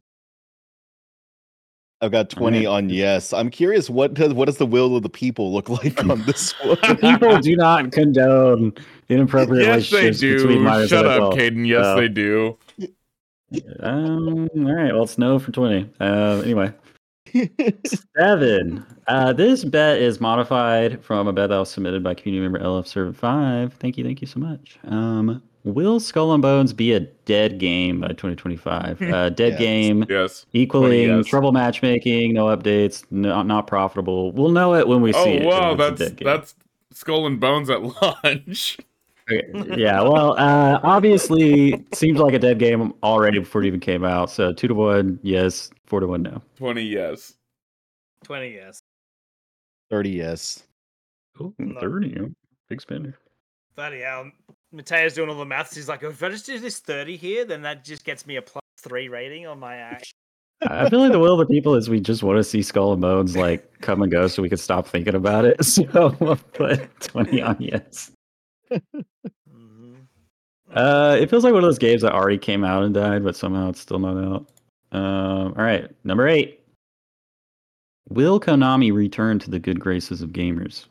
I've 2.01 2.11
got 2.11 2.29
20 2.29 2.65
on 2.65 2.89
yes. 2.89 3.33
I'm 3.33 3.49
curious 3.49 3.89
what 3.89 4.13
does 4.13 4.33
what 4.33 4.45
does 4.45 4.57
the 4.57 4.65
will 4.65 4.95
of 4.95 5.03
the 5.03 5.09
people 5.09 5.51
look 5.51 5.67
like 5.83 6.03
on 6.05 6.21
this 6.23 6.51
one? 6.63 6.77
people 6.97 7.37
do 7.39 7.55
not 7.57 7.91
condone 7.91 8.73
inappropriate 9.09 9.65
Yes, 9.65 9.89
they 9.89 9.97
relationships 9.97 10.41
between 10.43 10.57
do. 10.59 10.63
minors 10.63 10.89
Shut 10.89 11.05
and 11.05 11.13
up, 11.13 11.17
adults. 11.33 11.37
Caden. 11.37 11.67
Yes, 11.67 11.83
So- 11.83 11.95
they 11.97 12.07
do. 12.07 12.57
Um, 13.79 14.47
all 14.55 14.73
right. 14.75 14.93
Well, 14.93 15.03
it's 15.03 15.17
no 15.17 15.39
for 15.39 15.51
20. 15.51 15.89
Uh, 15.99 16.41
anyway, 16.45 16.71
seven. 18.15 18.85
Uh, 19.07 19.33
this 19.33 19.65
bet 19.65 19.99
is 19.99 20.21
modified 20.21 21.03
from 21.03 21.27
a 21.27 21.33
bet 21.33 21.49
that 21.49 21.57
was 21.57 21.71
submitted 21.71 22.03
by 22.03 22.13
community 22.13 22.41
member 22.43 22.59
LF 22.59 22.85
Servant 22.85 23.17
5. 23.17 23.73
Thank 23.73 23.97
you. 23.97 24.03
Thank 24.03 24.21
you 24.21 24.27
so 24.27 24.39
much. 24.39 24.77
Um, 24.83 25.41
will 25.63 25.99
Skull 25.99 26.33
and 26.33 26.41
Bones 26.41 26.73
be 26.73 26.93
a 26.93 26.99
dead 26.99 27.59
game 27.59 28.01
by 28.01 28.09
2025? 28.09 29.01
Uh, 29.01 29.29
dead 29.29 29.53
Yes. 29.53 29.59
game 29.59 30.05
Yes. 30.09 30.45
equaling 30.53 31.17
yes. 31.17 31.25
trouble 31.27 31.51
matchmaking, 31.51 32.33
no 32.33 32.45
updates, 32.45 33.03
no, 33.11 33.41
not 33.43 33.67
profitable. 33.67 34.31
We'll 34.31 34.51
know 34.51 34.75
it 34.75 34.87
when 34.87 35.01
we 35.01 35.13
see 35.13 35.19
Oh 35.19 35.25
it. 35.27 35.45
wow, 35.45 35.73
if 35.73 35.79
it's 35.79 36.01
a 36.01 36.05
that's 36.05 36.21
that's 36.23 36.55
skull 36.91 37.25
and 37.27 37.39
bones 37.39 37.69
at 37.69 37.81
lunch. 37.81 38.77
Okay, 39.31 39.47
yeah, 39.77 40.01
well, 40.01 40.33
uh, 40.39 40.79
obviously, 40.81 41.85
seems 41.93 42.19
like 42.19 42.33
a 42.33 42.39
dead 42.39 42.57
game 42.57 42.93
already 43.03 43.37
before 43.39 43.61
it 43.63 43.67
even 43.67 43.79
came 43.79 44.03
out. 44.03 44.31
So 44.31 44.51
two 44.51 44.67
to 44.67 44.73
one, 44.73 45.19
yes. 45.21 45.69
Four 45.85 45.99
to 45.99 46.07
one, 46.07 46.23
no. 46.23 46.41
20 46.57 46.81
yes. 46.81 47.33
20 48.23 48.53
yes. 48.53 48.81
30 49.91 50.09
yes. 50.09 50.63
Oh, 51.39 51.53
No. 51.59 51.79
30. 51.79 52.17
oh, 52.21 52.29
Big 52.69 52.81
spender. 52.81 53.17
Bloody 53.79 54.01
hell. 54.01 54.29
Mateo's 54.73 55.13
doing 55.13 55.29
all 55.29 55.37
the 55.37 55.45
maths. 55.45 55.73
He's 55.73 55.87
like, 55.87 56.03
if 56.03 56.21
I 56.21 56.27
just 56.27 56.45
do 56.45 56.59
this 56.59 56.79
30 56.79 57.15
here, 57.15 57.45
then 57.45 57.61
that 57.61 57.85
just 57.85 58.03
gets 58.03 58.27
me 58.27 58.35
a 58.35 58.41
plus 58.41 58.61
three 58.77 59.07
rating 59.07 59.47
on 59.47 59.57
my 59.57 59.77
act. 59.77 60.13
I 60.63 60.89
feel 60.89 60.99
like 60.99 61.13
the 61.13 61.19
will 61.19 61.39
of 61.39 61.47
the 61.47 61.53
people 61.53 61.75
is 61.75 61.89
we 61.89 62.01
just 62.01 62.21
want 62.21 62.35
to 62.35 62.43
see 62.43 62.61
Skull 62.61 62.91
and 62.91 63.01
Bones 63.01 63.37
like 63.37 63.79
come 63.79 64.01
and 64.01 64.11
go 64.11 64.27
so 64.27 64.41
we 64.41 64.49
can 64.49 64.57
stop 64.57 64.85
thinking 64.85 65.15
about 65.15 65.45
it. 65.45 65.63
So 65.63 66.13
we'll 66.19 66.35
put 66.35 66.89
20 66.99 67.41
on 67.41 67.55
yes. 67.61 68.11
Mhm. 68.69 69.95
Uh, 70.73 71.15
it 71.17 71.29
feels 71.29 71.45
like 71.45 71.53
one 71.53 71.63
of 71.63 71.67
those 71.69 71.79
games 71.79 72.01
that 72.01 72.11
already 72.11 72.37
came 72.37 72.65
out 72.65 72.83
and 72.83 72.93
died, 72.93 73.23
but 73.23 73.37
somehow 73.37 73.69
it's 73.69 73.79
still 73.79 73.99
not 73.99 74.17
out. 74.17 74.45
Um, 74.91 75.53
all 75.57 75.63
right, 75.63 75.89
number 76.03 76.27
eight. 76.27 76.65
Will 78.09 78.41
Konami 78.41 78.91
return 78.91 79.39
to 79.39 79.49
the 79.49 79.57
good 79.57 79.79
graces 79.79 80.21
of 80.21 80.31
gamers? 80.31 80.87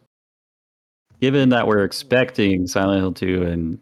Given 1.21 1.49
that 1.51 1.67
we're 1.67 1.85
expecting 1.85 2.67
Silent 2.67 3.01
Hill 3.01 3.13
2 3.13 3.43
and 3.43 3.79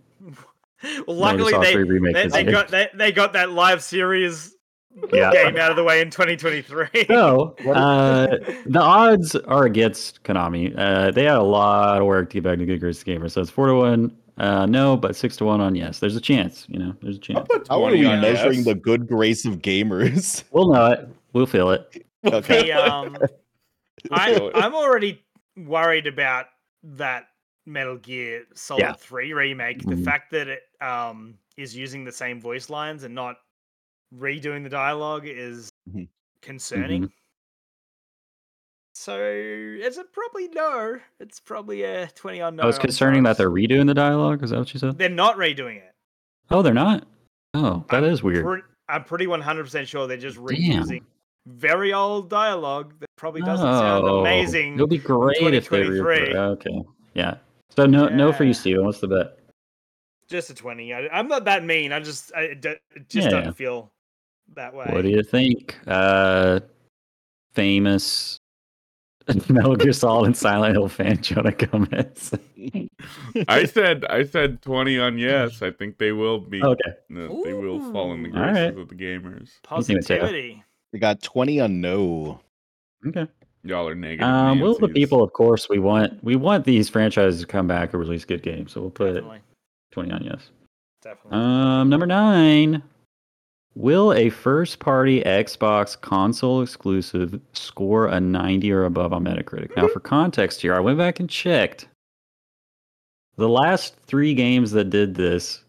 Well, 1.06 1.16
luckily 1.16 1.52
they, 1.60 1.72
3 1.72 1.82
remake 1.84 2.14
they, 2.14 2.28
they 2.28 2.44
got 2.44 2.68
they, 2.68 2.88
they 2.94 3.12
got 3.12 3.32
that 3.34 3.50
live 3.50 3.82
series 3.82 4.54
Yeah. 5.12 5.30
game 5.32 5.56
out 5.58 5.70
of 5.70 5.76
the 5.76 5.84
way 5.84 6.00
in 6.00 6.10
2023. 6.10 7.06
So, 7.08 7.54
uh, 7.74 8.26
the 8.66 8.80
odds 8.80 9.34
are 9.36 9.64
against 9.64 10.22
Konami. 10.22 10.72
Uh, 10.78 11.10
they 11.10 11.24
had 11.24 11.36
a 11.36 11.42
lot 11.42 12.00
of 12.00 12.06
work 12.06 12.30
to 12.30 12.34
get 12.34 12.44
back 12.44 12.58
to 12.58 12.64
good 12.66 12.80
Grace 12.80 13.00
of 13.00 13.06
gamers. 13.06 13.32
So 13.32 13.42
it's 13.42 13.50
four 13.50 13.66
to 13.66 13.74
one, 13.74 14.16
uh, 14.38 14.64
no, 14.66 14.96
but 14.96 15.14
six 15.16 15.36
to 15.38 15.44
one 15.44 15.60
on 15.60 15.74
yes. 15.74 15.98
There's 15.98 16.16
a 16.16 16.20
chance, 16.20 16.64
you 16.68 16.78
know, 16.78 16.94
there's 17.02 17.16
a 17.16 17.18
I'll 17.18 17.44
chance. 17.44 17.48
put 17.50 17.68
How 17.68 17.84
are 17.84 17.90
20 17.90 17.98
we 17.98 18.06
measuring 18.20 18.54
yes. 18.56 18.64
the 18.64 18.74
good 18.74 19.06
grace 19.06 19.44
of 19.44 19.58
gamers? 19.60 20.44
We'll 20.52 20.72
know 20.72 20.86
it. 20.92 21.08
We'll 21.34 21.46
feel 21.46 21.70
it. 21.70 22.06
Okay. 22.24 22.62
The, 22.68 22.72
um, 22.72 23.18
I, 24.10 24.50
I'm 24.54 24.74
already 24.74 25.22
worried 25.56 26.06
about 26.06 26.46
that 26.96 27.28
Metal 27.66 27.96
Gear 27.96 28.44
Solid 28.54 28.80
Yeah. 28.80 28.92
3 28.94 29.32
remake. 29.32 29.82
The 29.82 29.94
Mhm. 29.96 30.04
fact 30.04 30.30
that 30.32 30.48
it 30.48 30.62
um, 30.80 31.38
is 31.56 31.74
using 31.74 32.04
the 32.04 32.12
same 32.12 32.40
voice 32.40 32.68
lines 32.70 33.02
and 33.02 33.14
not 33.14 33.36
redoing 34.14 34.62
the 34.62 34.68
dialogue 34.68 35.26
is 35.26 35.70
Mhm. 35.90 36.06
concerning. 36.42 37.10
So 38.94 39.18
it's 39.20 39.96
a 39.98 40.04
probably 40.04 40.48
no. 40.48 41.00
It's 41.20 41.40
probably 41.40 41.82
a 41.82 42.06
20 42.08 42.40
on 42.40 42.56
no. 42.56 42.62
I 42.62 42.66
was 42.66 42.78
concerning 42.78 43.22
that 43.24 43.36
they're 43.36 43.50
redoing 43.50 43.86
the 43.86 43.94
dialogue. 43.94 44.42
Is 44.42 44.50
that 44.50 44.58
what 44.58 44.72
you 44.72 44.80
said? 44.80 44.96
They're 44.98 45.08
not 45.08 45.36
redoing 45.36 45.76
it. 45.76 45.94
Oh, 46.50 46.62
they're 46.62 46.72
not. 46.74 47.06
Oh, 47.54 47.84
that 47.90 48.04
I'm 48.04 48.10
is 48.10 48.22
weird. 48.22 48.44
Pre- 48.44 48.62
I'm 48.88 49.04
pretty 49.04 49.26
100% 49.26 49.88
sure 49.88 50.06
they're 50.06 50.16
just 50.16 50.38
Damn. 50.46 51.06
very 51.46 51.92
old 51.92 52.30
dialogue 52.30 52.94
that 53.00 53.05
probably 53.16 53.42
doesn't 53.42 53.66
sound 53.66 54.04
Oh, 54.04 54.20
amazing. 54.20 54.74
It'll 54.74 54.86
be 54.86 54.98
great 54.98 55.54
if 55.54 55.68
they 55.68 55.82
re- 55.82 55.98
2023. 55.98 56.36
Okay, 56.36 56.82
yeah. 57.14 57.36
So 57.70 57.86
no, 57.86 58.08
no 58.08 58.32
for 58.32 58.44
you, 58.44 58.50
Yeah. 58.50 58.54
Steven. 58.54 58.84
What's 58.84 59.00
the 59.00 59.08
bet? 59.08 59.38
Just 60.28 60.50
a 60.50 60.54
20. 60.54 60.92
I, 60.94 61.08
I'm 61.12 61.28
not 61.28 61.44
that 61.44 61.64
mean. 61.64 61.92
I 61.92 62.00
just 62.00 62.34
I 62.34 62.54
d- 62.54 62.68
it 62.94 63.08
just 63.08 63.24
yeah. 63.26 63.30
doesn't 63.30 63.44
yeah. 63.44 63.50
feel 63.52 63.92
that 64.54 64.74
way. 64.74 64.86
What 64.90 65.02
do 65.02 65.08
you 65.08 65.22
think? 65.22 65.76
Uh, 65.86 66.60
famous 67.52 68.38
Metal 69.48 69.74
Gear 69.76 69.92
Solid 69.92 70.26
and 70.26 70.36
Silent 70.36 70.74
Hill 70.74 70.88
fan 70.88 71.16
Jonah 71.22 71.52
Gomez. 71.52 72.32
I 73.48 73.64
said 73.64 74.04
I 74.06 74.24
said 74.24 74.62
20 74.62 74.98
on 74.98 75.18
yes. 75.18 75.62
I 75.62 75.70
think 75.70 75.98
they 75.98 76.12
will 76.12 76.38
be 76.38 76.62
okay. 76.62 76.92
no, 77.08 77.42
they 77.44 77.52
will 77.54 77.80
fall 77.92 78.12
in 78.12 78.22
the 78.22 78.28
Ooh. 78.28 78.32
graces 78.32 78.56
Alright. 78.56 78.78
of 78.78 78.88
the 78.88 78.94
gamers. 78.94 79.50
think 79.84 79.98
it's 79.98 80.08
Mateo? 80.08 80.20
Positivity. 80.20 80.64
We 80.92 80.98
got 80.98 81.22
20 81.22 81.60
on 81.60 81.80
no. 81.80 82.40
Okay. 83.06 83.26
Y'all 83.62 83.88
are 83.88 83.94
negative. 83.94 84.26
Um, 84.26 84.60
will 84.60 84.78
the 84.78 84.88
people, 84.88 85.22
of 85.22 85.32
course, 85.32 85.68
we 85.68 85.78
want 85.78 86.22
we 86.22 86.36
want 86.36 86.64
these 86.64 86.88
franchises 86.88 87.40
to 87.40 87.46
come 87.46 87.66
back 87.66 87.92
and 87.92 88.00
release 88.00 88.24
good 88.24 88.42
games. 88.42 88.72
So 88.72 88.80
we'll 88.80 88.90
put 88.90 89.14
Definitely. 89.14 89.40
twenty 89.90 90.12
on 90.12 90.22
yes. 90.22 90.50
Definitely. 91.02 91.38
Um, 91.38 91.88
number 91.88 92.06
nine. 92.06 92.82
Will 93.74 94.14
a 94.14 94.30
first 94.30 94.78
party 94.78 95.22
Xbox 95.22 96.00
console 96.00 96.62
exclusive 96.62 97.38
score 97.52 98.06
a 98.06 98.18
90 98.18 98.72
or 98.72 98.84
above 98.84 99.12
on 99.12 99.22
Metacritic? 99.22 99.76
Now, 99.76 99.86
for 99.88 100.00
context 100.00 100.62
here, 100.62 100.74
I 100.74 100.80
went 100.80 100.96
back 100.96 101.20
and 101.20 101.28
checked. 101.28 101.86
The 103.36 103.50
last 103.50 103.94
three 104.06 104.32
games 104.32 104.70
that 104.70 104.88
did 104.88 105.14
this 105.14 105.62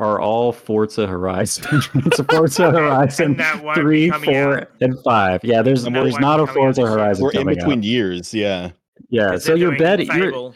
are 0.00 0.20
all 0.20 0.52
Forza 0.52 1.06
Horizon. 1.06 1.82
it's 2.06 2.18
a 2.18 2.24
Forza 2.24 2.70
Horizon 2.70 3.36
that 3.36 3.62
won't 3.64 3.76
be 3.76 3.80
three, 3.80 4.10
four, 4.10 4.58
out. 4.60 4.68
and 4.80 4.96
five. 5.04 5.42
Yeah, 5.44 5.62
there's 5.62 5.84
And 5.84 5.94
there's 5.94 6.12
won't 6.14 6.24
a 6.24 6.46
coming 6.46 6.48
out 6.48 6.48
Forza. 6.54 6.82
Horizon 6.86 7.24
We're 7.24 7.32
in 7.32 7.46
between 7.46 7.78
out. 7.80 7.84
years. 7.84 8.32
Yeah. 8.34 8.70
Yeah. 9.10 9.38
so 9.38 9.54
you're 9.54 9.76
betting 9.76 10.06
you're, 10.14 10.52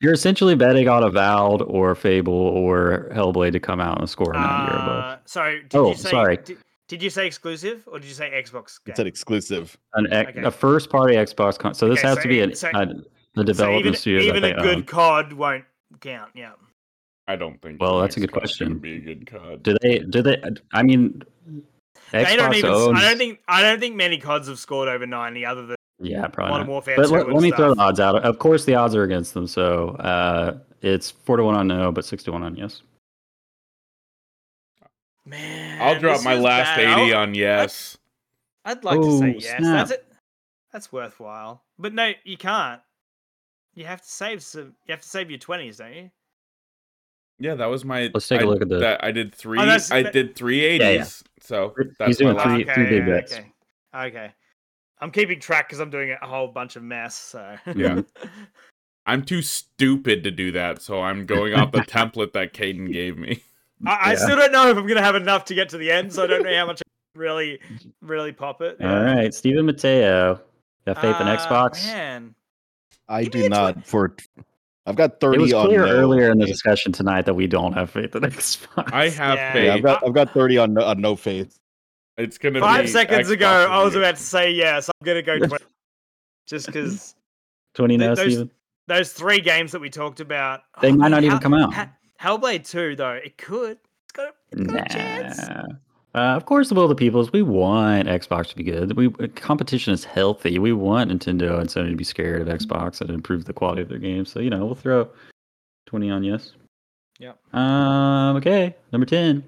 you're 0.00 0.12
essentially 0.12 0.54
betting 0.54 0.88
on 0.88 1.02
Avowed 1.04 1.62
or 1.62 1.94
Fable 1.94 2.32
or 2.32 3.08
Hellblade 3.14 3.52
to 3.52 3.60
come 3.60 3.80
out 3.80 3.98
and 4.00 4.08
score 4.10 4.32
a 4.32 4.34
90 4.34 4.72
or 4.72 4.76
above. 4.76 5.04
Uh, 5.04 5.16
sorry. 5.24 5.62
Did 5.62 5.74
Oh, 5.78 5.88
you 5.90 5.94
say, 5.94 6.10
sorry. 6.10 6.36
Did, 6.38 6.58
did 6.88 7.02
you 7.02 7.08
say 7.10 7.26
exclusive 7.26 7.88
or 7.90 7.98
did 7.98 8.08
you 8.08 8.14
say 8.14 8.30
Xbox? 8.30 8.64
It's 8.64 8.78
Game? 8.80 8.94
an 8.98 9.06
exclusive. 9.06 9.78
An 9.94 10.12
ex- 10.12 10.30
okay. 10.30 10.42
a 10.42 10.50
first 10.50 10.90
party 10.90 11.14
Xbox 11.14 11.58
con- 11.58 11.74
so 11.74 11.88
this 11.88 12.00
Okay, 12.00 12.08
has 12.08 12.16
so 12.16 12.22
to 12.22 12.28
be 12.28 12.40
an, 12.40 12.54
so- 12.54 12.70
a, 12.74 13.40
a 13.40 13.44
development 13.44 13.56
so 13.56 13.78
even, 13.78 13.94
studio 13.94 14.22
even 14.22 14.42
that 14.42 14.58
a 14.58 14.62
good 14.62 14.76
own. 14.78 14.82
COD 14.84 15.32
won't 15.34 15.64
count. 16.00 16.30
Yeah. 16.34 16.52
I 17.28 17.36
don't 17.36 17.60
think. 17.62 17.80
Well, 17.80 18.00
that's 18.00 18.16
a 18.16 18.20
good 18.20 18.32
next 18.32 18.58
COD's 18.58 18.58
gonna 18.58 18.70
question. 18.70 18.78
Be 18.78 18.96
a 18.96 19.14
good 19.14 19.26
COD. 19.26 19.62
Do 19.62 19.76
they? 19.80 19.98
Do 20.00 20.22
they? 20.22 20.42
I 20.72 20.82
mean, 20.82 21.22
Xbox 22.12 22.26
they 22.26 22.36
don't 22.36 22.54
even. 22.54 22.70
owns. 22.70 22.98
I 22.98 23.02
don't 23.08 23.18
think. 23.18 23.40
I 23.48 23.62
don't 23.62 23.80
think 23.80 23.96
many 23.96 24.18
CODs 24.18 24.48
have 24.48 24.58
scored 24.58 24.88
over 24.88 25.06
ninety, 25.06 25.46
other 25.46 25.66
than 25.66 25.76
Yeah, 26.00 26.26
probably 26.26 26.50
Modern 26.50 26.66
not. 26.66 26.72
Warfare 26.72 26.96
But 26.96 27.06
2 27.06 27.12
let, 27.12 27.28
let 27.32 27.42
me 27.42 27.50
throw 27.52 27.74
the 27.74 27.80
odds 27.80 28.00
out. 28.00 28.16
Of 28.24 28.38
course, 28.38 28.64
the 28.64 28.74
odds 28.74 28.94
are 28.94 29.04
against 29.04 29.34
them. 29.34 29.46
So 29.46 29.90
uh, 29.90 30.58
it's 30.82 31.10
four 31.10 31.36
to 31.36 31.44
one 31.44 31.54
on 31.54 31.68
no, 31.68 31.92
but 31.92 32.04
six 32.04 32.22
to 32.24 32.32
one 32.32 32.42
on 32.42 32.56
yes. 32.56 32.82
man. 35.24 35.80
I'll 35.80 35.98
drop 35.98 36.22
my 36.24 36.34
last 36.34 36.76
bad. 36.76 36.80
eighty 36.80 37.14
I'll- 37.14 37.22
on 37.22 37.34
yes. 37.34 37.96
I'd 38.64 38.84
like 38.84 39.00
to 39.00 39.18
say 39.18 39.36
yes. 39.38 39.58
snap. 39.58 39.88
That's 39.88 39.90
it. 39.92 40.06
That's 40.72 40.92
worthwhile. 40.92 41.62
But 41.78 41.94
no, 41.94 42.12
you 42.24 42.36
can't. 42.36 42.80
You 43.74 43.84
have 43.86 44.02
to 44.02 44.08
save 44.08 44.42
some. 44.42 44.74
You 44.86 44.92
have 44.92 45.00
to 45.00 45.08
save 45.08 45.30
your 45.30 45.38
twenties, 45.38 45.78
don't 45.78 45.94
you? 45.94 46.10
Yeah, 47.42 47.56
that 47.56 47.66
was 47.66 47.84
my. 47.84 48.08
Let's 48.14 48.28
take 48.28 48.40
a 48.40 48.44
I- 48.44 48.46
look 48.46 48.62
at 48.62 48.68
the- 48.68 48.78
That 48.78 49.02
I 49.02 49.10
did 49.10 49.34
three. 49.34 49.58
that's- 49.58 49.90
I 49.90 50.02
did 50.02 50.36
three 50.36 50.60
Yeah, 50.60 50.86
eighties. 50.88 51.24
yeah. 51.26 51.42
So 51.42 51.74
He's 52.06 52.18
doing 52.18 52.36
my 52.36 52.42
three- 52.44 52.64
last. 52.64 52.74
three 52.76 52.88
big 52.88 53.06
bets. 53.06 53.32
Okay. 53.32 53.46
Okay. 53.94 54.32
I'm 55.00 55.10
keeping 55.10 55.40
track 55.40 55.68
because 55.68 55.80
I'm 55.80 55.90
doing 55.90 56.12
a 56.22 56.26
whole 56.26 56.46
bunch 56.46 56.76
of 56.76 56.84
mess. 56.84 57.16
So 57.16 57.56
Yeah. 57.74 58.02
I'm 59.06 59.24
too 59.24 59.42
stupid 59.42 60.22
to 60.22 60.30
do 60.30 60.52
that, 60.52 60.80
so 60.80 61.00
I'm 61.02 61.26
going 61.26 61.54
off 61.54 61.72
the 61.72 61.80
template 61.80 62.32
that 62.34 62.52
Caden 62.54 62.92
gave 62.92 63.18
me. 63.18 63.42
I, 63.84 63.90
I 63.90 64.10
Yeah. 64.12 64.16
still 64.18 64.36
don't 64.36 64.52
know 64.52 64.70
if 64.70 64.76
I'm 64.76 64.86
gonna 64.86 65.02
have 65.02 65.16
enough 65.16 65.44
to 65.46 65.54
get 65.56 65.68
to 65.70 65.78
the 65.78 65.90
end. 65.90 66.12
So 66.12 66.22
I 66.22 66.26
don't 66.28 66.44
know 66.44 66.54
how 66.56 66.66
much 66.66 66.80
I 66.86 67.18
really, 67.18 67.58
really 68.00 68.30
pop 68.30 68.62
it. 68.62 68.76
All 68.80 69.02
right, 69.02 69.34
Stephen 69.34 69.66
Mateo. 69.66 70.40
Got 70.86 71.00
faith 71.00 71.20
in 71.20 71.26
Uh, 71.26 71.36
Xbox? 71.36 71.84
Man, 71.86 72.34
I 73.08 73.24
Give 73.24 73.32
do 73.32 73.44
a 73.46 73.48
tw- 73.48 73.50
not. 73.50 73.84
For 73.84 74.14
I've 74.86 74.96
got 74.96 75.20
thirty 75.20 75.38
It 75.38 75.40
was 75.42 75.52
on 75.52 75.66
clear 75.66 75.86
no. 75.86 75.92
earlier 75.92 76.30
in 76.30 76.38
the 76.38 76.46
discussion 76.46 76.90
tonight 76.92 77.22
that 77.26 77.34
we 77.34 77.46
don't 77.46 77.72
have 77.72 77.90
faith 77.90 78.14
in 78.16 78.22
Xbox. 78.22 78.92
I 78.92 79.08
have 79.10 79.36
Yeah. 79.36 79.52
faith. 79.52 79.64
Yeah, 79.64 79.74
I've 79.74 79.82
got 79.82 80.06
I've 80.06 80.12
got 80.14 80.32
thirty 80.34 80.58
on 80.58 80.74
no, 80.74 80.82
on 80.84 81.00
no 81.00 81.14
faith. 81.16 81.58
It's 82.18 82.36
gonna 82.38 82.60
five 82.60 82.82
be 82.86 82.88
seconds 82.88 83.28
Xbox 83.28 83.32
ago, 83.32 83.68
I 83.70 83.82
was 83.84 83.94
about 83.94 84.16
to 84.16 84.22
say 84.22 84.50
yes. 84.50 84.88
I'm 84.88 85.06
gonna 85.06 85.22
go 85.22 85.38
20. 85.46 85.56
just 86.48 86.66
because 86.66 87.14
20 87.74 87.96
now, 87.96 88.14
those- 88.14 88.18
Stephen. 88.32 88.50
those 88.88 89.12
three 89.12 89.40
games 89.40 89.72
that 89.72 89.80
we 89.80 89.88
talked 89.88 90.20
about, 90.20 90.62
They 90.80 90.88
oh, 90.88 90.92
might 90.92 90.98
man, 91.04 91.10
not 91.12 91.18
even 91.24 91.30
Hell- 91.30 91.40
come 91.40 91.54
out. 91.54 91.88
Hellblade 92.20 92.68
2, 92.68 92.96
though, 92.96 93.12
it 93.12 93.36
could. 93.38 93.78
It's 94.04 94.12
got 94.12 94.28
a, 94.28 94.32
it's 94.52 94.70
got 94.72 94.90
a 94.90 94.94
chance. 94.94 95.40
Uh, 96.14 96.36
of 96.36 96.44
course, 96.44 96.68
the 96.68 96.74
will 96.74 96.84
of 96.84 96.90
the 96.90 96.94
peoples. 96.94 97.32
We 97.32 97.40
want 97.40 98.06
Xbox 98.06 98.48
to 98.48 98.56
be 98.56 98.62
good. 98.64 98.96
We 98.96 99.10
competition 99.28 99.94
is 99.94 100.04
healthy. 100.04 100.58
We 100.58 100.72
want 100.72 101.10
Nintendo 101.10 101.58
and 101.58 101.70
Sony 101.70 101.90
to 101.90 101.96
be 101.96 102.04
scared 102.04 102.42
of 102.42 102.48
Xbox 102.48 103.00
and 103.00 103.08
improve 103.10 103.46
the 103.46 103.54
quality 103.54 103.80
of 103.80 103.88
their 103.88 103.98
games. 103.98 104.30
So 104.30 104.40
you 104.40 104.50
know, 104.50 104.66
we'll 104.66 104.74
throw 104.74 105.08
twenty 105.86 106.10
on 106.10 106.22
yes. 106.22 106.52
Yep. 107.18 107.38
Um. 107.54 108.36
Okay. 108.36 108.76
Number 108.92 109.06
ten. 109.06 109.42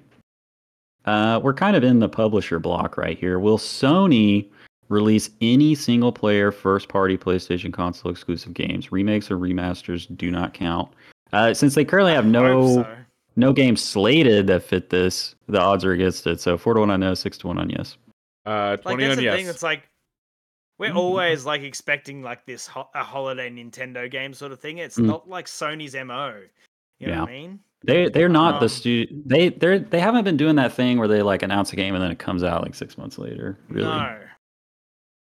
Uh, 1.05 1.39
we're 1.43 1.53
kind 1.53 1.75
of 1.75 1.83
in 1.83 1.99
the 1.99 2.09
publisher 2.09 2.57
block 2.57 2.97
right 2.97 3.19
here. 3.19 3.37
Will 3.37 3.59
Sony 3.59 4.49
release 4.89 5.29
any 5.41 5.75
single 5.75 6.11
player 6.11 6.51
first 6.51 6.89
party 6.89 7.15
PlayStation 7.15 7.71
console 7.71 8.11
exclusive 8.11 8.55
games? 8.55 8.91
Remakes 8.91 9.29
or 9.29 9.37
remasters 9.37 10.07
do 10.17 10.31
not 10.31 10.55
count. 10.55 10.89
Uh, 11.31 11.53
since 11.53 11.75
they 11.75 11.85
currently 11.85 12.13
have 12.13 12.25
no. 12.25 12.87
No 13.35 13.53
games 13.53 13.81
slated 13.83 14.47
that 14.47 14.63
fit 14.63 14.89
this, 14.89 15.35
the 15.47 15.59
odds 15.59 15.83
are 15.85 15.91
against 15.91 16.25
it. 16.27 16.39
So 16.39 16.57
four 16.57 16.73
to 16.75 16.79
one 16.81 16.89
on 16.91 16.99
no, 16.99 17.13
six 17.13 17.37
to 17.39 17.47
one 17.47 17.57
on 17.57 17.69
yes. 17.69 17.97
Uh, 18.45 18.71
Like, 18.71 18.81
twenty 18.81 19.03
that's 19.05 19.17
on 19.19 19.23
the 19.23 19.31
thing. 19.31 19.45
yes. 19.45 19.55
It's 19.55 19.63
like, 19.63 19.89
we're 20.77 20.91
Mm. 20.91 20.97
always 20.97 21.45
like 21.45 21.61
expecting 21.61 22.21
like 22.21 22.45
this 22.45 22.67
ho- 22.67 22.89
a 22.93 23.03
holiday 23.03 23.49
Nintendo 23.49 24.09
game 24.11 24.33
sort 24.33 24.51
of 24.51 24.59
thing. 24.59 24.77
It's 24.79 24.97
Mm. 24.97 25.05
not 25.05 25.29
like 25.29 25.45
Sony's 25.45 25.95
MO. 25.95 26.41
You 26.99 27.07
know 27.07 27.21
what 27.21 27.29
I 27.29 27.31
mean? 27.33 27.59
They 27.83 28.09
they're 28.09 28.29
not 28.29 28.59
the 28.59 28.65
Um, 28.65 28.69
stu 28.69 29.05
They 29.25 29.49
they 29.49 29.77
they 29.79 29.99
haven't 29.99 30.23
been 30.23 30.37
doing 30.37 30.55
that 30.55 30.73
thing 30.73 30.97
where 30.97 31.07
they 31.07 31.21
like 31.21 31.43
announce 31.43 31.71
a 31.73 31.75
game 31.75 31.93
and 31.93 32.03
then 32.03 32.11
it 32.11 32.19
comes 32.19 32.43
out 32.43 32.63
like 32.63 32.73
six 32.75 32.97
months 32.97 33.17
later. 33.17 33.57
Really? 33.69 33.85
No. 33.87 34.21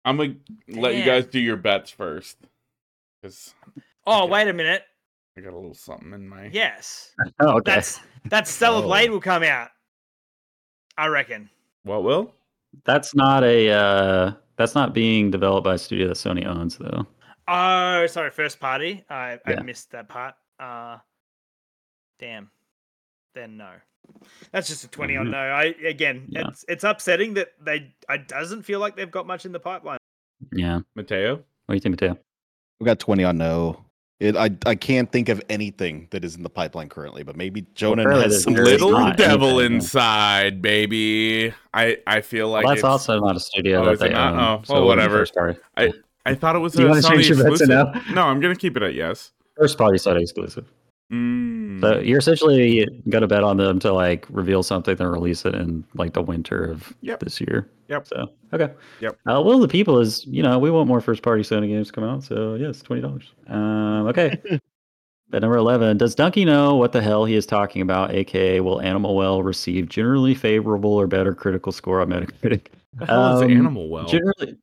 I'm 0.04 0.16
gonna 0.16 0.36
let 0.68 0.94
you 0.96 1.04
guys 1.04 1.26
do 1.26 1.40
your 1.40 1.56
bets 1.56 1.90
first, 1.90 2.38
because 3.20 3.54
Oh, 4.06 4.22
Okay. 4.22 4.32
wait 4.32 4.48
a 4.48 4.52
minute. 4.52 4.84
I 5.36 5.40
got 5.42 5.52
a 5.52 5.56
little 5.56 5.74
something 5.74 6.12
in 6.12 6.28
my. 6.28 6.48
Yes. 6.52 7.12
Oh, 7.40 7.56
okay. 7.58 7.74
That's 7.74 8.00
that 8.30 8.48
Stellar 8.48 8.78
Oh. 8.82 8.86
Blade 8.86 9.10
will 9.10 9.20
come 9.20 9.42
out. 9.42 9.68
I 10.96 11.06
reckon. 11.08 11.50
What 11.82 12.02
will? 12.04 12.32
That's 12.84 13.14
not 13.14 13.44
a 13.44 13.70
uh 13.70 14.32
that's 14.56 14.74
not 14.74 14.94
being 14.94 15.30
developed 15.30 15.64
by 15.64 15.74
a 15.74 15.78
studio 15.78 16.08
that 16.08 16.14
Sony 16.14 16.46
owns 16.46 16.78
though. 16.78 17.06
Oh, 17.48 18.06
sorry, 18.06 18.30
first 18.30 18.58
party. 18.58 19.04
I, 19.10 19.38
I 19.46 19.62
missed 19.62 19.90
that 19.92 20.08
part. 20.08 20.34
Uh 20.58 20.98
damn. 22.18 22.50
Then 23.34 23.56
no. 23.58 23.70
That's 24.52 24.68
just 24.68 24.84
a 24.84 24.88
20 24.88 25.16
on 25.16 25.26
Mhm. 25.26 25.30
no. 25.32 25.38
I 25.38 25.64
again, 25.86 26.26
Yeah. 26.28 26.48
it's 26.48 26.64
it's 26.68 26.84
upsetting 26.84 27.34
that 27.34 27.48
they 27.60 27.92
it 28.08 28.28
doesn't 28.28 28.62
feel 28.62 28.80
like 28.80 28.96
they've 28.96 29.10
got 29.10 29.26
much 29.26 29.44
in 29.44 29.52
the 29.52 29.60
pipeline. 29.60 29.98
Yeah. 30.52 30.80
Mateo? 30.94 31.36
What 31.36 31.44
do 31.68 31.74
you 31.74 31.80
think, 31.80 32.00
Mateo? 32.00 32.18
I've 32.80 32.86
got 32.86 32.98
twenty 32.98 33.24
on 33.24 33.36
no. 33.38 33.84
It, 34.18 34.34
I 34.34 34.48
I 34.64 34.74
can't 34.74 35.12
think 35.12 35.28
of 35.28 35.42
anything 35.50 36.08
that 36.10 36.24
is 36.24 36.36
in 36.36 36.42
the 36.42 36.48
pipeline 36.48 36.88
currently, 36.88 37.22
but 37.22 37.36
maybe 37.36 37.66
Jonah 37.74 38.00
apparently 38.02 38.24
has 38.32 38.42
some 38.42 38.54
Little 38.54 39.12
devil 39.12 39.60
anything, 39.60 39.74
inside, 39.76 40.62
baby. 40.62 41.52
I 41.74 41.98
I 42.06 42.22
feel 42.22 42.48
like 42.48 42.64
well, 42.64 42.72
that's 42.74 42.80
it's- 42.80 42.90
also 42.90 43.20
not 43.20 43.36
a 43.36 43.40
studio 43.40 43.82
Oh, 43.82 43.84
that 43.84 43.92
is 43.92 44.00
it 44.00 44.04
they 44.08 44.14
not? 44.14 44.32
own. 44.32 44.40
Oh, 44.40 44.62
so 44.64 44.74
well, 44.74 44.82
it 44.84 44.86
whatever. 44.86 45.18
First 45.18 45.34
party. 45.34 45.58
I 46.24 46.34
thought 46.34 46.56
it 46.56 46.60
was 46.60 46.72
Do 46.72 46.80
you 46.82 46.86
a 46.88 46.90
wanna 46.92 47.02
Sony 47.02 47.10
change 47.10 47.28
your 47.28 47.36
bets 47.44 47.58
to 47.58 47.64
exclusive. 47.64 48.06
no? 48.08 48.14
No, 48.14 48.22
I'm 48.22 48.40
gonna 48.40 48.56
keep 48.56 48.76
it 48.76 48.82
at 48.82 48.94
yes. 48.94 49.32
First 49.58 49.76
party 49.76 49.98
Sony 49.98 50.22
exclusive. 50.22 50.64
Mm. 51.12 51.80
So 51.80 52.00
you're 52.00 52.18
essentially 52.18 52.86
gonna 53.08 53.28
bet 53.28 53.44
on 53.44 53.56
them 53.58 53.78
to 53.80 53.92
like 53.92 54.26
reveal 54.28 54.62
something 54.62 54.98
and 55.00 55.10
release 55.12 55.44
it 55.44 55.54
in 55.54 55.84
like 55.94 56.14
the 56.14 56.22
winter 56.22 56.64
of 56.64 56.94
Yep. 57.02 57.20
this 57.20 57.40
year. 57.40 57.70
Yep. 57.88 58.08
So 58.08 58.26
okay. 58.52 58.72
Yep. 59.00 59.16
Uh, 59.30 59.40
will 59.42 59.60
the 59.60 59.68
people 59.68 59.98
is 60.00 60.26
you 60.26 60.42
know 60.42 60.58
we 60.58 60.70
want 60.70 60.88
more 60.88 61.00
first 61.00 61.22
party 61.22 61.42
Sony 61.42 61.68
games 61.68 61.88
to 61.88 61.92
come 61.92 62.04
out. 62.04 62.24
So 62.24 62.54
yes, 62.54 62.82
twenty 62.82 63.02
dollars. 63.02 63.32
Um, 63.46 64.06
okay. 64.08 64.40
Bet 65.30 65.42
number 65.42 65.56
eleven. 65.56 65.96
Does 65.96 66.14
Dunkey 66.16 66.44
know 66.46 66.76
what 66.76 66.92
the 66.92 67.02
hell 67.02 67.24
he 67.24 67.34
is 67.34 67.46
talking 67.46 67.82
about? 67.82 68.12
AKA, 68.12 68.60
will 68.60 68.80
Animal 68.80 69.14
Well 69.16 69.42
receive 69.42 69.88
generally 69.88 70.34
favorable 70.34 70.92
or 70.92 71.06
better 71.06 71.34
critical 71.34 71.72
score 71.72 72.00
on 72.00 72.08
Metacritic? 72.08 72.66
the 72.94 73.06
hell 73.06 73.36
is 73.38 73.42
um, 73.42 73.50
Animal 73.50 73.88
Well? 73.88 74.06
Generally. 74.06 74.56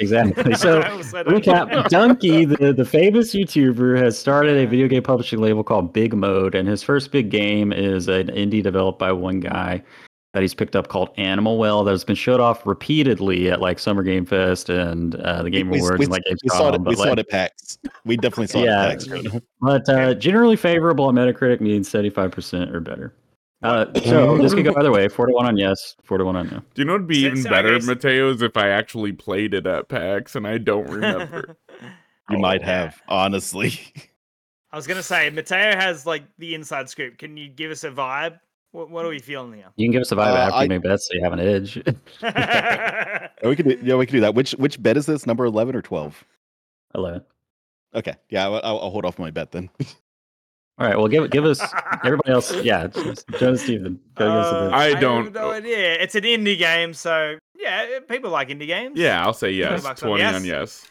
Exactly. 0.00 0.54
So 0.54 0.80
I 0.84 0.90
almost 0.90 1.10
said 1.10 1.26
it. 1.26 1.30
Recap: 1.30 1.70
Dunkey, 1.88 2.58
the, 2.58 2.72
the 2.72 2.84
famous 2.84 3.34
YouTuber, 3.34 3.98
has 3.98 4.18
started 4.18 4.56
a 4.56 4.66
video 4.66 4.88
game 4.88 5.02
publishing 5.02 5.40
label 5.40 5.62
called 5.62 5.92
Big 5.92 6.14
Mode, 6.14 6.54
and 6.54 6.66
his 6.66 6.82
first 6.82 7.12
big 7.12 7.30
game 7.30 7.72
is 7.72 8.08
an 8.08 8.28
indie 8.28 8.62
developed 8.62 8.98
by 8.98 9.12
one 9.12 9.40
guy 9.40 9.82
that 10.32 10.42
he's 10.42 10.54
picked 10.54 10.76
up 10.76 10.88
called 10.88 11.10
Animal 11.16 11.58
Well 11.58 11.82
that 11.84 11.90
has 11.90 12.04
been 12.04 12.14
showed 12.14 12.38
off 12.40 12.64
repeatedly 12.64 13.50
at 13.50 13.60
like 13.60 13.78
Summer 13.80 14.02
Game 14.02 14.24
Fest 14.24 14.68
and 14.68 15.16
uh, 15.16 15.42
the 15.42 15.50
Game 15.50 15.68
we, 15.68 15.78
Awards 15.78 15.98
we, 15.98 16.04
and 16.04 16.12
like 16.12 16.22
we 16.30 16.48
saw 16.48 16.68
it. 16.72 16.80
Gamescom, 16.80 16.86
We 16.86 16.94
but, 16.94 17.02
saw 17.02 17.12
it 17.12 17.18
at 17.18 17.28
PAX. 17.28 17.78
We 18.04 18.16
definitely 18.16 18.46
saw 18.46 18.62
Yeah. 18.62 18.88
it 18.90 19.08
at 19.08 19.24
PAX. 19.24 19.44
but 19.60 19.88
uh, 19.88 20.14
generally 20.14 20.56
favorable 20.56 21.06
on 21.06 21.16
Metacritic 21.16 21.60
means 21.60 21.88
seventy 21.90 22.10
five 22.10 22.30
percent 22.30 22.74
or 22.74 22.80
better. 22.80 23.12
Uh, 23.62 23.84
so 24.04 24.38
this 24.38 24.54
could 24.54 24.64
go 24.64 24.72
either 24.78 24.90
way: 24.90 25.06
four 25.08 25.26
to 25.26 25.32
one 25.34 25.46
on 25.46 25.56
yes, 25.56 25.94
four 26.02 26.16
to 26.18 26.24
one 26.24 26.34
on 26.36 26.48
no. 26.48 26.58
Do 26.74 26.80
you 26.82 26.84
know 26.86 26.92
what'd 26.94 27.06
be 27.06 27.22
So- 27.22 27.28
even 27.28 27.42
better, 27.44 27.68
okay, 27.74 27.80
so- 27.80 27.86
Mateo, 27.92 28.30
is 28.30 28.40
if 28.42 28.56
I 28.56 28.68
actually 28.68 29.12
played 29.12 29.52
it 29.54 29.66
at 29.66 29.88
PAX 29.88 30.34
and 30.36 30.46
I 30.46 30.58
don't 30.58 30.88
remember. 30.88 31.56
You 32.30 32.36
Oh, 32.36 32.40
might 32.40 32.60
yeah. 32.60 32.66
have, 32.84 33.02
honestly. 33.08 33.72
I 34.72 34.76
was 34.76 34.86
gonna 34.86 35.02
say 35.02 35.30
Mateo 35.30 35.74
has 35.74 36.06
like 36.06 36.22
the 36.38 36.54
inside 36.54 36.88
scoop. 36.88 37.18
Can 37.18 37.36
you 37.36 37.48
give 37.48 37.72
us 37.72 37.82
a 37.82 37.90
vibe? 37.90 38.38
What, 38.70 38.88
what 38.88 39.04
are 39.04 39.08
we 39.08 39.18
feeling 39.18 39.52
here? 39.54 39.66
You 39.74 39.86
can 39.88 39.92
give 39.92 40.02
us 40.02 40.12
a 40.12 40.14
vibe 40.14 40.32
Uh, 40.32 40.36
after 40.36 40.54
I- 40.54 40.62
you 40.62 40.68
make 40.68 40.82
bets, 40.82 41.08
so 41.08 41.14
you 41.14 41.24
have 41.24 41.32
an 41.32 41.40
edge. 41.40 41.82
Yeah, 42.22 43.28
we 43.42 43.56
could, 43.56 43.64
do, 43.66 43.78
yeah, 43.82 43.96
we 43.96 44.06
could 44.06 44.12
do 44.12 44.20
that. 44.20 44.34
Which 44.36 44.52
which 44.52 44.80
bet 44.80 44.96
is 44.96 45.06
this? 45.06 45.26
Number 45.26 45.44
eleven 45.44 45.74
or 45.74 45.82
twelve? 45.82 46.24
Eleven. 46.94 47.22
Okay, 47.96 48.14
yeah, 48.28 48.44
I'll, 48.44 48.54
I'll 48.62 48.78
I'll 48.78 48.90
hold 48.90 49.04
off 49.04 49.18
my 49.18 49.32
bet 49.32 49.50
then. 49.50 49.70
All 50.78 50.86
right. 50.86 50.96
Well, 50.96 51.08
give 51.08 51.30
give 51.30 51.44
us 51.44 51.60
everybody 52.04 52.30
else. 52.32 52.54
Yeah, 52.62 52.86
Joe 53.38 53.56
Steven. 53.56 54.00
Go 54.16 54.26
Uh, 54.30 54.70
I 54.72 54.90
have 54.90 55.00
don't- 55.00 55.32
no 55.32 55.50
idea. 55.50 55.94
It's 56.00 56.14
an 56.14 56.22
indie 56.24 56.56
game, 56.58 56.94
so 56.94 57.36
yeah, 57.58 57.98
people 58.08 58.30
like 58.30 58.48
indie 58.48 58.66
games. 58.66 58.98
Yeah, 58.98 59.22
I'll 59.22 59.34
say 59.34 59.50
yes. 59.50 59.82
bucks 59.82 60.02
on 60.02 60.08
20 60.08 60.22
yes. 60.22 60.34
on 60.36 60.44
yes. 60.44 60.86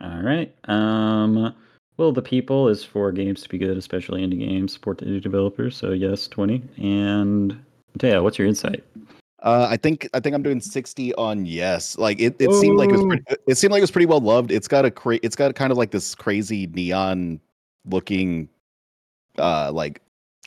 All 0.00 0.20
right. 0.20 0.54
Um, 0.68 1.54
well, 1.96 2.12
the 2.12 2.22
people 2.22 2.68
is 2.68 2.84
for 2.84 3.10
games 3.12 3.42
to 3.42 3.48
be 3.48 3.56
good, 3.58 3.76
especially 3.76 4.20
indie 4.26 4.38
games. 4.38 4.72
Support 4.74 4.98
the 4.98 5.06
indie 5.06 5.22
developers. 5.22 5.76
So 5.76 5.92
yes, 5.92 6.26
twenty. 6.28 6.62
And 6.76 7.58
Mateo, 7.94 8.22
what's 8.22 8.38
your 8.38 8.46
insight? 8.48 8.84
Uh, 9.42 9.66
I 9.70 9.76
think 9.76 10.08
I 10.14 10.20
think 10.20 10.34
I'm 10.34 10.42
doing 10.42 10.60
60 10.60 11.14
on 11.16 11.44
yes. 11.44 11.98
Like 11.98 12.18
it, 12.18 12.34
it 12.38 12.50
seemed 12.54 12.78
like 12.78 12.88
it 12.88 12.96
was 12.96 13.04
pretty, 13.04 13.24
it 13.46 13.56
seemed 13.56 13.72
like 13.72 13.78
it 13.80 13.82
was 13.82 13.90
pretty 13.90 14.06
well 14.06 14.20
loved. 14.20 14.50
It's 14.50 14.66
got 14.68 14.84
a 14.86 14.90
cra- 14.90 15.20
it's 15.22 15.36
got 15.36 15.54
kind 15.54 15.70
of 15.70 15.76
like 15.78 15.90
this 15.90 16.14
crazy 16.14 16.66
neon 16.68 17.40
looking 17.86 18.48
uh 19.38 19.70
like 19.72 20.00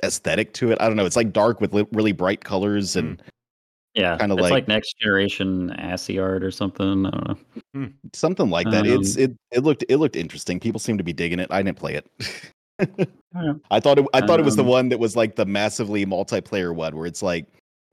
aesthetic 0.04 0.54
to 0.54 0.72
it. 0.72 0.78
I 0.82 0.88
don't 0.88 0.96
know. 0.96 1.06
It's 1.06 1.16
like 1.16 1.34
dark 1.34 1.60
with 1.62 1.74
li- 1.74 1.88
really 1.92 2.12
bright 2.12 2.44
colors 2.44 2.96
and 2.96 3.22
Yeah, 3.96 4.16
Kinda 4.18 4.36
like- 4.36 4.52
like, 4.52 4.68
next 4.68 4.96
generation 5.00 5.72
assy 5.72 6.20
art 6.20 6.44
or 6.44 6.52
something. 6.52 7.06
I 7.06 7.10
don't 7.10 7.38
know. 7.74 7.90
something 8.14 8.50
like 8.50 8.70
that. 8.70 8.86
it's 8.86 9.16
Um, 9.18 9.24
it 9.24 9.32
it 9.52 9.64
looked 9.64 9.84
it 9.90 9.98
looked 9.98 10.16
interesting. 10.16 10.60
People 10.60 10.80
seem 10.80 10.98
to 10.98 11.04
be 11.04 11.14
digging 11.14 11.40
it. 11.40 11.48
I 11.52 11.62
didn't 11.64 11.78
play 11.78 11.96
it. 11.96 12.08
Yeah. 13.36 13.54
I 13.72 13.80
thought 13.80 14.00
it 14.00 14.06
I 14.14 14.22
thought 14.26 14.40
it 14.40 14.46
was 14.46 14.56
the 14.56 14.64
Um, 14.64 14.70
one 14.70 14.90
that 14.90 15.00
was 15.00 15.16
like 15.16 15.36
the 15.36 15.46
massively 15.46 16.06
multiplayer 16.06 16.74
one 16.74 16.96
where 16.96 17.06
it's 17.08 17.22
like 17.22 17.46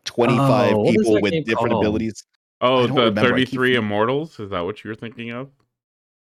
25 0.04 0.74
Oh, 0.74 0.84
people 0.90 1.20
with 1.20 1.32
different 1.44 1.70
called? 1.72 1.84
abilities. 1.84 2.22
Oh, 2.60 2.86
the 2.86 2.92
remember. 2.92 3.20
I 3.20 3.24
keep 3.24 3.48
33 3.50 3.76
Immortals? 3.76 4.38
Is 4.40 4.50
that 4.50 4.60
what 4.60 4.82
you 4.84 4.88
were 4.88 4.94
thinking 4.94 5.32
of? 5.32 5.50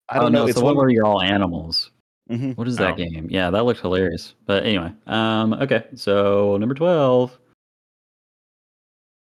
I 0.10 0.16
don't 0.16 0.24
oh, 0.26 0.30
know. 0.30 0.40
No, 0.40 0.44
it's 0.44 0.52
it's 0.52 0.60
the 0.60 0.66
one 0.66 0.76
one 0.76 0.86
where 0.86 0.90
you're 0.90 1.06
all 1.06 1.22
animals. 1.22 1.92
Mhm. 2.30 2.58
What 2.58 2.68
is 2.68 2.76
that 2.78 2.94
Oh. 2.94 2.98
game? 2.98 3.28
Yeah, 3.30 3.50
that 3.50 3.64
looked 3.66 3.80
hilarious. 3.82 4.34
But 4.46 4.66
anyway, 4.66 4.92
um, 5.08 5.54
okay. 5.54 5.86
So 5.96 6.58
number 6.58 6.76
twelve. 6.76 7.38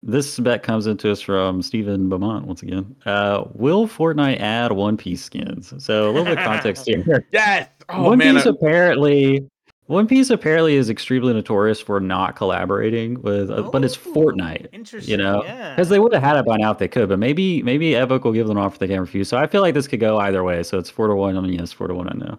This 0.07 0.39
bet 0.39 0.63
comes 0.63 0.87
into 0.87 1.11
us 1.11 1.23
from 1.23 1.63
Stephen 1.63 2.11
Beaumont 2.11 2.47
once 2.47 2.63
again. 2.63 2.95
Uh, 3.07 3.45
will 3.55 3.89
Fortnite 3.89 4.39
add 4.39 4.71
One 4.73 4.99
Piece 4.99 5.25
skins? 5.25 5.73
So 5.79 6.05
a 6.05 6.11
little 6.11 6.25
bit 6.25 6.39
of 6.39 6.45
context 6.45 6.85
here. 6.87 7.27
Yes. 7.33 7.69
Oh 7.89 8.03
One 8.11 8.19
man. 8.19 8.35
Piece 8.35 8.47
I- 8.47 8.51
apparently, 8.51 9.49
One 9.87 10.07
Piece 10.07 10.29
apparently 10.29 10.75
is 10.77 10.91
extremely 10.91 11.33
notorious 11.33 11.81
for 11.81 12.01
not 12.01 12.37
collaborating 12.37 13.23
with, 13.23 13.51
uh, 13.51 13.63
but 13.63 13.83
it's 13.83 13.97
Fortnite. 13.97 14.67
Interesting. 14.75 15.11
You 15.11 15.17
know, 15.17 15.43
yeah. 15.43 15.71
Because 15.75 15.89
they 15.89 15.99
would 15.99 16.13
have 16.13 16.23
had 16.23 16.37
it 16.37 16.45
by 16.45 16.57
now 16.59 16.71
if 16.73 16.79
they 16.79 16.89
could, 16.89 17.09
but 17.09 17.19
maybe 17.19 17.63
maybe 17.63 17.97
Epic 17.97 18.25
will 18.25 18.33
give 18.33 18.47
them 18.47 18.59
an 18.59 18.63
offer 18.63 18.79
they 18.79 18.89
can't 18.89 19.01
refuse. 19.01 19.29
So 19.29 19.39
I 19.39 19.47
feel 19.47 19.63
like 19.63 19.73
this 19.73 19.89
could 19.89 20.01
go 20.01 20.19
either 20.19 20.45
way. 20.45 20.63
So 20.65 20.79
it's 20.79 20.91
four 20.91 21.09
to 21.09 21.15
one 21.15 21.35
on 21.39 21.51
yes, 21.51 21.73
four 21.73 21.87
to 21.89 21.95
one 21.95 22.09
on 22.11 22.19
no. 22.19 22.39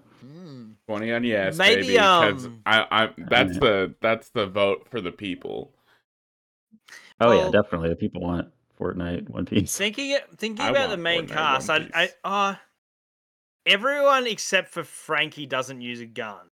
20 0.87 1.11
on 1.11 1.23
yes, 1.23 1.57
Maybe, 1.57 1.81
baby. 1.81 1.97
'cause 1.97 2.45
um, 2.45 2.61
I, 2.65 2.85
I, 2.91 3.09
that's 3.29 3.57
the 3.57 3.95
that's 4.01 4.29
the 4.29 4.45
vote 4.45 4.87
for 4.89 5.01
the 5.01 5.11
people. 5.11 5.73
Oh 7.19 7.31
yeah, 7.31 7.49
definitely. 7.49 7.89
The 7.89 7.95
people 7.95 8.21
want 8.21 8.49
Fortnite, 8.79 9.29
One 9.29 9.45
Piece. 9.45 9.77
Thinking 9.77 10.17
thinking 10.37 10.65
I 10.65 10.69
about 10.69 10.89
the 10.91 10.97
main 10.97 11.25
Fortnite 11.25 11.29
cast, 11.29 11.69
I, 11.69 11.77
One 11.79 11.91
I 11.93 12.09
uh 12.23 12.55
everyone 13.65 14.27
except 14.27 14.69
for 14.69 14.83
Frankie 14.83 15.45
doesn't 15.45 15.81
use 15.81 16.01
a 16.01 16.05
gun. 16.05 16.49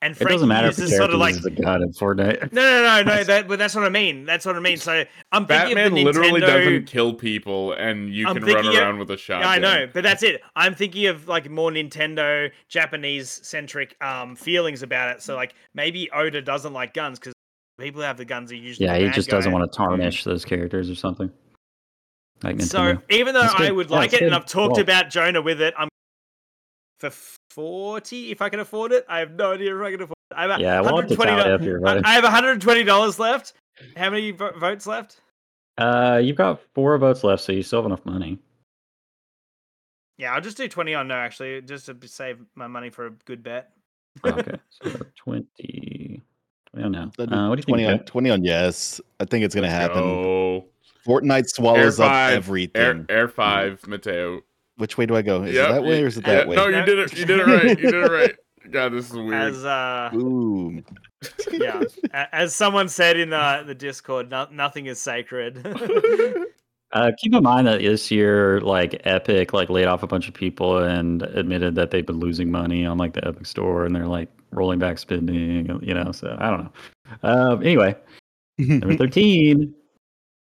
And 0.00 0.16
It 0.16 0.28
doesn't 0.28 0.46
matter 0.46 0.68
if 0.68 0.76
the 0.76 0.82
uses 0.82 0.96
sort 0.96 1.10
of 1.10 1.18
like 1.18 1.34
uses 1.34 1.46
a 1.46 1.50
gun 1.50 1.82
in 1.82 1.90
Fortnite. 1.92 2.52
no, 2.52 2.62
no, 2.62 3.02
no, 3.02 3.16
no. 3.16 3.24
That, 3.28 3.48
but 3.48 3.58
that's 3.58 3.74
what 3.74 3.82
I 3.84 3.88
mean. 3.88 4.24
That's 4.26 4.46
what 4.46 4.54
I 4.54 4.60
mean. 4.60 4.76
So 4.76 5.04
I'm 5.32 5.44
thinking 5.44 5.74
Batman 5.74 5.86
of 5.88 5.94
the 5.94 6.04
literally 6.04 6.40
Nintendo. 6.40 6.46
doesn't 6.64 6.84
kill 6.86 7.14
people, 7.14 7.72
and 7.72 8.14
you 8.14 8.28
I'm 8.28 8.34
can 8.36 8.44
run 8.44 8.52
thinking 8.54 8.76
of- 8.76 8.82
around 8.84 8.98
with 9.00 9.10
a 9.10 9.16
shotgun. 9.16 9.42
Yeah, 9.62 9.68
I 9.70 9.76
know, 9.84 9.90
but 9.92 10.04
that's 10.04 10.22
it. 10.22 10.40
I'm 10.54 10.74
thinking 10.76 11.06
of 11.06 11.26
like 11.26 11.50
more 11.50 11.72
Nintendo 11.72 12.48
Japanese 12.68 13.40
centric 13.42 13.96
um 14.00 14.36
feelings 14.36 14.84
about 14.84 15.16
it. 15.16 15.20
So 15.22 15.34
like 15.34 15.54
maybe 15.74 16.08
Oda 16.12 16.42
doesn't 16.42 16.72
like 16.72 16.94
guns 16.94 17.18
because 17.18 17.34
people 17.80 18.00
who 18.00 18.06
have 18.06 18.18
the 18.18 18.24
guns 18.24 18.52
are 18.52 18.56
usually 18.56 18.86
Yeah, 18.86 18.92
the 18.94 18.98
he 19.00 19.06
bad 19.06 19.14
just 19.14 19.28
doesn't 19.30 19.50
want 19.50 19.70
to 19.70 19.76
tarnish 19.76 20.22
those 20.22 20.44
characters 20.44 20.88
or 20.90 20.94
something. 20.94 21.28
Like 22.44 22.60
So 22.62 22.78
Nintendo. 22.78 23.02
even 23.10 23.34
though 23.34 23.40
That's 23.42 23.54
I 23.56 23.58
good. 23.66 23.72
would 23.72 23.90
Yeah, 23.90 23.96
like 23.96 24.12
it's 24.12 24.22
it, 24.22 24.26
and. 24.26 24.34
I've 24.36 24.46
talked 24.46 24.74
Well- 24.74 24.80
about 24.82 25.10
Jonah 25.10 25.42
with 25.42 25.60
it, 25.60 25.74
I'm 25.76 25.88
for 27.00 27.10
forty 27.58 28.30
if 28.30 28.40
I 28.40 28.48
can 28.48 28.60
afford 28.60 28.92
it. 28.92 29.04
I 29.08 29.18
have 29.18 29.32
no 29.32 29.52
idea 29.52 29.76
if 29.76 29.82
I 29.82 29.90
can 29.90 30.02
afford 30.02 30.16
it. 30.30 30.34
I 30.36 30.46
have 30.46 30.60
yeah, 30.60 30.80
we'll 30.80 30.96
have 30.96 31.08
to 31.08 31.16
120 31.16 31.30
tally 31.42 31.52
up 31.52 31.60
here, 31.60 31.80
buddy. 31.80 32.00
I 32.04 32.12
have 32.12 32.22
120 32.22 32.84
dollars 32.84 33.18
left. 33.18 33.54
How 33.96 34.10
many 34.10 34.30
vo- 34.30 34.56
votes 34.56 34.86
left? 34.86 35.20
Uh, 35.76 36.20
you've 36.22 36.36
got 36.36 36.60
four 36.74 36.96
votes 36.98 37.24
left, 37.24 37.42
so 37.42 37.50
you 37.52 37.62
still 37.64 37.80
have 37.80 37.86
enough 37.86 38.04
money. 38.06 38.38
Yeah, 40.18 40.34
I'll 40.34 40.40
just 40.40 40.56
do 40.56 40.68
20 40.68 40.94
on 40.94 41.08
no 41.08 41.14
actually, 41.14 41.60
just 41.62 41.86
to 41.86 41.96
save 42.06 42.38
my 42.54 42.66
money 42.68 42.90
for 42.90 43.06
a 43.06 43.10
good 43.24 43.42
bet. 43.42 43.70
Okay, 44.24 44.56
so 44.70 44.90
20. 45.16 46.22
20 46.72 46.84
on 46.84 46.92
now. 46.92 47.10
Uh, 47.18 47.48
what 47.48 47.56
do 47.56 47.60
you 47.60 47.64
20 47.64 47.84
think? 47.84 48.00
on 48.00 48.06
20 48.06 48.30
on 48.30 48.44
yes. 48.44 49.00
I 49.20 49.24
think 49.24 49.44
it's 49.44 49.54
gonna 49.54 49.66
Let's 49.68 49.80
happen. 49.80 50.02
go. 50.02 50.64
Fortnite 51.06 51.46
swallows 51.48 51.98
Air 52.00 52.06
up 52.06 52.30
everything. 52.32 52.80
Air, 52.82 53.06
Air 53.08 53.28
five, 53.28 53.84
Mateo. 53.86 54.42
Which 54.78 54.96
way 54.96 55.06
do 55.06 55.16
I 55.16 55.22
go? 55.22 55.42
Is 55.42 55.54
Yep, 55.54 55.68
it 55.68 55.72
that 55.72 55.82
way 55.82 56.02
or 56.02 56.06
is 56.06 56.16
it 56.16 56.26
yeah, 56.26 56.34
that 56.34 56.48
way? 56.48 56.56
No, 56.56 56.68
you 56.68 56.84
did 56.84 56.98
it. 56.98 57.18
You 57.18 57.24
did 57.24 57.40
it 57.40 57.46
right. 57.46 57.68
You 57.68 57.90
did 57.90 57.94
it 57.94 58.10
right. 58.10 58.34
God, 58.70 58.92
this 58.92 59.10
is 59.10 59.16
weird. 59.16 59.34
As 59.34 59.64
uh, 59.64 60.10
Ooh. 60.14 60.82
yeah, 61.52 61.82
as 62.32 62.54
someone 62.54 62.88
said 62.88 63.16
in 63.16 63.32
uh, 63.32 63.64
the 63.66 63.74
Discord, 63.74 64.30
no- 64.30 64.48
nothing 64.50 64.86
is 64.86 65.00
sacred. 65.00 65.64
Uh, 66.92 67.10
keep 67.18 67.34
in 67.34 67.42
mind 67.42 67.66
that 67.66 67.80
this 67.80 68.10
year, 68.10 68.62
like 68.62 68.98
Epic, 69.04 69.52
like 69.52 69.68
laid 69.68 69.84
off 69.84 70.02
a 70.02 70.06
bunch 70.06 70.26
of 70.26 70.32
people 70.32 70.78
and 70.78 71.20
admitted 71.20 71.74
that 71.74 71.90
they've 71.90 72.06
been 72.06 72.18
losing 72.18 72.50
money 72.50 72.86
on 72.86 72.96
like 72.96 73.12
the 73.12 73.28
Epic 73.28 73.44
Store, 73.44 73.84
and 73.84 73.94
they're 73.94 74.06
like 74.06 74.30
rolling 74.52 74.78
back 74.78 74.96
spending. 74.96 75.66
You 75.82 75.92
know, 75.92 76.12
so 76.12 76.34
I 76.40 76.48
don't 76.48 76.64
know. 76.64 76.72
Um, 77.22 77.62
anyway, 77.62 77.94
number 78.56 78.96
thirteen. 78.96 79.74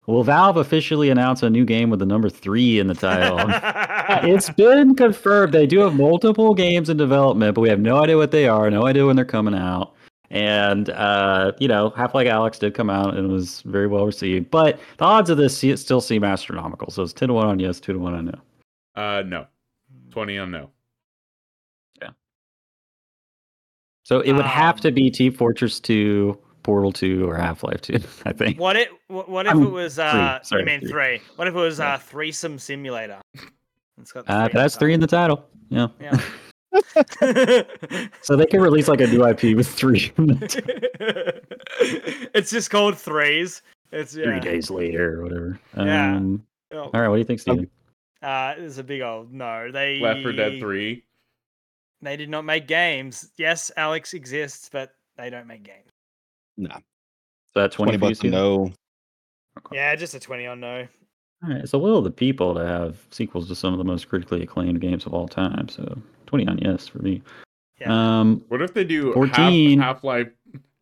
Will 0.07 0.23
Valve 0.23 0.55
officially 0.55 1.09
announce 1.09 1.43
a 1.43 1.49
new 1.49 1.65
game 1.65 1.89
with 1.89 1.99
the 1.99 2.05
number 2.05 2.29
three 2.29 2.79
in 2.79 2.87
the 2.87 2.93
title? 2.93 3.39
it's 4.29 4.49
been 4.49 4.95
confirmed 4.95 5.53
they 5.53 5.67
do 5.67 5.79
have 5.79 5.95
multiple 5.95 6.53
games 6.55 6.89
in 6.89 6.95
development, 6.95 7.55
but 7.55 7.61
we 7.61 7.67
have 7.69 7.81
no 7.81 7.97
idea 7.97 8.15
what 8.15 8.31
they 8.31 8.47
are, 8.47 8.71
no 8.71 8.85
idea 8.85 9.05
when 9.05 9.17
they're 9.17 9.25
coming 9.25 9.53
out. 9.53 9.93
And 10.29 10.89
uh, 10.91 11.51
you 11.59 11.67
know, 11.67 11.89
Half-Life 11.91 12.27
Alyx 12.27 12.57
did 12.59 12.73
come 12.73 12.89
out 12.89 13.17
and 13.17 13.29
was 13.31 13.61
very 13.63 13.87
well 13.87 14.05
received, 14.05 14.49
but 14.49 14.79
the 14.97 15.03
odds 15.05 15.29
of 15.29 15.37
this 15.37 15.57
still 15.57 16.01
seem 16.01 16.23
astronomical. 16.23 16.89
So 16.89 17.03
it's 17.03 17.13
ten 17.13 17.27
to 17.27 17.33
one 17.33 17.47
on 17.47 17.59
yes, 17.59 17.79
two 17.79 17.93
to 17.93 17.99
one 17.99 18.13
on 18.13 18.25
no. 18.25 18.39
Uh, 19.01 19.23
no. 19.23 19.45
20 20.11 20.37
on 20.39 20.51
no. 20.51 20.69
Yeah. 22.01 22.09
So 24.03 24.21
it 24.21 24.31
would 24.33 24.45
have 24.45 24.81
to 24.81 24.87
Um, 24.87 24.93
be 24.95 25.11
Team 25.11 25.31
Fortress 25.33 25.79
Two, 25.79 26.37
Portal 26.67 26.91
Two, 26.91 27.25
or 27.29 27.37
Half 27.37 27.63
Life 27.63 27.79
Two. 27.79 27.97
I 28.25 28.33
think. 28.33 28.59
what 28.59 28.75
it? 28.75 28.89
What 29.07 29.29
what 29.29 29.47
if 29.47 29.53
it 29.55 29.71
was? 29.71 29.97
Uh, 29.97 30.39
sorry, 30.43 30.63
you 30.63 30.65
mean 30.65 30.81
three. 30.81 30.89
three? 30.91 31.21
What 31.37 31.47
if 31.47 31.55
it 31.55 31.57
was 31.57 31.79
Yeah. 31.79 31.93
uh, 31.93 31.97
threesome 31.97 32.59
simulator? 32.59 33.21
It's 34.01 34.11
got 34.11 34.25
the 34.25 34.31
Uh, 34.33 34.35
three 34.35 34.49
in 34.49 34.51
the 34.51 34.59
that's 34.59 34.75
three 34.75 34.93
in 34.93 34.99
the 34.99 35.07
title. 35.07 35.47
Yeah. 35.69 35.87
Yeah. 36.01 36.19
So 38.21 38.35
they 38.35 38.45
can 38.45 38.59
release 38.61 38.89
like 38.89 38.99
a 38.99 39.07
new 39.07 39.25
IP 39.25 39.55
with 39.55 39.69
three. 39.69 40.11
it's 42.33 42.51
just 42.51 42.69
called 42.69 42.97
threes. 42.97 43.61
It's 43.93 44.13
yeah. 44.13 44.25
Three 44.25 44.39
days 44.41 44.69
later 44.69 45.19
or 45.19 45.23
whatever. 45.23 45.59
Yeah. 45.77 46.15
Um, 46.17 46.43
Oh, 46.73 46.89
all 46.93 46.99
right. 46.99 47.07
What 47.07 47.15
do 47.15 47.19
you 47.19 47.23
think, 47.25 47.39
Steven? 47.39 47.69
Uh, 48.21 48.53
it's 48.57 48.77
a 48.77 48.83
big 48.83 48.99
old 49.01 49.31
no. 49.33 49.71
They 49.71 49.99
Left 50.01 50.21
4 50.21 50.33
Dead 50.33 50.59
3. 50.59 51.01
They 52.01 52.17
did 52.17 52.29
not 52.29 52.43
make 52.43 52.67
games. 52.67 53.31
Yes, 53.37 53.71
Alyx 53.77 54.13
exists, 54.13 54.69
but 54.69 54.93
they 55.17 55.29
don't 55.29 55.47
make 55.47 55.63
games. 55.63 55.86
Nah. 56.57 56.77
So 57.53 57.61
that 57.61 57.71
20, 57.71 57.97
20 57.97 57.97
bucks 57.97 58.19
Steven? 58.19 58.39
no. 58.39 58.71
Yeah, 59.71 59.95
just 59.95 60.13
a 60.13 60.19
twenty 60.19 60.45
on 60.45 60.59
no. 60.59 60.87
All 61.43 61.49
right, 61.49 61.67
so 61.67 61.77
will 61.77 61.97
of 61.97 62.03
the 62.03 62.11
people 62.11 62.53
to 62.55 62.65
have 62.65 62.97
sequels 63.11 63.47
to 63.47 63.55
some 63.55 63.73
of 63.73 63.77
the 63.77 63.83
most 63.83 64.07
critically 64.07 64.43
acclaimed 64.43 64.81
games 64.81 65.05
of 65.05 65.13
all 65.13 65.27
time. 65.27 65.67
So 65.69 65.97
twenty 66.25 66.47
on 66.47 66.57
yes 66.59 66.87
for 66.87 66.99
me. 66.99 67.21
Yeah. 67.79 68.19
Um, 68.19 68.43
What 68.47 68.61
if 68.61 68.73
they 68.73 68.83
do 68.83 69.13
14. 69.13 69.79
Half 69.79 70.03
Life 70.03 70.29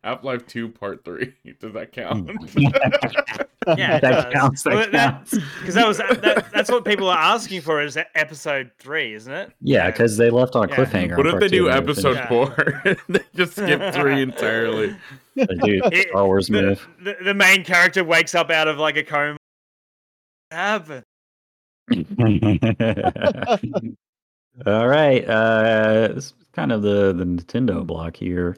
Half 0.06 0.22
Life 0.22 0.46
2 0.46 0.68
Part 0.68 1.04
3? 1.04 1.34
Does 1.60 1.72
that 1.72 1.92
count? 1.92 2.30
Yeah, 3.76 3.96
it 3.96 4.02
that 4.02 4.12
does. 4.30 4.32
counts. 4.32 4.62
That 4.62 4.74
Well, 4.74 4.90
that- 4.92 5.10
counts. 5.14 5.30
Because 5.58 5.74
that 5.74 5.88
was 5.88 5.98
that, 5.98 6.52
that's 6.54 6.70
what 6.70 6.84
people 6.84 7.08
are 7.08 7.18
asking 7.18 7.62
for 7.62 7.82
is 7.82 7.98
episode 8.14 8.70
three, 8.78 9.12
isn't 9.14 9.32
it? 9.32 9.50
Yeah, 9.60 9.90
because 9.90 10.16
they 10.16 10.30
left 10.30 10.54
on 10.54 10.66
a 10.66 10.68
Yeah. 10.68 10.76
cliffhanger. 10.76 11.16
what 11.16 11.26
if 11.26 11.40
they 11.40 11.48
do 11.48 11.68
episode 11.68 12.16
4? 12.28 12.96
they 13.08 13.18
just 13.34 13.54
skip 13.54 13.92
3 13.92 14.22
entirely. 14.22 14.94
finished 15.34 15.50
it. 15.52 15.60
Dude, 15.64 15.92
It- 15.92 16.08
Star 16.10 16.26
Wars 16.26 16.46
the, 16.46 16.52
move. 16.62 16.88
the, 17.02 17.16
the 17.24 17.34
main 17.34 17.64
character 17.64 18.04
wakes 18.04 18.36
up 18.36 18.50
out 18.50 18.68
of 18.68 18.78
like 18.78 18.96
a 18.96 19.02
coma. 19.02 19.36
What 20.50 20.56
happened? 20.56 21.04
All 24.64 24.86
right. 24.86 25.24
Uh, 25.28 26.08
this 26.14 26.26
is 26.26 26.34
kind 26.52 26.70
of 26.70 26.82
the, 26.82 27.12
the 27.12 27.24
Nintendo 27.24 27.84
block 27.84 28.14
here. 28.16 28.56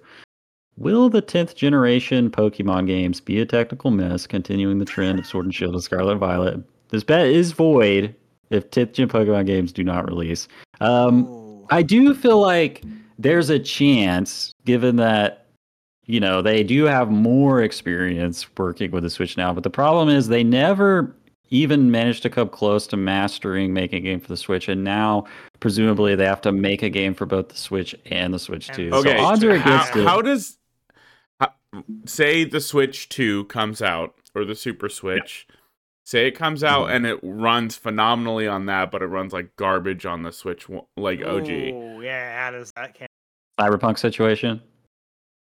Will 0.78 1.10
the 1.10 1.20
10th 1.20 1.56
generation 1.56 2.30
Pokemon 2.30 2.86
games 2.86 3.20
be 3.20 3.40
a 3.40 3.46
technical 3.46 3.90
mess, 3.90 4.28
continuing 4.28 4.78
the 4.78 4.84
trend 4.84 5.18
of 5.18 5.26
Sword 5.26 5.46
and 5.46 5.54
Shield 5.54 5.74
and 5.74 5.82
Scarlet 5.82 6.12
and 6.12 6.20
Violet? 6.20 6.62
This 6.90 7.02
bet 7.02 7.26
is 7.26 7.50
void 7.50 8.14
if 8.50 8.70
10th 8.70 8.92
gen 8.92 9.08
Pokemon 9.08 9.46
games 9.46 9.72
do 9.72 9.82
not 9.82 10.06
release. 10.06 10.46
Um, 10.80 11.66
I 11.70 11.82
do 11.82 12.14
feel 12.14 12.40
like 12.40 12.84
there's 13.18 13.50
a 13.50 13.58
chance, 13.58 14.52
given 14.64 14.96
that 14.96 15.46
you 16.06 16.20
know 16.20 16.42
they 16.42 16.62
do 16.62 16.84
have 16.84 17.10
more 17.10 17.60
experience 17.60 18.46
working 18.56 18.92
with 18.92 19.02
the 19.02 19.10
Switch 19.10 19.36
now, 19.36 19.52
but 19.52 19.64
the 19.64 19.70
problem 19.70 20.08
is 20.08 20.28
they 20.28 20.44
never 20.44 21.12
even 21.50 21.90
managed 21.90 22.22
to 22.22 22.30
come 22.30 22.48
close 22.48 22.86
to 22.86 22.96
mastering 22.96 23.72
making 23.72 23.98
a 23.98 24.00
game 24.02 24.20
for 24.20 24.28
the 24.28 24.36
Switch, 24.36 24.68
and 24.68 24.84
now 24.84 25.24
presumably 25.58 26.14
they 26.14 26.24
have 26.24 26.40
to 26.42 26.52
make 26.52 26.84
a 26.84 26.88
game 26.88 27.14
for 27.14 27.26
both 27.26 27.48
the 27.48 27.56
Switch 27.56 27.96
and 28.06 28.32
the 28.32 28.38
Switch 28.38 28.68
2. 28.68 28.90
Okay, 28.92 29.16
so 29.16 29.24
odds 29.24 29.42
are 29.42 29.58
how, 29.58 29.82
it. 29.82 30.06
how 30.06 30.22
does 30.22 30.54
how, 30.54 30.67
say 32.06 32.44
the 32.44 32.60
Switch 32.60 33.08
2 33.08 33.44
comes 33.46 33.82
out 33.82 34.14
or 34.34 34.44
the 34.44 34.54
Super 34.54 34.88
Switch? 34.88 35.46
Say 36.06 36.26
it 36.26 36.32
comes 36.32 36.64
out 36.64 36.88
Mhm. 36.88 36.92
and 36.96 37.06
it 37.06 37.20
runs 37.22 37.76
phenomenally 37.76 38.46
on 38.48 38.64
that, 38.66 38.90
but 38.90 39.02
it 39.02 39.06
runs 39.08 39.32
like 39.32 39.54
garbage 39.56 40.06
on 40.06 40.22
the 40.22 40.32
Switch 40.32 40.66
like 40.96 41.20
OG. 41.22 41.50
Ooh, 41.50 42.00
yeah, 42.02 42.44
how 42.44 42.50
does 42.50 42.72
that 42.76 42.94
count? 42.94 43.10
cyberpunk 43.60 43.98
situation. 43.98 44.62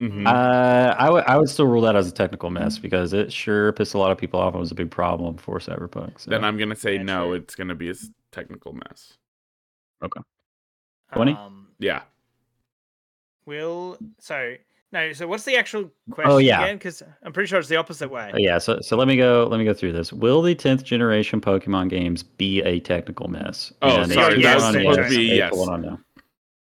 Mhm. 0.01 0.27
Uh, 0.27 0.95
I 0.97 1.09
would 1.09 1.23
I 1.25 1.37
would 1.37 1.49
still 1.49 1.67
rule 1.67 1.81
that 1.81 1.95
as 1.95 2.07
a 2.07 2.11
technical 2.13 2.49
mess 2.49 2.77
because 2.77 3.11
it 3.13 3.31
sure 3.33 3.71
pissed 3.73 3.93
a 3.93 3.97
lot 3.97 4.11
of 4.11 4.17
people 4.17 4.39
off 4.39 4.53
and 4.53 4.59
was 4.59 4.71
a 4.71 4.75
big 4.75 4.91
problem 4.91 5.37
for 5.37 5.57
Cyberpunk. 5.59 6.19
So. 6.19 6.29
then 6.31 6.43
I'm 6.43 6.57
gonna 6.57 6.75
say 6.75 6.95
Yeah, 6.95 7.03
no. 7.03 7.25
true. 7.27 7.33
It's 7.33 7.55
gonna 7.55 7.75
be 7.75 7.89
a 7.89 7.95
technical 8.31 8.73
mess. 8.73 9.17
Okay. 10.03 10.21
20? 11.13 11.33
Um, 11.33 11.69
Yeah. 11.79 12.03
will 13.45 13.97
so 14.19 14.55
no. 14.93 15.11
So 15.11 15.27
what's 15.27 15.43
the 15.43 15.57
actual 15.57 15.91
question 16.11 16.31
Oh, 16.31 16.37
yeah. 16.37 16.63
again? 16.63 16.77
Because 16.77 17.03
I'm 17.23 17.33
pretty 17.33 17.47
sure 17.47 17.59
it's 17.59 17.67
the 17.67 17.75
opposite 17.75 18.09
way. 18.09 18.31
Uh, 18.33 18.37
yeah, 18.37 18.57
so 18.59 18.79
so 18.81 18.95
let 18.95 19.07
me 19.09 19.17
go 19.17 19.47
let 19.51 19.57
me 19.57 19.65
go 19.65 19.73
through 19.73 19.91
this. 19.91 20.13
Will 20.13 20.41
the 20.41 20.55
tenth 20.55 20.83
generation 20.83 21.41
Pokemon 21.41 21.89
games 21.89 22.23
be 22.23 22.61
a 22.61 22.79
technical 22.79 23.27
mess? 23.27 23.73
Oh, 23.81 24.01
And 24.03 24.11
sorry, 24.11 24.35
HP 24.35 24.43
that's 24.43 24.63
on 24.63 24.73
supposed 24.73 24.99
yes, 24.99 25.09
to 25.11 25.17
be 25.17 25.23
yes. 25.23 25.53
one 25.55 25.69
on 25.69 25.81
no. 25.81 25.99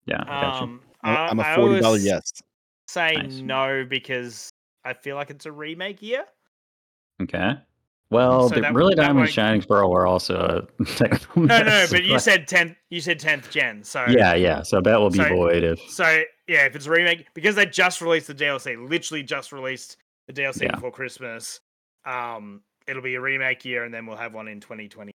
Yeah, 0.06 0.22
I 0.22 0.40
gotcha. 0.42 0.62
Um, 0.64 0.80
I- 1.04 1.16
I'm 1.28 1.38
a 1.38 1.54
forty 1.54 1.80
dollar 1.80 1.98
yes. 1.98 2.32
Say 2.88 3.14
Nice. 3.16 3.38
no 3.38 3.86
because 3.88 4.50
I 4.84 4.92
feel 4.94 5.14
like 5.16 5.30
it's 5.30 5.46
a 5.46 5.52
remake 5.52 6.02
year. 6.02 6.24
Okay. 7.22 7.52
Well, 8.10 8.48
So 8.50 8.56
the 8.56 8.60
that- 8.62 8.74
really 8.74 8.94
Diamond 8.94 9.20
won't- 9.20 9.30
Shining 9.30 9.62
Pearl 9.62 9.90
were 9.90 10.06
also 10.06 10.66
a 10.78 10.84
technical 10.96 11.42
No, 11.44 11.58
no, 11.58 11.64
mess. 11.64 11.90
but 11.90 12.04
you 12.04 12.18
said 12.18 12.46
tenth. 12.46 12.76
You 12.90 13.00
said 13.00 13.18
tenth 13.18 13.50
gen. 13.50 13.82
So 13.84 14.04
yeah, 14.08 14.34
yeah. 14.34 14.62
So 14.62 14.80
that 14.82 15.00
will 15.00 15.08
be 15.10 15.18
So- 15.18 15.28
void 15.28 15.62
if 15.64 15.80
So 15.88 16.22
yeah, 16.52 16.66
if 16.66 16.76
it's 16.76 16.86
a 16.86 16.90
remake, 16.90 17.26
because 17.34 17.54
they 17.54 17.66
just 17.66 18.00
released 18.00 18.26
the 18.26 18.34
DLC, 18.34 18.76
literally 18.88 19.22
just 19.22 19.52
released 19.52 19.96
the 20.28 20.32
DLC 20.34 20.62
Yeah. 20.62 20.74
before 20.74 20.90
Christmas. 20.92 21.60
Um, 22.04 22.62
it'll 22.86 23.02
be 23.02 23.14
a 23.14 23.20
remake 23.20 23.64
year, 23.64 23.84
and 23.84 23.92
then 23.94 24.06
we'll 24.06 24.16
have 24.16 24.34
one 24.34 24.48
in 24.48 24.60
2020. 24.60 25.12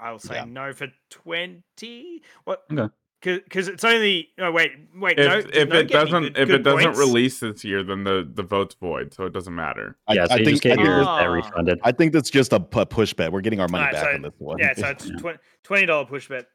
I 0.00 0.10
will 0.12 0.18
say 0.18 0.34
Yeah. 0.36 0.44
no 0.44 0.72
for 0.72 0.88
20. 1.10 2.22
What? 2.44 2.64
Okay. 2.72 2.92
Because 3.20 3.66
it's 3.66 3.82
only. 3.82 4.28
Oh 4.38 4.52
wait, 4.52 4.70
wait. 4.94 5.18
If 5.18 5.26
no, 5.26 5.38
if 5.52 5.68
no, 5.70 5.78
it 5.80 5.88
doesn't 5.88 6.22
good- 6.22 6.38
if 6.38 6.46
good 6.48 6.60
it 6.60 6.62
doesn't 6.62 6.84
points. 6.84 6.98
release 7.00 7.40
this 7.40 7.64
year, 7.64 7.82
then 7.82 8.04
the 8.04 8.30
the 8.32 8.44
vote's 8.44 8.76
void, 8.76 9.12
so 9.12 9.24
it 9.26 9.32
doesn't 9.32 9.54
matter. 9.56 9.98
I, 10.06 10.14
yeah, 10.14 10.26
so 10.26 10.34
I 10.34 10.36
think 10.36 10.48
just 10.50 10.62
get 10.62 10.78
I, 10.78 10.82
your 10.84 10.94
think 10.98 11.08
Ah. 11.08 11.24
refunded. 11.26 11.80
I 11.82 11.90
think 11.90 12.12
that's 12.12 12.30
just 12.30 12.52
a 12.52 12.60
pu- 12.60 12.84
push 12.86 13.12
bet. 13.14 13.32
We're 13.32 13.40
getting 13.40 13.58
our 13.58 13.66
money 13.66 13.86
Alright, 13.86 13.94
back 13.94 14.04
so- 14.10 14.14
on 14.14 14.22
this 14.22 14.34
one. 14.38 14.58
yeah, 14.60 14.72
so 14.74 14.86
it's 14.90 15.06
Yeah. 15.06 15.16
twen- 15.18 15.38
twenty 15.64 15.86
dollar 15.86 16.04
push 16.06 16.28
bet. 16.28 16.46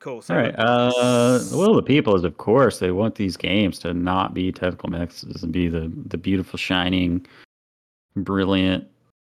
Cool. 0.00 0.22
So 0.22 0.34
All 0.34 0.40
right. 0.40 0.54
Uh, 0.56 1.38
the 1.38 1.56
will 1.56 1.70
of 1.70 1.76
the 1.76 1.82
people 1.82 2.14
is, 2.14 2.22
of 2.22 2.36
course, 2.36 2.78
they 2.78 2.92
want 2.92 3.16
these 3.16 3.36
games 3.36 3.80
to 3.80 3.92
not 3.92 4.32
be 4.32 4.52
technical 4.52 4.88
mixes 4.90 5.42
and 5.42 5.52
be 5.52 5.68
the 5.68 5.92
the 6.06 6.16
beautiful, 6.16 6.56
shining, 6.56 7.26
brilliant 8.16 8.86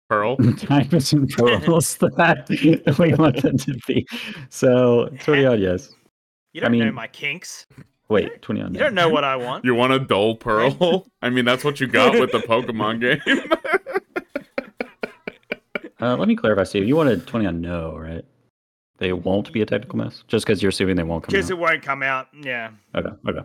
Pearl. 0.08 0.36
diamonds 0.58 1.14
and 1.14 1.30
pearls 1.30 1.98
that 1.98 2.96
we 3.00 3.14
want 3.16 3.42
them 3.42 3.58
to 3.58 3.76
be. 3.88 4.06
So 4.50 5.10
twenty 5.22 5.46
odd 5.46 5.60
yes. 5.60 5.96
you 6.54 6.62
don't 6.62 6.72
know 6.74 6.86
mean- 6.86 6.94
my 6.94 7.08
kinks. 7.08 7.66
Wait, 8.10 8.42
twenty 8.42 8.62
odd. 8.62 8.74
You 8.74 8.80
don't 8.80 8.94
know 8.94 9.10
what 9.10 9.24
I 9.24 9.38
want. 9.38 9.66
You 9.66 9.74
want 9.74 9.94
a 9.94 10.00
dull 10.00 10.36
pearl? 10.36 11.08
I 11.24 11.30
mean, 11.32 11.46
that's 11.46 11.64
what 11.64 11.80
you 11.80 11.88
got 11.88 12.20
with 12.20 12.32
the 12.32 12.40
Pokemon 12.48 13.00
game. 13.00 13.52
Uh, 16.02 16.18
let 16.18 16.28
me 16.28 16.36
clarify, 16.36 16.64
Steve. 16.66 16.88
You 16.88 16.96
wanted 16.96 17.26
twenty 17.26 17.48
on 17.48 17.62
no, 17.62 17.98
right? 17.98 18.26
They 19.02 19.14
won't 19.14 19.52
be 19.52 19.64
a 19.64 19.66
technical 19.66 19.98
mess, 19.98 20.24
just 20.28 20.46
because 20.46 20.62
you're 20.62 20.70
assuming 20.70 20.96
they 20.96 21.02
won't 21.02 21.24
come 21.24 21.32
Because 21.32 21.48
out. 21.50 21.58
it 21.58 21.60
won't 21.60 21.82
come 21.82 22.04
out. 22.04 22.28
Yeah. 22.40 22.70
Okay, 22.94 23.10
okay. 23.28 23.40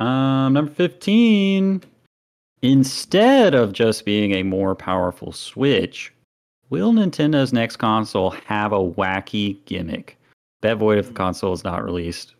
Um, 0.00 0.52
number 0.52 0.72
15. 0.72 1.80
Instead 2.62 3.54
of 3.54 3.72
just 3.72 4.04
being 4.04 4.32
a 4.32 4.42
more 4.42 4.74
powerful 4.74 5.30
Switch, 5.30 6.12
will 6.70 6.92
Nintendo's 6.92 7.52
next 7.52 7.76
console 7.76 8.30
have 8.30 8.72
a 8.72 8.78
wacky 8.80 9.64
gimmick? 9.64 10.18
Bet 10.60 10.78
void 10.78 10.98
if 10.98 11.06
the 11.06 11.14
console 11.14 11.52
is 11.52 11.62
not 11.62 11.84
released. 11.84 12.34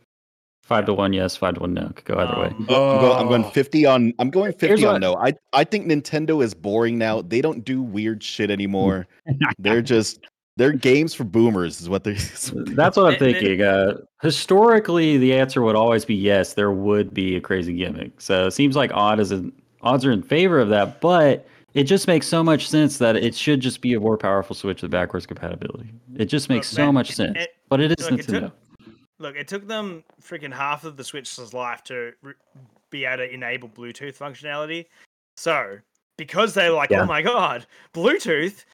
Five 0.64 0.86
to 0.86 0.94
one, 0.94 1.12
yes. 1.12 1.36
Five 1.36 1.54
to 1.54 1.60
one, 1.60 1.72
no. 1.74 1.88
Could 1.94 2.04
go 2.04 2.18
either 2.18 2.40
way. 2.40 2.48
I'm, 2.58 2.66
go- 2.66 3.12
I'm 3.14 3.28
going 3.28 3.44
Oh. 3.44 3.50
50 3.50 3.86
on 3.86 4.12
I'm 4.18 4.28
going 4.28 4.50
50 4.50 4.66
Here's 4.66 4.82
on 4.84 4.94
what- 4.94 5.00
no. 5.00 5.14
I 5.14 5.32
I 5.52 5.62
think 5.62 5.86
Nintendo 5.86 6.42
is 6.42 6.52
boring 6.52 6.98
now. 6.98 7.22
They 7.22 7.40
don't 7.40 7.64
do 7.64 7.80
weird 7.80 8.24
shit 8.24 8.50
anymore. 8.50 9.06
they're 9.60 9.80
just 9.82 10.26
they're 10.58 10.72
games 10.72 11.14
for 11.14 11.24
boomers 11.24 11.80
is 11.80 11.88
what 11.88 12.04
they're 12.04 12.14
That's 12.52 12.96
what 12.96 13.06
I'm 13.06 13.18
Th- 13.18 13.18
th- 13.18 13.36
thinking. 13.36 13.62
Uh, 13.62 13.94
historically, 14.20 15.16
the 15.16 15.32
answer 15.34 15.62
would 15.62 15.76
always 15.76 16.04
be 16.04 16.14
yes. 16.14 16.54
There 16.54 16.72
would 16.72 17.14
be 17.14 17.36
a 17.36 17.40
crazy 17.40 17.72
gimmick. 17.74 18.20
So 18.20 18.46
it 18.48 18.50
seems 18.50 18.76
like 18.76 18.90
odd 18.92 19.20
is 19.20 19.32
in, 19.32 19.52
odds 19.82 20.04
are 20.04 20.12
in 20.12 20.22
favor 20.22 20.58
of 20.58 20.68
that, 20.68 21.00
but 21.00 21.46
it 21.74 21.84
just 21.84 22.06
makes 22.08 22.26
so 22.26 22.42
much 22.42 22.68
sense 22.68 22.98
that 22.98 23.16
it 23.16 23.34
should 23.34 23.60
just 23.60 23.80
be 23.80 23.94
a 23.94 24.00
more 24.00 24.18
powerful 24.18 24.54
Switch 24.54 24.82
with 24.82 24.90
backwards 24.90 25.26
compatibility. 25.26 25.90
It 26.16 26.26
just 26.26 26.48
makes 26.48 26.72
Look, 26.72 26.76
so 26.76 26.84
man, 26.86 26.94
much 26.94 27.12
sense. 27.12 27.36
it- 27.38 27.54
but 27.68 27.80
it 27.80 27.98
is 27.98 28.10
look, 28.10 28.20
it 28.20 28.26
took- 28.26 28.34
Nintendo. 28.44 28.52
Look, 29.20 29.36
it 29.36 29.48
took 29.48 29.66
them 29.66 30.04
freaking 30.22 30.52
half 30.52 30.84
of 30.84 30.96
the 30.96 31.04
Switch's 31.04 31.52
life 31.52 31.82
to 31.84 32.12
re- 32.22 32.34
be 32.90 33.04
able 33.04 33.18
to 33.18 33.32
enable 33.32 33.68
Bluetooth 33.68 34.16
functionality. 34.16 34.86
So, 35.36 35.78
because 36.16 36.54
they're 36.54 36.70
like, 36.70 36.90
Yeah. 36.90 37.02
"Oh 37.02 37.06
my 37.06 37.20
god, 37.22 37.66
Bluetooth," 37.92 38.64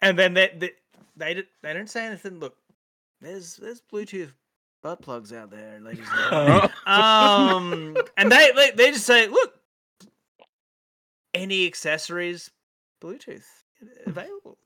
and 0.00 0.16
then 0.18 0.34
they 0.34 0.72
they 1.20 1.34
they, 1.34 1.42
di- 1.42 1.48
they 1.62 1.72
don't 1.72 1.90
say 1.90 2.06
anything. 2.06 2.38
Look, 2.38 2.56
there's 3.20 3.56
there's 3.56 3.82
Bluetooth 3.92 4.32
butt 4.82 5.02
plugs 5.02 5.32
out 5.32 5.50
there, 5.50 5.78
ladies. 5.80 6.06
And 6.30 6.30
gentlemen. 6.30 6.70
um, 6.86 7.96
and 8.16 8.32
they, 8.32 8.50
they 8.54 8.70
they 8.72 8.90
just 8.90 9.06
say, 9.06 9.28
"Look, 9.28 9.54
any 11.34 11.66
accessories, 11.66 12.50
Bluetooth 13.02 13.44
available." 14.06 14.58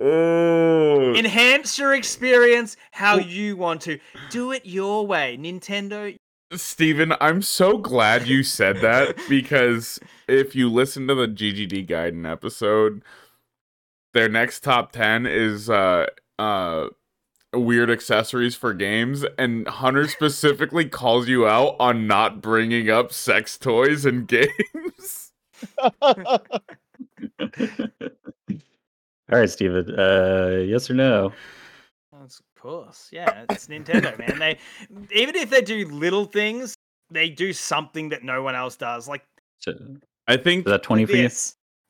oh, 0.00 1.14
Enhance 1.14 1.78
your 1.78 1.94
experience 1.94 2.76
how 2.92 3.16
you 3.16 3.56
want 3.56 3.80
to. 3.82 3.98
Do 4.30 4.52
it 4.52 4.66
your 4.66 5.06
way. 5.06 5.38
Nintendo, 5.40 6.16
Steven, 6.52 7.14
I'm 7.20 7.42
so 7.42 7.78
glad 7.78 8.26
you 8.26 8.42
said 8.42 8.80
that 8.80 9.16
because 9.28 9.98
if 10.28 10.54
you 10.54 10.70
listen 10.70 11.08
to 11.08 11.14
the 11.14 11.26
GGD 11.26 11.88
Guiden 11.88 12.30
episode, 12.30 13.02
their 14.14 14.28
next 14.28 14.60
top 14.64 14.92
10 14.92 15.26
is 15.26 15.68
uh 15.68 16.06
uh 16.38 16.86
weird 17.52 17.90
accessories 17.90 18.54
for 18.56 18.72
games 18.74 19.24
and 19.38 19.68
Hunter 19.68 20.08
specifically 20.08 20.88
calls 20.88 21.28
you 21.28 21.46
out 21.46 21.76
on 21.78 22.06
not 22.06 22.40
bringing 22.40 22.90
up 22.90 23.12
sex 23.12 23.58
toys 23.58 24.04
and 24.06 24.26
games. 24.28 25.32
All 29.32 29.38
right, 29.40 29.48
Steven. 29.48 29.98
Uh, 29.98 30.62
yes 30.66 30.90
or 30.90 30.94
no? 30.94 31.32
of 32.12 32.30
course, 32.60 33.08
yeah, 33.12 33.44
it's 33.50 33.66
Nintendo, 33.66 34.18
man. 34.18 34.38
They 34.38 34.58
even 35.14 35.36
if 35.36 35.50
they 35.50 35.62
do 35.62 35.86
little 35.88 36.24
things, 36.24 36.74
they 37.10 37.28
do 37.30 37.52
something 37.52 38.08
that 38.10 38.22
no 38.22 38.42
one 38.42 38.54
else 38.54 38.76
does. 38.76 39.06
Like 39.08 39.24
So, 39.60 39.72
I 40.26 40.36
think 40.36 40.66
is 40.66 40.72
that 40.72 40.82
20 40.82 41.02
like 41.02 41.10
for 41.10 41.16
you? 41.16 41.28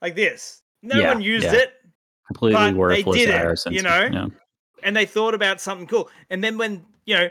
like 0.03 0.15
this. 0.15 0.63
No 0.83 1.01
Yeah, 1.01 1.13
one 1.15 1.23
used 1.23 1.45
yeah. 1.45 1.55
it, 1.55 1.73
Completely 2.27 2.55
but 2.55 2.67
they 2.69 2.75
worthless 2.75 3.17
did 3.17 3.29
it, 3.31 3.73
you 3.73 3.83
know? 3.83 4.09
Yeah. 4.13 4.27
and 4.83 4.97
they 4.97 5.07
thought 5.07 5.35
about 5.35 5.61
something 5.61 5.87
cool. 5.87 6.11
And 6.31 6.43
then 6.45 6.59
when 6.59 6.85
you 7.07 7.15
know, 7.17 7.29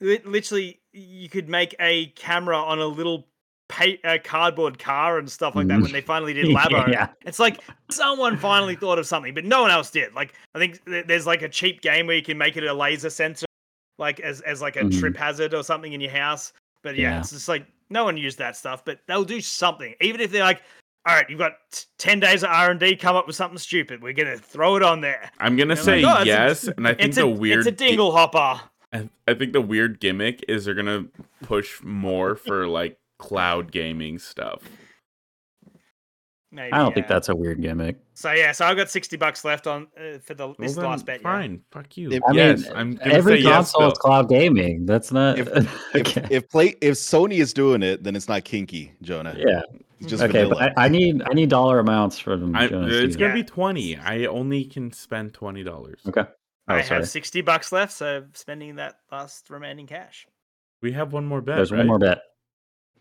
li- 0.00 0.20
literally, 0.24 0.80
you 0.92 1.28
could 1.28 1.48
make 1.48 1.74
a 1.80 2.06
camera 2.08 2.56
on 2.56 2.78
a 2.78 2.86
little 2.86 3.26
pa- 3.68 4.00
uh, 4.04 4.18
cardboard 4.24 4.78
car 4.78 5.18
and 5.18 5.30
stuff 5.30 5.54
like 5.54 5.66
that. 5.68 5.78
Mhm. 5.78 5.82
When 5.82 5.92
they 5.92 6.00
finally 6.00 6.32
did 6.32 6.46
Labo, 6.56 6.88
Yeah. 6.88 7.08
It's 7.26 7.38
like 7.38 7.60
someone 7.90 8.36
finally 8.38 8.76
thought 8.76 8.98
of 8.98 9.06
something, 9.06 9.34
but 9.34 9.44
no 9.44 9.62
one 9.62 9.70
else 9.70 9.90
did. 9.90 10.14
Like 10.14 10.32
I 10.54 10.58
think 10.58 10.84
th- 10.86 11.06
there's 11.06 11.26
like 11.26 11.42
a 11.42 11.48
cheap 11.48 11.80
game 11.82 12.06
where 12.06 12.16
you 12.16 12.22
can 12.22 12.38
make 12.38 12.56
it 12.56 12.64
a 12.64 12.72
laser 12.74 13.10
sensor, 13.10 13.46
like 13.98 14.20
as 14.20 14.40
as 14.42 14.60
like 14.62 14.76
a 14.76 14.80
Mhm. 14.84 14.98
trip 14.98 15.16
hazard 15.16 15.54
or 15.54 15.62
something 15.62 15.92
in 15.92 16.00
your 16.00 16.10
house. 16.12 16.52
But 16.82 16.96
yeah, 16.96 17.10
Yeah. 17.12 17.20
it's 17.20 17.30
just 17.30 17.48
like 17.48 17.66
no 17.90 18.04
one 18.04 18.16
used 18.16 18.38
that 18.38 18.56
stuff, 18.56 18.84
but 18.84 19.00
they'll 19.06 19.24
do 19.24 19.40
something, 19.40 19.94
even 20.00 20.20
if 20.20 20.30
they're 20.32 20.44
like, 20.44 20.62
all 21.06 21.14
right, 21.14 21.24
you've 21.28 21.38
got 21.38 21.52
t- 21.72 21.84
ten 21.98 22.20
days 22.20 22.42
of 22.42 22.50
R 22.50 22.70
and 22.70 22.78
D, 22.80 22.94
come 22.96 23.16
up 23.16 23.26
with 23.26 23.36
something 23.36 23.58
stupid. 23.58 24.02
We're 24.02 24.12
gonna 24.12 24.36
throw 24.36 24.76
it 24.76 24.82
on 24.82 25.00
there. 25.00 25.30
I'm 25.38 25.56
gonna 25.56 25.74
You're 25.74 25.82
say 25.84 26.02
like, 26.02 26.16
"Oh, 26.18 26.20
it's 26.20 26.24
a- 26.24 26.26
yes, 26.26 26.68
and 26.76 26.86
I 26.86 26.94
think 26.94 27.08
It's 27.08 27.16
the 27.16 27.24
a 27.24 27.28
weird 27.28 27.58
it's 27.60 27.68
a 27.68 27.70
dingle 27.72 28.12
hopper. 28.12 28.60
I, 28.92 29.08
I 29.28 29.34
think 29.34 29.52
the 29.52 29.60
weird 29.60 30.00
gimmick 30.00 30.44
is 30.48 30.64
they're 30.64 30.74
gonna 30.74 31.04
push 31.42 31.82
more 31.82 32.34
for 32.34 32.66
like 32.66 32.98
cloud 33.18 33.70
gaming 33.72 34.18
stuff. 34.18 34.62
Maybe, 36.52 36.72
I 36.72 36.78
don't 36.78 36.92
think 36.92 37.06
that's 37.06 37.28
a 37.28 37.36
weird 37.36 37.62
gimmick. 37.62 37.96
So 38.14 38.32
yeah, 38.32 38.50
so 38.50 38.66
I've 38.66 38.76
got 38.76 38.90
sixty 38.90 39.16
bucks 39.16 39.44
left 39.44 39.68
on 39.68 39.86
uh, 39.96 40.18
for 40.18 40.34
the 40.34 40.52
this 40.58 40.76
Well, 40.76 40.88
last 40.90 41.06
then, 41.06 41.18
bet. 41.18 41.22
yeah. 41.22 41.38
Fine, 41.38 41.60
fuck 41.70 41.96
you. 41.96 42.10
If- 42.10 42.22
I 42.28 42.32
yes, 42.32 42.62
mean, 42.64 42.72
I'm 42.74 42.94
gonna 42.96 43.12
every 43.14 43.36
say 43.36 43.42
yes. 43.44 43.52
console 43.72 43.92
is 43.92 43.98
cloud 43.98 44.28
gaming. 44.28 44.84
That's 44.84 45.12
not 45.12 45.38
If- 45.38 45.48
okay. 45.94 46.22
If 46.22 46.30
if 46.32 46.48
play 46.50 46.74
if 46.80 46.94
Sony 46.94 47.38
is 47.38 47.54
doing 47.54 47.84
it, 47.84 48.02
then 48.02 48.16
it's 48.16 48.26
not 48.28 48.42
kinky, 48.44 48.92
Jonah. 49.02 49.36
yeah. 49.38 49.62
It's 50.00 50.08
just 50.10 50.22
Okay, 50.22 50.44
vanilla. 50.44 50.54
but 50.74 50.78
I, 50.78 50.86
I 50.86 50.88
need 50.88 51.22
I 51.22 51.34
need 51.34 51.50
dollar 51.50 51.78
amounts 51.78 52.18
for 52.18 52.36
them. 52.36 52.56
I, 52.56 52.64
it's 52.64 53.16
gonna 53.16 53.28
Yeah. 53.30 53.34
be 53.34 53.44
twenty. 53.44 53.96
I 53.96 54.24
only 54.24 54.64
can 54.64 54.92
spend 54.92 55.34
twenty 55.34 55.62
dollars. 55.62 56.00
Okay. 56.08 56.22
Oh, 56.22 56.74
I 56.74 56.82
sorry. 56.82 57.00
have 57.00 57.08
sixty 57.08 57.40
bucks 57.42 57.70
left, 57.72 57.92
so 57.92 58.18
I'm 58.18 58.34
spending 58.34 58.76
that 58.76 58.96
last 59.12 59.50
remaining 59.50 59.86
cash. 59.86 60.26
We 60.82 60.92
have 60.92 61.12
one 61.12 61.26
more 61.26 61.40
bet. 61.42 61.56
There's 61.56 61.70
right? 61.70 61.78
one 61.78 61.86
more 61.86 61.98
bet. 61.98 62.22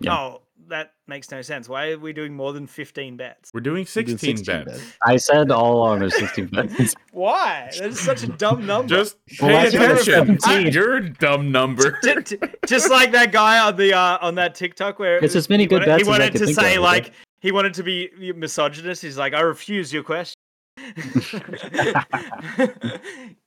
Yeah. 0.01 0.13
Oh, 0.17 0.41
that 0.68 0.91
makes 1.07 1.31
no 1.31 1.41
sense. 1.41 1.68
Why 1.68 1.91
are 1.91 1.98
we 1.98 2.14
doing 2.14 2.36
more 2.36 2.53
than 2.53 2.68
fifteen 2.68 3.18
bets? 3.18 3.52
We're 3.53 3.61
doing 3.61 3.80
You 3.80 3.86
did 3.86 3.91
sixteen, 3.91 4.38
16 4.38 4.65
bets. 4.65 4.81
I 5.06 5.18
said 5.18 5.49
all 5.52 5.76
along 5.77 5.99
there's 5.99 6.15
16 6.18 6.45
bets. 6.52 6.94
Why? 7.11 7.72
That's 7.80 7.99
such 7.99 8.23
a 8.23 8.27
dumb 8.27 8.65
number. 8.65 8.88
Just 8.95 9.18
Well, 9.41 9.49
pay 9.49 9.57
I 9.57 9.69
think 9.69 9.84
it's 9.99 10.07
attention. 10.07 10.40
17. 10.40 10.73
You're 10.73 10.98
a 10.98 11.10
dumb 11.10 11.52
number. 11.52 11.98
J- 12.03 12.22
j- 12.22 12.38
just 12.68 12.90
like 12.91 13.11
that 13.14 13.31
guy 13.31 13.60
on 13.60 13.76
the 13.77 13.94
uh, 13.94 14.18
on 14.22 14.36
that 14.36 14.53
TikTok 14.56 14.99
where 14.99 15.18
It's 15.23 15.36
as 15.36 15.49
many 15.49 15.65
good 15.65 15.81
wanted, 15.81 15.86
bets 15.88 15.98
he 15.98 16.02
as 16.02 16.07
I 16.07 16.11
wanted 16.11 16.31
to 16.34 16.45
think 16.45 16.60
say 16.60 16.76
of, 16.76 16.84
like 16.84 17.11
he 17.40 17.52
wanted 17.52 17.73
to 17.76 17.84
be 17.84 18.10
misogynist. 18.36 19.02
He's 19.02 19.18
like, 19.18 19.34
I 19.34 19.41
refuse 19.41 19.91
your 19.94 20.03
question. 20.03 20.36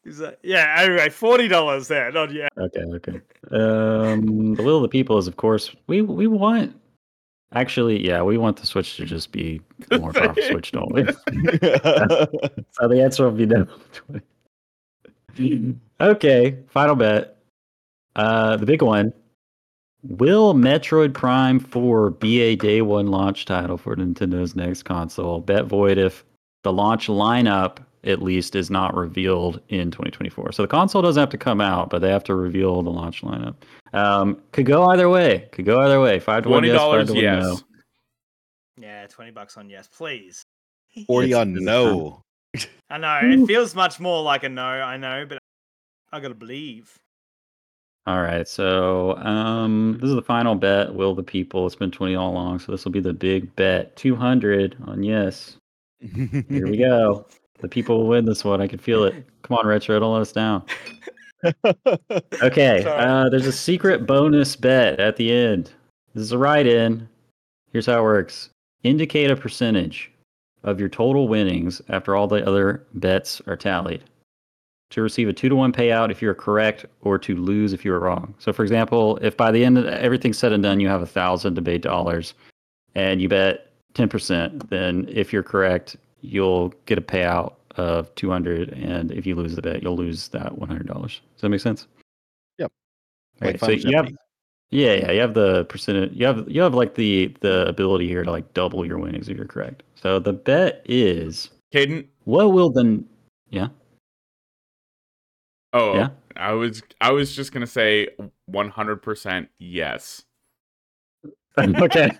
He's 0.05 0.21
like, 0.21 0.39
yeah, 0.43 0.77
anyway, 0.81 1.09
forty 1.09 1.49
dollars 1.49 1.89
there, 1.89 2.11
not 2.13 2.33
yet. 2.33 2.51
Okay, 2.59 2.81
okay. 2.83 3.21
Um, 3.51 4.55
the 4.55 4.63
will 4.63 4.77
of 4.77 4.83
the 4.83 4.89
people 4.89 5.17
is, 5.19 5.27
of 5.27 5.37
course, 5.37 5.75
we 5.87 6.03
we 6.03 6.27
want. 6.27 6.77
Actually, 7.55 8.05
yeah, 8.05 8.23
we 8.23 8.39
want 8.39 8.57
the 8.57 8.67
Switch 8.67 8.97
to 8.97 9.05
just 9.05 9.31
be 9.31 9.61
more 9.99 10.13
powerful 10.13 10.43
Switch, 10.43 10.73
don't 10.73 10.93
we? 10.93 11.03
So 12.73 12.89
the 12.89 13.03
answer 13.03 13.25
will 13.25 13.33
be 13.33 13.47
no. 13.47 13.67
okay, 16.01 16.59
final 16.69 16.97
bet. 16.97 17.37
Uh, 18.17 18.57
the 18.57 18.67
big 18.67 18.83
one. 18.83 19.13
Will 20.03 20.55
Metroid 20.55 21.15
Prime 21.15 21.61
4 21.61 22.11
be 22.11 22.41
a 22.41 22.57
day 22.57 22.83
one 22.83 23.07
launch 23.07 23.45
title 23.45 23.77
for 23.79 23.95
Nintendo's 23.95 24.57
next 24.57 24.83
console? 24.83 25.41
Bet 25.41 25.67
void 25.67 25.97
if 25.97 26.25
the 26.65 26.73
launch 26.73 27.07
lineup, 27.07 27.79
at 28.05 28.23
least, 28.23 28.57
is 28.57 28.71
not 28.71 28.95
revealed 28.97 29.61
in 29.69 29.91
2024. 29.91 30.53
So 30.53 30.63
the 30.63 30.69
console 30.69 31.03
doesn't 31.03 31.21
have 31.21 31.31
to 31.31 31.39
come 31.39 31.61
out, 31.61 31.91
but 31.91 32.01
they 32.01 32.11
have 32.11 32.25
to 32.25 32.35
reveal 32.35 32.83
the 32.83 32.91
launch 32.91 33.23
lineup. 33.23 33.55
Um, 33.93 34.41
could 34.53 34.67
go 34.67 34.85
either 34.87 35.09
way. 35.09 35.49
Could 35.53 35.67
go 35.67 35.81
either 35.81 36.01
way. 36.01 36.19
Five 36.19 36.45
to 36.45 36.49
one 36.49 36.59
Twenty 36.63 36.69
yes, 36.69 36.79
five 36.79 36.87
dollars, 36.87 37.07
to 37.09 37.15
one 37.15 37.23
yes. 37.23 37.43
no. 37.45 37.59
Yeah, 38.79 39.07
twenty 39.07 39.31
bucks 39.31 39.57
on 39.57 39.69
yes, 39.71 39.89
please. 39.89 40.43
Forty 41.07 41.29
It's- 41.29 41.41
on 41.41 41.55
no. 41.55 42.23
I 42.91 42.99
know 42.99 43.21
it 43.23 43.47
feels 43.47 43.75
much 43.75 43.99
more 43.99 44.23
like 44.23 44.45
a 44.45 44.49
no. 44.49 44.63
I 44.63 44.99
know, 44.99 45.25
but 45.27 45.39
I 46.13 46.21
gotta 46.21 46.35
believe. 46.35 46.95
All 48.07 48.21
right, 48.21 48.47
so 48.49 49.17
um, 49.19 49.97
this 50.01 50.11
is 50.11 50.17
the 50.17 50.23
final 50.23 50.55
bet. 50.57 50.93
Will 50.93 51.15
the 51.15 51.23
people? 51.23 51.67
It's 51.67 51.77
been 51.77 51.91
twenty 51.91 52.15
all 52.15 52.31
along, 52.33 52.59
so 52.59 52.73
this 52.73 52.85
will 52.85 52.93
be 52.93 53.01
the 53.01 53.13
big 53.13 53.55
bet. 53.57 53.97
Two 53.97 54.15
hundred 54.17 54.77
on 54.87 55.03
yes. 55.03 55.57
Here 56.01 56.67
we 56.67 56.77
go. 56.77 57.27
The 57.63 57.69
people 57.69 57.99
will 57.99 58.09
win 58.09 58.27
this 58.27 58.45
one. 58.45 58.61
I 58.61 58.67
can 58.67 58.79
feel 58.79 59.05
it. 59.05 59.15
Come 59.43 59.57
on, 59.57 59.67
retro, 59.67 59.99
don't 59.99 60.13
let 60.13 60.23
us 60.23 60.33
down. 60.33 60.63
Okay, 62.41 62.85
uh, 62.85 63.29
there's 63.29 63.49
a 63.49 63.53
secret 63.53 64.07
bonus 64.07 64.55
bet 64.55 65.01
at 65.01 65.17
the 65.17 65.33
end. 65.33 65.73
This 66.15 66.23
is 66.23 66.31
a 66.31 66.39
write-in. 66.39 67.09
Here's 67.73 67.87
how 67.87 67.99
it 67.99 68.03
works: 68.03 68.51
indicate 68.85 69.29
a 69.29 69.35
percentage 69.35 70.13
of 70.63 70.79
your 70.79 70.89
total 70.89 71.27
winnings 71.27 71.83
after 71.89 72.15
all 72.15 72.29
the 72.29 72.47
other 72.47 72.87
bets 72.95 73.43
are 73.49 73.57
tallied 73.57 74.05
to 74.93 75.03
receive 75.03 75.29
a 75.29 75.33
two 75.33 75.49
to 75.49 75.57
one 75.57 75.73
payout 75.73 76.11
if 76.11 76.21
you're 76.21 76.35
correct 76.35 76.85
or 77.01 77.19
to 77.19 77.35
lose 77.35 77.73
if 77.73 77.85
you 77.85 77.91
were 77.91 78.01
wrong. 78.01 78.35
So, 78.39 78.53
for 78.53 78.63
example, 78.63 79.19
if 79.23 79.37
by 79.37 79.51
the 79.51 79.65
end 79.65 79.79
of 79.79 79.87
everything's 79.87 80.39
said 80.39 80.53
and 80.53 80.63
done, 80.63 80.81
you 80.81 80.89
have 80.89 81.03
a 81.03 81.07
thousand 81.07 81.55
debate 81.55 81.83
dollars 81.83 82.35
and 82.95 83.21
you 83.21 83.29
bet 83.29 83.73
10%, 83.95 84.69
then 84.69 85.07
if 85.11 85.33
you're 85.33 85.43
correct, 85.43 85.97
you'll 86.23 86.71
get 86.87 86.99
a 86.99 87.03
payout 87.03 87.55
of 87.77 88.15
200 88.15 88.71
and 88.71 89.11
if 89.13 89.27
you 89.27 89.35
lose 89.35 89.55
the 89.57 89.63
bet, 89.63 89.83
you'll 89.83 89.97
lose 89.97 90.29
that 90.29 90.53
$100. 90.53 90.87
Does 90.87 91.21
that 91.41 91.49
make 91.49 91.61
sense? 91.61 91.87
Yep. 92.59 92.73
Okay, 93.43 93.53
Like 93.53 93.61
so 93.61 93.71
you 93.71 93.97
have 93.97 94.09
yeah, 94.71 94.95
yeah, 94.95 95.11
you 95.13 95.21
have 95.21 95.35
the 95.35 95.67
percentage. 95.67 96.13
You 96.15 96.25
have 96.27 96.49
you 96.49 96.63
have 96.63 96.75
like 96.75 96.95
the 96.95 97.35
the 97.41 97.67
ability 97.69 98.09
here 98.09 98.23
to 98.25 98.31
like 98.31 98.55
double 98.55 98.87
your 98.87 98.99
winnings 98.99 99.29
if 99.29 99.37
you're 99.37 99.47
correct. 99.47 99.83
So 99.97 100.19
the 100.19 100.33
bet 100.33 100.81
is 100.87 101.51
Caden. 101.75 102.07
what 102.25 102.53
will 102.53 102.71
then 102.71 103.07
yeah 103.51 103.69
Oh, 105.75 105.95
Yeah? 105.95 106.09
I 106.37 106.53
was 106.53 106.83
I 107.01 107.13
was 107.13 107.35
just 107.37 107.53
gonna 107.53 107.67
say 107.67 108.09
one 108.47 108.69
hundred 108.71 109.03
percent 109.03 109.49
yes. 109.59 110.25
okay 111.59 112.11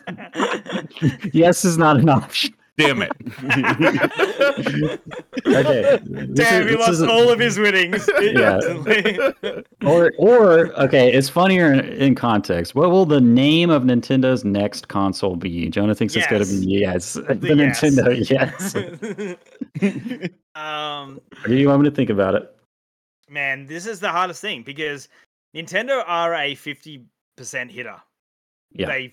yes 1.33 1.65
is 1.65 1.79
not 1.79 1.97
an 1.99 2.09
option. 2.11 2.55
Damn 2.87 3.03
it. 3.03 3.13
Okay, 5.45 5.99
Damn, 6.35 6.63
is- 6.63 6.71
he 6.71 6.77
this 6.77 6.79
lost 6.79 7.03
all 7.03 7.31
of 7.31 7.39
his 7.39 7.59
winnings. 7.59 8.09
Yeah. 8.21 8.59
or 9.85 10.13
or 10.17 10.73
okay, 10.81 11.13
it's 11.13 11.29
funnier 11.29 11.73
in, 11.73 11.81
in 11.81 12.15
context. 12.15 12.75
What 12.75 12.91
will 12.91 13.05
the 13.07 13.21
name 13.21 13.71
of 13.71 13.83
Nintendo's 13.83 14.45
next 14.45 14.89
console 14.89 15.37
be? 15.37 15.69
Jonah 15.69 15.95
thinks 15.95 16.15
it's 16.17 16.27
going 16.27 16.45
to 16.45 16.49
be 16.49 16.67
yes. 16.67 17.15
The, 17.43 17.55
yes. 17.55 17.81
Nintendo 17.81 18.15
yes. 18.31 18.75
um, 20.55 21.21
do 21.47 21.57
you 21.57 21.69
want 21.69 21.83
me 21.83 21.91
to 21.91 21.95
think 21.95 22.11
about 22.11 22.35
it? 22.35 22.55
man, 23.33 23.67
this 23.67 23.87
is 23.87 23.99
the 23.99 24.11
hardest 24.11 24.41
thing 24.41 24.63
because 24.63 25.09
Nintendo 25.57 26.05
are 26.07 26.35
a 26.35 26.55
fifty 26.55 27.07
percent 27.37 27.71
hitter. 27.71 27.97
Yeah. 28.73 28.87
They 28.87 29.13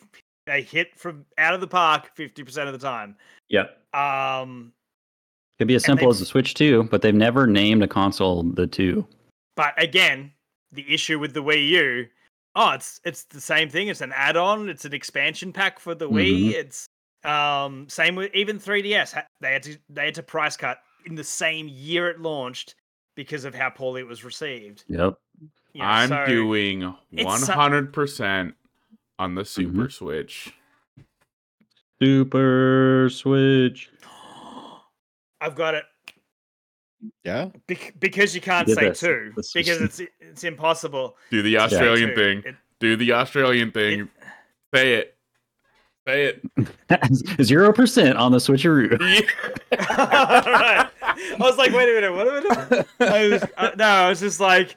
they 0.50 0.64
hit 0.64 0.98
from 0.98 1.26
out 1.38 1.54
of 1.54 1.62
the 1.62 1.68
park 1.68 2.10
50% 2.18 2.66
of 2.66 2.74
the 2.74 2.80
time. 2.80 3.16
Yeah. 3.48 3.66
Um 3.94 4.74
could 5.60 5.68
be 5.68 5.76
as 5.76 5.84
simple 5.84 6.10
as 6.10 6.20
the 6.20 6.26
Switch 6.26 6.54
2, 6.54 6.84
but 6.84 7.02
they've 7.02 7.14
never 7.14 7.46
named 7.46 7.84
a 7.84 7.88
console 7.88 8.44
the 8.44 8.66
2. 8.66 9.06
But 9.58 9.74
again, 9.82 10.32
the 10.72 10.86
issue 10.92 11.20
with 11.20 11.34
the 11.34 11.44
Wii 11.44 11.68
U, 11.70 12.08
oh, 12.56 12.72
it's 12.72 13.02
it's 13.04 13.24
the 13.26 13.42
same 13.42 13.70
thing. 13.70 13.90
It's 13.90 14.02
an 14.02 14.14
add-on, 14.16 14.70
it's 14.70 14.86
an 14.86 14.94
expansion 14.94 15.52
pack 15.54 15.80
for 15.80 15.94
the 15.94 16.10
Wii. 16.10 16.32
Mm-hmm. 16.32 16.50
It's 16.52 16.88
um 17.24 17.88
same 17.90 18.16
with 18.16 18.34
even 18.34 18.58
3DS. 18.58 19.22
They 19.42 19.54
had 19.54 19.64
to 19.64 19.78
they 19.90 20.06
had 20.06 20.16
to 20.16 20.24
price 20.24 20.58
cut 20.58 20.80
in 21.06 21.16
the 21.16 21.24
same 21.24 21.68
year 21.68 22.10
it 22.10 22.20
launched 22.20 22.76
because 23.16 23.44
of 23.44 23.54
how 23.54 23.70
poorly 23.70 24.02
it 24.02 24.08
was 24.08 24.24
received. 24.24 24.86
Yep. 24.88 25.16
I'm 25.80 26.10
so 26.10 26.26
doing 26.26 26.96
100% 27.14 28.54
on 29.20 29.36
the 29.36 29.46
Super 29.46 29.86
Mhm. 29.86 29.92
Switch. 29.92 30.54
Super 32.02 33.10
Switch. 33.12 33.92
I've 35.42 35.56
got 35.56 35.76
it 35.76 35.84
yeah. 37.24 37.50
bec- 37.68 37.94
because 38.00 38.34
you 38.36 38.42
can't 38.42 38.68
did 38.68 38.76
say 38.78 38.90
this. 38.90 39.00
two 39.00 39.32
This 39.36 39.54
because 39.54 39.82
it's 39.82 40.02
it's 40.20 40.44
impossible. 40.44 41.18
Do 41.30 41.42
the 41.42 41.58
Australian 41.60 42.16
thing. 42.16 42.44
It- 42.46 42.56
Do 42.80 42.96
the 42.96 43.12
Australian 43.14 43.72
thing. 43.72 44.10
Say 44.74 44.94
it. 44.96 45.16
Say 46.08 46.26
it. 46.58 47.44
Zero 47.44 47.74
percent 47.74 48.18
on 48.18 48.32
the 48.32 48.38
switcheroo. 48.38 48.94
Alright. 49.74 50.90
I 51.02 51.36
was 51.40 51.58
like, 51.58 51.74
wait 51.74 51.90
a 51.90 51.94
minute, 51.94 52.14
what 52.14 52.28
am 52.28 52.52
I 52.52 52.66
doing? 52.70 52.86
I 53.02 53.28
was, 53.30 53.44
uh, 53.58 53.72
no, 53.78 53.86
I 53.86 54.10
was 54.10 54.20
just 54.22 54.40
like, 54.40 54.76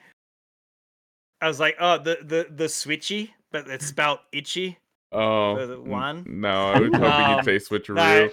I 1.41 1.47
was 1.49 1.61
like, 1.61 1.77
oh, 1.79 1.99
the 1.99 2.19
the 2.23 2.47
the 2.55 2.65
switchy, 2.65 3.31
but 3.53 3.69
it's 3.69 3.87
spelled 3.87 4.19
itchy. 4.33 4.79
Oh, 5.13 5.57
For 5.57 5.67
the 5.67 5.75
n- 5.75 5.89
one? 5.89 6.27
No, 6.27 6.49
I 6.73 6.81
was 6.81 6.91
hoping 6.93 7.05
Um, 7.05 7.37
you'd 7.37 7.45
say 7.45 7.57
switcheroo. 7.77 7.95
No, 7.97 8.31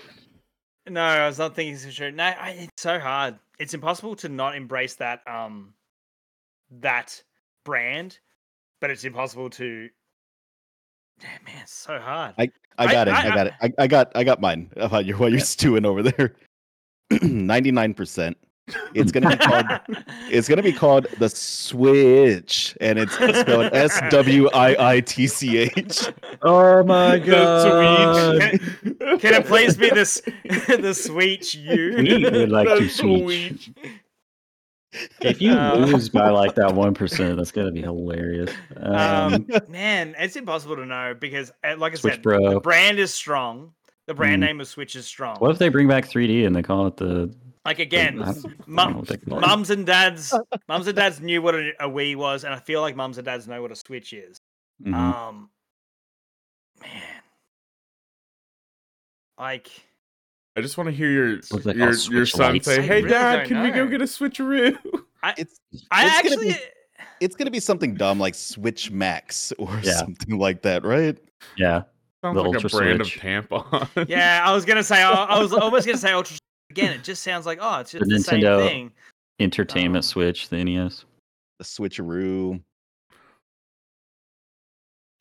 no, 0.90 1.02
I 1.02 1.28
was 1.28 1.38
not 1.38 1.56
thinking 1.56 1.76
switcheroo. 1.76 2.14
No, 2.16 2.24
I, 2.24 2.50
it's 2.52 2.82
so 2.82 3.00
hard. 3.00 3.38
It's 3.60 3.74
impossible 3.74 4.16
to 4.18 4.30
not 4.30 4.56
embrace 4.56 4.96
that 4.96 5.22
um 5.28 5.74
that 6.82 7.22
brand, 7.66 8.20
but 8.80 8.90
it's 8.90 9.04
impossible 9.04 9.50
to. 9.52 9.90
Damn, 11.20 11.44
man, 11.46 11.62
it's 11.64 11.74
so 11.74 12.00
hard. 12.00 12.34
I 12.38 12.50
I- 12.78 12.92
got 12.92 13.08
it. 13.10 13.14
I- 13.14 13.28
I, 13.30 13.36
got 13.36 13.48
it. 13.48 13.54
I, 13.62 13.74
I 13.78 13.88
got 13.88 14.12
I 14.16 14.24
got 14.24 14.40
mine 14.40 14.72
about 14.78 15.06
your 15.06 15.18
what 15.18 15.32
you're 15.32 15.42
stewing 15.42 15.86
over 15.86 16.02
there. 16.04 16.36
Ninety 17.22 17.72
nine 17.72 17.94
percent. 17.94 18.38
It's 18.94 19.12
gonna 19.12 19.30
be 19.30 19.38
called 19.38 19.66
it's 20.30 20.48
gonna 20.48 20.64
be 20.64 20.74
called 20.74 21.08
the 21.20 21.30
Switch, 21.30 22.76
and 22.82 23.00
it's 23.00 23.14
spelled 23.14 23.74
S 23.74 24.00
W 24.10 24.50
I 24.50 24.94
I 24.96 25.00
T 25.02 25.28
C 25.28 25.58
H. 25.58 26.10
Oh 26.42 26.84
my 26.84 27.20
The 27.20 28.40
Can, 29.00 29.20
can 29.20 29.34
it 29.34 29.46
please 29.46 29.78
be 29.78 29.90
this 29.90 30.22
the 30.68 30.94
Switch 30.94 31.54
you? 31.56 31.96
We 31.98 32.24
would 32.30 32.50
like 32.52 32.68
to 32.70 32.80
That's 32.82 32.96
switch. 32.96 33.72
If 35.22 35.40
you 35.40 35.52
Uh, 35.54 35.76
lose 35.78 36.10
by 36.10 36.30
like 36.30 36.56
that 36.56 36.74
one 36.74 36.94
percent, 36.96 37.38
that's 37.38 37.52
gonna 37.52 37.72
be 37.72 37.82
hilarious. 37.82 38.52
Um, 38.76 38.96
Um, 38.96 39.48
man, 39.68 40.16
it's 40.18 40.36
impossible 40.36 40.78
to 40.78 40.86
know 40.86 41.14
because, 41.20 41.52
uh, 41.64 41.76
like 41.78 41.94
I 41.94 41.96
Switch 41.96 42.14
said, 42.16 42.24
Bro. 42.24 42.54
the 42.56 42.60
brand 42.60 42.98
is 43.00 43.14
strong. 43.14 43.74
the 44.08 44.16
brand 44.16 44.42
Mm. 44.42 44.48
name 44.48 44.62
of 44.62 44.68
Switch 44.68 44.96
is 44.96 45.06
strong. 45.06 45.38
What 45.38 45.52
if 45.52 45.60
they 45.60 45.70
bring 45.70 45.88
back 45.88 46.06
3D 46.10 46.44
and 46.48 46.56
they 46.56 46.64
call 46.64 46.88
it 46.88 46.98
the? 46.98 47.32
Like 47.66 47.80
again, 47.80 48.22
I 48.22 48.26
don't- 48.26 48.38
I 48.38 48.42
don't 48.42 48.44
know 48.60 48.64
mum, 48.68 48.98
what 48.98 49.08
they 49.08 49.18
call 49.18 49.38
it. 49.38 49.42
mums 49.42 49.70
and 49.70 49.86
dads, 49.86 50.34
mums 50.68 50.88
and 50.88 50.96
dads 50.96 51.20
knew 51.22 51.42
what 51.42 51.56
a, 51.56 51.72
a 51.80 51.90
Wii 51.90 52.16
was, 52.16 52.44
and 52.44 52.54
I 52.54 52.60
feel 52.60 52.82
like 52.82 52.96
mums 52.96 53.18
and 53.18 53.26
dads 53.26 53.48
know 53.48 53.62
what 53.62 53.72
a 53.72 53.76
Switch 53.76 54.14
is. 54.14 54.40
Mhm. 54.84 54.94
Um, 54.94 55.50
man, 56.82 57.22
like 59.38 59.70
I 60.58 60.62
just 60.62 60.78
want 60.78 60.90
to 60.90 60.96
hear 60.96 61.10
your 61.12 61.36
What's 61.50 61.66
that 61.66 61.76
your, 61.76 61.94
your 61.94 62.26
son 62.26 62.54
lights? 62.54 62.66
say, 62.66 62.82
"Hey, 62.82 62.98
really 62.98 63.10
Dad, 63.10 63.36
don't 63.40 63.48
can 63.48 63.64
we 63.64 63.72
go 63.72 63.88
get 63.88 64.02
a 64.02 64.06
switcheroo?" 64.06 64.78
It's 64.84 65.04
I 65.22 65.34
It's 65.38 65.60
gonna 65.92 66.06
actually. 66.16 66.48
be- 66.54 66.60
it's 67.20 67.36
gonna 67.36 67.52
be 67.52 67.60
something 67.60 67.94
dumb 67.96 68.20
like 68.22 68.34
Switch 68.36 68.90
Max 68.92 69.52
or 69.60 69.70
Yeah. 69.84 69.98
something 69.98 70.38
like 70.38 70.62
that, 70.62 70.86
right? 70.86 71.18
Yeah. 71.58 71.84
Sounds 72.24 72.36
The 72.36 72.42
like 72.44 72.56
Ultra 72.64 72.68
a 72.68 72.70
brand 72.82 73.06
Switch. 73.06 73.16
of 73.18 73.22
tampon. 73.22 74.08
Yeah, 74.10 74.42
I 74.46 74.54
was 74.54 74.64
gonna 74.66 74.84
say. 74.84 75.02
I, 75.04 75.12
I 75.12 75.40
was 75.40 75.52
almost 75.54 75.86
gonna 75.86 75.98
say 75.98 76.14
Ultra. 76.14 76.38
Again, 76.70 76.92
it 76.94 77.04
just 77.04 77.24
sounds 77.24 77.46
like 77.46 77.60
oh, 77.62 77.80
it's 77.80 77.92
just 77.92 78.08
The 78.08 78.16
the, 78.16 78.20
same 78.22 78.42
Nintendo- 78.42 78.68
thing. 78.68 78.92
Entertainment 79.40 80.04
Um, 80.04 80.08
Switch, 80.08 80.50
the 80.50 80.64
NES. 80.64 81.06
The 81.60 81.64
Switcheroo. 81.64 82.62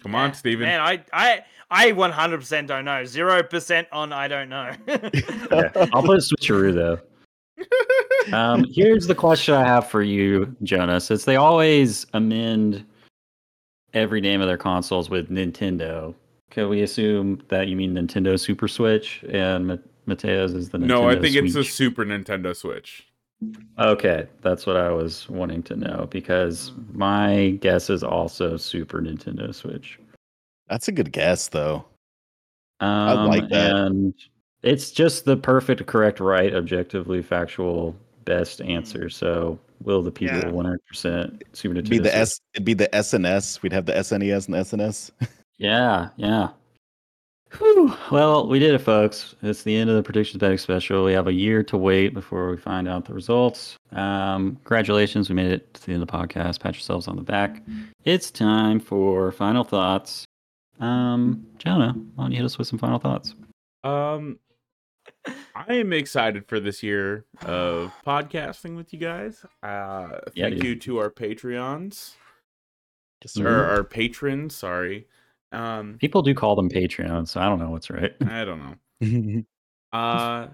Come 0.03 0.15
on, 0.15 0.29
Yeah, 0.31 0.33
Steven. 0.33 0.67
Man, 0.67 0.81
I 0.81 1.05
I 1.13 1.45
I 1.71 1.93
100% 1.93 2.67
don't 2.67 2.85
know. 2.85 3.05
Zero 3.05 3.43
percent 3.43 3.89
on 3.93 4.13
I 4.13 4.29
don't 4.29 4.49
know. 4.49 4.73
Yeah. 4.87 5.71
I'll 5.93 6.03
put 6.03 6.19
a 6.19 6.23
switcheroo 6.23 6.75
though. 6.75 6.99
Um, 8.33 8.65
here's 8.71 9.07
the 9.07 9.15
question 9.15 9.55
I 9.55 9.65
have 9.65 9.89
for 9.89 10.03
you, 10.03 10.55
Jonas. 10.63 11.07
Since 11.07 11.25
they 11.25 11.37
always 11.37 12.05
amend 12.13 12.85
every 13.95 14.21
name 14.21 14.43
of 14.43 14.49
their 14.49 14.59
consoles 14.59 15.09
with 15.09 15.31
Nintendo, 15.31 16.15
can 16.51 16.69
we 16.69 16.83
assume 16.83 17.41
that 17.49 17.69
you 17.69 17.77
mean 17.77 17.95
Nintendo 17.95 18.39
Super 18.39 18.69
Switch 18.69 19.25
and 19.31 19.67
Ma- 19.69 19.77
Mateo's 20.09 20.55
is 20.55 20.71
the 20.71 20.79
Nintendo 20.79 20.87
no, 20.87 21.09
I 21.09 21.19
think 21.19 21.37
it's 21.37 21.55
a 21.55 21.65
Super 21.65 22.05
Nintendo 22.05 22.57
Switch. 22.57 23.07
Okay, 23.79 24.27
that's 24.43 24.67
what 24.67 24.77
I 24.77 24.91
was 24.91 25.29
wanting 25.29 25.63
to 25.65 25.77
know 25.77 26.09
because 26.11 26.73
my 26.93 27.51
guess 27.61 27.89
is 27.89 28.03
also 28.03 28.57
Super 28.57 29.01
Nintendo 29.01 29.55
Switch. 29.55 30.01
That's 30.69 30.89
a 30.89 30.93
good 30.93 31.13
guess, 31.13 31.49
though. 31.49 31.85
Um, 32.81 33.29
like 33.29 33.49
that. 33.51 33.75
And 33.77 34.15
it's 34.63 34.91
just 34.91 35.25
the 35.25 35.37
perfect, 35.37 35.87
correct, 35.87 36.21
right, 36.21 36.55
objectively 36.55 37.23
factual, 37.23 37.95
best 38.25 38.61
answer. 38.61 39.09
So 39.09 39.59
will 39.83 40.03
the 40.03 40.11
people 40.11 40.39
Yeah. 40.39 40.51
100% 40.51 41.43
Super 41.53 41.77
Nintendo 41.77 41.89
be 41.91 41.99
the 41.99 42.11
Switch? 42.11 42.15
S. 42.15 42.41
It'd 42.55 42.65
be 42.65 42.75
the 42.75 42.89
SNS. 42.93 43.63
We'd 43.63 43.73
have 43.73 43.87
the 43.87 43.95
SNES 43.95 44.47
and 44.47 44.55
the 44.55 44.59
SNS. 44.59 45.11
Yeah, 45.61 46.11
yeah. 46.17 46.51
Whew. 47.57 47.95
Well, 48.13 48.47
we 48.47 48.59
did 48.59 48.75
it, 48.75 48.79
folks. 48.81 49.35
It's 49.43 49.63
the 49.63 49.75
end 49.75 49.89
of 49.89 49.97
the 49.97 50.03
predictions 50.03 50.39
betting 50.39 50.59
special. 50.59 51.05
We 51.05 51.13
have 51.15 51.27
a 51.29 51.33
year 51.33 51.63
to 51.65 51.79
wait 51.79 52.13
before 52.13 52.51
we 52.51 52.59
find 52.59 52.87
out 52.87 53.07
the 53.07 53.15
results. 53.15 53.77
Um, 53.93 54.57
congratulations, 54.65 55.31
we 55.31 55.35
made 55.35 55.51
it 55.51 55.73
to 55.75 55.87
the 55.87 55.93
end 55.95 56.03
of 56.03 56.09
the 56.09 56.13
podcast. 56.13 56.61
Pat 56.61 56.75
yourselves 56.75 57.09
on 57.09 57.17
the 57.17 57.23
back. 57.23 57.63
It's 58.05 58.31
time 58.31 58.81
for 58.81 59.33
final 59.33 59.65
thoughts. 59.65 60.25
Um, 60.79 61.47
Jonah, 61.59 61.95
why 62.15 62.25
don't 62.25 62.33
you 62.33 62.37
hit 62.37 62.45
us 62.45 62.59
with 62.59 62.69
some 62.69 62.79
final 62.79 62.99
thoughts? 62.99 63.35
Um, 63.83 64.39
I 65.55 65.75
am 65.75 65.93
excited 65.93 66.47
for 66.47 66.61
this 66.61 66.83
year 66.83 67.25
of 67.47 67.93
podcasting 68.07 68.77
with 68.77 68.93
you 68.93 68.99
guys. 68.99 69.45
Uh, 69.63 70.21
thank 70.37 70.57
dude. 70.57 70.65
you 70.65 70.77
to 70.77 70.99
our 70.99 71.11
Patreons 71.11 72.13
Yes, 73.23 73.37
or 73.39 73.65
our 73.65 73.85
patrons. 73.85 74.55
Sorry. 74.55 75.07
Um, 75.53 75.97
People 76.01 76.23
do 76.23 76.35
call 76.35 76.55
them 76.57 76.69
Patreon, 76.69 77.27
so 77.27 77.41
I 77.41 77.45
don't 77.49 77.59
know 77.59 77.71
what's 77.71 77.91
right. 77.91 78.13
I 78.27 78.45
don't 78.45 78.61
know. 79.01 79.43
Uh, 79.91 80.49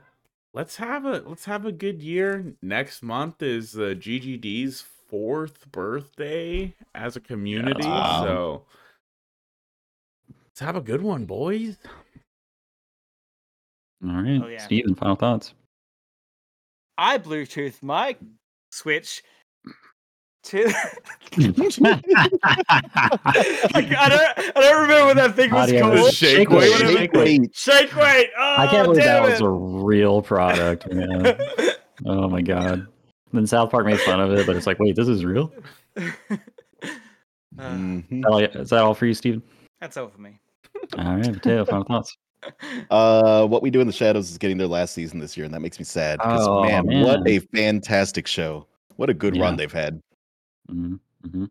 let's 0.52 0.76
have 0.76 1.04
a 1.06 1.18
let's 1.26 1.44
have 1.44 1.66
a 1.66 1.72
good 1.72 2.00
year. 2.00 2.54
Next 2.62 3.02
month 3.02 3.42
is 3.42 3.74
uh, 3.76 3.94
GGD's 3.98 4.84
fourth 5.10 5.68
birthday 5.72 6.72
as 6.94 7.16
a 7.16 7.20
community, 7.20 7.84
Wow. 7.88 8.22
so 8.24 8.66
let's 10.46 10.60
have 10.60 10.76
a 10.76 10.80
good 10.80 11.02
one, 11.02 11.24
boys. 11.24 11.76
All 14.06 14.22
right, 14.22 14.40
Oh, 14.40 14.46
yeah. 14.48 14.58
Steven, 14.58 14.94
final 14.94 15.16
thoughts. 15.16 15.54
I 16.96 17.18
Bluetooth 17.18 17.82
my 17.82 18.16
Switch 18.70 19.22
to. 20.44 20.64
I, 21.36 22.70
I 23.74 24.08
don't. 24.08 24.56
I 24.56 24.60
don't 24.60 24.82
remember 24.82 25.06
what 25.06 25.16
that 25.16 25.34
thing 25.36 25.50
was 25.50 25.62
Audio 25.68 25.80
called. 25.82 25.94
was 26.00 26.14
Shake 26.14 26.48
weight. 26.50 26.72
shake 26.78 27.12
weight. 27.12 27.50
Shake 27.54 27.96
weight. 27.96 28.30
Oh, 28.38 28.54
I 28.58 28.66
can't 28.68 28.86
believe 28.86 29.02
that 29.04 29.20
damn 29.22 29.30
was 29.30 29.40
a 29.40 29.48
real 29.48 30.22
product, 30.22 30.86
man. 30.92 31.36
oh 32.06 32.28
my 32.28 32.42
god. 32.42 32.86
Then 33.32 33.46
South 33.46 33.70
Park 33.70 33.86
made 33.86 34.00
fun 34.00 34.20
of 34.20 34.30
it, 34.32 34.46
but 34.46 34.54
it's 34.56 34.66
like, 34.66 34.78
wait, 34.78 34.94
this 34.96 35.08
is 35.08 35.24
real? 35.24 35.52
Uh, 35.96 36.10
Mhm. 37.56 38.24
Oh. 38.26 38.38
Is 38.38 38.70
that 38.70 38.80
all 38.82 38.94
for 38.94 39.06
you, 39.06 39.14
Steven? 39.14 39.40
that's 39.80 39.96
all 39.96 40.08
for 40.08 40.20
me. 40.20 40.38
All 40.98 41.16
right, 41.16 41.26
Mateo, 41.32 41.64
final 41.64 41.84
thoughts. 41.84 42.16
Uh, 42.90 43.46
what 43.46 43.62
we 43.62 43.70
do 43.70 43.80
in 43.80 43.86
the 43.86 43.92
shadows 43.92 44.28
is 44.30 44.38
getting 44.38 44.58
their 44.58 44.66
last 44.66 44.92
season 44.92 45.18
this 45.20 45.36
year, 45.36 45.44
and 45.46 45.54
that 45.54 45.60
makes 45.60 45.78
me 45.78 45.84
sad. 45.84 46.18
Because 46.18 46.46
Oh, 46.48 46.62
man, 46.64 46.84
what 47.02 47.26
a 47.28 47.38
fantastic 47.38 48.26
show! 48.26 48.66
What 48.96 49.08
a 49.08 49.14
good 49.14 49.36
run 49.38 49.56
they've 49.56 49.72
had. 49.72 50.00
Mm-hmm. 50.70 51.44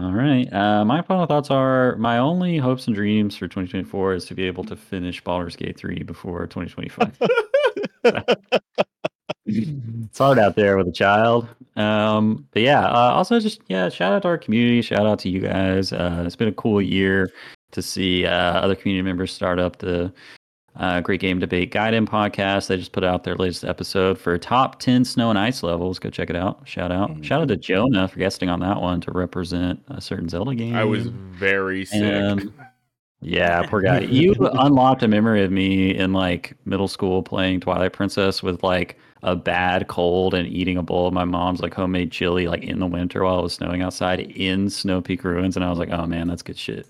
All 0.00 0.12
right. 0.12 0.50
Uh, 0.52 0.84
my 0.84 1.02
final 1.02 1.26
thoughts 1.26 1.50
are 1.50 1.96
my 1.96 2.18
only 2.18 2.56
hopes 2.56 2.86
and 2.86 2.96
dreams 2.96 3.36
for 3.36 3.46
2024 3.46 4.14
is 4.14 4.24
to 4.26 4.34
be 4.34 4.44
able 4.44 4.64
to 4.64 4.76
finish 4.76 5.22
Baldur's 5.22 5.54
Gate 5.54 5.78
3 5.78 6.02
before 6.04 6.46
2025. 6.46 7.18
it's 9.46 10.18
hard 10.18 10.38
out 10.38 10.56
there 10.56 10.78
with 10.78 10.88
a 10.88 10.92
child. 10.92 11.46
Um, 11.76 12.46
but 12.52 12.62
yeah, 12.62 12.86
uh, 12.86 13.12
also 13.12 13.38
just 13.38 13.60
yeah, 13.68 13.90
shout 13.90 14.12
out 14.12 14.22
to 14.22 14.28
our 14.28 14.38
community. 14.38 14.80
Shout 14.80 15.06
out 15.06 15.18
to 15.20 15.28
you 15.28 15.40
guys. 15.40 15.92
Uh, 15.92 16.22
it's 16.26 16.36
been 16.36 16.48
a 16.48 16.52
cool 16.52 16.80
year 16.80 17.30
to 17.72 17.82
see 17.82 18.24
uh, 18.24 18.60
other 18.60 18.74
community 18.74 19.02
members 19.02 19.32
start 19.32 19.58
up 19.58 19.78
the 19.78 20.12
uh, 20.76 21.00
Great 21.00 21.20
Game 21.20 21.38
Debate 21.38 21.70
Guide-In 21.70 22.06
podcast. 22.06 22.66
They 22.68 22.76
just 22.78 22.92
put 22.92 23.04
out 23.04 23.24
their 23.24 23.36
latest 23.36 23.64
episode 23.64 24.18
for 24.18 24.36
top 24.38 24.78
10 24.80 25.04
snow 25.04 25.30
and 25.30 25.38
ice 25.38 25.62
levels. 25.62 25.98
Go 25.98 26.08
check 26.10 26.30
it 26.30 26.36
out. 26.36 26.60
Shout 26.66 26.90
out. 26.90 27.10
Mhm. 27.10 27.24
Shout 27.24 27.42
out 27.42 27.48
to 27.48 27.56
Jonah 27.56 28.08
for 28.08 28.18
guesting 28.18 28.48
on 28.48 28.60
that 28.60 28.80
one 28.80 29.00
to 29.02 29.10
represent 29.12 29.80
a 29.88 30.00
certain 30.00 30.28
Zelda 30.28 30.54
game. 30.54 30.74
I 30.74 30.84
was 30.84 31.06
very 31.08 31.84
sick. 31.84 32.02
And- 32.02 32.52
Yeah, 33.24 33.62
poor 33.66 33.80
guy. 33.82 34.00
You 34.10 34.34
unlocked 34.54 35.02
a 35.04 35.08
memory 35.08 35.44
of 35.44 35.52
me 35.52 35.94
in 35.94 36.12
like 36.12 36.56
middle 36.64 36.88
school 36.88 37.22
playing 37.22 37.60
Twilight 37.60 37.92
Princess 37.92 38.42
with 38.42 38.62
like 38.64 38.98
a 39.22 39.36
bad 39.36 39.86
cold 39.86 40.34
and 40.34 40.48
eating 40.48 40.76
a 40.76 40.82
bowl 40.82 41.06
of 41.06 41.14
my 41.14 41.24
mom's 41.24 41.60
like 41.60 41.72
homemade 41.72 42.10
chili 42.10 42.48
like 42.48 42.64
in 42.64 42.80
the 42.80 42.86
winter 42.88 43.22
while 43.22 43.38
it 43.38 43.42
was 43.42 43.52
snowing 43.52 43.80
outside 43.80 44.18
in 44.18 44.68
Snow 44.68 45.00
Peak 45.00 45.22
Ruins, 45.22 45.54
and 45.54 45.64
I 45.64 45.70
was 45.70 45.78
like, 45.78 45.90
oh 45.92 46.04
man, 46.06 46.26
that's 46.26 46.42
good 46.42 46.58
shit. 46.58 46.88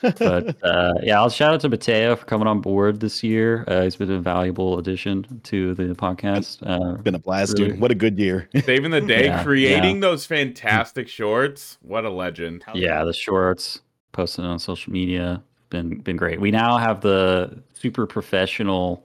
But 0.00 0.56
uh, 0.62 0.94
yeah, 1.02 1.18
I'll 1.20 1.30
shout 1.30 1.54
out 1.54 1.60
to 1.62 1.68
Mateo 1.68 2.14
for 2.16 2.24
coming 2.24 2.46
on 2.46 2.60
board 2.60 3.00
this 3.00 3.22
year. 3.22 3.64
Uh, 3.66 3.82
he's 3.82 3.96
been 3.96 4.10
a 4.10 4.20
valuable 4.20 4.78
addition 4.78 5.40
to 5.44 5.74
the 5.74 5.94
podcast. 5.94 6.58
Uh, 6.64 7.00
Been 7.02 7.14
a 7.14 7.18
blast, 7.18 7.58
Really? 7.58 7.72
dude. 7.72 7.80
What 7.80 7.90
a 7.90 7.94
good 7.96 8.18
year. 8.18 8.48
Saving 8.64 8.90
the 8.92 9.00
day, 9.00 9.26
Yeah, 9.26 9.42
creating 9.42 10.00
those 10.00 10.24
fantastic 10.26 11.08
shorts. 11.08 11.78
What 11.82 12.04
a 12.04 12.10
legend. 12.10 12.62
Hell 12.64 12.76
yeah, 12.76 13.04
the 13.04 13.12
shorts 13.12 13.80
posted 14.12 14.44
on 14.44 14.58
social 14.58 14.92
media 14.92 15.42
been 15.70 15.98
been 16.00 16.16
great. 16.16 16.40
We 16.40 16.50
now 16.50 16.78
have 16.78 17.00
the 17.02 17.58
super 17.74 18.06
professional 18.06 19.04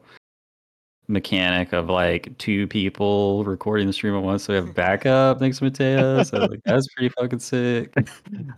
mechanic 1.08 1.74
of 1.74 1.90
like 1.90 2.36
two 2.38 2.68
people 2.68 3.44
recording 3.44 3.88
the 3.88 3.94
stream 3.94 4.16
at 4.16 4.24
once. 4.24 4.44
So 4.44 4.54
we 4.54 4.58
have 4.58 4.74
backup. 4.74 5.40
Thanks, 5.40 5.62
Mateo. 5.62 6.24
So 6.24 6.38
like, 6.38 6.62
that's 6.66 6.88
pretty 6.94 7.10
fucking 7.10 7.40
sick. 7.40 7.94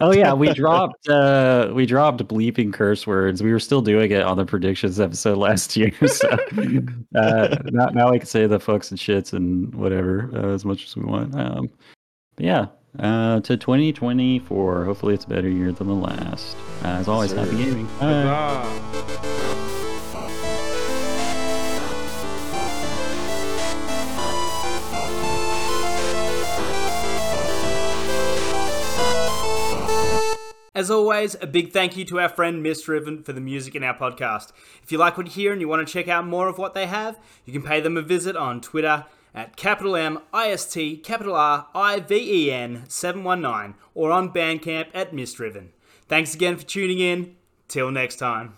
oh 0.01 0.13
yeah, 0.13 0.33
we 0.33 0.53
dropped 0.53 1.07
uh 1.09 1.71
we 1.73 1.85
dropped 1.85 2.25
bleeping 2.27 2.73
curse 2.73 3.07
words. 3.07 3.41
We 3.41 3.51
were 3.51 3.59
still 3.59 3.81
doing 3.81 4.11
it 4.11 4.21
on 4.21 4.37
the 4.37 4.45
predictions 4.45 4.99
episode 4.99 5.37
last 5.37 5.75
year. 5.75 5.91
So 6.07 6.29
uh 7.15 7.57
now, 7.71 7.87
now 7.87 8.11
we 8.11 8.19
can 8.19 8.27
say 8.27 8.47
the 8.47 8.59
fucks 8.59 8.91
and 8.91 8.99
shits 8.99 9.33
and 9.33 9.73
whatever 9.75 10.29
uh, 10.33 10.53
as 10.53 10.63
much 10.63 10.85
as 10.85 10.95
we 10.95 11.03
want. 11.03 11.35
Um 11.35 11.69
but 12.35 12.45
yeah, 12.45 12.67
uh, 12.99 13.39
to 13.41 13.57
2024. 13.57 14.85
Hopefully, 14.85 15.13
it's 15.13 15.25
a 15.25 15.29
better 15.29 15.49
year 15.49 15.71
than 15.71 15.87
the 15.87 15.93
last. 15.93 16.55
Uh, 16.83 16.87
as 16.89 17.07
always, 17.07 17.31
Sir. 17.31 17.37
happy 17.37 17.57
gaming. 17.57 17.85
Bye. 17.99 18.23
Huzzah. 18.23 19.14
As 30.75 30.91
always, 30.91 31.37
a 31.39 31.47
big 31.47 31.71
thank 31.71 31.95
you 31.95 32.03
to 32.03 32.19
our 32.19 32.27
friend 32.27 32.61
Mist 32.61 32.89
Riven 32.89 33.23
for 33.23 33.31
the 33.31 33.39
music 33.39 33.75
in 33.75 33.83
our 33.83 33.97
podcast. 33.97 34.51
If 34.83 34.91
you 34.91 34.97
like 34.97 35.15
what 35.15 35.27
you 35.27 35.31
hear 35.31 35.53
and 35.53 35.61
you 35.61 35.69
want 35.69 35.87
to 35.87 35.91
check 35.91 36.09
out 36.09 36.27
more 36.27 36.49
of 36.49 36.57
what 36.57 36.73
they 36.73 36.85
have, 36.85 37.17
you 37.45 37.53
can 37.53 37.63
pay 37.63 37.79
them 37.79 37.95
a 37.95 38.01
visit 38.01 38.35
on 38.35 38.59
Twitter 38.59 39.05
at 39.33 39.55
capital 39.55 39.95
M 39.95 40.19
I 40.33 40.49
S 40.49 40.65
T 40.71 40.97
capital 40.97 41.33
R 41.33 41.67
I 41.73 42.01
V 42.01 42.15
E 42.17 42.51
N 42.51 42.83
719 42.89 43.75
or 43.93 44.11
on 44.11 44.33
Bandcamp 44.33 44.87
at 44.93 45.13
Mist 45.13 45.39
Riven. 45.39 45.71
Thanks 46.09 46.35
again 46.35 46.57
for 46.57 46.65
tuning 46.65 46.99
in. 46.99 47.37
Till 47.69 47.89
next 47.89 48.17
time. 48.17 48.53